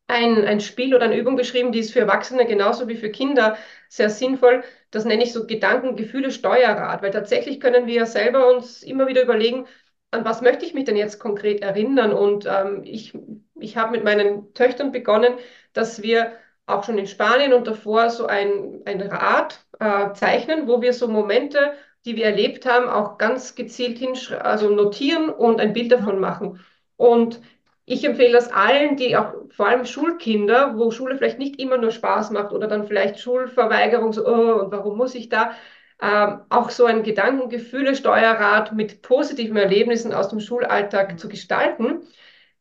ein, 0.06 0.44
ein 0.46 0.60
Spiel 0.60 0.94
oder 0.94 1.04
eine 1.04 1.16
Übung 1.18 1.36
beschrieben, 1.36 1.72
die 1.72 1.80
ist 1.80 1.92
für 1.92 2.00
Erwachsene 2.00 2.46
genauso 2.46 2.88
wie 2.88 2.96
für 2.96 3.10
Kinder 3.10 3.56
sehr 3.88 4.10
sinnvoll. 4.10 4.64
Das 4.90 5.04
nenne 5.04 5.22
ich 5.22 5.32
so 5.32 5.46
Gedanken, 5.46 5.96
Gefühle, 5.96 6.30
Steuerrad, 6.30 7.02
weil 7.02 7.10
tatsächlich 7.10 7.60
können 7.60 7.86
wir 7.86 8.06
selber 8.06 8.48
uns 8.54 8.82
immer 8.82 9.06
wieder 9.08 9.22
überlegen, 9.22 9.66
an 10.10 10.24
was 10.24 10.40
möchte 10.40 10.64
ich 10.64 10.72
mich 10.74 10.84
denn 10.84 10.96
jetzt 10.96 11.18
konkret 11.20 11.60
erinnern? 11.62 12.12
Und 12.14 12.46
ähm, 12.46 12.82
ich, 12.84 13.12
ich 13.60 13.76
habe 13.76 13.92
mit 13.92 14.04
meinen 14.04 14.54
Töchtern 14.54 14.92
begonnen, 14.92 15.34
dass 15.74 16.02
wir 16.02 16.32
auch 16.66 16.84
schon 16.84 16.98
in 16.98 17.06
Spanien 17.06 17.52
und 17.52 17.66
davor 17.66 18.10
so 18.10 18.26
ein, 18.26 18.80
ein 18.86 19.00
Rad 19.02 19.60
äh, 19.80 20.12
zeichnen, 20.12 20.66
wo 20.68 20.82
wir 20.82 20.92
so 20.92 21.08
Momente, 21.08 21.72
die 22.04 22.16
wir 22.16 22.26
erlebt 22.26 22.66
haben, 22.66 22.88
auch 22.88 23.18
ganz 23.18 23.54
gezielt 23.54 24.00
also 24.32 24.70
notieren 24.70 25.30
und 25.30 25.60
ein 25.60 25.72
Bild 25.72 25.92
davon 25.92 26.20
machen. 26.20 26.60
Und 26.96 27.40
ich 27.84 28.04
empfehle 28.04 28.32
das 28.32 28.52
allen, 28.52 28.96
die 28.96 29.16
auch, 29.16 29.32
vor 29.50 29.68
allem 29.68 29.86
Schulkinder, 29.86 30.76
wo 30.76 30.90
Schule 30.90 31.16
vielleicht 31.16 31.38
nicht 31.38 31.58
immer 31.60 31.78
nur 31.78 31.90
Spaß 31.90 32.30
macht 32.32 32.52
oder 32.52 32.66
dann 32.68 32.86
vielleicht 32.86 33.18
Schulverweigerung, 33.18 34.12
so, 34.12 34.26
oh, 34.26 34.60
und 34.60 34.72
warum 34.72 34.96
muss 34.98 35.14
ich 35.14 35.28
da? 35.28 35.52
Ähm, 36.00 36.42
auch 36.50 36.70
so 36.70 36.84
ein 36.84 37.02
Gedankengefühle-Steuerrad 37.02 38.72
mit 38.72 39.02
positiven 39.02 39.56
Erlebnissen 39.56 40.12
aus 40.12 40.28
dem 40.28 40.40
Schulalltag 40.40 41.18
zu 41.18 41.28
gestalten. 41.28 42.02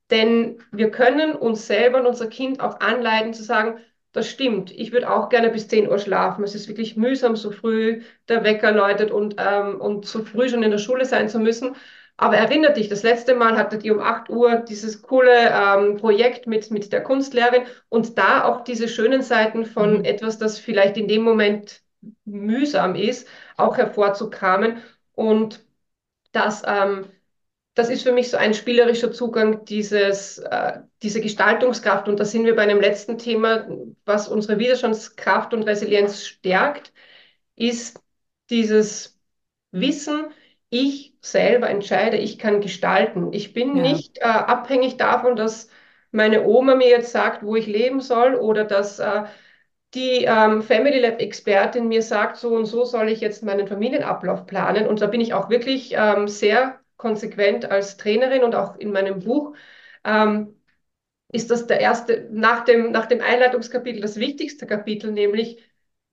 Denn 0.10 0.60
wir 0.72 0.92
können 0.92 1.36
uns 1.36 1.68
selber 1.68 2.00
und 2.00 2.08
unser 2.08 2.28
Kind 2.28 2.62
auch 2.62 2.80
anleiten 2.80 3.34
zu 3.34 3.44
sagen, 3.44 3.80
das 4.14 4.30
stimmt, 4.30 4.72
ich 4.72 4.92
würde 4.92 5.10
auch 5.12 5.30
gerne 5.30 5.50
bis 5.50 5.68
10 5.68 5.88
Uhr 5.90 6.00
schlafen. 6.00 6.44
Es 6.44 6.56
ist 6.56 6.68
wirklich 6.68 6.96
mühsam, 6.98 7.36
so 7.36 7.52
früh 7.52 8.02
der 8.30 8.44
Wecker 8.44 8.72
läutet 8.72 9.12
und, 9.12 9.36
ähm, 9.38 9.80
und 9.82 10.06
so 10.06 10.24
früh 10.24 10.50
schon 10.50 10.64
in 10.64 10.72
der 10.72 10.78
Schule 10.80 11.06
sein 11.06 11.30
zu 11.30 11.40
müssen. 11.40 11.76
Aber 12.18 12.36
erinnert 12.38 12.78
dich, 12.78 12.90
das 12.90 13.04
letzte 13.04 13.36
Mal 13.36 13.58
hattet 13.58 13.84
ihr 13.84 13.94
um 13.94 14.00
8 14.02 14.30
Uhr 14.30 14.58
dieses 14.58 15.04
coole 15.04 15.32
ähm, 15.52 15.98
Projekt 15.98 16.48
mit, 16.48 16.72
mit 16.72 16.92
der 16.92 17.04
Kunstlehrerin 17.04 17.64
und 17.90 18.18
da 18.18 18.44
auch 18.46 18.62
diese 18.64 18.88
schönen 18.88 19.22
Seiten 19.22 19.66
von 19.66 20.00
Mhm. 20.00 20.06
etwas, 20.06 20.40
das 20.40 20.58
vielleicht 20.60 20.98
in 20.98 21.08
dem 21.08 21.22
Moment 21.22 21.82
mühsam 22.26 22.96
ist, 22.96 23.28
auch 23.56 23.78
hervorzukramen. 23.78 24.82
Und 25.14 25.64
das, 26.32 26.64
ähm, 26.66 27.06
das 27.78 27.90
ist 27.90 28.04
für 28.04 28.12
mich 28.14 28.30
so 28.32 28.38
ein 28.38 28.54
spielerischer 28.54 29.12
Zugang, 29.12 29.66
dieses, 29.66 30.40
äh, 30.40 30.80
diese 31.04 31.22
Gestaltungskraft. 31.22 32.08
Und 32.08 32.20
da 32.20 32.26
sind 32.26 32.46
wir 32.46 32.56
bei 32.56 32.64
einem 32.64 32.82
letzten 32.82 33.18
Thema, 33.18 33.68
was 34.06 34.28
unsere 34.28 34.60
Widerstandskraft 34.60 35.54
und 35.54 35.64
Resilienz 35.64 36.26
stärkt, 36.26 36.94
ist 37.56 38.00
dieses 38.50 39.20
Wissen, 39.72 40.28
ich 40.70 41.14
selber 41.22 41.70
entscheide, 41.70 42.18
ich 42.18 42.40
kann 42.40 42.62
gestalten. 42.62 43.34
Ich 43.34 43.54
bin 43.54 43.74
Ja. 43.74 43.82
nicht 43.82 44.18
äh, 44.20 44.24
abhängig 44.24 44.98
davon, 44.98 45.36
dass 45.36 45.70
meine 46.12 46.46
Oma 46.46 46.76
mir 46.76 46.90
jetzt 46.90 47.12
sagt, 47.12 47.44
wo 47.44 47.56
ich 47.56 47.68
leben 47.68 48.02
soll 48.02 48.36
oder 48.36 48.64
dass 48.66 49.00
äh, 49.00 49.24
die 49.94 50.26
ähm, 50.26 50.62
Family 50.62 51.00
Lab 51.00 51.22
Expertin 51.22 51.88
mir 51.88 52.02
sagt, 52.04 52.38
so 52.38 52.50
und 52.56 52.66
so 52.66 52.86
soll 52.86 53.10
ich 53.10 53.22
jetzt 53.22 53.44
meinen 53.44 53.68
Familienablauf 53.68 54.46
planen. 54.46 54.88
Und 54.88 55.02
da 55.02 55.08
bin 55.08 55.22
ich 55.22 55.34
auch 55.34 55.50
wirklich 55.50 55.94
ähm, 55.96 56.28
sehr 56.28 56.80
konsequent 56.98 57.70
als 57.70 57.98
Trainerin 57.98 58.44
und 58.44 58.56
auch 58.56 58.78
in 58.78 58.92
meinem 58.92 59.20
Buch. 59.20 59.56
Ähm, 60.04 60.54
ist 61.32 61.52
das 61.52 61.68
der 61.68 61.80
erste, 61.82 62.28
nach 62.32 62.64
dem, 62.66 62.92
nach 62.92 63.06
dem 63.08 63.22
Einleitungskapitel, 63.22 64.02
das 64.02 64.18
wichtigste 64.18 64.66
Kapitel, 64.68 65.12
nämlich 65.12 65.64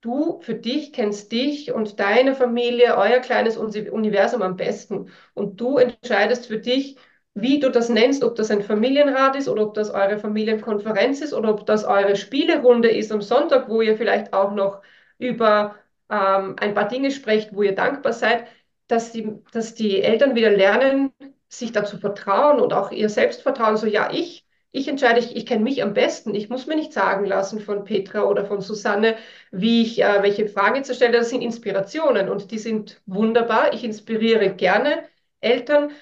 du 0.01 0.41
für 0.43 0.55
dich 0.55 0.93
kennst 0.93 1.32
dich 1.32 1.72
und 1.72 2.01
deine 2.01 2.35
Familie, 2.35 2.97
euer 2.97 3.20
kleines 3.20 3.57
Universum 3.57 4.43
am 4.43 4.57
besten. 4.57 5.11
Und 5.35 5.61
du 5.61 5.78
entscheidest 5.78 6.47
für 6.47 6.59
dich, 6.59 6.97
wie 7.35 7.59
du 7.61 7.70
das 7.70 7.89
nennst, 7.89 8.22
ob 8.22 8.35
das 8.37 8.51
ein 8.51 8.62
Familienrat 8.62 9.37
ist 9.37 9.49
oder 9.49 9.62
ob 9.66 9.74
das 9.74 9.91
eure 9.91 10.18
Familienkonferenz 10.18 11.20
ist 11.20 11.32
oder 11.32 11.51
ob 11.51 11.66
das 11.66 11.85
eure 11.85 12.16
Spielerunde 12.16 12.91
ist 12.91 13.11
am 13.12 13.22
Sonntag, 13.22 13.68
wo 13.68 13.80
ihr 13.82 13.97
vielleicht 13.97 14.32
auch 14.32 14.53
noch 14.53 14.82
über 15.18 15.76
ähm, 16.11 16.57
ein 16.61 16.74
paar 16.74 16.89
Dinge 16.89 17.11
sprecht, 17.11 17.55
wo 17.55 17.62
ihr 17.62 17.74
dankbar 17.74 18.12
seid, 18.12 18.47
dass 18.89 19.12
die, 19.12 19.28
dass 19.53 19.74
die 19.74 20.03
Eltern 20.03 20.35
wieder 20.35 20.51
lernen, 20.51 21.12
sich 21.49 21.72
dazu 21.72 21.99
vertrauen 21.99 22.61
und 22.61 22.72
auch 22.72 22.91
ihr 22.91 23.09
Selbstvertrauen, 23.09 23.76
so 23.76 23.87
ja, 23.87 24.11
ich 24.12 24.45
ich 24.76 24.89
entscheide, 24.89 25.20
ich, 25.20 25.37
ich 25.37 25.47
kenne 25.47 25.62
mich 25.62 25.85
am 25.85 25.95
besten. 25.95 26.35
Ich 26.35 26.49
muss 26.49 26.66
mir 26.66 26.74
nicht 26.74 26.93
sagen 26.93 27.24
lassen 27.26 27.61
von 27.61 27.85
Petra 27.85 28.24
oder 28.24 28.45
von 28.45 28.61
Susanne, 28.61 29.16
wie 29.53 29.82
ich, 29.82 30.03
äh, 30.03 30.22
welche 30.22 30.49
Frage 30.49 30.82
zu 30.82 30.95
stellen. 30.97 31.12
Das 31.12 31.30
sind 31.30 31.43
Inspirationen 31.43 32.28
und 32.28 32.51
die 32.51 32.59
sind 32.59 33.01
wunderbar. 33.07 33.72
Ich 33.72 33.85
inspiriere 33.85 34.53
gerne 34.53 35.05
Eltern. 35.41 35.93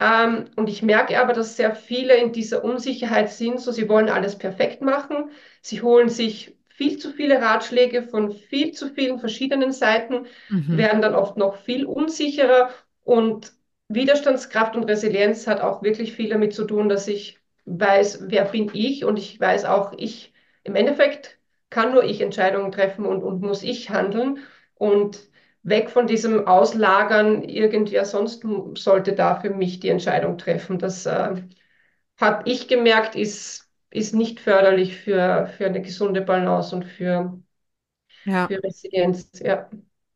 Ähm, 0.00 0.46
und 0.56 0.68
ich 0.70 0.82
merke 0.82 1.20
aber, 1.20 1.34
dass 1.34 1.56
sehr 1.56 1.74
viele 1.74 2.16
in 2.16 2.32
dieser 2.32 2.64
Unsicherheit 2.64 3.30
sind. 3.30 3.60
So, 3.60 3.72
sie 3.72 3.88
wollen 3.90 4.08
alles 4.08 4.38
perfekt 4.38 4.80
machen. 4.80 5.30
Sie 5.60 5.82
holen 5.82 6.08
sich 6.08 6.56
viel 6.74 6.98
zu 6.98 7.12
viele 7.12 7.40
Ratschläge 7.40 8.02
von 8.02 8.32
viel 8.32 8.72
zu 8.72 8.88
vielen 8.88 9.18
verschiedenen 9.18 9.72
Seiten, 9.72 10.26
Mhm. 10.50 10.64
werden 10.70 11.02
dann 11.02 11.14
oft 11.14 11.36
noch 11.36 11.56
viel 11.56 11.84
unsicherer. 11.86 12.70
Und 13.02 13.52
Widerstandskraft 13.88 14.76
und 14.76 14.84
Resilienz 14.84 15.46
hat 15.46 15.60
auch 15.60 15.82
wirklich 15.82 16.12
viel 16.14 16.30
damit 16.30 16.54
zu 16.54 16.64
tun, 16.64 16.88
dass 16.88 17.06
ich 17.08 17.38
weiß, 17.66 18.24
wer 18.30 18.44
bin 18.46 18.70
ich 18.74 19.04
und 19.04 19.18
ich 19.18 19.38
weiß 19.40 19.64
auch, 19.66 19.92
ich 19.96 20.32
im 20.64 20.74
Endeffekt 20.76 21.38
kann 21.70 21.92
nur 21.92 22.04
ich 22.04 22.20
Entscheidungen 22.20 22.72
treffen 22.72 23.04
und, 23.06 23.22
und 23.22 23.40
muss 23.42 23.62
ich 23.62 23.90
handeln. 23.90 24.38
Und 24.74 25.18
weg 25.62 25.90
von 25.90 26.06
diesem 26.06 26.46
Auslagern, 26.46 27.42
irgendwer 27.42 28.04
sonst 28.04 28.44
sollte 28.76 29.12
da 29.14 29.36
für 29.40 29.50
mich 29.50 29.80
die 29.80 29.88
Entscheidung 29.88 30.38
treffen. 30.38 30.78
Das 30.78 31.06
äh, 31.06 31.42
habe 32.20 32.50
ich 32.50 32.68
gemerkt, 32.68 33.16
ist, 33.16 33.63
ist 33.94 34.14
nicht 34.14 34.40
förderlich 34.40 34.96
für, 34.98 35.46
für 35.56 35.66
eine 35.66 35.82
gesunde 35.82 36.22
Balance 36.22 36.76
und 36.76 36.84
für, 36.84 37.40
Ja. 38.24 38.48
für 38.48 38.62
Resilienz. 38.62 39.30
Ja, 39.40 39.68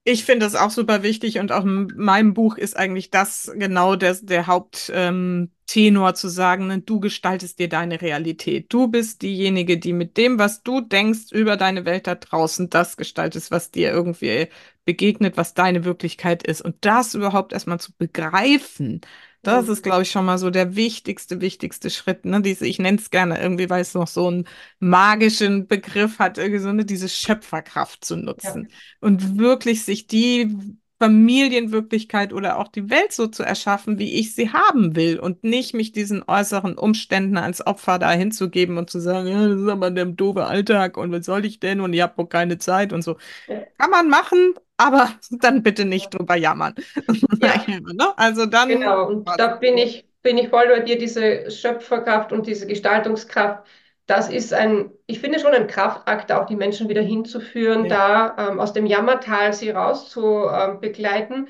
Ich 0.04 0.24
finde 0.24 0.46
das 0.46 0.54
auch 0.54 0.70
super 0.70 1.02
wichtig 1.02 1.38
und 1.38 1.52
auch 1.52 1.64
in 1.66 1.92
meinem 1.96 2.32
Buch 2.32 2.56
ist 2.56 2.76
eigentlich 2.78 3.10
das 3.10 3.52
genau 3.56 3.94
der, 3.94 4.14
der 4.22 4.46
Haupttenor 4.46 6.08
ähm, 6.08 6.14
zu 6.14 6.28
sagen, 6.28 6.66
ne, 6.68 6.80
du 6.80 6.98
gestaltest 6.98 7.58
dir 7.58 7.68
deine 7.68 8.00
Realität. 8.00 8.72
Du 8.72 8.88
bist 8.88 9.20
diejenige, 9.20 9.76
die 9.78 9.92
mit 9.92 10.16
dem, 10.16 10.38
was 10.38 10.62
du 10.62 10.80
denkst 10.80 11.30
über 11.32 11.58
deine 11.58 11.84
Welt 11.84 12.06
da 12.06 12.14
draußen, 12.14 12.70
das 12.70 12.96
gestaltest, 12.96 13.50
was 13.50 13.70
dir 13.70 13.90
irgendwie 13.90 14.48
begegnet, 14.86 15.36
was 15.36 15.52
deine 15.52 15.84
Wirklichkeit 15.84 16.42
ist. 16.42 16.62
Und 16.62 16.76
das 16.86 17.12
überhaupt 17.14 17.52
erstmal 17.52 17.78
zu 17.78 17.92
begreifen, 17.92 19.02
das 19.42 19.68
ist, 19.68 19.82
Mhm. 19.82 19.82
glaube 19.82 20.02
ich, 20.02 20.10
schon 20.10 20.24
mal 20.24 20.38
so 20.38 20.50
der 20.50 20.76
wichtigste, 20.76 21.40
wichtigste 21.40 21.90
Schritt. 21.90 22.24
Ne? 22.24 22.42
Diese, 22.42 22.66
ich 22.66 22.78
nenne 22.78 22.98
es 22.98 23.10
gerne 23.10 23.40
irgendwie, 23.40 23.70
weil 23.70 23.80
es 23.82 23.94
noch 23.94 24.06
so 24.08 24.28
einen 24.28 24.46
magischen 24.80 25.66
Begriff 25.66 26.18
hat, 26.18 26.38
irgendwie 26.38 26.60
so, 26.60 26.72
ne, 26.72 26.84
diese 26.84 27.08
Schöpferkraft 27.08 28.04
zu 28.04 28.16
ja, 28.42 28.56
nutzen 28.56 28.68
und 29.00 29.38
wirklich 29.38 29.84
sich 29.84 30.06
die 30.06 30.54
Familienwirklichkeit 31.00 32.32
oder 32.32 32.58
auch 32.58 32.66
die 32.68 32.90
Welt 32.90 33.12
so 33.12 33.28
zu 33.28 33.44
erschaffen, 33.44 33.98
wie 34.00 34.14
ich 34.14 34.34
sie 34.34 34.52
haben 34.52 34.96
will 34.96 35.20
und 35.20 35.44
nicht 35.44 35.72
mich 35.72 35.92
diesen 35.92 36.24
äußeren 36.26 36.76
Umständen 36.76 37.36
als 37.38 37.64
Opfer 37.64 38.00
da 38.00 38.10
hinzugeben 38.10 38.78
und 38.78 38.90
zu 38.90 38.98
sagen, 39.00 39.28
ja, 39.28 39.46
das 39.46 39.60
ist 39.60 39.68
aber 39.68 39.92
der 39.92 40.06
doofe 40.06 40.46
Alltag 40.46 40.96
und 40.96 41.12
was 41.12 41.24
soll 41.24 41.44
ich 41.44 41.60
denn 41.60 41.80
und 41.80 41.92
ich 41.92 42.00
habe 42.02 42.20
auch 42.20 42.28
keine 42.28 42.58
Zeit 42.58 42.92
und 42.92 43.02
so. 43.02 43.16
ja, 43.46 43.68
Kann 43.78 43.90
man 43.90 44.08
machen, 44.08 44.54
aber 44.78 45.10
dann 45.30 45.62
bitte 45.62 45.84
nicht 45.86 46.14
drüber 46.14 46.36
jammern. 46.36 46.74
Ja, 47.40 47.66
Ne? 47.68 48.14
Also 48.18 48.46
dann 48.46 48.70
Genau, 48.70 49.06
und 49.08 49.38
da 49.38 49.56
bin 49.56 49.78
ich, 49.78 50.06
bin 50.22 50.36
ich 50.38 50.48
voll 50.50 50.68
bei 50.68 50.80
dir, 50.80 50.98
diese 50.98 51.50
Schöpferkraft 51.50 52.32
und 52.32 52.46
diese 52.46 52.66
Gestaltungskraft. 52.66 53.66
Das 54.06 54.28
ist 54.30 54.52
ein, 54.52 54.90
ich 55.06 55.20
finde 55.20 55.38
schon 55.40 55.52
ein 55.54 55.66
Kraftakt, 55.66 56.32
auch 56.32 56.46
die 56.46 56.56
Menschen 56.56 56.88
wieder 56.88 57.02
hinzuführen, 57.02 57.86
Ja. 57.86 57.88
da 57.88 58.36
ähm, 58.50 58.60
aus 58.60 58.72
dem 58.72 58.86
Jammertal 58.86 59.52
sie 59.52 59.70
raus 59.70 60.10
zu 60.10 60.46
ähm, 60.48 60.80
begleiten, 60.80 61.48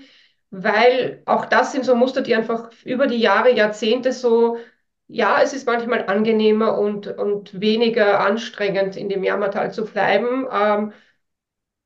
weil 0.50 1.22
auch 1.26 1.44
das 1.46 1.72
sind 1.72 1.84
so 1.84 1.94
Muster, 1.96 2.22
die 2.22 2.34
einfach 2.34 2.70
über 2.84 3.06
die 3.06 3.18
Jahre, 3.18 3.52
Jahrzehnte 3.54 4.12
so, 4.12 4.58
ja, 5.08 5.40
es 5.42 5.52
ist 5.52 5.66
manchmal 5.66 6.06
angenehmer 6.06 6.78
und, 6.78 7.06
und 7.08 7.60
weniger 7.60 8.20
anstrengend, 8.20 8.96
in 8.96 9.08
dem 9.08 9.24
Jammertal 9.24 9.72
zu 9.72 9.84
bleiben. 9.86 10.46
Ähm, 10.52 10.92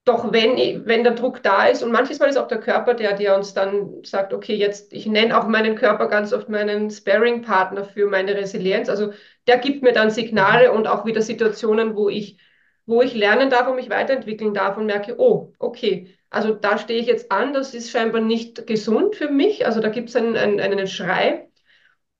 doch 0.04 0.32
wenn, 0.32 0.84
wenn 0.86 1.04
der 1.04 1.14
Druck 1.14 1.42
da 1.42 1.66
ist, 1.66 1.82
und 1.82 1.92
manchmal 1.92 2.28
ist 2.28 2.36
auch 2.36 2.48
der 2.48 2.58
Körper 2.60 2.94
der, 2.94 3.14
der 3.14 3.36
uns 3.36 3.54
dann 3.54 4.02
sagt, 4.04 4.32
okay, 4.32 4.54
jetzt, 4.54 4.92
ich 4.92 5.06
nenne 5.06 5.38
auch 5.38 5.46
meinen 5.46 5.76
Körper 5.76 6.08
ganz 6.08 6.32
oft 6.32 6.48
meinen 6.48 6.90
Sparring-Partner 6.90 7.84
für 7.84 8.06
meine 8.06 8.34
Resilienz. 8.34 8.88
Also 8.88 9.12
der 9.46 9.58
gibt 9.58 9.82
mir 9.82 9.92
dann. 9.92 10.10
Signale 10.10 10.72
und 10.72 10.88
auch 10.88 11.06
wieder 11.06 11.22
Situationen, 11.22 11.94
wo 11.96 12.08
ich, 12.08 12.38
wo 12.86 13.00
ich 13.02 13.14
lernen 13.14 13.48
darf 13.50 13.68
und 13.68 13.76
mich 13.76 13.90
weiterentwickeln 13.90 14.54
darf 14.54 14.76
und 14.76 14.86
merke, 14.86 15.16
oh, 15.18 15.52
okay, 15.58 16.08
also 16.30 16.54
da 16.54 16.78
stehe 16.78 17.00
ich 17.00 17.06
jetzt 17.06 17.30
an, 17.30 17.52
das 17.52 17.74
ist 17.74 17.90
scheinbar 17.90 18.20
nicht 18.20 18.66
gesund 18.66 19.14
für 19.16 19.28
mich. 19.30 19.66
Also 19.66 19.80
da 19.80 19.88
gibt 19.88 20.08
es 20.08 20.16
einen, 20.16 20.36
einen, 20.36 20.60
einen 20.60 20.88
Schrei. 20.88 21.48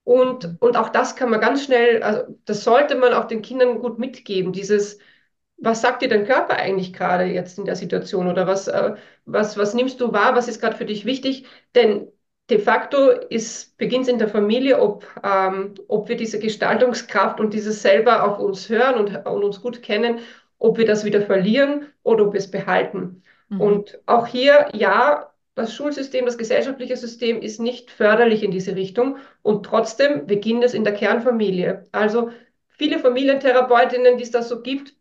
Und, 0.05 0.57
und 0.61 0.77
auch 0.77 0.89
das 0.89 1.15
kann 1.15 1.29
man 1.29 1.41
ganz 1.41 1.65
schnell, 1.65 2.03
also 2.03 2.23
das 2.45 2.63
sollte 2.63 2.95
man 2.95 3.13
auch 3.13 3.25
den 3.25 3.41
Kindern 3.41 3.79
gut 3.79 3.99
mitgeben, 3.99 4.53
dieses 4.53 4.99
was 5.63 5.81
sagt 5.81 6.01
dir 6.01 6.09
dein 6.09 6.25
Körper 6.25 6.57
eigentlich 6.57 6.93
gerade 6.93 7.23
jetzt 7.25 7.57
in 7.57 7.65
der 7.65 7.75
Situation 7.75 8.27
oder 8.27 8.47
was, 8.47 8.67
äh, 8.67 8.95
was, 9.25 9.57
was 9.57 9.73
nimmst 9.73 10.01
du 10.01 10.11
wahr, 10.11 10.35
was 10.35 10.47
ist 10.47 10.59
gerade 10.59 10.75
für 10.75 10.85
dich 10.85 11.05
wichtig? 11.05 11.45
Denn 11.73 12.07
de 12.49 12.59
facto 12.59 13.09
ist, 13.09 13.77
beginnt 13.77 14.03
es 14.03 14.09
in 14.09 14.19
der 14.19 14.27
Familie, 14.27 14.81
ob, 14.81 15.07
ähm, 15.23 15.75
ob 15.87 16.09
wir 16.09 16.17
diese 16.17 16.39
Gestaltungskraft 16.39 17.39
und 17.39 17.53
dieses 17.53 17.81
selber 17.81 18.27
auf 18.27 18.39
uns 18.39 18.67
hören 18.67 18.95
und, 18.95 19.25
und 19.25 19.43
uns 19.43 19.61
gut 19.61 19.81
kennen, 19.81 20.19
ob 20.59 20.77
wir 20.77 20.85
das 20.85 21.05
wieder 21.05 21.21
verlieren 21.21 21.87
oder 22.03 22.25
ob 22.27 22.33
wir 22.33 22.39
es 22.39 22.51
behalten. 22.51 23.23
Mhm. 23.49 23.61
Und 23.61 23.99
auch 24.05 24.27
hier, 24.27 24.67
ja, 24.73 25.33
das 25.55 25.73
Schulsystem, 25.73 26.25
das 26.25 26.37
gesellschaftliche 26.37 26.97
System 26.97 27.41
ist 27.41 27.59
nicht 27.59 27.91
förderlich 27.91 28.43
in 28.43 28.51
diese 28.51 28.75
Richtung 28.75 29.17
und 29.43 29.65
trotzdem 29.65 30.25
beginnt 30.25 30.63
es 30.63 30.73
in 30.73 30.83
der 30.83 30.93
Kernfamilie. 30.93 31.85
Also 31.91 32.31
viele 32.67 32.99
Familientherapeutinnen, 32.99 34.17
die 34.17 34.23
es 34.23 34.31
da 34.31 34.41
so 34.41 34.61
gibt, 34.61 34.95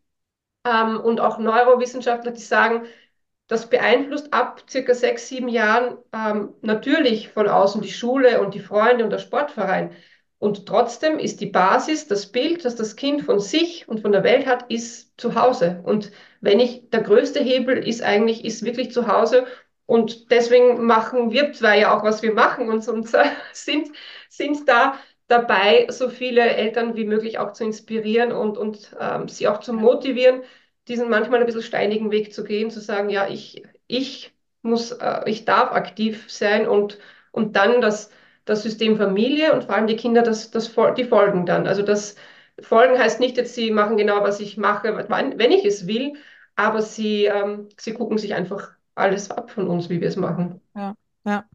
ähm, 0.65 1.01
und 1.01 1.21
auch 1.21 1.39
Neurowissenschaftler, 1.39 2.33
die 2.33 2.41
sagen, 2.41 2.83
das 3.49 3.69
beeinflusst 3.69 4.33
ab 4.33 4.63
circa 4.69 4.95
sechs, 4.95 5.29
sieben 5.29 5.49
Jahren 5.49 5.99
ähm, 6.13 6.55
natürlich 6.63 7.29
von 7.29 7.49
außen 7.49 7.83
die 7.83 7.91
Schule 7.93 8.41
und 8.41 8.55
die 8.55 8.61
Freunde 8.61 9.05
und 9.05 9.11
der 9.11 9.19
Sportverein. 9.19 9.95
Und 10.39 10.67
trotzdem 10.67 11.19
ist 11.19 11.41
die 11.41 11.47
Basis, 11.47 12.09
das 12.09 12.33
Bild, 12.33 12.65
das 12.65 12.75
das 12.77 12.97
Kind 12.97 13.23
von 13.23 13.39
sich 13.39 13.87
und 13.89 14.01
von 14.01 14.11
der 14.13 14.25
Welt 14.25 14.47
hat, 14.47 14.71
ist 14.71 15.13
zu 15.21 15.35
Hause. 15.35 15.81
Und 15.85 16.11
wenn 16.41 16.59
ich, 16.61 16.91
der 16.91 17.03
größte 17.03 17.41
Hebel 17.41 17.77
ist 17.87 18.03
eigentlich, 18.03 18.45
ist 18.45 18.65
wirklich 18.65 18.91
zu 18.91 19.07
Hause. 19.07 19.47
Und 19.87 20.31
deswegen 20.31 20.85
machen 20.85 21.31
wir 21.31 21.53
zwei 21.53 21.79
ja 21.81 21.97
auch, 21.97 22.03
was 22.03 22.23
wir 22.23 22.33
machen 22.35 22.71
und, 22.71 22.87
und 22.89 23.09
sind, 23.53 23.91
sind 24.31 24.69
da 24.69 24.99
dabei, 25.29 25.87
so 25.91 26.09
viele 26.09 26.43
Eltern 26.43 26.97
wie 26.97 27.05
möglich 27.05 27.39
auch 27.39 27.53
zu 27.53 27.65
inspirieren 27.65 28.33
und, 28.33 28.59
und 28.59 28.95
ähm, 29.01 29.29
sie 29.29 29.49
auch 29.49 29.61
zu 29.61 29.73
motivieren, 29.73 30.43
diesen 30.89 31.09
manchmal 31.11 31.41
ein 31.41 31.47
bisschen 31.47 31.63
steinigen 31.63 32.11
Weg 32.11 32.33
zu 32.35 32.45
gehen, 32.45 32.71
zu 32.71 32.81
sagen, 32.81 33.09
ja, 33.11 33.29
ich, 33.29 33.63
ich 33.87 34.35
muss, 34.63 34.93
äh, 34.93 35.23
ich 35.31 35.45
darf 35.45 35.73
aktiv 35.73 36.31
sein 36.31 36.67
und, 36.69 36.99
und 37.31 37.57
dann 37.57 37.81
das, 37.81 38.11
das 38.45 38.63
System 38.63 38.97
Familie 38.97 39.53
und 39.53 39.65
vor 39.65 39.75
allem 39.75 39.87
die 39.87 39.97
Kinder, 39.97 40.23
das, 40.23 40.51
das, 40.51 40.73
die 40.97 41.05
folgen 41.05 41.47
dann. 41.47 41.67
Also 41.67 41.83
das 41.83 42.17
Folgen 42.61 42.99
heißt 42.99 43.21
nicht 43.21 43.37
jetzt, 43.37 43.55
sie 43.55 43.71
machen 43.71 43.97
genau, 43.97 44.23
was 44.23 44.41
ich 44.41 44.57
mache, 44.57 45.07
wann, 45.09 45.39
wenn 45.39 45.53
ich 45.53 45.65
es 45.65 45.87
will, 45.87 46.15
aber 46.57 46.83
sie, 46.83 47.25
ähm, 47.27 47.69
sie 47.79 47.95
gucken 47.95 48.19
sich 48.19 48.35
einfach 48.35 48.73
alles 48.95 49.31
ab 49.31 49.51
von 49.51 49.69
uns, 49.69 49.89
wie 49.89 50.01
wir 50.01 50.09
es 50.09 50.17
machen. 50.17 50.61
Ja. 50.75 50.95
Ja. 51.25 51.49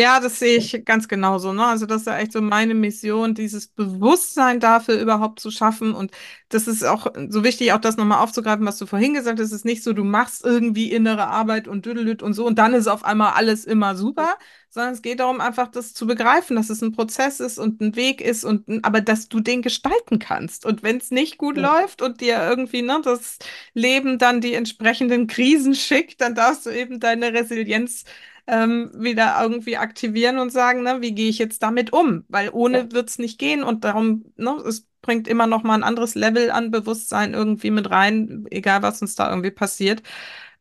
Ja, 0.00 0.20
das 0.20 0.38
sehe 0.38 0.56
ich 0.58 0.84
ganz 0.84 1.08
genauso, 1.08 1.52
ne? 1.52 1.66
Also 1.66 1.84
das 1.84 2.02
ist 2.02 2.06
ja 2.06 2.16
echt 2.18 2.30
so 2.30 2.40
meine 2.40 2.72
Mission, 2.74 3.34
dieses 3.34 3.66
Bewusstsein 3.66 4.60
dafür 4.60 4.94
überhaupt 5.00 5.40
zu 5.40 5.50
schaffen. 5.50 5.92
Und 5.92 6.12
das 6.50 6.68
ist 6.68 6.84
auch 6.84 7.08
so 7.28 7.42
wichtig, 7.42 7.72
auch 7.72 7.80
das 7.80 7.96
nochmal 7.96 8.22
aufzugreifen, 8.22 8.64
was 8.64 8.78
du 8.78 8.86
vorhin 8.86 9.12
gesagt 9.14 9.40
hast. 9.40 9.46
Es 9.48 9.52
ist 9.52 9.64
nicht 9.64 9.82
so, 9.82 9.92
du 9.92 10.04
machst 10.04 10.44
irgendwie 10.44 10.92
innere 10.92 11.26
Arbeit 11.26 11.66
und 11.66 11.84
düdelüt 11.84 12.22
und 12.22 12.34
so 12.34 12.46
und 12.46 12.60
dann 12.60 12.74
ist 12.74 12.86
auf 12.86 13.04
einmal 13.04 13.32
alles 13.32 13.64
immer 13.64 13.96
super, 13.96 14.36
sondern 14.70 14.92
es 14.94 15.02
geht 15.02 15.18
darum, 15.18 15.40
einfach 15.40 15.66
das 15.66 15.94
zu 15.94 16.06
begreifen, 16.06 16.54
dass 16.54 16.70
es 16.70 16.80
ein 16.80 16.92
Prozess 16.92 17.40
ist 17.40 17.58
und 17.58 17.80
ein 17.80 17.96
Weg 17.96 18.20
ist 18.20 18.44
und 18.44 18.84
aber 18.84 19.00
dass 19.00 19.28
du 19.28 19.40
den 19.40 19.62
gestalten 19.62 20.20
kannst. 20.20 20.64
Und 20.64 20.84
wenn 20.84 20.98
es 20.98 21.10
nicht 21.10 21.38
gut 21.38 21.56
Ja, 21.56 21.58
läuft 21.58 22.02
und 22.02 22.20
dir 22.20 22.36
irgendwie, 22.48 22.82
ne, 22.82 23.00
das 23.02 23.38
Leben 23.74 24.18
dann 24.18 24.40
die 24.40 24.54
entsprechenden 24.54 25.26
Krisen 25.26 25.74
schickt, 25.74 26.20
dann 26.20 26.36
darfst 26.36 26.66
du 26.66 26.70
eben 26.70 27.00
deine 27.00 27.32
Resilienz 27.32 28.04
ähm, 28.48 28.90
wieder 28.94 29.38
irgendwie 29.42 29.76
aktivieren 29.78 30.38
und 30.38 30.50
sagen, 30.50 30.82
ne, 30.82 31.02
wie 31.02 31.14
gehe 31.14 31.30
ich 31.30 31.38
jetzt 31.38 31.62
damit 31.62 31.92
um? 31.92 32.24
Weil 32.28 32.50
ja, 32.70 32.80
ohne 32.80 32.92
wird's 32.92 33.18
nicht 33.18 33.38
gehen 33.38 33.62
und 33.62 33.84
darum, 33.84 34.26
ne, 34.36 34.52
es 34.66 34.86
bringt 35.02 35.28
immer 35.28 35.46
noch 35.46 35.62
mal 35.64 35.74
ein 35.76 35.84
anderes 35.84 36.14
Level 36.16 36.50
an 36.50 36.70
Bewusstsein 36.72 37.34
irgendwie 37.34 37.70
mit 37.70 37.90
rein, 37.90 38.46
egal 38.50 38.82
was 38.82 39.02
uns 39.02 39.14
da 39.16 39.30
irgendwie 39.30 39.52
passiert. 39.52 40.02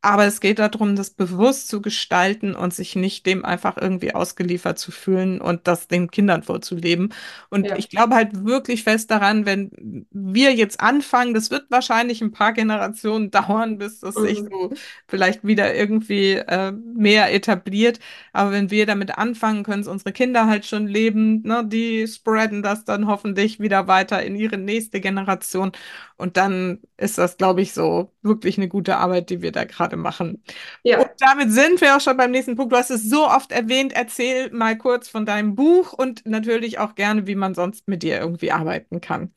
Aber 0.01 0.25
es 0.25 0.39
geht 0.41 0.59
darum, 0.59 0.95
das 0.95 1.09
bewusst 1.09 1.67
zu 1.67 1.81
gestalten 1.81 2.55
und 2.55 2.73
sich 2.73 2.95
nicht 2.95 3.25
dem 3.25 3.43
einfach 3.43 3.77
irgendwie 3.77 4.13
ausgeliefert 4.15 4.79
zu 4.79 4.91
fühlen 4.91 5.41
und 5.41 5.67
das 5.67 5.87
den 5.87 6.09
Kindern 6.11 6.43
vorzuleben. 6.43 7.13
Und 7.49 7.71
ja. 7.71 7.75
ich 7.75 7.89
glaube 7.89 8.15
halt 8.15 8.45
wirklich 8.45 8.83
fest 8.83 9.11
daran, 9.11 9.45
wenn 9.45 10.05
wir 10.11 10.53
jetzt 10.53 10.79
anfangen, 10.79 11.33
das 11.33 11.51
wird 11.51 11.69
wahrscheinlich 11.71 12.21
ein 12.21 12.31
paar 12.31 12.53
Generationen 12.53 13.31
dauern, 13.31 13.77
bis 13.79 13.99
das 13.99 14.19
sich 14.19 14.43
Mhm. 14.43 14.49
so 14.49 14.71
vielleicht 15.07 15.45
wieder 15.45 15.73
irgendwie 15.75 16.33
äh, 16.33 16.71
mehr 16.71 17.33
etabliert. 17.33 17.99
Aber 18.33 18.51
wenn 18.51 18.71
wir 18.71 18.85
damit 18.85 19.17
anfangen, 19.17 19.63
können 19.63 19.81
es 19.81 19.87
unsere 19.87 20.11
Kinder 20.13 20.47
halt 20.47 20.65
schon 20.65 20.87
leben, 20.87 21.41
ne? 21.43 21.65
Die 21.67 22.07
spreaden 22.07 22.61
das 22.63 22.85
dann 22.85 23.07
hoffentlich 23.07 23.59
wieder 23.59 23.87
weiter 23.87 24.23
in 24.23 24.35
ihre 24.35 24.57
nächste 24.57 25.01
Generation. 25.01 25.71
Und 26.17 26.37
dann 26.37 26.81
ist 26.97 27.17
das, 27.17 27.37
glaube 27.37 27.61
ich, 27.61 27.73
so 27.73 28.11
wirklich 28.23 28.57
eine 28.57 28.67
gute 28.67 28.97
Arbeit, 28.97 29.29
die 29.29 29.41
wir 29.41 29.51
da 29.51 29.65
gerade 29.65 29.97
machen. 29.97 30.43
Und 30.95 31.07
Ja. 31.07 31.17
damit 31.19 31.51
sind 31.51 31.81
wir 31.81 31.95
auch 31.95 32.01
schon 32.01 32.17
beim 32.17 32.31
nächsten 32.31 32.55
Punkt. 32.55 32.73
Du 32.73 32.77
hast 32.77 32.91
es 32.91 33.09
so 33.09 33.27
oft 33.27 33.51
erwähnt. 33.51 33.93
Erzähl 33.93 34.51
mal 34.51 34.77
kurz 34.77 35.09
von 35.09 35.25
deinem 35.25 35.55
Buch 35.55 35.93
und 35.93 36.25
natürlich 36.25 36.79
auch 36.79 36.95
gerne, 36.95 37.27
wie 37.27 37.35
man 37.35 37.55
sonst 37.55 37.87
mit 37.87 38.03
dir 38.03 38.19
irgendwie 38.19 38.51
arbeiten 38.51 39.01
kann. 39.01 39.33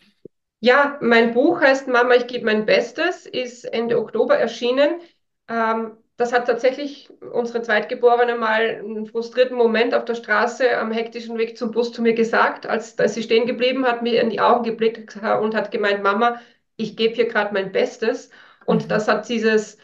Ja, 0.61 0.99
mein 1.01 1.33
Buch 1.33 1.61
heißt 1.61 1.89
Mama, 1.89 2.15
ich 2.15 2.27
gebe 2.27 2.45
mein 2.45 2.67
Bestes, 2.67 3.27
ist 3.27 3.65
Ende 3.65 3.99
Oktober 3.99 4.37
erschienen. 4.37 5.01
Ähm, 5.49 5.97
das 6.19 6.33
hat 6.35 6.47
tatsächlich 6.47 7.09
unsere 7.33 7.63
Zweitgeborene 7.63 8.37
mal 8.37 8.61
einen 8.85 9.07
frustrierten 9.07 9.57
Moment 9.57 9.95
auf 9.95 10.05
der 10.05 10.15
Straße 10.15 10.77
am 10.77 10.93
hektischen 10.93 11.39
Weg 11.39 11.57
zum 11.57 11.71
Bus 11.71 11.93
zu 11.93 12.03
mir 12.03 12.13
gesagt, 12.13 12.67
als, 12.67 12.99
als 12.99 13.15
sie 13.15 13.23
stehen 13.23 13.47
geblieben 13.47 13.87
hat, 13.87 14.03
mir 14.03 14.21
in 14.21 14.29
die 14.29 14.41
Augen 14.41 14.63
geblickt 14.65 15.17
und 15.41 15.55
hat 15.55 15.71
gemeint, 15.71 16.03
Mama, 16.03 16.41
ich 16.81 16.97
gebe 16.97 17.15
hier 17.15 17.29
gerade 17.29 17.55
mein 17.55 17.73
Bestes. 17.73 18.31
Und 18.67 18.85
Mhm. 18.85 18.89
das 18.89 19.09
hat 19.09 19.29
dieses 19.29 19.79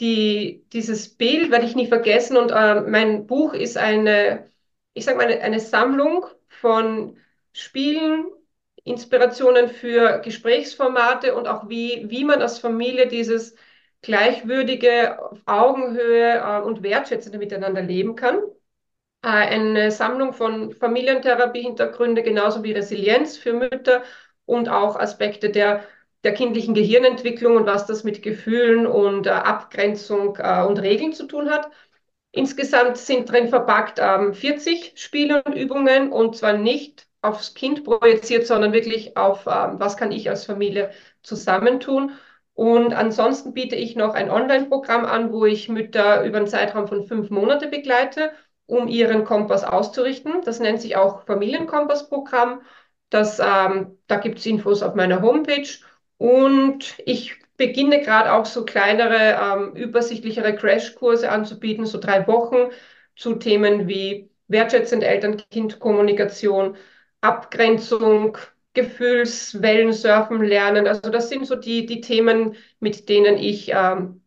die, 0.00 0.66
dieses 0.72 1.16
Bild 1.16 1.50
werde 1.50 1.66
ich 1.66 1.76
nie 1.76 1.86
vergessen 1.86 2.36
und 2.36 2.50
äh, 2.52 2.80
mein 2.80 3.26
Buch 3.26 3.52
ist 3.54 3.76
eine, 3.76 4.50
ich 4.94 5.04
sage 5.04 5.18
mal, 5.18 5.26
eine, 5.26 5.40
eine 5.42 5.60
Sammlung 5.60 6.26
von 6.48 7.16
Spielen, 7.52 8.26
Inspirationen 8.84 9.68
für 9.68 10.20
Gesprächsformate 10.20 11.34
und 11.34 11.46
auch 11.48 11.68
wie, 11.68 12.06
wie 12.08 12.24
man 12.24 12.40
als 12.40 12.58
Familie 12.58 13.08
dieses 13.08 13.54
gleichwürdige, 14.02 15.22
auf 15.22 15.38
Augenhöhe 15.46 16.38
äh, 16.38 16.60
und 16.62 16.82
wertschätzende 16.82 17.38
miteinander 17.38 17.82
leben 17.82 18.16
kann. 18.16 18.38
Äh, 19.22 19.28
eine 19.28 19.90
Sammlung 19.90 20.32
von 20.32 20.72
Familientherapie-Hintergründe, 20.72 22.22
genauso 22.22 22.62
wie 22.62 22.72
Resilienz 22.72 23.36
für 23.36 23.52
Mütter 23.52 24.02
und 24.46 24.68
auch 24.68 24.96
Aspekte 24.96 25.50
der, 25.50 25.84
der 26.24 26.34
kindlichen 26.34 26.74
Gehirnentwicklung 26.74 27.56
und 27.56 27.66
was 27.66 27.86
das 27.86 28.04
mit 28.04 28.22
Gefühlen 28.22 28.86
und 28.86 29.26
äh, 29.26 29.30
Abgrenzung 29.30 30.36
äh, 30.38 30.62
und 30.64 30.78
Regeln 30.80 31.12
zu 31.12 31.26
tun 31.26 31.50
hat. 31.50 31.70
Insgesamt 32.32 32.96
sind 32.96 33.30
drin 33.30 33.48
verpackt 33.48 33.98
ähm, 34.00 34.34
40 34.34 34.92
Spiele 34.96 35.42
und 35.42 35.54
Übungen 35.54 36.12
und 36.12 36.36
zwar 36.36 36.52
nicht 36.52 37.08
aufs 37.22 37.54
Kind 37.54 37.84
projiziert, 37.84 38.46
sondern 38.46 38.72
wirklich 38.72 39.16
auf, 39.16 39.46
ähm, 39.46 39.80
was 39.80 39.96
kann 39.96 40.12
ich 40.12 40.28
als 40.30 40.46
Familie 40.46 40.90
zusammentun. 41.22 42.12
Und 42.54 42.92
ansonsten 42.92 43.54
biete 43.54 43.74
ich 43.76 43.96
noch 43.96 44.14
ein 44.14 44.30
Online-Programm 44.30 45.04
an, 45.06 45.32
wo 45.32 45.44
ich 45.46 45.68
Mütter 45.68 46.24
über 46.24 46.38
einen 46.38 46.46
Zeitraum 46.46 46.86
von 46.88 47.06
fünf 47.06 47.30
Monate 47.30 47.68
begleite, 47.68 48.32
um 48.66 48.86
ihren 48.88 49.24
Kompass 49.24 49.64
auszurichten. 49.64 50.42
Das 50.44 50.60
nennt 50.60 50.80
sich 50.80 50.96
auch 50.96 51.24
Familienkompass-Programm. 51.24 52.60
Ähm, 53.12 53.98
da 54.06 54.16
gibt 54.16 54.38
es 54.38 54.46
Infos 54.46 54.82
auf 54.82 54.94
meiner 54.94 55.22
Homepage. 55.22 55.66
Und 56.20 56.98
ich 57.06 57.36
beginne 57.56 58.02
gerade 58.02 58.34
auch 58.34 58.44
so 58.44 58.66
kleinere, 58.66 59.38
ähm, 59.42 59.74
übersichtlichere 59.74 60.54
Crashkurse 60.54 61.30
anzubieten, 61.30 61.86
so 61.86 61.98
drei 61.98 62.26
Wochen 62.26 62.70
zu 63.16 63.36
Themen 63.36 63.88
wie 63.88 64.30
wertschätzende 64.46 65.06
Eltern-Kind-Kommunikation, 65.06 66.76
Abgrenzung, 67.22 68.36
Gefühlswellen 68.74 69.94
surfen 69.94 70.42
lernen. 70.42 70.86
Also 70.86 71.10
das 71.10 71.30
sind 71.30 71.46
so 71.46 71.56
die, 71.56 71.86
die 71.86 72.02
Themen, 72.02 72.54
mit 72.80 73.08
denen 73.08 73.38
ich 73.38 73.70
ähm, 73.72 74.20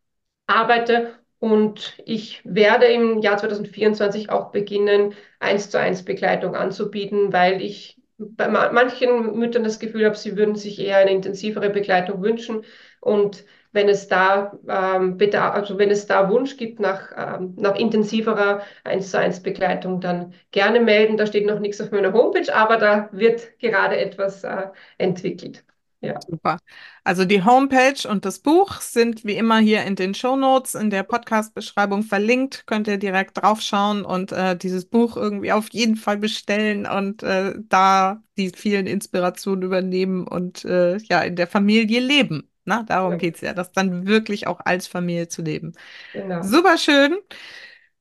arbeite. 0.48 1.14
Und 1.38 1.96
ich 2.06 2.42
werde 2.44 2.88
im 2.88 3.20
Jahr 3.20 3.38
2024 3.38 4.32
auch 4.32 4.52
beginnen, 4.52 5.14
eins 5.40 5.70
zu 5.70 5.80
eins 5.80 6.04
Begleitung 6.04 6.56
anzubieten, 6.56 7.34
weil 7.34 7.62
ich 7.62 7.98
bei 8.18 8.48
manchen 8.48 9.38
Müttern 9.38 9.64
das 9.64 9.80
Gefühl 9.80 10.06
habe, 10.06 10.16
sie 10.16 10.38
würden 10.38 10.56
sich 10.56 10.80
eher 10.80 10.98
eine 10.98 11.12
intensivere 11.12 11.70
Begleitung 11.70 12.22
wünschen. 12.22 12.64
Und 13.02 13.46
wenn 13.72 13.90
es 13.90 14.08
da 14.08 14.58
ähm, 14.70 15.18
Bedarf, 15.18 15.56
also 15.56 15.78
wenn 15.80 15.90
es 15.92 16.06
da 16.06 16.30
Wunsch 16.30 16.58
gibt 16.58 16.80
nach, 16.80 17.12
ähm, 17.18 17.56
nach 17.58 17.76
intensiverer 17.76 18.62
1 18.84 19.12
zu 19.12 19.18
1 19.20 19.42
Begleitung, 19.42 20.00
dann 20.00 20.34
gerne 20.52 20.80
melden. 20.80 21.18
Da 21.18 21.26
steht 21.26 21.46
noch 21.48 21.60
nichts 21.60 21.82
auf 21.82 21.92
meiner 21.92 22.14
Homepage, 22.14 22.54
aber 22.54 22.78
da 22.78 23.10
wird 23.12 23.60
gerade 23.60 23.98
etwas 23.98 24.44
äh, 24.44 24.68
entwickelt. 24.98 25.64
Ja. 26.04 26.20
Super. 26.22 26.60
Also 27.04 27.24
die 27.24 27.44
Homepage 27.44 28.08
und 28.08 28.26
das 28.26 28.40
Buch 28.40 28.82
sind 28.82 29.24
wie 29.24 29.38
immer 29.38 29.60
hier 29.60 29.84
in 29.84 29.96
den 29.96 30.14
Show 30.14 30.36
Notes 30.36 30.76
in 30.76 30.90
der 30.90 31.04
Podcast-Beschreibung 31.04 32.04
verlinkt. 32.04 32.68
Könnt 32.68 32.88
ihr 32.88 32.98
direkt 32.98 33.42
draufschauen 33.42 34.04
und 34.04 34.32
äh, 34.34 34.58
dieses 34.58 34.86
Buch 34.86 35.16
irgendwie 35.16 35.54
auf 35.54 35.70
jeden 35.72 35.96
Fall 35.96 36.18
bestellen 36.18 36.86
und 36.86 37.24
äh, 37.24 37.54
da 37.70 38.22
die 38.38 38.50
vielen 38.50 38.86
Inspirationen 38.86 39.64
übernehmen 39.64 40.28
und 40.28 40.66
äh, 40.66 40.98
ja 40.98 41.22
in 41.22 41.36
der 41.36 41.48
Familie 41.48 42.02
leben. 42.02 42.50
Na, 42.66 42.84
darum 42.84 43.20
ja. 43.20 43.30
es 43.30 43.42
ja, 43.42 43.54
das 43.54 43.72
dann 43.72 44.08
wirklich 44.08 44.48
auch 44.48 44.60
als 44.64 44.88
Familie 44.88 45.28
zu 45.28 45.42
leben. 45.42 45.74
Genau. 46.14 46.42
Super 46.44 46.78
schön. 46.78 47.18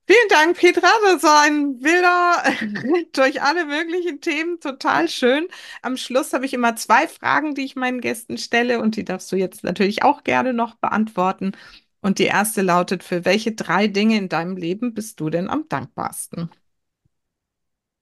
Vielen 0.06 0.28
Dank, 0.28 0.56
Petra. 0.56 0.88
Das 1.04 1.22
war 1.22 1.42
ein 1.42 1.80
wilder 1.80 3.04
durch 3.12 3.40
alle 3.40 3.64
möglichen 3.64 4.20
Themen. 4.20 4.60
Total 4.60 5.08
schön. 5.08 5.46
Am 5.80 5.96
Schluss 5.96 6.32
habe 6.32 6.44
ich 6.44 6.54
immer 6.54 6.76
zwei 6.76 7.06
Fragen, 7.06 7.54
die 7.54 7.64
ich 7.64 7.76
meinen 7.76 8.00
Gästen 8.00 8.36
stelle 8.36 8.80
und 8.80 8.96
die 8.96 9.04
darfst 9.04 9.30
du 9.30 9.36
jetzt 9.36 9.64
natürlich 9.64 10.02
auch 10.02 10.24
gerne 10.24 10.52
noch 10.52 10.74
beantworten. 10.76 11.52
Und 12.00 12.18
die 12.18 12.24
erste 12.24 12.62
lautet, 12.62 13.04
für 13.04 13.24
welche 13.24 13.52
drei 13.52 13.86
Dinge 13.86 14.16
in 14.16 14.28
deinem 14.28 14.56
Leben 14.56 14.92
bist 14.92 15.20
du 15.20 15.30
denn 15.30 15.48
am 15.48 15.68
dankbarsten? 15.68 16.50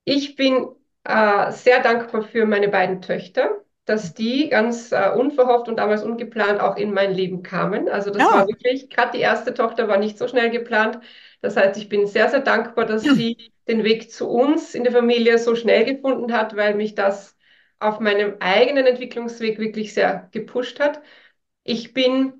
Ich 0.05 0.37
bin 0.37 0.69
äh, 1.05 1.53
sehr 1.53 1.83
dankbar 1.83 2.23
für 2.23 2.47
meine 2.47 2.69
beiden 2.69 3.03
Töchter 3.03 3.61
dass 3.91 4.15
die 4.15 4.49
ganz 4.49 4.93
äh, 4.93 5.11
unverhofft 5.17 5.69
und 5.69 5.77
damals 5.77 6.05
ungeplant 6.05 6.61
auch 6.61 6.77
in 6.77 6.93
mein 6.95 7.13
Leben 7.13 7.43
kamen. 7.43 7.89
Also 7.89 8.11
das 8.11 8.23
ja. 8.23 8.33
war 8.33 8.47
wirklich, 8.49 8.89
gerade 8.89 9.13
die 9.19 9.23
erste 9.23 9.53
Tochter 9.53 9.89
war 9.89 9.99
nicht 9.99 10.17
so 10.17 10.29
schnell 10.29 10.51
geplant. 10.51 11.01
Das 11.41 11.57
heißt, 11.57 11.79
ich 11.79 11.89
bin 11.89 12.07
sehr, 12.07 12.29
sehr 12.29 12.41
dankbar, 12.41 12.87
dass 12.87 13.13
sie 13.15 13.37
den 13.69 13.85
Weg 13.85 14.11
zu 14.13 14.29
uns 14.29 14.75
in 14.75 14.85
der 14.85 14.93
Familie 14.93 15.39
so 15.39 15.55
schnell 15.55 15.85
gefunden 15.85 16.33
hat, 16.33 16.57
weil 16.57 16.75
mich 16.75 16.95
das 16.95 17.37
auf 17.79 18.01
meinem 18.01 18.37
eigenen 18.41 18.87
Entwicklungsweg 18.87 19.59
wirklich 19.59 19.95
sehr 19.95 20.29
gepusht 20.33 20.81
hat. 20.81 21.01
Ich 21.65 21.93
bin 21.95 22.35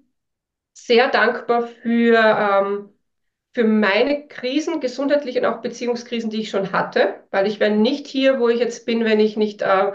sehr 0.75 1.09
dankbar 1.11 1.67
für, 1.69 2.17
ähm, 2.19 2.91
für 3.55 3.65
meine 3.65 4.29
Krisen, 4.29 4.81
gesundheitliche 4.81 5.41
und 5.41 5.47
auch 5.47 5.63
Beziehungskrisen, 5.63 6.31
die 6.31 6.43
ich 6.43 6.51
schon 6.51 6.73
hatte, 6.73 7.25
weil 7.31 7.47
ich 7.47 7.61
wäre 7.61 7.73
nicht 7.73 8.07
hier, 8.07 8.41
wo 8.41 8.49
ich 8.49 8.61
jetzt 8.61 8.87
bin, 8.87 9.05
wenn 9.05 9.21
ich 9.21 9.37
nicht 9.37 9.63
äh, 9.63 9.93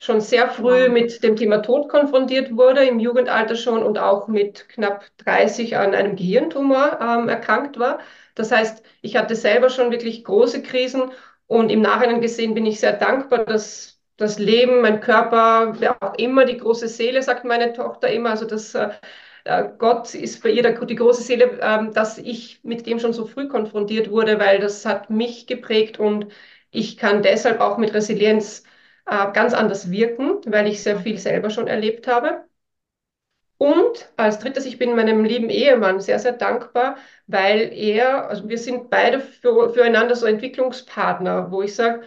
schon 0.00 0.20
sehr 0.20 0.50
früh 0.50 0.88
mit 0.88 1.22
dem 1.22 1.36
Thema 1.36 1.58
Tod 1.62 1.88
konfrontiert 1.88 2.56
wurde, 2.56 2.84
im 2.86 2.98
Jugendalter 3.00 3.54
schon 3.56 3.82
und 3.82 3.98
auch 3.98 4.28
mit 4.28 4.68
knapp 4.68 5.04
30 5.18 5.76
an 5.76 5.94
einem 5.94 6.16
Gehirntumor 6.16 6.98
ähm, 7.00 7.28
erkrankt 7.28 7.78
war. 7.78 8.00
Das 8.34 8.50
heißt, 8.50 8.82
ich 9.02 9.16
hatte 9.16 9.36
selber 9.36 9.70
schon 9.70 9.90
wirklich 9.90 10.24
große 10.24 10.62
Krisen 10.62 11.10
und 11.46 11.70
im 11.70 11.82
Nachhinein 11.82 12.20
gesehen 12.20 12.54
bin 12.54 12.66
ich 12.66 12.80
sehr 12.80 12.94
dankbar, 12.94 13.44
dass 13.44 14.00
das 14.16 14.38
Leben, 14.38 14.80
mein 14.80 15.00
Körper, 15.00 15.74
wer 15.80 16.02
auch 16.02 16.14
immer, 16.14 16.44
die 16.44 16.56
große 16.56 16.88
Seele, 16.88 17.22
sagt 17.22 17.44
meine 17.44 17.72
Tochter 17.72 18.08
immer, 18.10 18.30
also 18.30 18.46
dass 18.46 18.74
äh, 18.74 18.90
äh 19.44 19.68
Gott 19.78 20.14
ist 20.14 20.42
bei 20.42 20.50
ihr 20.50 20.62
die 20.62 20.94
große 20.94 21.22
Seele, 21.22 21.60
äh, 21.60 21.92
dass 21.92 22.18
ich 22.18 22.60
mit 22.64 22.86
dem 22.86 22.98
schon 23.00 23.12
so 23.12 23.26
früh 23.26 23.48
konfrontiert 23.48 24.10
wurde, 24.10 24.38
weil 24.38 24.60
das 24.60 24.84
hat 24.86 25.10
mich 25.10 25.46
geprägt 25.46 25.98
und 25.98 26.26
ich 26.70 26.96
kann 26.96 27.22
deshalb 27.22 27.60
auch 27.60 27.78
mit 27.78 27.94
Resilienz 27.94 28.64
äh, 29.06 29.32
ganz 29.32 29.54
anders 29.54 29.90
wirken, 29.90 30.40
weil 30.46 30.66
ich 30.68 30.82
sehr 30.82 30.98
viel 31.00 31.18
selber 31.18 31.50
schon 31.50 31.66
erlebt 31.68 32.06
habe. 32.06 32.44
Und 33.58 34.12
als 34.16 34.40
drittes, 34.40 34.66
ich 34.66 34.78
bin 34.78 34.96
meinem 34.96 35.24
lieben 35.24 35.48
Ehemann 35.48 36.00
sehr, 36.00 36.18
sehr 36.18 36.32
dankbar, 36.32 36.96
weil 37.28 37.72
er, 37.72 38.28
also 38.28 38.48
wir 38.48 38.58
sind 38.58 38.90
beide 38.90 39.20
für, 39.20 39.70
füreinander 39.72 40.16
so 40.16 40.26
Entwicklungspartner, 40.26 41.50
wo 41.52 41.62
ich 41.62 41.74
sage, 41.74 42.02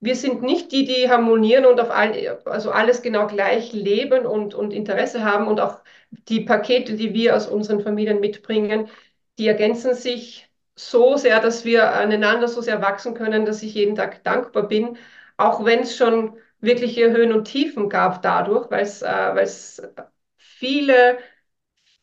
wir 0.00 0.16
sind 0.16 0.42
nicht 0.42 0.72
die, 0.72 0.84
die 0.84 1.08
harmonieren 1.10 1.66
und 1.66 1.80
auf 1.80 1.90
all, 1.90 2.40
also 2.44 2.70
alles 2.70 3.02
genau 3.02 3.26
gleich 3.26 3.72
leben 3.72 4.26
und, 4.26 4.54
und 4.54 4.72
Interesse 4.72 5.24
haben 5.24 5.46
und 5.48 5.60
auch 5.60 5.82
die 6.28 6.40
Pakete, 6.40 6.94
die 6.94 7.14
wir 7.14 7.36
aus 7.36 7.46
unseren 7.46 7.80
Familien 7.80 8.20
mitbringen, 8.20 8.88
die 9.38 9.46
ergänzen 9.48 9.94
sich 9.94 10.48
so 10.76 11.16
sehr, 11.16 11.40
dass 11.40 11.64
wir 11.64 11.92
aneinander 11.92 12.48
so 12.48 12.60
sehr 12.60 12.82
wachsen 12.82 13.14
können, 13.14 13.44
dass 13.46 13.62
ich 13.62 13.74
jeden 13.74 13.94
Tag 13.96 14.22
dankbar 14.24 14.68
bin 14.68 14.96
auch 15.40 15.64
wenn 15.64 15.80
es 15.80 15.96
schon 15.96 16.36
wirkliche 16.60 17.10
Höhen 17.12 17.32
und 17.32 17.44
Tiefen 17.44 17.88
gab 17.88 18.22
dadurch, 18.22 18.70
weil 18.70 18.82
es 18.82 19.02
äh, 19.02 19.88
viele, 20.58 21.18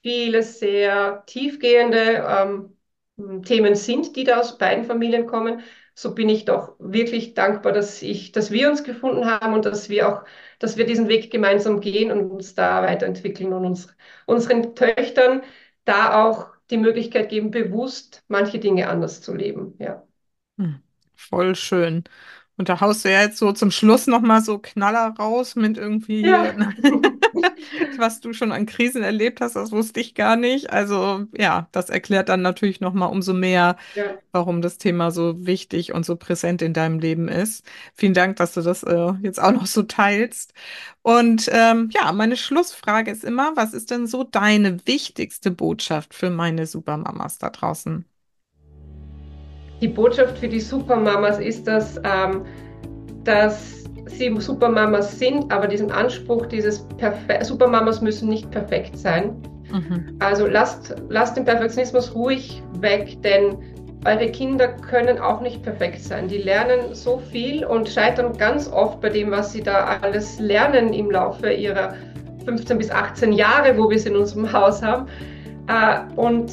viele 0.01 0.43
sehr 0.43 1.23
tiefgehende 1.27 2.25
ähm, 3.17 3.43
Themen 3.43 3.75
sind, 3.75 4.15
die 4.15 4.23
da 4.23 4.39
aus 4.39 4.57
beiden 4.57 4.85
Familien 4.85 5.25
kommen. 5.27 5.61
So 5.93 6.13
bin 6.13 6.27
ich 6.29 6.45
doch 6.45 6.75
wirklich 6.79 7.33
dankbar, 7.33 7.71
dass 7.71 8.01
ich, 8.01 8.31
dass 8.33 8.51
wir 8.51 8.69
uns 8.69 8.83
gefunden 8.83 9.25
haben 9.25 9.53
und 9.53 9.65
dass 9.65 9.89
wir 9.89 10.09
auch, 10.09 10.23
dass 10.59 10.77
wir 10.77 10.85
diesen 10.85 11.07
Weg 11.07 11.31
gemeinsam 11.31 11.79
gehen 11.79 12.11
und 12.11 12.29
uns 12.31 12.53
da 12.55 12.83
weiterentwickeln 12.83 13.53
und 13.53 13.65
uns, 13.65 13.87
unseren 14.25 14.75
Töchtern 14.75 15.41
da 15.85 16.25
auch 16.25 16.47
die 16.69 16.77
Möglichkeit 16.77 17.29
geben, 17.29 17.51
bewusst 17.51 18.23
manche 18.27 18.59
Dinge 18.59 18.89
anders 18.89 19.21
zu 19.21 19.33
leben. 19.33 19.75
Ja. 19.79 20.05
Hm, 20.57 20.81
voll 21.15 21.55
schön. 21.55 22.03
Und 22.57 22.69
da 22.69 22.79
haust 22.81 23.03
du 23.05 23.11
ja 23.11 23.21
jetzt 23.21 23.37
so 23.37 23.51
zum 23.51 23.71
Schluss 23.71 24.07
nochmal 24.07 24.41
so 24.41 24.59
Knaller 24.59 25.13
raus 25.19 25.55
mit 25.55 25.77
irgendwie, 25.77 26.27
ja. 26.27 26.53
was 27.97 28.19
du 28.19 28.33
schon 28.33 28.51
an 28.51 28.65
Krisen 28.65 29.03
erlebt 29.03 29.41
hast, 29.41 29.55
das 29.55 29.71
wusste 29.71 29.99
ich 29.99 30.15
gar 30.15 30.35
nicht. 30.35 30.71
Also 30.71 31.25
ja, 31.37 31.67
das 31.71 31.89
erklärt 31.89 32.29
dann 32.29 32.41
natürlich 32.41 32.81
nochmal 32.81 33.11
umso 33.11 33.33
mehr, 33.33 33.77
ja. 33.95 34.17
warum 34.31 34.61
das 34.61 34.77
Thema 34.77 35.11
so 35.11 35.45
wichtig 35.45 35.93
und 35.93 36.05
so 36.05 36.15
präsent 36.15 36.61
in 36.61 36.73
deinem 36.73 36.99
Leben 36.99 37.27
ist. 37.27 37.65
Vielen 37.93 38.13
Dank, 38.13 38.37
dass 38.37 38.53
du 38.53 38.61
das 38.61 38.83
äh, 38.83 39.13
jetzt 39.21 39.41
auch 39.41 39.51
noch 39.51 39.65
so 39.65 39.83
teilst. 39.83 40.53
Und 41.01 41.49
ähm, 41.51 41.89
ja, 41.93 42.11
meine 42.11 42.37
Schlussfrage 42.37 43.11
ist 43.11 43.23
immer, 43.23 43.53
was 43.55 43.73
ist 43.73 43.91
denn 43.91 44.07
so 44.07 44.23
deine 44.23 44.85
wichtigste 44.85 45.51
Botschaft 45.51 46.13
für 46.13 46.29
meine 46.29 46.65
Supermamas 46.65 47.37
da 47.37 47.49
draußen? 47.49 48.05
die 49.81 49.87
Botschaft 49.87 50.37
für 50.37 50.47
die 50.47 50.59
Supermamas 50.59 51.39
ist, 51.39 51.67
dass, 51.67 51.99
ähm, 52.03 52.45
dass 53.23 53.84
sie 54.05 54.35
Supermamas 54.39 55.17
sind, 55.17 55.51
aber 55.51 55.67
diesen 55.67 55.91
Anspruch, 55.91 56.45
dieses 56.45 56.87
Perfe 56.97 57.43
Supermamas 57.43 58.01
müssen 58.01 58.29
nicht 58.29 58.49
perfekt 58.51 58.97
sein. 58.97 59.35
Mhm. 59.71 60.15
Also 60.19 60.45
lasst, 60.47 60.95
lasst 61.09 61.37
den 61.37 61.45
Perfektionismus 61.45 62.13
ruhig 62.13 62.61
weg, 62.79 63.21
denn 63.23 63.57
eure 64.05 64.29
Kinder 64.29 64.67
können 64.67 65.17
auch 65.17 65.41
nicht 65.41 65.63
perfekt 65.63 66.01
sein. 66.01 66.27
Die 66.27 66.37
lernen 66.37 66.93
so 66.93 67.17
viel 67.17 67.65
und 67.65 67.89
scheitern 67.89 68.37
ganz 68.37 68.71
oft 68.71 69.01
bei 69.01 69.09
dem, 69.09 69.31
was 69.31 69.51
sie 69.51 69.61
da 69.61 69.97
alles 70.01 70.39
lernen 70.39 70.93
im 70.93 71.09
Laufe 71.09 71.51
ihrer 71.51 71.95
15 72.45 72.77
bis 72.77 72.91
18 72.91 73.31
Jahre, 73.33 73.75
wo 73.77 73.89
wir 73.89 73.97
es 73.97 74.05
in 74.05 74.15
unserem 74.15 74.51
Haus 74.53 74.83
haben. 74.83 75.07
Äh, 75.67 76.01
und 76.15 76.51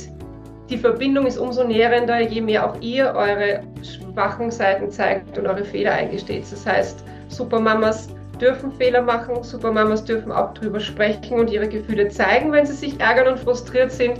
die 0.70 0.78
Verbindung 0.78 1.26
ist 1.26 1.36
umso 1.36 1.64
nährender, 1.64 2.20
je 2.20 2.40
mehr 2.40 2.66
auch 2.66 2.80
ihr 2.80 3.12
eure 3.14 3.60
schwachen 3.82 4.50
Seiten 4.50 4.90
zeigt 4.90 5.36
und 5.36 5.46
eure 5.46 5.64
Fehler 5.64 5.92
eingesteht. 5.92 6.44
Das 6.50 6.64
heißt, 6.64 7.04
Supermamas 7.32 8.08
dürfen 8.40 8.72
Fehler 8.72 9.02
machen, 9.02 9.42
Supermamas 9.42 10.04
dürfen 10.04 10.32
auch 10.32 10.52
drüber 10.54 10.80
sprechen 10.80 11.38
und 11.38 11.50
ihre 11.50 11.68
Gefühle 11.68 12.08
zeigen, 12.08 12.52
wenn 12.52 12.66
sie 12.66 12.74
sich 12.74 13.00
ärgern 13.00 13.34
und 13.34 13.38
frustriert 13.38 13.92
sind. 13.92 14.18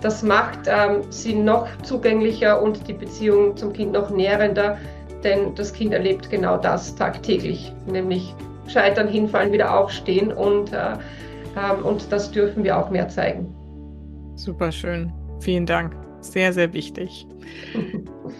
Das 0.00 0.22
macht 0.22 0.60
ähm, 0.66 1.02
sie 1.10 1.34
noch 1.34 1.66
zugänglicher 1.82 2.60
und 2.60 2.86
die 2.86 2.92
Beziehung 2.92 3.56
zum 3.56 3.72
Kind 3.72 3.92
noch 3.92 4.10
nährender, 4.10 4.78
denn 5.22 5.54
das 5.54 5.72
Kind 5.72 5.92
erlebt 5.92 6.30
genau 6.30 6.56
das 6.58 6.94
tagtäglich, 6.94 7.72
nämlich 7.86 8.34
scheitern, 8.68 9.08
hinfallen, 9.08 9.52
wieder 9.52 9.78
aufstehen 9.78 10.32
und, 10.32 10.72
äh, 10.72 10.92
ähm, 11.56 11.84
und 11.84 12.10
das 12.12 12.30
dürfen 12.30 12.64
wir 12.64 12.78
auch 12.78 12.90
mehr 12.90 13.08
zeigen. 13.08 13.52
Super 14.36 14.70
schön. 14.70 15.12
Vielen 15.40 15.66
Dank. 15.66 15.96
Sehr, 16.20 16.52
sehr 16.52 16.72
wichtig. 16.72 17.26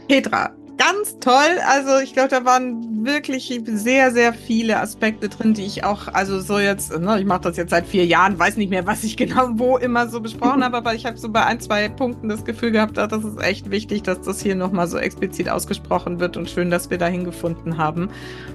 Petra, 0.09 0.51
ganz 0.77 1.19
toll. 1.21 1.59
Also 1.67 1.99
ich 1.99 2.13
glaube, 2.13 2.29
da 2.29 2.45
waren 2.45 3.05
wirklich 3.05 3.61
sehr, 3.67 4.11
sehr 4.13 4.33
viele 4.33 4.81
Aspekte 4.81 5.29
drin, 5.29 5.55
die 5.55 5.65
ich 5.65 5.85
auch, 5.85 6.09
also 6.09 6.41
so 6.41 6.59
jetzt, 6.59 6.99
ne, 6.99 7.21
ich 7.21 7.27
mache 7.27 7.43
das 7.43 7.57
jetzt 7.57 7.71
seit 7.71 7.87
vier 7.87 8.07
Jahren, 8.07 8.39
weiß 8.39 8.57
nicht 8.57 8.71
mehr, 8.71 8.87
was 8.87 9.05
ich 9.05 9.17
genau 9.25 9.51
wo 9.53 9.77
immer 9.77 10.09
so 10.09 10.21
besprochen 10.21 10.65
habe, 10.65 10.77
aber 10.77 10.95
ich 10.95 11.07
habe 11.07 11.17
so 11.17 11.29
bei 11.29 11.45
ein, 11.45 11.61
zwei 11.61 11.89
Punkten 11.89 12.29
das 12.29 12.45
Gefühl 12.45 12.71
gehabt, 12.71 12.97
das 12.97 13.13
ist 13.25 13.41
echt 13.41 13.71
wichtig, 13.71 14.03
dass 14.03 14.21
das 14.23 14.41
hier 14.41 14.55
nochmal 14.55 14.89
so 14.89 14.99
explizit 14.99 15.49
ausgesprochen 15.49 16.21
wird 16.21 16.37
und 16.37 16.51
schön, 16.51 16.71
dass 16.71 16.91
wir 16.91 16.99
dahin 16.99 17.25
gefunden 17.25 17.79
haben. 17.79 18.09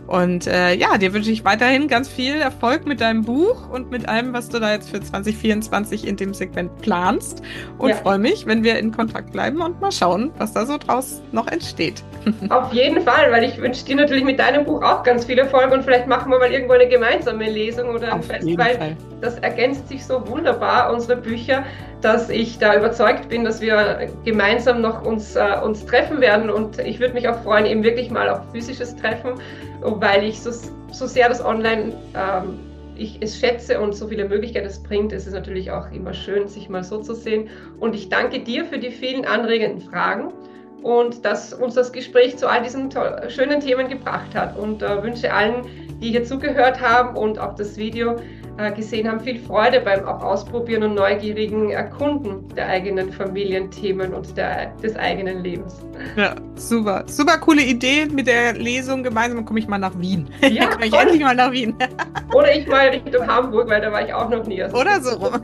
Und 0.07 0.47
äh, 0.47 0.73
ja, 0.75 0.97
dir 0.97 1.13
wünsche 1.13 1.31
ich 1.31 1.45
weiterhin 1.45 1.87
ganz 1.87 2.09
viel 2.09 2.35
Erfolg 2.35 2.87
mit 2.87 3.01
deinem 3.01 3.23
Buch 3.23 3.69
und 3.69 3.91
mit 3.91 4.09
allem, 4.09 4.33
was 4.33 4.49
du 4.49 4.59
da 4.59 4.71
jetzt 4.71 4.89
für 4.89 4.99
2024 4.99 6.07
in 6.07 6.15
dem 6.15 6.33
Segment 6.33 6.75
planst. 6.81 7.43
Und 7.77 7.89
ja. 7.89 7.95
freue 7.95 8.17
mich, 8.17 8.45
wenn 8.47 8.63
wir 8.63 8.79
in 8.79 8.91
Kontakt 8.91 9.31
bleiben 9.31 9.61
und 9.61 9.79
mal 9.79 9.91
schauen, 9.91 10.31
was 10.37 10.53
da 10.53 10.65
so 10.65 10.77
draus 10.77 11.21
noch 11.31 11.47
entsteht. 11.47 12.03
Auf 12.49 12.73
jeden 12.73 13.01
Fall, 13.01 13.31
weil 13.31 13.43
ich 13.43 13.59
wünsche 13.61 13.85
dir 13.85 13.95
natürlich 13.95 14.23
mit 14.23 14.39
deinem 14.39 14.65
Buch 14.65 14.83
auch 14.83 15.03
ganz 15.03 15.25
viel 15.25 15.37
Erfolg 15.37 15.71
und 15.71 15.83
vielleicht 15.83 16.07
machen 16.07 16.31
wir 16.31 16.39
mal 16.39 16.51
irgendwo 16.51 16.73
eine 16.73 16.87
gemeinsame 16.87 17.49
Lesung 17.49 17.89
oder 17.89 18.13
ein 18.13 18.23
Fest, 18.23 18.47
weil 18.57 18.75
Fall. 18.75 18.97
das 19.21 19.39
ergänzt 19.39 19.87
sich 19.87 20.05
so 20.05 20.27
wunderbar, 20.27 20.93
unsere 20.93 21.15
Bücher, 21.15 21.63
dass 22.01 22.29
ich 22.29 22.57
da 22.59 22.75
überzeugt 22.75 23.29
bin, 23.29 23.43
dass 23.43 23.61
wir 23.61 24.09
gemeinsam 24.25 24.81
noch 24.81 25.05
uns, 25.05 25.35
äh, 25.35 25.57
uns 25.63 25.85
treffen 25.85 26.21
werden 26.21 26.49
und 26.49 26.79
ich 26.79 26.99
würde 26.99 27.13
mich 27.13 27.27
auch 27.27 27.41
freuen, 27.41 27.65
eben 27.65 27.83
wirklich 27.83 28.09
mal 28.09 28.29
auf 28.29 28.39
physisches 28.51 28.95
Treffen, 28.95 29.33
weil 29.81 30.23
ich 30.23 30.41
so, 30.41 30.51
so 30.91 31.07
sehr 31.07 31.29
das 31.29 31.43
Online 31.43 31.93
ähm, 32.15 32.59
ich 32.95 33.17
es 33.21 33.39
schätze 33.39 33.79
und 33.79 33.95
so 33.95 34.07
viele 34.09 34.27
Möglichkeiten 34.27 34.67
es 34.67 34.83
bringt, 34.83 35.13
ist 35.13 35.25
es 35.25 35.33
natürlich 35.33 35.71
auch 35.71 35.89
immer 35.91 36.13
schön, 36.13 36.49
sich 36.49 36.67
mal 36.67 36.83
so 36.83 37.01
zu 37.01 37.15
sehen. 37.15 37.47
Und 37.79 37.95
ich 37.95 38.09
danke 38.09 38.41
dir 38.41 38.65
für 38.65 38.77
die 38.77 38.91
vielen 38.91 39.25
anregenden 39.25 39.79
Fragen 39.79 40.33
und 40.83 41.25
dass 41.25 41.53
uns 41.53 41.75
das 41.75 41.91
Gespräch 41.91 42.37
zu 42.37 42.47
all 42.47 42.63
diesen 42.63 42.89
schönen 43.29 43.59
Themen 43.59 43.87
gebracht 43.87 44.35
hat. 44.35 44.57
Und 44.57 44.81
äh, 44.81 45.03
wünsche 45.03 45.33
allen, 45.33 45.65
die 46.01 46.11
hier 46.11 46.23
zugehört 46.23 46.81
haben 46.81 47.17
und 47.17 47.39
auch 47.39 47.55
das 47.55 47.77
Video 47.77 48.17
gesehen 48.67 49.07
haben, 49.07 49.19
viel 49.19 49.39
Freude 49.39 49.79
beim 49.81 50.05
auch 50.05 50.21
Ausprobieren 50.21 50.83
und 50.83 50.95
neugierigen 50.95 51.71
Erkunden 51.71 52.47
der 52.55 52.67
eigenen 52.67 53.11
Familienthemen 53.11 54.13
und 54.13 54.35
der, 54.35 54.67
des 54.83 54.95
eigenen 54.95 55.43
Lebens. 55.43 55.81
Ja, 56.15 56.35
super. 56.55 57.03
Super 57.07 57.37
coole 57.37 57.61
Idee 57.61 58.05
mit 58.05 58.27
der 58.27 58.53
Lesung. 58.53 59.03
Gemeinsam 59.03 59.45
komme 59.45 59.59
ich 59.59 59.67
mal 59.67 59.77
nach 59.77 59.97
Wien. 59.97 60.27
Ja, 60.41 60.67
komme 60.71 60.87
ich 60.87 60.93
endlich 60.93 61.21
mal 61.21 61.35
nach 61.35 61.51
Wien. 61.51 61.73
Oder 62.33 62.55
ich 62.55 62.67
mal 62.67 62.89
Richtung 62.89 63.25
Hamburg, 63.25 63.69
weil 63.69 63.81
da 63.81 63.91
war 63.91 64.05
ich 64.05 64.13
auch 64.13 64.29
noch 64.29 64.45
nie. 64.45 64.61
Also 64.61 64.77
Oder 64.77 65.01
so 65.01 65.15
rum. 65.15 65.41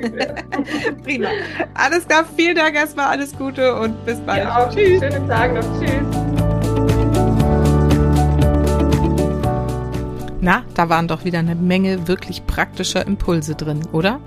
Prima. 1.04 1.30
Alles 1.74 2.08
klar, 2.08 2.26
vielen 2.36 2.56
Dank 2.56 2.76
erstmal, 2.76 3.08
alles 3.08 3.36
Gute 3.38 3.76
und 3.76 4.06
bis 4.06 4.20
bald. 4.20 4.44
Ja, 4.44 4.70
Tschüss. 4.70 5.02
Schönen 5.02 5.28
Tag 5.28 5.54
noch. 5.54 5.64
Tschüss. 5.80 6.35
Na, 10.46 10.64
da 10.76 10.90
waren 10.90 11.08
doch 11.08 11.26
wieder 11.26 11.40
eine 11.40 11.56
Menge 11.56 12.08
wirklich 12.08 12.46
praktischer 12.46 13.08
Impulse 13.08 13.56
drin, 13.56 13.80
oder? 13.94 14.22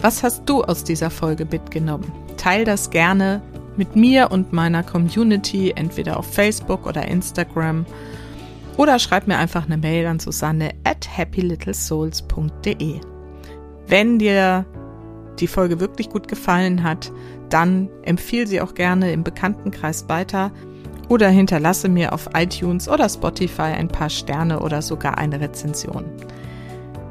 Was 0.00 0.22
hast 0.22 0.44
du 0.46 0.62
aus 0.62 0.84
dieser 0.84 1.10
Folge 1.10 1.48
mitgenommen? 1.50 2.12
Teil 2.36 2.64
das 2.64 2.90
gerne 2.90 3.42
mit 3.76 3.96
mir 3.96 4.30
und 4.30 4.52
meiner 4.52 4.84
Community, 4.84 5.72
entweder 5.74 6.16
auf 6.16 6.32
Facebook 6.32 6.86
oder 6.86 7.08
Instagram. 7.08 7.86
Oder 8.76 9.00
schreib 9.00 9.26
mir 9.26 9.36
einfach 9.36 9.66
eine 9.66 9.78
Mail 9.78 10.06
an 10.06 10.20
Susanne 10.20 10.74
at 10.84 11.08
happylittlesouls.de. 11.18 13.00
Wenn 13.88 14.20
dir 14.20 14.64
die 15.40 15.48
Folge 15.48 15.80
wirklich 15.80 16.08
gut 16.08 16.28
gefallen 16.28 16.84
hat, 16.84 17.10
dann 17.50 17.88
empfiehl 18.04 18.46
sie 18.46 18.60
auch 18.60 18.74
gerne 18.74 19.10
im 19.10 19.24
Bekanntenkreis 19.24 20.08
weiter 20.08 20.52
oder 21.12 21.28
hinterlasse 21.28 21.90
mir 21.90 22.14
auf 22.14 22.30
iTunes 22.34 22.88
oder 22.88 23.06
Spotify 23.06 23.74
ein 23.74 23.88
paar 23.88 24.08
Sterne 24.08 24.60
oder 24.60 24.80
sogar 24.80 25.18
eine 25.18 25.40
Rezension. 25.40 26.06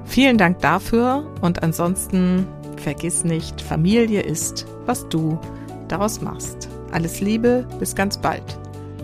Vielen 0.05 0.39
Dank 0.39 0.59
dafür 0.59 1.23
und 1.41 1.61
ansonsten 1.61 2.47
vergiss 2.77 3.23
nicht, 3.23 3.61
Familie 3.61 4.21
ist, 4.21 4.65
was 4.87 5.07
du 5.09 5.39
daraus 5.87 6.19
machst. 6.19 6.67
Alles 6.91 7.21
Liebe, 7.21 7.67
bis 7.79 7.93
ganz 7.93 8.17
bald. 8.17 8.57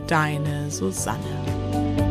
Deine 0.08 0.72
Susanne. 0.72 2.07